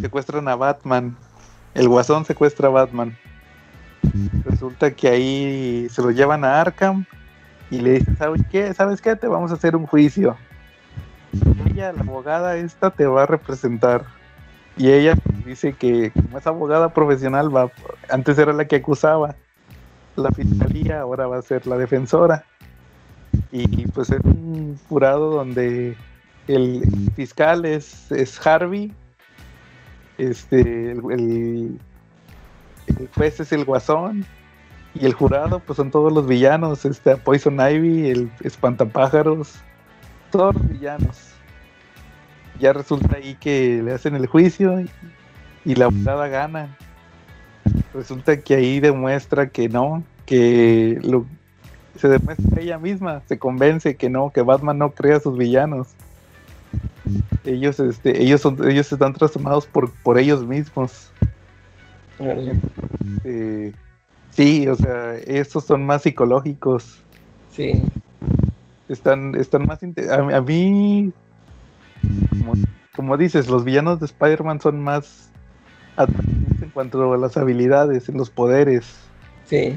Secuestran 0.00 0.48
a 0.48 0.56
Batman. 0.56 1.16
El 1.74 1.88
guasón 1.88 2.24
secuestra 2.24 2.68
a 2.68 2.70
Batman. 2.70 3.16
Resulta 4.44 4.90
que 4.90 5.08
ahí 5.08 5.88
se 5.90 6.02
lo 6.02 6.10
llevan 6.10 6.44
a 6.44 6.60
Arkham 6.60 7.04
y 7.70 7.80
le 7.80 7.92
dicen, 7.92 8.16
¿sabes 8.16 8.42
qué? 8.50 8.74
¿Sabes 8.74 9.00
qué? 9.00 9.16
Te 9.16 9.26
vamos 9.26 9.50
a 9.50 9.54
hacer 9.54 9.76
un 9.76 9.86
juicio. 9.86 10.36
ella, 11.66 11.92
la 11.92 12.00
abogada 12.00 12.56
esta, 12.56 12.90
te 12.90 13.06
va 13.06 13.22
a 13.22 13.26
representar 13.26 14.04
y 14.76 14.90
ella 14.90 15.14
dice 15.44 15.74
que 15.74 16.10
como 16.10 16.38
es 16.38 16.46
abogada 16.46 16.94
profesional, 16.94 17.54
va, 17.54 17.70
antes 18.08 18.38
era 18.38 18.54
la 18.54 18.64
que 18.66 18.76
acusaba 18.76 19.36
la 20.16 20.30
fiscalía, 20.30 21.00
ahora 21.00 21.26
va 21.26 21.38
a 21.38 21.42
ser 21.42 21.66
la 21.66 21.76
defensora. 21.76 22.44
Y 23.52 23.86
pues 23.88 24.08
es 24.10 24.20
un 24.24 24.78
jurado 24.88 25.30
donde 25.30 25.96
el 26.48 27.10
fiscal 27.14 27.66
es, 27.66 28.10
es 28.10 28.46
Harvey, 28.46 28.92
este, 30.18 30.92
el, 30.92 31.78
juez 33.14 33.40
es 33.40 33.52
el 33.52 33.64
guasón, 33.64 34.24
y 34.94 35.06
el 35.06 35.14
jurado 35.14 35.60
pues 35.60 35.76
son 35.76 35.90
todos 35.90 36.12
los 36.12 36.26
villanos, 36.26 36.84
este 36.84 37.16
Poison 37.16 37.58
Ivy, 37.60 38.10
el 38.10 38.30
espantapájaros, 38.42 39.54
todos 40.30 40.54
los 40.54 40.68
villanos 40.68 41.30
ya 42.60 42.72
resulta 42.72 43.16
ahí 43.16 43.36
que 43.40 43.82
le 43.82 43.92
hacen 43.92 44.14
el 44.14 44.26
juicio 44.26 44.84
y, 45.64 45.74
la 45.74 45.86
abogada 45.86 46.28
gana. 46.28 46.76
Resulta 47.94 48.40
que 48.40 48.54
ahí 48.54 48.80
demuestra 48.80 49.48
que 49.48 49.68
no, 49.68 50.04
que 50.26 50.98
lo, 51.02 51.26
se 51.96 52.08
demuestra 52.08 52.60
ella 52.60 52.78
misma, 52.78 53.22
se 53.26 53.38
convence 53.38 53.96
que 53.96 54.10
no, 54.10 54.30
que 54.30 54.42
Batman 54.42 54.78
no 54.78 54.92
crea 54.92 55.20
sus 55.20 55.36
villanos. 55.36 55.88
Ellos, 57.44 57.80
este, 57.80 58.22
ellos 58.22 58.40
son, 58.40 58.58
ellos 58.70 58.92
están 58.92 59.14
transformados 59.14 59.66
por, 59.66 59.90
por 60.02 60.18
ellos 60.18 60.46
mismos. 60.46 61.10
Eh, 63.24 63.72
sí, 64.30 64.68
o 64.68 64.76
sea, 64.76 65.16
estos 65.16 65.64
son 65.64 65.84
más 65.86 66.02
psicológicos. 66.02 67.02
Sí. 67.50 67.82
Están, 68.88 69.34
están 69.34 69.66
más 69.66 69.80
a, 69.82 70.36
a 70.36 70.40
mí 70.40 71.12
como, 72.96 73.16
dices, 73.16 73.48
los 73.48 73.64
villanos 73.64 74.00
de 74.00 74.06
Spider-Man 74.06 74.60
son 74.60 74.82
más 74.82 75.30
en 75.96 76.70
cuanto 76.70 77.12
a 77.12 77.18
las 77.18 77.36
habilidades, 77.36 78.08
en 78.08 78.16
los 78.16 78.30
poderes. 78.30 78.96
Sí. 79.44 79.76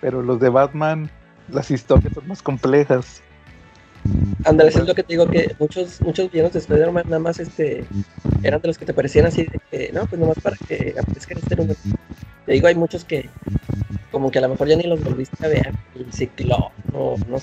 Pero 0.00 0.22
los 0.22 0.40
de 0.40 0.48
Batman, 0.48 1.10
las 1.48 1.70
historias 1.70 2.12
son 2.14 2.28
más 2.28 2.42
complejas. 2.42 3.22
Andrés, 4.44 4.76
es 4.76 4.86
lo 4.86 4.94
que 4.94 5.02
te 5.02 5.14
digo, 5.14 5.26
que 5.28 5.54
muchos, 5.58 6.00
muchos 6.02 6.30
villanos 6.30 6.52
de 6.52 6.58
Spider-Man 6.58 7.04
nada 7.06 7.18
más 7.18 7.38
este, 7.40 7.84
eran 8.42 8.60
de 8.60 8.68
los 8.68 8.78
que 8.78 8.84
te 8.84 8.92
parecían 8.92 9.26
así, 9.26 9.44
de 9.44 9.60
que, 9.70 9.92
no, 9.92 10.06
pues 10.06 10.20
nomás 10.20 10.38
para 10.40 10.56
que 10.68 10.94
aparezcan 10.98 11.38
este 11.38 11.56
número. 11.56 11.78
Te 12.44 12.52
digo, 12.52 12.66
hay 12.66 12.74
muchos 12.74 13.04
que, 13.04 13.30
como 14.10 14.30
que 14.30 14.38
a 14.38 14.42
lo 14.42 14.50
mejor 14.50 14.68
ya 14.68 14.76
ni 14.76 14.84
los 14.84 15.02
volviste 15.02 15.44
a 15.44 15.48
ver, 15.48 15.72
el 15.94 16.12
ciclo, 16.12 16.72
no, 16.92 17.14
no 17.26 17.38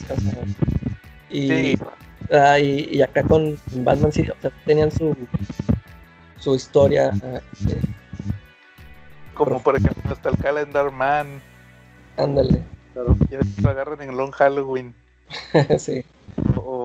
Y, 1.29 1.47
sí. 1.47 1.79
Ah, 2.31 2.59
y, 2.59 3.01
acá 3.01 3.23
con 3.23 3.57
Batman 3.77 4.11
sí, 4.11 4.25
tenían 4.65 4.91
su, 4.91 5.15
su 6.37 6.55
historia. 6.55 7.11
Ah, 7.23 7.41
Como 9.33 9.61
por 9.61 9.75
ejemplo 9.75 10.13
hasta 10.13 10.29
el 10.29 10.37
Calendar 10.37 10.91
Man. 10.91 11.41
Ándale. 12.17 12.63
Claro. 12.93 13.17
Ya 13.29 13.39
lo 13.61 13.69
agarran 13.69 14.01
en 14.01 14.15
Long 14.15 14.31
Halloween. 14.31 14.95
sí. 15.79 16.03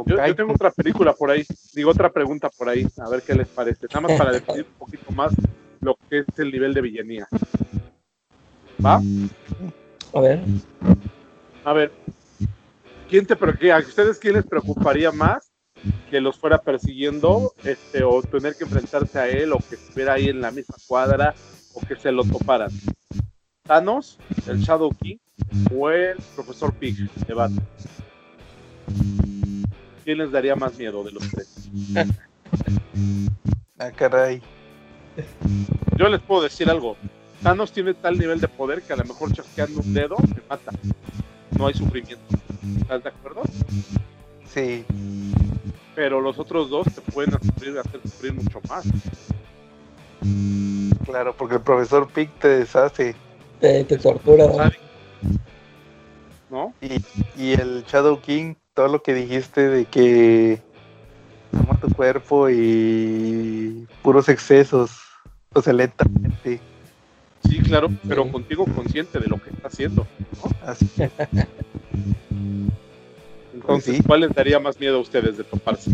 yo, 0.06 0.35
tengo 0.35 0.52
otra 0.52 0.70
película 0.70 1.12
por 1.12 1.31
ahí, 1.31 1.44
digo 1.74 1.90
otra 1.90 2.10
pregunta 2.10 2.48
por 2.51 2.68
ahí, 2.68 2.86
a 2.98 3.09
ver 3.09 3.23
qué 3.23 3.35
les 3.35 3.48
parece. 3.48 3.86
Nada 3.86 4.01
más 4.02 4.18
para 4.18 4.32
definir 4.32 4.66
un 4.66 4.78
poquito 4.78 5.10
más 5.12 5.32
lo 5.81 5.97
que 6.09 6.18
es 6.20 6.27
el 6.39 6.51
nivel 6.51 6.74
de 6.74 6.81
villanía. 6.81 7.28
¿Va? 8.85 9.01
A 10.12 10.20
ver. 10.20 10.40
A 11.64 11.73
ver, 11.73 11.93
¿quién 13.09 13.27
te 13.27 13.35
a 13.35 13.78
ustedes 13.78 14.18
quién 14.18 14.35
les 14.35 14.47
preocuparía 14.47 15.10
más 15.10 15.51
que 16.10 16.20
los 16.20 16.39
fuera 16.39 16.59
persiguiendo 16.59 17.52
este 17.64 18.02
o 18.02 18.23
tener 18.23 18.55
que 18.56 18.64
enfrentarse 18.64 19.18
a 19.18 19.28
él 19.28 19.52
o 19.52 19.59
que 19.59 19.74
estuviera 19.74 20.14
ahí 20.14 20.28
en 20.28 20.40
la 20.40 20.51
misma 20.51 20.77
cuadra 20.86 21.35
o 21.74 21.81
que 21.81 21.97
se 21.97 22.12
lo 22.12 22.24
toparan? 22.24 22.70
¿Thanos, 23.64 24.18
el 24.47 24.59
Shadow 24.59 24.90
King 25.02 25.16
o 25.74 25.90
el 25.90 26.16
Profesor 26.35 26.73
Pig 26.73 27.10
de 27.10 27.35
Batman? 27.35 27.66
¿Quién 30.04 30.18
les 30.18 30.30
daría 30.30 30.54
más 30.54 30.78
miedo 30.78 31.02
de 31.02 31.12
los 31.12 31.28
tres? 31.30 31.68
ah, 33.78 33.90
caray. 33.90 34.40
Yo 35.96 36.08
les 36.08 36.20
puedo 36.20 36.42
decir 36.42 36.70
algo. 36.70 36.96
Thanos 37.42 37.72
tiene 37.72 37.94
tal 37.94 38.18
nivel 38.18 38.40
de 38.40 38.48
poder 38.48 38.82
que 38.82 38.92
a 38.92 38.96
lo 38.96 39.04
mejor 39.04 39.32
chasqueando 39.32 39.80
un 39.80 39.94
dedo 39.94 40.16
me 40.18 40.42
mata. 40.48 40.72
No 41.58 41.66
hay 41.66 41.74
sufrimiento. 41.74 42.22
¿Estás 42.80 43.02
de 43.02 43.08
acuerdo? 43.08 43.42
Sí. 44.52 44.84
pero 45.94 46.20
los 46.20 46.38
otros 46.38 46.70
dos 46.70 46.86
te 46.86 47.00
pueden 47.00 47.34
hacer, 47.34 47.78
hacer 47.78 48.00
sufrir 48.02 48.34
mucho 48.34 48.60
más. 48.68 48.84
Claro, 51.04 51.36
porque 51.36 51.56
el 51.56 51.60
profesor 51.62 52.08
Pick 52.08 52.30
te 52.38 52.48
deshace. 52.48 53.14
Te, 53.60 53.84
tortura. 53.84 54.70
¿No? 56.50 56.72
Y, 56.80 57.02
y 57.36 57.52
el 57.52 57.84
Shadow 57.84 58.20
King, 58.20 58.54
todo 58.77 58.89
lo 58.89 59.03
que 59.03 59.15
dijiste 59.15 59.69
de 59.70 59.86
que 59.86 60.61
toma 61.51 61.81
tu 61.81 61.89
cuerpo 61.94 62.51
y 62.51 63.86
puros 64.03 64.28
excesos, 64.28 65.01
o 65.55 65.62
sea, 65.62 65.73
lentamente. 65.73 66.61
Sí, 67.48 67.59
claro, 67.61 67.89
pero 68.07 68.31
contigo 68.31 68.66
consciente 68.66 69.19
de 69.19 69.28
lo 69.28 69.43
que 69.43 69.48
está 69.48 69.69
haciendo. 69.69 70.07
Así. 70.66 70.90
Entonces, 73.55 74.03
¿cuál 74.07 74.20
les 74.20 74.35
daría 74.35 74.61
más 74.61 74.78
miedo 74.78 74.98
a 74.98 75.01
ustedes 75.01 75.39
de 75.39 75.44
toparse? 75.44 75.93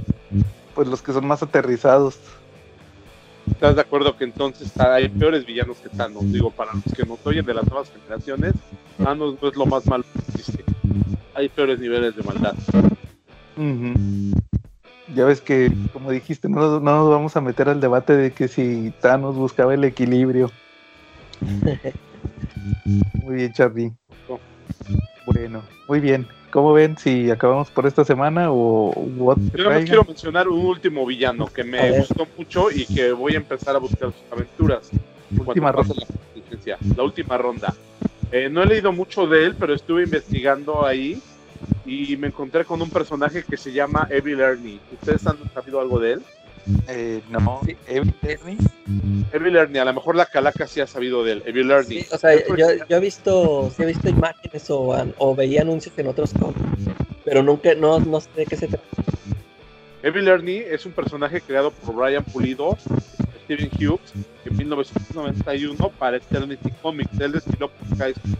Pues 0.75 0.89
los 0.89 1.01
que 1.01 1.13
son 1.13 1.25
más 1.25 1.41
aterrizados. 1.41 2.19
¿Estás 3.49 3.77
de 3.77 3.83
acuerdo 3.83 4.17
que 4.17 4.25
entonces 4.25 4.77
hay 4.81 5.09
peores 5.09 5.47
villanos 5.47 5.77
que 5.77 5.89
Thanos? 5.89 6.33
Digo, 6.33 6.51
para 6.51 6.73
los 6.75 6.93
que 6.95 7.07
nos 7.07 7.25
oyen 7.25 7.47
de 7.47 7.55
las 7.55 7.65
nuevas 7.69 7.93
generaciones, 7.93 8.55
Thanos 8.99 9.37
no 9.41 9.49
es 9.49 9.57
lo 9.57 9.67
más 9.67 9.87
malo 9.87 10.05
que 10.13 10.19
existe. 10.19 10.65
Hay 11.35 11.48
peores 11.48 11.78
niveles 11.78 12.16
de 12.16 12.23
maldad. 12.23 12.55
Ya 15.14 15.24
ves 15.24 15.40
que, 15.40 15.70
como 15.93 16.10
dijiste, 16.10 16.48
no, 16.48 16.81
nos 16.81 17.10
vamos 17.10 17.36
a 17.36 17.40
meter 17.40 17.69
al 17.69 17.81
debate 17.81 18.16
de 18.16 18.32
que 18.32 18.48
si 18.48 18.93
Thanos 19.01 19.36
buscaba 19.36 19.74
el 19.74 19.85
equilibrio. 19.85 20.51
muy 23.24 23.35
bien, 23.35 23.52
Charlie. 23.52 23.93
Bueno, 25.27 25.62
muy 25.89 26.01
bien. 26.01 26.27
¿Cómo 26.51 26.74
ven 26.74 26.98
si 26.98 27.31
acabamos 27.31 27.70
por 27.70 27.86
esta 27.86 28.05
semana 28.05 28.48
o 28.51 28.93
Yo 29.55 29.70
no 29.70 29.81
quiero 29.81 30.05
mencionar 30.05 30.48
un 30.48 30.66
último 30.66 31.06
villano 31.06 31.47
que 31.47 31.64
me 31.64 31.98
gustó 31.98 32.27
mucho 32.36 32.70
y 32.70 32.85
que 32.85 33.12
voy 33.12 33.35
a 33.35 33.39
empezar 33.39 33.74
a 33.74 33.78
buscar 33.78 34.12
sus 34.12 34.32
aventuras. 34.32 34.90
Última 35.47 35.73
ronda. 35.73 35.94
La, 36.66 36.78
la, 36.94 37.02
última 37.02 37.39
ronda. 37.39 37.74
Eh, 38.33 38.49
no 38.49 38.63
he 38.63 38.67
leído 38.67 38.93
mucho 38.93 39.27
de 39.27 39.45
él, 39.45 39.57
pero 39.59 39.75
estuve 39.75 40.05
investigando 40.05 40.87
ahí 40.87 41.21
y 41.85 42.17
me 42.17 42.29
encontré 42.29 42.65
con 42.65 42.81
un 42.81 42.89
personaje 42.89 43.45
que 43.45 43.59
se 43.59 43.73
llama 43.73 44.09
Evil 44.11 44.41
Ernie. 44.41 44.81
¿Ustedes 44.93 45.27
han 45.27 45.37
sabido 45.53 45.81
algo 45.81 45.99
de 46.01 46.15
él? 46.15 46.23
Eh, 46.89 47.21
no, 47.29 47.61
Evil 47.87 48.15
Ernie. 48.23 48.57
Evil 49.33 49.57
Ernie, 49.57 49.81
a 49.81 49.85
lo 49.85 49.93
mejor 49.93 50.17
la 50.17 50.27
calaca 50.27 50.67
sí 50.67 50.81
ha 50.81 50.87
sabido 50.87 51.23
de 51.25 51.33
él. 51.33 51.43
Evil 51.45 51.71
Ernie. 51.71 52.07
o 52.11 52.17
sea, 52.17 52.35
yo, 52.35 52.97
he 52.97 53.01
visto, 53.01 53.71
sí 53.77 53.83
he 53.83 53.87
visto 53.87 54.09
imágenes 54.09 54.71
o, 54.71 54.97
o 55.19 55.35
veía 55.35 55.63
anuncios 55.63 55.97
en 55.99 56.07
otros 56.07 56.33
cómics, 56.33 56.59
pero 57.25 57.43
nunca, 57.43 57.75
no, 57.75 58.01
no 58.01 58.21
sé 58.21 58.31
de 58.35 58.47
qué 58.47 58.57
se 58.57 58.69
trata. 58.69 58.87
Evil 60.03 60.27
Ernie 60.27 60.65
es 60.69 60.87
un 60.87 60.93
personaje 60.93 61.41
creado 61.41 61.71
por 61.71 61.97
Ryan 61.97 62.25
Pulido, 62.25 62.79
Steven 63.53 63.70
Hughes, 63.79 64.12
en 64.47 64.57
1991 64.57 65.89
para 65.99 66.16
Eternity 66.16 66.70
Comics. 66.81 67.20
Él 67.20 67.33
destiló 67.33 67.70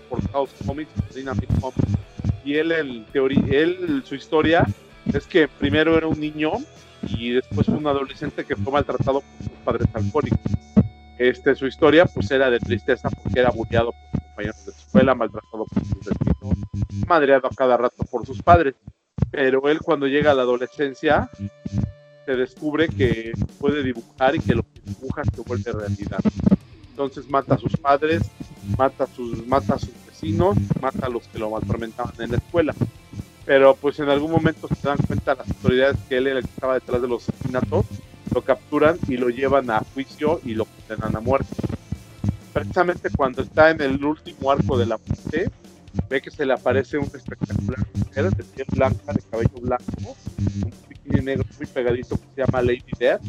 por 0.09 0.31
Chaos 0.31 0.51
Comics, 0.67 0.91
Dynamic 1.15 1.49
Comics 1.61 1.93
y 2.45 2.55
él 2.55 2.73
en 2.73 3.05
teoría, 3.07 3.43
él, 3.51 4.03
su 4.05 4.15
historia 4.15 4.67
es 5.13 5.27
que 5.27 5.49
primero 5.49 5.97
era 5.97 6.07
un 6.07 6.19
niño 6.19 6.53
y 7.03 7.33
después 7.33 7.69
un 7.69 7.87
adolescente 7.87 8.45
que 8.45 8.57
fue 8.57 8.73
maltratado 8.73 9.21
por 9.21 9.49
sus 9.49 9.59
padres 9.65 9.89
alcohólicos. 9.93 10.41
Este, 11.19 11.55
su 11.55 11.67
historia 11.67 12.07
pues 12.07 12.31
era 12.31 12.51
de 12.51 12.59
tristeza 12.59 13.11
porque 13.11 13.41
era 13.41 13.51
bulleado 13.51 13.93
por 13.93 14.11
sus 14.11 14.29
compañeros 14.29 14.67
de 14.67 14.73
escuela, 14.73 15.15
maltratado 15.15 15.67
por 15.67 15.85
sus 15.85 15.99
vecinos, 15.99 16.59
madreado 17.07 17.47
a 17.47 17.55
cada 17.55 17.77
rato 17.77 18.05
por 18.11 18.27
sus 18.27 18.43
padres. 18.43 18.75
Pero 19.31 19.69
él 19.69 19.81
cuando 19.81 20.07
llega 20.07 20.31
a 20.31 20.35
la 20.35 20.43
adolescencia 20.43 21.31
se 22.25 22.37
descubre 22.37 22.89
que 22.89 23.33
puede 23.59 23.83
dibujar 23.83 24.35
y 24.37 24.41
que 24.41 24.55
lo 24.55 24.63
que 24.63 24.81
dibuja 24.85 25.23
se 25.25 25.41
vuelve 25.43 25.73
realidad. 25.73 26.21
Entonces 26.91 27.29
mata 27.29 27.55
a 27.55 27.59
sus 27.59 27.77
padres, 27.77 28.23
mata 28.77 29.05
a 29.05 29.07
sus, 29.07 29.47
mata 29.47 29.75
a 29.75 29.79
sus 29.79 29.91
mata 30.81 31.07
a 31.07 31.09
los 31.09 31.27
que 31.29 31.39
lo 31.39 31.57
atormentaban 31.57 32.15
en 32.21 32.31
la 32.31 32.37
escuela. 32.37 32.75
Pero 33.45 33.75
pues 33.75 33.99
en 33.99 34.09
algún 34.09 34.31
momento 34.31 34.69
se 34.69 34.87
dan 34.87 34.99
cuenta 34.99 35.35
las 35.35 35.49
autoridades 35.49 35.97
que 36.09 36.19
él 36.19 36.29
era 36.29 36.39
el 36.39 36.45
que 36.45 36.51
estaba 36.51 36.75
detrás 36.75 37.03
de 37.03 37.09
los 37.09 37.29
asesinatos, 37.29 37.87
lo 38.33 38.43
capturan 38.43 38.99
y 39.09 39.17
lo 39.17 39.31
llevan 39.31 39.71
a 39.71 39.81
juicio 39.95 40.41
y 40.45 40.55
lo 40.55 40.67
condenan 40.67 41.17
a 41.17 41.21
muerte. 41.21 41.57
Precisamente 42.53 43.11
cuando 43.17 43.43
está 43.43 43.71
en 43.71 43.81
el 43.81 44.05
último 44.05 44.51
arco 44.51 44.79
de 44.79 44.87
la 44.87 44.99
muerte, 44.99 45.51
ve 46.09 46.23
que 46.23 46.31
se 46.31 46.47
le 46.47 46.53
aparece 46.53 46.99
un 46.99 47.05
espectacular 47.07 47.85
mujer 47.95 48.31
de 48.31 48.45
piel 48.45 48.67
blanca, 48.71 49.13
de 49.13 49.23
cabello 49.23 49.61
blanco, 49.61 50.17
bikini 51.05 51.25
negro 51.25 51.45
muy 51.57 51.67
pegadito 51.67 52.17
que 52.17 52.27
se 52.35 52.43
llama 52.43 52.63
Lady 52.63 52.83
Death. 52.99 53.23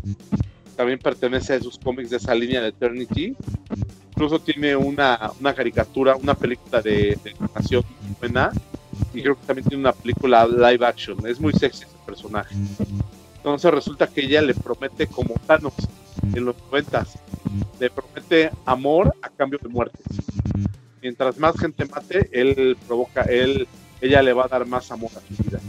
También 0.76 1.00
pertenece 1.00 1.54
a 1.54 1.56
esos 1.58 1.78
cómics 1.78 2.10
de 2.10 2.18
esa 2.18 2.34
línea 2.34 2.62
de 2.62 2.70
Eternity 2.70 3.36
incluso 4.14 4.40
tiene 4.40 4.76
una, 4.76 5.32
una 5.40 5.54
caricatura, 5.54 6.16
una 6.16 6.36
película 6.36 6.82
de, 6.82 7.18
de 7.24 7.32
animación 7.32 7.84
buena 8.20 8.52
y 9.14 9.22
creo 9.22 9.40
que 9.40 9.46
también 9.46 9.68
tiene 9.68 9.82
una 9.82 9.92
película 9.92 10.48
live 10.48 10.86
action. 10.86 11.26
Es 11.26 11.40
muy 11.40 11.52
sexy 11.54 11.84
ese 11.84 11.98
personaje. 12.06 12.56
Entonces 13.38 13.72
resulta 13.72 14.08
que 14.08 14.22
ella 14.22 14.42
le 14.42 14.54
promete 14.54 15.08
como 15.08 15.34
Thanos 15.46 15.74
en 16.34 16.46
los 16.46 16.56
noventas, 16.58 17.18
le 17.80 17.90
promete 17.90 18.52
amor 18.66 19.16
a 19.22 19.30
cambio 19.30 19.60
de 19.62 19.68
muertes. 19.68 20.06
Mientras 21.02 21.38
más 21.38 21.60
gente 21.60 21.86
mate, 21.86 22.30
él 22.32 22.78
provoca, 22.88 23.24
él, 23.24 23.68
ella 24.00 24.22
le 24.22 24.32
va 24.32 24.46
a 24.46 24.48
dar 24.48 24.66
más 24.66 24.90
amor 24.92 25.12
a 25.16 25.36
su 25.36 25.44
vida. 25.44 25.60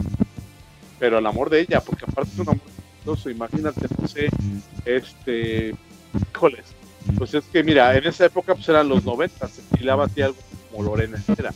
Pero 1.05 1.19
el 1.19 1.25
amor 1.27 1.51
de 1.51 1.59
ella, 1.59 1.81
porque 1.81 2.03
aparte 2.03 2.31
es 2.33 2.39
un 2.39 2.49
amor 2.49 3.29
imagínate, 3.29 3.81
no 4.01 4.07
este, 4.85 5.75
híjoles, 6.33 6.65
pues 7.15 7.35
es 7.35 7.43
que 7.45 7.63
mira, 7.63 7.95
en 7.95 8.07
esa 8.07 8.25
época 8.25 8.55
pues 8.55 8.67
eran 8.69 8.89
los 8.89 9.05
90, 9.05 9.47
se 9.47 9.61
estilaba 9.61 10.05
así 10.05 10.23
algo 10.23 10.39
como 10.71 10.81
Lorena 10.81 11.23
era. 11.37 11.51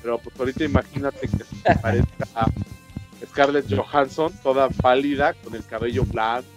Pero 0.00 0.16
pues 0.16 0.34
ahorita 0.38 0.64
imagínate 0.64 1.28
que 1.28 1.44
se 1.44 1.74
parezca 1.82 2.26
a 2.34 2.46
Scarlett 3.26 3.66
Johansson, 3.70 4.32
toda 4.42 4.70
pálida, 4.70 5.34
con 5.34 5.54
el 5.54 5.66
cabello 5.66 6.06
blanco, 6.06 6.48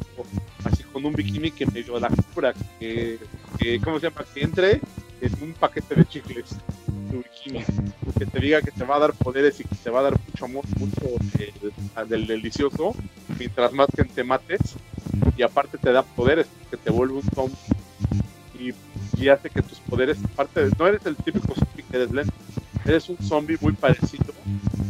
así 0.63 0.83
con 0.83 1.05
un 1.05 1.11
bikini 1.11 1.51
que 1.51 1.65
me 1.65 1.83
dio 1.83 1.99
la 1.99 2.07
cura, 2.33 2.53
que, 2.79 3.19
que, 3.59 3.81
¿cómo 3.81 3.99
se 3.99 4.09
llama? 4.09 4.25
Que 4.33 4.41
entre 4.41 4.81
en 5.19 5.33
un 5.41 5.51
paquete 5.51 5.95
de 5.95 6.05
chicles, 6.05 6.55
que 8.17 8.25
te 8.25 8.39
diga 8.39 8.61
que 8.61 8.71
te 8.71 8.83
va 8.83 8.97
a 8.97 8.99
dar 8.99 9.13
poderes 9.13 9.59
y 9.59 9.63
que 9.63 9.75
te 9.75 9.89
va 9.89 9.99
a 9.99 10.03
dar 10.03 10.13
mucho 10.19 10.45
amor, 10.45 10.63
mucho 10.77 10.99
del, 12.07 12.27
delicioso, 12.27 12.95
mientras 13.37 13.73
más 13.73 13.87
gente 13.95 14.23
mates, 14.23 14.59
y 15.35 15.41
aparte 15.41 15.77
te 15.77 15.91
da 15.91 16.03
poderes, 16.03 16.47
que 16.69 16.77
te 16.77 16.89
vuelve 16.89 17.15
un 17.15 17.29
zombie. 17.33 17.55
Y, 18.59 18.73
hace 19.29 19.49
que 19.49 19.63
tus 19.63 19.79
poderes, 19.79 20.17
aparte 20.33 20.65
de, 20.65 20.71
no 20.77 20.87
eres 20.87 21.05
el 21.05 21.15
típico 21.15 21.53
zombie 21.55 21.83
que 21.89 21.97
eres 21.97 22.11
lento, 22.11 22.33
eres 22.85 23.09
un 23.09 23.17
zombie 23.17 23.57
muy 23.59 23.73
parecido 23.73 24.33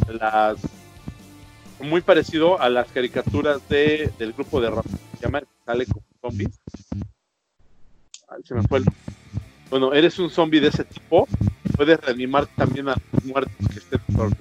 a 0.08 0.12
las 0.12 0.58
muy 1.80 2.02
parecido 2.02 2.60
a 2.60 2.70
las 2.70 2.88
caricaturas 2.90 3.68
de, 3.70 4.12
del 4.18 4.34
grupo 4.34 4.60
de 4.60 4.70
rap 4.70 4.86
se 4.86 5.26
llama 5.26 5.44
sale 5.66 5.86
como 5.86 6.04
zombies. 6.22 6.60
Se 8.44 8.56
me 8.56 8.64
fue 8.64 8.80
el... 8.80 8.86
bueno 9.70 9.94
eres 9.94 10.20
un 10.20 10.30
zombie 10.30 10.60
de 10.60 10.70
ese 10.70 10.84
tipo 10.84 11.28
puedes 11.78 12.00
reanimar 12.02 12.48
también 12.48 12.90
a 12.90 12.96
los 13.14 13.24
muertos 13.24 13.68
que 13.72 13.80
estén 13.80 14.00
por 14.16 14.32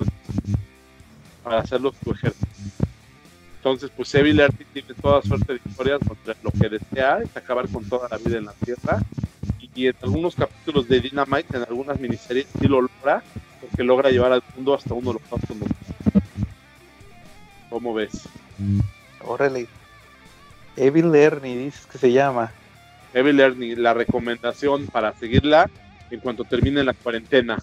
para 1.45 1.61
hacerlos 1.61 1.95
tu 2.03 2.11
ejército 2.11 2.47
entonces, 3.67 3.91
pues 3.97 4.15
Evil 4.15 4.41
tiene 4.73 4.95
toda 5.03 5.21
suerte 5.23 5.55
de 5.55 5.61
historias 5.67 5.99
donde 5.99 6.41
lo 6.45 6.53
que 6.53 6.69
desea 6.69 7.19
es 7.19 7.37
acabar 7.37 7.69
con 7.69 7.85
toda 7.85 8.09
la 8.09 8.17
vida 8.17 8.39
en 8.39 8.45
la 8.45 8.53
Tierra. 8.53 9.01
Y, 9.75 9.89
en 9.89 9.97
algunos 10.03 10.37
capítulos 10.37 10.87
de 10.87 11.01
Dynamite, 11.01 11.57
en 11.57 11.65
algunas 11.65 11.99
miniseries, 11.99 12.47
sí 12.61 12.69
lo 12.69 12.83
logra, 12.83 13.25
porque 13.61 13.83
logra 13.83 14.11
llevar 14.11 14.31
al 14.31 14.45
mundo 14.55 14.73
hasta 14.73 14.95
uno 14.95 15.15
de 15.15 15.19
los 15.19 15.51
mundos. 15.51 15.69
¿Cómo 17.69 17.93
ves? 17.93 18.29
Órale. 19.25 19.67
Evil 20.77 21.13
Ernie, 21.13 21.59
dices 21.59 21.87
que 21.87 21.99
se 21.99 22.13
llama. 22.13 22.53
Evil 23.15 23.41
Ernie, 23.41 23.75
la 23.75 23.95
recomendación 23.95 24.87
para 24.87 25.13
seguirla 25.15 25.69
en 26.11 26.21
cuanto 26.21 26.45
termine 26.45 26.85
la 26.85 26.95
cuarentena. 26.95 27.59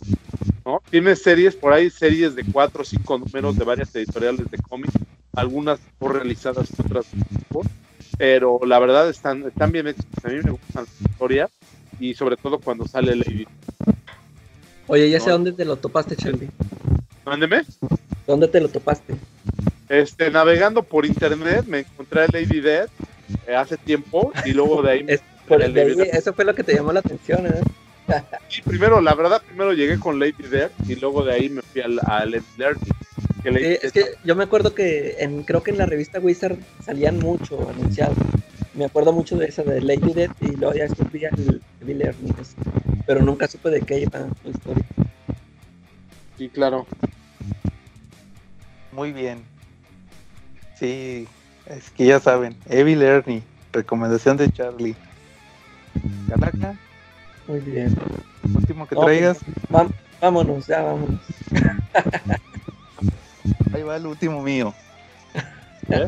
¿no? 0.66 0.82
Tiene 0.90 1.16
series, 1.16 1.56
por 1.56 1.74
ahí 1.74 1.90
series 1.90 2.36
de 2.36 2.44
cuatro 2.44 2.82
o 2.82 2.86
cinco 2.86 3.18
números 3.18 3.58
de 3.58 3.66
varias 3.66 3.94
editoriales 3.96 4.50
de 4.50 4.58
cómics 4.58 4.94
algunas 5.34 5.80
por 5.98 6.14
realizadas, 6.16 6.70
otras 6.80 7.06
por, 7.50 7.66
pero 8.18 8.60
la 8.66 8.80
verdad 8.80 9.10
están, 9.10 9.44
están 9.44 9.72
bien 9.72 9.88
hechas. 9.88 10.06
A 10.24 10.30
mí 10.30 10.36
me 10.44 10.52
gustan 10.52 10.86
las 10.86 11.12
historias 11.12 11.52
y 12.00 12.14
sobre 12.14 12.38
todo 12.38 12.60
cuando 12.60 12.88
sale 12.88 13.16
Lady. 13.16 13.48
Oye, 14.88 15.10
ya 15.10 15.20
sé 15.20 15.32
dónde 15.32 15.54
te 15.54 15.66
lo 15.66 15.78
topaste, 15.78 16.16
Shelby. 16.16 16.50
Mándeme. 17.26 17.64
¿Dónde 18.28 18.48
te 18.48 18.62
lo 18.62 18.70
topaste? 18.70 19.16
Este, 19.90 20.30
navegando 20.30 20.84
por 20.84 21.06
internet 21.06 21.66
me 21.68 21.80
encontré 21.80 22.22
a 22.22 22.28
Lady 22.28 22.62
Dead 22.62 22.90
eh, 23.48 23.56
hace 23.56 23.78
tiempo 23.78 24.32
y 24.46 24.52
luego 24.52 24.82
de 24.82 24.92
ahí... 24.92 25.06
eso 25.08 26.34
fue 26.34 26.46
lo 26.46 26.56
que 26.56 26.64
te 26.64 26.74
llamó 26.74 26.94
la 26.94 27.00
atención, 27.00 27.48
¿eh? 27.48 27.62
Sí, 28.50 28.62
primero, 28.62 29.02
la 29.02 29.16
verdad, 29.16 29.42
primero 29.46 29.74
llegué 29.74 30.00
con 30.00 30.20
Lady 30.20 30.44
Dead 30.50 30.72
y 30.88 30.96
luego 30.96 31.24
de 31.24 31.34
ahí 31.34 31.50
me 31.50 31.62
fui 31.62 31.82
a, 31.82 31.88
a 32.08 32.26
Let's 32.26 32.46
es 33.44 33.92
que 33.92 34.16
yo 34.24 34.36
me 34.36 34.44
acuerdo 34.44 34.74
que 34.74 35.18
en, 35.20 35.44
creo 35.44 35.64
que 35.64 35.72
en 35.72 35.78
la 35.78 35.86
revista 35.86 36.20
Wizard 36.20 36.58
salían 36.84 37.20
mucho 37.20 37.70
anunciados. 37.70 38.18
Me 38.74 38.86
acuerdo 38.86 39.14
mucho 39.14 39.38
de 39.38 39.48
esa 39.48 39.64
de 39.64 39.82
Lady 39.82 40.14
Death 40.14 40.32
y 40.42 40.56
luego 40.56 40.74
ya 40.74 40.88
vi 41.12 41.26
el 41.26 41.62
Bill 41.82 42.16
pero 43.06 43.22
nunca 43.22 43.48
supe 43.48 43.70
de 43.70 43.82
qué 43.82 44.00
iba 44.00 44.20
la 44.20 44.50
historia. 44.50 44.86
Sí, 46.38 46.50
claro. 46.50 46.88
Muy 48.92 49.12
bien. 49.12 49.44
Sí, 50.80 51.28
es 51.66 51.90
que 51.92 52.06
ya 52.06 52.20
saben, 52.20 52.56
Evil 52.70 53.02
Ernie, 53.02 53.44
recomendación 53.72 54.38
de 54.38 54.52
Charlie. 54.52 54.96
Calaca. 56.30 56.76
Muy 57.48 57.60
bien. 57.60 57.96
Último 58.56 58.88
que 58.88 58.96
traigas. 58.96 59.40
Pues, 59.70 59.88
vámonos, 60.22 60.68
ya 60.68 60.82
vámonos. 60.82 61.20
Ahí 63.74 63.84
va 63.84 63.98
el 63.98 64.06
último 64.06 64.42
mío. 64.42 64.74
¿Eh? 65.90 66.08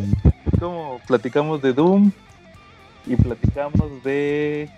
Como 0.59 1.01
platicamos 1.07 1.61
de 1.61 1.73
Doom 1.73 2.11
y 3.05 3.15
platicamos 3.15 4.03
de 4.03 4.69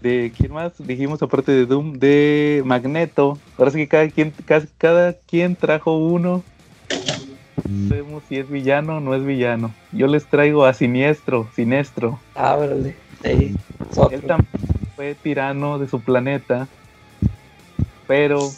de 0.00 0.32
quién 0.36 0.52
más 0.52 0.72
dijimos 0.78 1.22
aparte 1.22 1.52
de 1.52 1.66
Doom 1.66 1.98
de 1.98 2.62
Magneto 2.64 3.38
ahora 3.58 3.70
sí 3.70 3.78
que 3.78 3.88
cada 3.88 4.08
quien 4.08 4.32
cada, 4.78 5.12
quien 5.26 5.56
trajo 5.56 5.98
uno 5.98 6.42
vemos 7.66 8.22
si 8.28 8.38
es 8.38 8.48
villano 8.48 8.96
o 8.96 9.00
no 9.00 9.14
es 9.14 9.24
villano 9.24 9.74
yo 9.92 10.06
les 10.06 10.24
traigo 10.24 10.64
a 10.64 10.72
Siniestro 10.72 11.48
Sinestro 11.54 12.18
ah 12.34 12.56
vale 12.56 12.96
él 13.22 13.58
también 14.26 14.69
fue 15.00 15.14
tirano 15.14 15.78
de 15.78 15.88
su 15.88 16.02
planeta 16.02 16.68
pero 18.06 18.50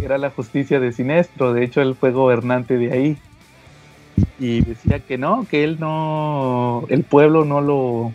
era 0.00 0.16
la 0.16 0.30
justicia 0.30 0.78
de 0.78 0.92
Sinestro 0.92 1.52
de 1.52 1.64
hecho 1.64 1.82
él 1.82 1.96
fue 1.96 2.12
gobernante 2.12 2.78
de 2.78 2.92
ahí 2.92 3.18
y 4.38 4.60
decía 4.60 5.00
que 5.00 5.18
no 5.18 5.44
que 5.50 5.64
él 5.64 5.78
no 5.80 6.84
el 6.88 7.02
pueblo 7.02 7.44
no 7.44 7.60
lo 7.60 8.12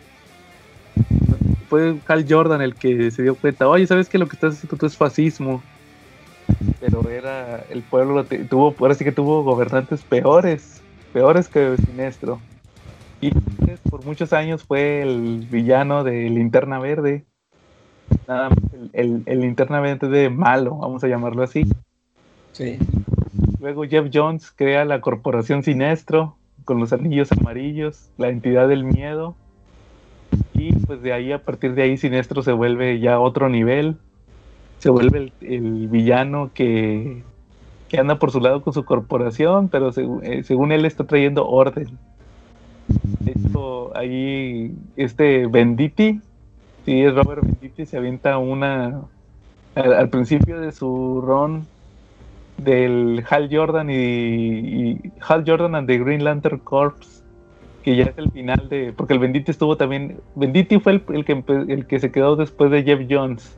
fue 1.68 1.98
Hal 2.08 2.26
Jordan 2.30 2.62
el 2.62 2.74
que 2.74 3.12
se 3.12 3.22
dio 3.22 3.36
cuenta, 3.36 3.68
oye, 3.68 3.86
¿sabes 3.86 4.08
que 4.08 4.18
lo 4.18 4.30
que 4.30 4.38
estás 4.38 4.54
haciendo 4.56 4.78
tú 4.78 4.86
es 4.86 4.96
fascismo? 4.96 5.62
Pero 6.80 7.10
era, 7.10 7.66
el 7.70 7.82
pueblo 7.82 8.24
tuvo, 8.50 8.74
ahora 8.80 8.94
sí 8.94 9.04
que 9.04 9.12
tuvo 9.12 9.44
gobernantes 9.44 10.02
peores, 10.04 10.82
peores 11.12 11.50
que 11.50 11.76
Sinestro. 11.86 12.40
Y 13.20 13.32
pues, 13.32 13.82
por 13.82 14.06
muchos 14.06 14.32
años 14.32 14.64
fue 14.64 15.02
el 15.02 15.46
villano 15.52 16.06
de 16.06 16.30
Linterna 16.30 16.80
Verde. 16.80 17.26
Nada 18.28 18.50
más 18.50 18.60
el, 18.94 19.24
el, 19.26 19.42
Linterna 19.42 19.80
Verde 19.80 20.08
de 20.08 20.30
malo, 20.30 20.78
vamos 20.78 21.04
a 21.04 21.08
llamarlo 21.08 21.44
así. 21.44 21.66
Sí. 22.52 22.78
Luego 23.60 23.84
Jeff 23.84 24.10
Jones 24.14 24.52
crea 24.52 24.86
la 24.86 25.02
Corporación 25.02 25.64
Sinestro 25.64 26.36
con 26.66 26.80
los 26.80 26.94
anillos 26.94 27.32
amarillos, 27.32 28.10
la 28.18 28.30
entidad 28.30 28.68
del 28.68 28.84
miedo 28.84 29.36
y 30.54 30.74
pues 30.74 31.02
de 31.02 31.14
ahí, 31.14 31.32
a 31.32 31.40
partir 31.40 31.76
de 31.76 31.84
ahí, 31.84 31.98
Sinestro 31.98 32.42
se 32.42 32.52
vuelve 32.52 33.00
ya 33.00 33.20
otro 33.20 33.48
nivel. 33.48 33.98
Se 34.80 34.90
vuelve 34.90 35.32
el, 35.42 35.88
villano 35.88 36.52
que, 36.54 37.24
anda 37.98 38.20
por 38.20 38.32
su 38.32 38.40
lado 38.40 38.62
con 38.62 38.74
su 38.74 38.86
corporación, 38.86 39.70
pero 39.70 39.92
eh, 40.24 40.44
según 40.44 40.72
él 40.72 40.86
está 40.86 41.06
trayendo 41.06 41.48
orden. 41.48 41.98
Esto 43.26 43.96
ahí, 43.96 44.76
este 44.96 45.48
Benditi, 45.48 46.22
sí, 46.88 47.04
es 47.04 47.14
Robert 47.14 47.44
Benditi, 47.44 47.86
se 47.86 47.98
avienta 47.98 48.38
una. 48.38 49.02
Al, 49.76 50.10
principio 50.10 50.60
de 50.60 50.72
su 50.72 51.22
run 51.22 51.68
del 52.58 53.24
Hal 53.30 53.48
Jordan 53.52 53.90
y, 53.92 55.00
Hal 55.20 55.44
Jordan 55.46 55.76
and 55.76 55.88
the 55.88 56.00
Green 56.00 56.24
Lantern 56.24 56.58
Corps 56.58 57.24
que 57.84 57.96
ya 57.96 58.06
es 58.06 58.18
el 58.18 58.32
final 58.32 58.68
de. 58.70 58.94
Porque 58.96 59.14
el 59.14 59.20
Benditi 59.20 59.52
estuvo 59.52 59.78
también. 59.78 60.20
Benditi 60.36 60.80
fue 60.80 61.02
el, 61.10 61.26
que, 61.26 61.44
el 61.68 61.86
que 61.86 62.00
se 62.00 62.12
quedó 62.12 62.36
después 62.36 62.72
de 62.72 62.84
Jeff 62.84 63.02
Jones. 63.10 63.58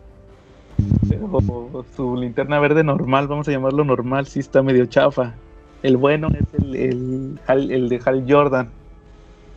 Pero 1.07 1.85
su 1.95 2.15
linterna 2.15 2.59
verde 2.59 2.83
normal, 2.83 3.27
vamos 3.27 3.47
a 3.47 3.51
llamarlo 3.51 3.83
normal, 3.83 4.27
sí 4.27 4.39
está 4.39 4.61
medio 4.61 4.85
chafa. 4.85 5.35
El 5.83 5.97
bueno 5.97 6.27
es 6.29 6.61
el, 6.61 6.75
el, 6.75 7.71
el 7.71 7.89
de 7.89 8.01
Hal 8.03 8.25
Jordan. 8.27 8.69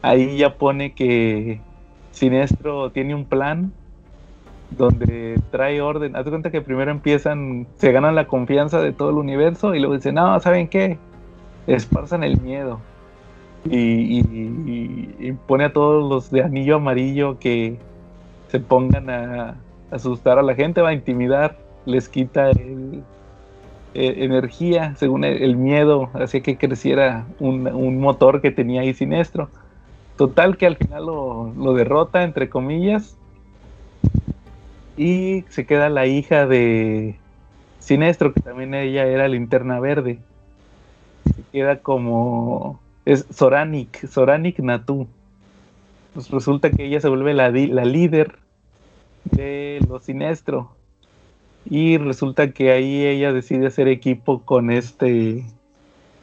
Ahí 0.02 0.36
ya 0.36 0.54
pone 0.54 0.94
que 0.94 1.60
Sinestro 2.12 2.90
tiene 2.90 3.14
un 3.14 3.24
plan 3.24 3.72
donde 4.70 5.40
trae 5.50 5.80
orden. 5.80 6.16
Haz 6.16 6.28
cuenta 6.28 6.50
que 6.50 6.62
primero 6.62 6.90
empiezan, 6.90 7.66
se 7.76 7.92
ganan 7.92 8.14
la 8.14 8.26
confianza 8.26 8.80
de 8.80 8.92
todo 8.92 9.10
el 9.10 9.16
universo 9.16 9.74
y 9.74 9.80
luego 9.80 9.94
dicen, 9.94 10.14
no, 10.14 10.38
¿saben 10.40 10.68
qué? 10.68 10.98
Esparzan 11.66 12.24
el 12.24 12.40
miedo 12.40 12.80
y, 13.64 15.32
pone 15.46 15.64
a 15.64 15.72
todos 15.72 16.08
los 16.08 16.30
de 16.30 16.42
anillo 16.42 16.76
amarillo 16.76 17.38
que 17.38 17.76
se 18.48 18.60
pongan 18.60 19.10
a, 19.10 19.56
asustar 19.90 20.38
a 20.38 20.42
la 20.42 20.54
gente, 20.54 20.80
va 20.80 20.90
a 20.90 20.94
intimidar, 20.94 21.58
les 21.84 22.08
quita 22.08 22.50
el, 22.50 23.02
e, 23.94 24.24
energía, 24.24 24.94
según 24.96 25.24
el, 25.24 25.56
miedo, 25.56 26.08
hacía 26.14 26.40
que 26.40 26.56
creciera 26.56 27.26
un, 27.38 28.00
motor 28.00 28.40
que 28.40 28.50
tenía 28.50 28.80
ahí 28.80 28.94
siniestro. 28.94 29.50
Total 30.22 30.56
que 30.56 30.66
al 30.66 30.76
final 30.76 31.06
lo, 31.06 31.74
derrota, 31.74 32.22
entre 32.22 32.48
comillas, 32.48 33.16
y 34.96 35.42
se 35.48 35.66
queda 35.66 35.88
la 35.88 36.06
hija 36.06 36.46
de 36.46 37.16
Sinestro, 37.80 38.32
que 38.32 38.40
también 38.40 38.72
ella 38.72 39.04
era 39.04 39.26
linterna 39.26 39.80
verde. 39.80 40.20
Se 41.24 41.42
queda 41.50 41.80
como 41.80 42.78
es 43.04 43.26
Soranik, 43.34 44.06
Soranik 44.06 44.60
Natu. 44.60 45.08
Pues 46.14 46.30
resulta 46.30 46.70
que 46.70 46.84
ella 46.84 47.00
se 47.00 47.08
vuelve 47.08 47.34
la, 47.34 47.50
la 47.50 47.84
líder 47.84 48.36
de 49.24 49.84
los 49.88 50.04
Sinestro. 50.04 50.70
Y 51.68 51.98
resulta 51.98 52.52
que 52.52 52.70
ahí 52.70 53.04
ella 53.04 53.32
decide 53.32 53.66
hacer 53.66 53.88
equipo 53.88 54.42
con 54.42 54.70
este 54.70 55.44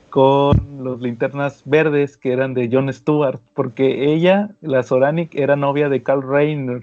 con 0.09 0.83
los 0.83 1.01
linternas 1.01 1.61
verdes 1.65 2.17
que 2.17 2.31
eran 2.31 2.53
de 2.53 2.69
Jon 2.71 2.91
Stewart, 2.91 3.39
porque 3.53 4.13
ella, 4.13 4.51
la 4.61 4.83
Soranik, 4.83 5.35
era 5.35 5.55
novia 5.55 5.89
de 5.89 6.03
Carl 6.03 6.21
Reiner. 6.21 6.81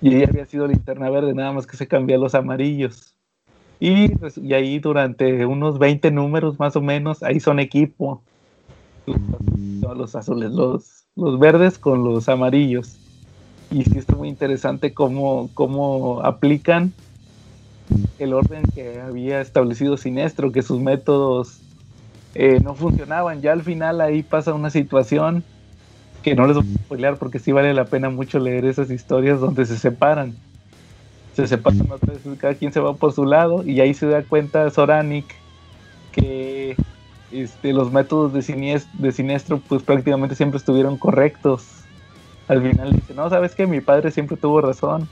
Y 0.00 0.14
ella 0.16 0.26
había 0.28 0.46
sido 0.46 0.66
linterna 0.66 1.10
verde, 1.10 1.34
nada 1.34 1.52
más 1.52 1.66
que 1.66 1.76
se 1.76 1.88
cambió 1.88 2.18
los 2.18 2.34
amarillos. 2.34 3.14
Y, 3.80 4.12
y 4.40 4.54
ahí 4.54 4.78
durante 4.78 5.46
unos 5.46 5.78
20 5.78 6.10
números 6.10 6.58
más 6.58 6.76
o 6.76 6.80
menos, 6.80 7.22
ahí 7.22 7.40
son 7.40 7.60
equipo 7.60 8.22
los 9.94 10.14
azules, 10.14 10.52
los, 10.52 11.04
los 11.16 11.38
verdes 11.38 11.78
con 11.78 12.04
los 12.04 12.28
amarillos. 12.28 12.98
Y 13.70 13.84
sí 13.84 13.98
está 13.98 14.14
muy 14.14 14.28
interesante 14.28 14.94
cómo, 14.94 15.50
cómo 15.54 16.20
aplican 16.22 16.92
el 18.18 18.32
orden 18.32 18.62
que 18.74 19.00
había 19.00 19.40
establecido 19.40 19.96
Sinestro, 19.96 20.52
que 20.52 20.62
sus 20.62 20.80
métodos 20.80 21.60
eh, 22.34 22.60
no 22.62 22.74
funcionaban. 22.74 23.40
Ya 23.40 23.52
al 23.52 23.62
final 23.62 24.00
ahí 24.00 24.22
pasa 24.22 24.54
una 24.54 24.70
situación 24.70 25.44
que 26.22 26.34
no 26.34 26.46
les 26.46 26.56
voy 26.56 26.66
a 26.74 26.78
spoilear 26.78 27.16
porque 27.16 27.38
sí 27.38 27.52
vale 27.52 27.72
la 27.74 27.84
pena 27.84 28.10
mucho 28.10 28.38
leer 28.38 28.64
esas 28.64 28.90
historias 28.90 29.40
donde 29.40 29.66
se 29.66 29.78
separan. 29.78 30.34
Se 31.34 31.46
separan 31.46 31.90
otra 31.90 32.12
vez, 32.12 32.22
cada 32.38 32.54
quien 32.54 32.72
se 32.72 32.80
va 32.80 32.94
por 32.94 33.12
su 33.12 33.24
lado 33.24 33.62
y 33.64 33.80
ahí 33.80 33.94
se 33.94 34.06
da 34.06 34.22
cuenta 34.22 34.68
Soranic 34.70 35.26
que 36.12 36.76
este, 37.30 37.72
los 37.72 37.92
métodos 37.92 38.32
de, 38.32 38.42
siniestro, 39.12 39.60
pues 39.68 39.82
prácticamente 39.82 40.34
siempre 40.34 40.58
estuvieron 40.58 40.96
correctos. 40.96 41.66
Al 42.48 42.62
final 42.62 42.92
dice, 42.92 43.14
no, 43.14 43.28
sabes 43.28 43.54
que 43.54 43.66
mi 43.66 43.80
padre 43.80 44.10
siempre 44.10 44.36
tuvo 44.36 44.60
razón. 44.60 45.08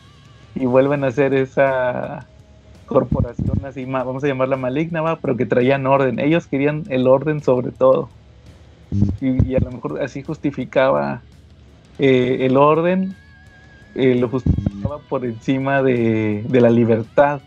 Y 0.54 0.64
vuelven 0.64 1.04
a 1.04 1.08
hacer 1.08 1.34
esa 1.34 2.26
corporación 2.86 3.64
así, 3.64 3.84
vamos 3.84 4.24
a 4.24 4.28
llamarla 4.28 4.56
maligna, 4.56 5.00
¿va? 5.00 5.16
pero 5.16 5.36
que 5.36 5.46
traían 5.46 5.86
orden. 5.86 6.18
Ellos 6.18 6.46
querían 6.46 6.84
el 6.88 7.06
orden 7.06 7.42
sobre 7.42 7.72
todo. 7.72 8.08
Y, 9.20 9.54
a 9.54 9.60
lo 9.60 9.72
mejor 9.72 10.00
así 10.00 10.22
justificaba 10.22 11.22
eh, 11.98 12.38
el 12.40 12.56
orden, 12.56 13.14
eh, 13.94 14.14
lo 14.14 14.28
justificaba 14.28 14.98
por 15.08 15.24
encima 15.24 15.82
de, 15.82 16.44
de 16.48 16.60
la 16.60 16.70
libertad 16.70 17.40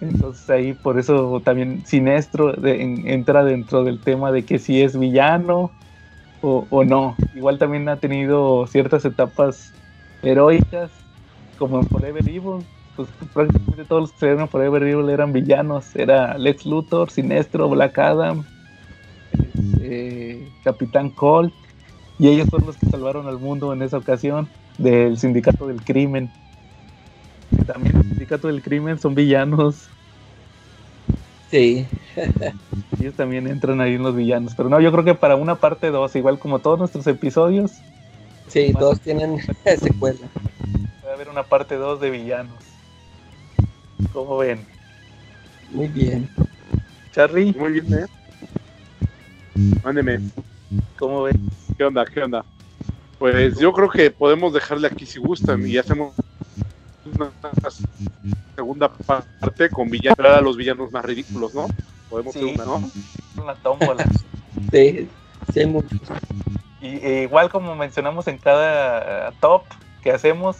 entonces 0.00 0.48
ahí 0.50 0.72
por 0.74 0.98
eso 0.98 1.40
también 1.44 1.84
Sinestro 1.86 2.54
entra 2.64 3.44
dentro 3.44 3.84
del 3.84 4.00
tema 4.00 4.32
de 4.32 4.44
que 4.44 4.58
si 4.58 4.82
es 4.82 4.98
villano 4.98 5.70
o, 6.46 6.84
no. 6.84 7.16
Igual 7.34 7.58
también 7.58 7.88
ha 7.88 7.96
tenido 7.96 8.66
ciertas 8.66 9.02
etapas 9.06 9.72
heroicas, 10.22 10.90
como 11.58 11.78
en 11.78 11.86
Forever 11.86 12.28
Evil. 12.28 12.66
Pues 12.96 13.08
prácticamente 13.32 13.84
todos 13.84 14.02
los 14.02 14.12
que 14.12 14.18
salieron 14.18 14.48
Forever 14.48 14.82
Evil 14.82 15.08
eran 15.10 15.32
villanos. 15.32 15.94
Era 15.96 16.38
Lex 16.38 16.66
Luthor, 16.66 17.10
Sinestro, 17.10 17.68
Black 17.68 17.98
Adam, 17.98 18.44
eh, 19.80 20.48
Capitán 20.62 21.10
Colt. 21.10 21.52
Y 22.18 22.28
ellos 22.28 22.48
fueron 22.48 22.68
los 22.68 22.76
que 22.76 22.86
salvaron 22.86 23.26
al 23.26 23.38
mundo 23.38 23.72
en 23.72 23.82
esa 23.82 23.98
ocasión 23.98 24.48
del 24.78 25.18
sindicato 25.18 25.66
del 25.66 25.82
crimen 25.82 26.30
también 27.66 27.96
el 27.96 28.02
sindicato 28.02 28.48
del 28.48 28.62
crimen 28.62 28.98
son 28.98 29.14
villanos. 29.14 29.88
Sí. 31.50 31.86
Ellos 33.00 33.14
también 33.14 33.46
entran 33.46 33.80
ahí 33.80 33.94
en 33.94 34.02
los 34.02 34.14
villanos. 34.14 34.54
Pero 34.56 34.68
no, 34.68 34.80
yo 34.80 34.90
creo 34.92 35.04
que 35.04 35.14
para 35.14 35.36
una 35.36 35.56
parte 35.56 35.90
2, 35.90 36.16
igual 36.16 36.38
como 36.38 36.58
todos 36.58 36.78
nuestros 36.78 37.06
episodios. 37.06 37.72
Sí, 38.48 38.72
todos 38.78 39.00
tienen 39.00 39.38
secuela. 39.78 40.26
Va 41.04 41.10
a 41.10 41.14
haber 41.14 41.28
una 41.28 41.44
parte 41.44 41.76
2 41.76 42.00
de 42.00 42.10
villanos. 42.10 42.73
¿Cómo 44.12 44.38
ven? 44.38 44.64
Muy 45.70 45.88
bien. 45.88 46.28
Charlie. 47.12 47.52
Muy 47.52 47.80
bien, 47.80 47.94
¿eh? 47.94 48.06
Mándeme. 49.82 50.20
¿Cómo 50.98 51.22
ven? 51.24 51.40
¿Qué 51.76 51.84
onda? 51.84 52.04
¿Qué 52.04 52.22
onda? 52.22 52.44
Pues 53.18 53.58
yo 53.58 53.72
creo 53.72 53.88
que 53.88 54.10
podemos 54.10 54.52
dejarle 54.52 54.88
aquí 54.88 55.06
si 55.06 55.18
gustan 55.18 55.66
y 55.66 55.78
hacemos 55.78 56.14
una 57.04 57.30
segunda 58.54 58.88
parte 58.88 59.68
con 59.70 59.88
villanos, 59.88 60.18
a 60.18 60.40
los 60.40 60.56
villanos 60.56 60.90
más 60.90 61.04
ridículos, 61.04 61.54
¿no? 61.54 61.66
Podemos 62.10 62.34
hacer 62.34 62.54
una, 62.54 62.64
¿no? 62.64 62.90
Una 63.40 63.54
tómbola. 63.56 64.04
sí, 64.72 65.08
sí 65.52 65.60
hay 65.60 65.66
muchos. 65.66 66.00
Y 66.80 66.96
e 66.96 67.22
igual 67.22 67.50
como 67.50 67.74
mencionamos 67.74 68.26
en 68.28 68.38
cada 68.38 69.32
top 69.40 69.62
que 70.02 70.12
hacemos, 70.12 70.56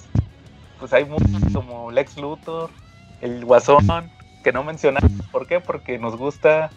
pues 0.79 0.93
hay 0.93 1.05
muchos 1.05 1.53
como 1.53 1.91
Lex 1.91 2.17
Luthor, 2.17 2.71
el 3.25 3.45
Guasón, 3.45 4.11
que 4.43 4.53
no 4.53 4.63
mencionamos. 4.63 5.11
¿Por 5.33 5.47
qué? 5.47 5.59
Porque 5.59 5.99
nos 5.99 6.17
gusta 6.17 6.71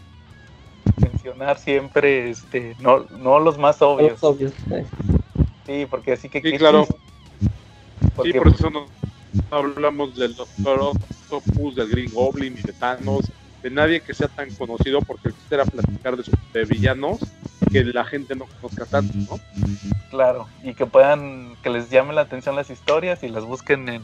mencionar 0.96 1.58
siempre 1.58 2.30
este 2.30 2.76
no, 2.80 3.06
no 3.20 3.40
los 3.40 3.58
más 3.58 3.82
obvios. 3.82 4.14
Los 4.14 4.24
obvios 4.24 4.54
sí. 5.66 5.86
porque 5.90 6.14
así 6.14 6.30
que... 6.30 6.42
Sí, 6.42 6.58
claro. 6.58 6.88
sí, 8.24 8.34
por 8.34 8.48
eso 8.48 8.70
no 8.70 8.86
hablamos 9.52 10.16
del 10.16 10.36
Doctor 10.36 10.94
Octopus, 11.30 11.76
del 11.76 11.90
Green 11.90 12.14
Goblin 12.14 12.58
y 12.58 12.62
de 12.62 12.72
Thanos, 12.72 13.30
de 13.62 13.70
nadie 13.70 14.00
que 14.00 14.14
sea 14.14 14.30
tan 14.30 14.50
conocido, 14.56 15.02
porque 15.02 15.32
quisiera 15.32 15.66
platicar 15.66 16.16
de, 16.16 16.24
de 16.54 16.64
villanos 16.64 17.20
que 17.70 17.84
la 17.84 18.06
gente 18.06 18.34
no 18.36 18.46
conozca 18.46 18.86
tanto, 18.86 19.14
¿no? 19.18 19.40
Claro, 20.10 20.48
y 20.64 20.74
que 20.74 20.86
puedan, 20.86 21.58
que 21.62 21.70
les 21.70 21.90
llame 21.90 22.14
la 22.14 22.22
atención 22.22 22.56
las 22.56 22.70
historias 22.70 23.24
y 23.24 23.28
las 23.28 23.44
busquen 23.44 23.90
en, 23.90 24.04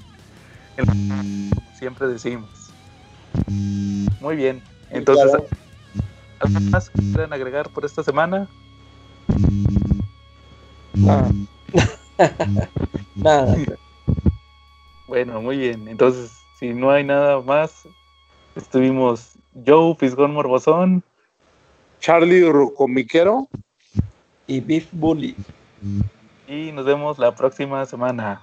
en 0.78 1.52
siempre 1.78 2.08
decimos. 2.08 2.50
Muy 4.20 4.36
bien, 4.36 4.62
entonces, 4.90 5.32
¿algo 6.40 6.60
más 6.70 6.90
que 6.90 7.00
quieran 7.00 7.34
agregar 7.34 7.70
por 7.70 7.86
esta 7.86 8.04
semana? 8.04 8.48
Nada. 10.94 11.32
Nada. 13.16 13.56
Bueno, 15.08 15.42
muy 15.42 15.58
bien. 15.58 15.88
Entonces, 15.88 16.32
si 16.60 16.74
no 16.74 16.92
hay 16.92 17.04
nada 17.04 17.42
más, 17.42 17.88
estuvimos 18.56 19.34
Joe 19.66 19.96
Fisgón 19.96 20.34
Morbosón, 20.34 21.04
Charlie 22.00 22.50
Rucomiquero 22.50 23.48
y 24.48 24.60
Beef 24.60 24.88
Bully. 24.92 25.36
Y 26.48 26.72
nos 26.72 26.86
vemos 26.86 27.18
la 27.18 27.36
próxima 27.36 27.86
semana. 27.86 28.42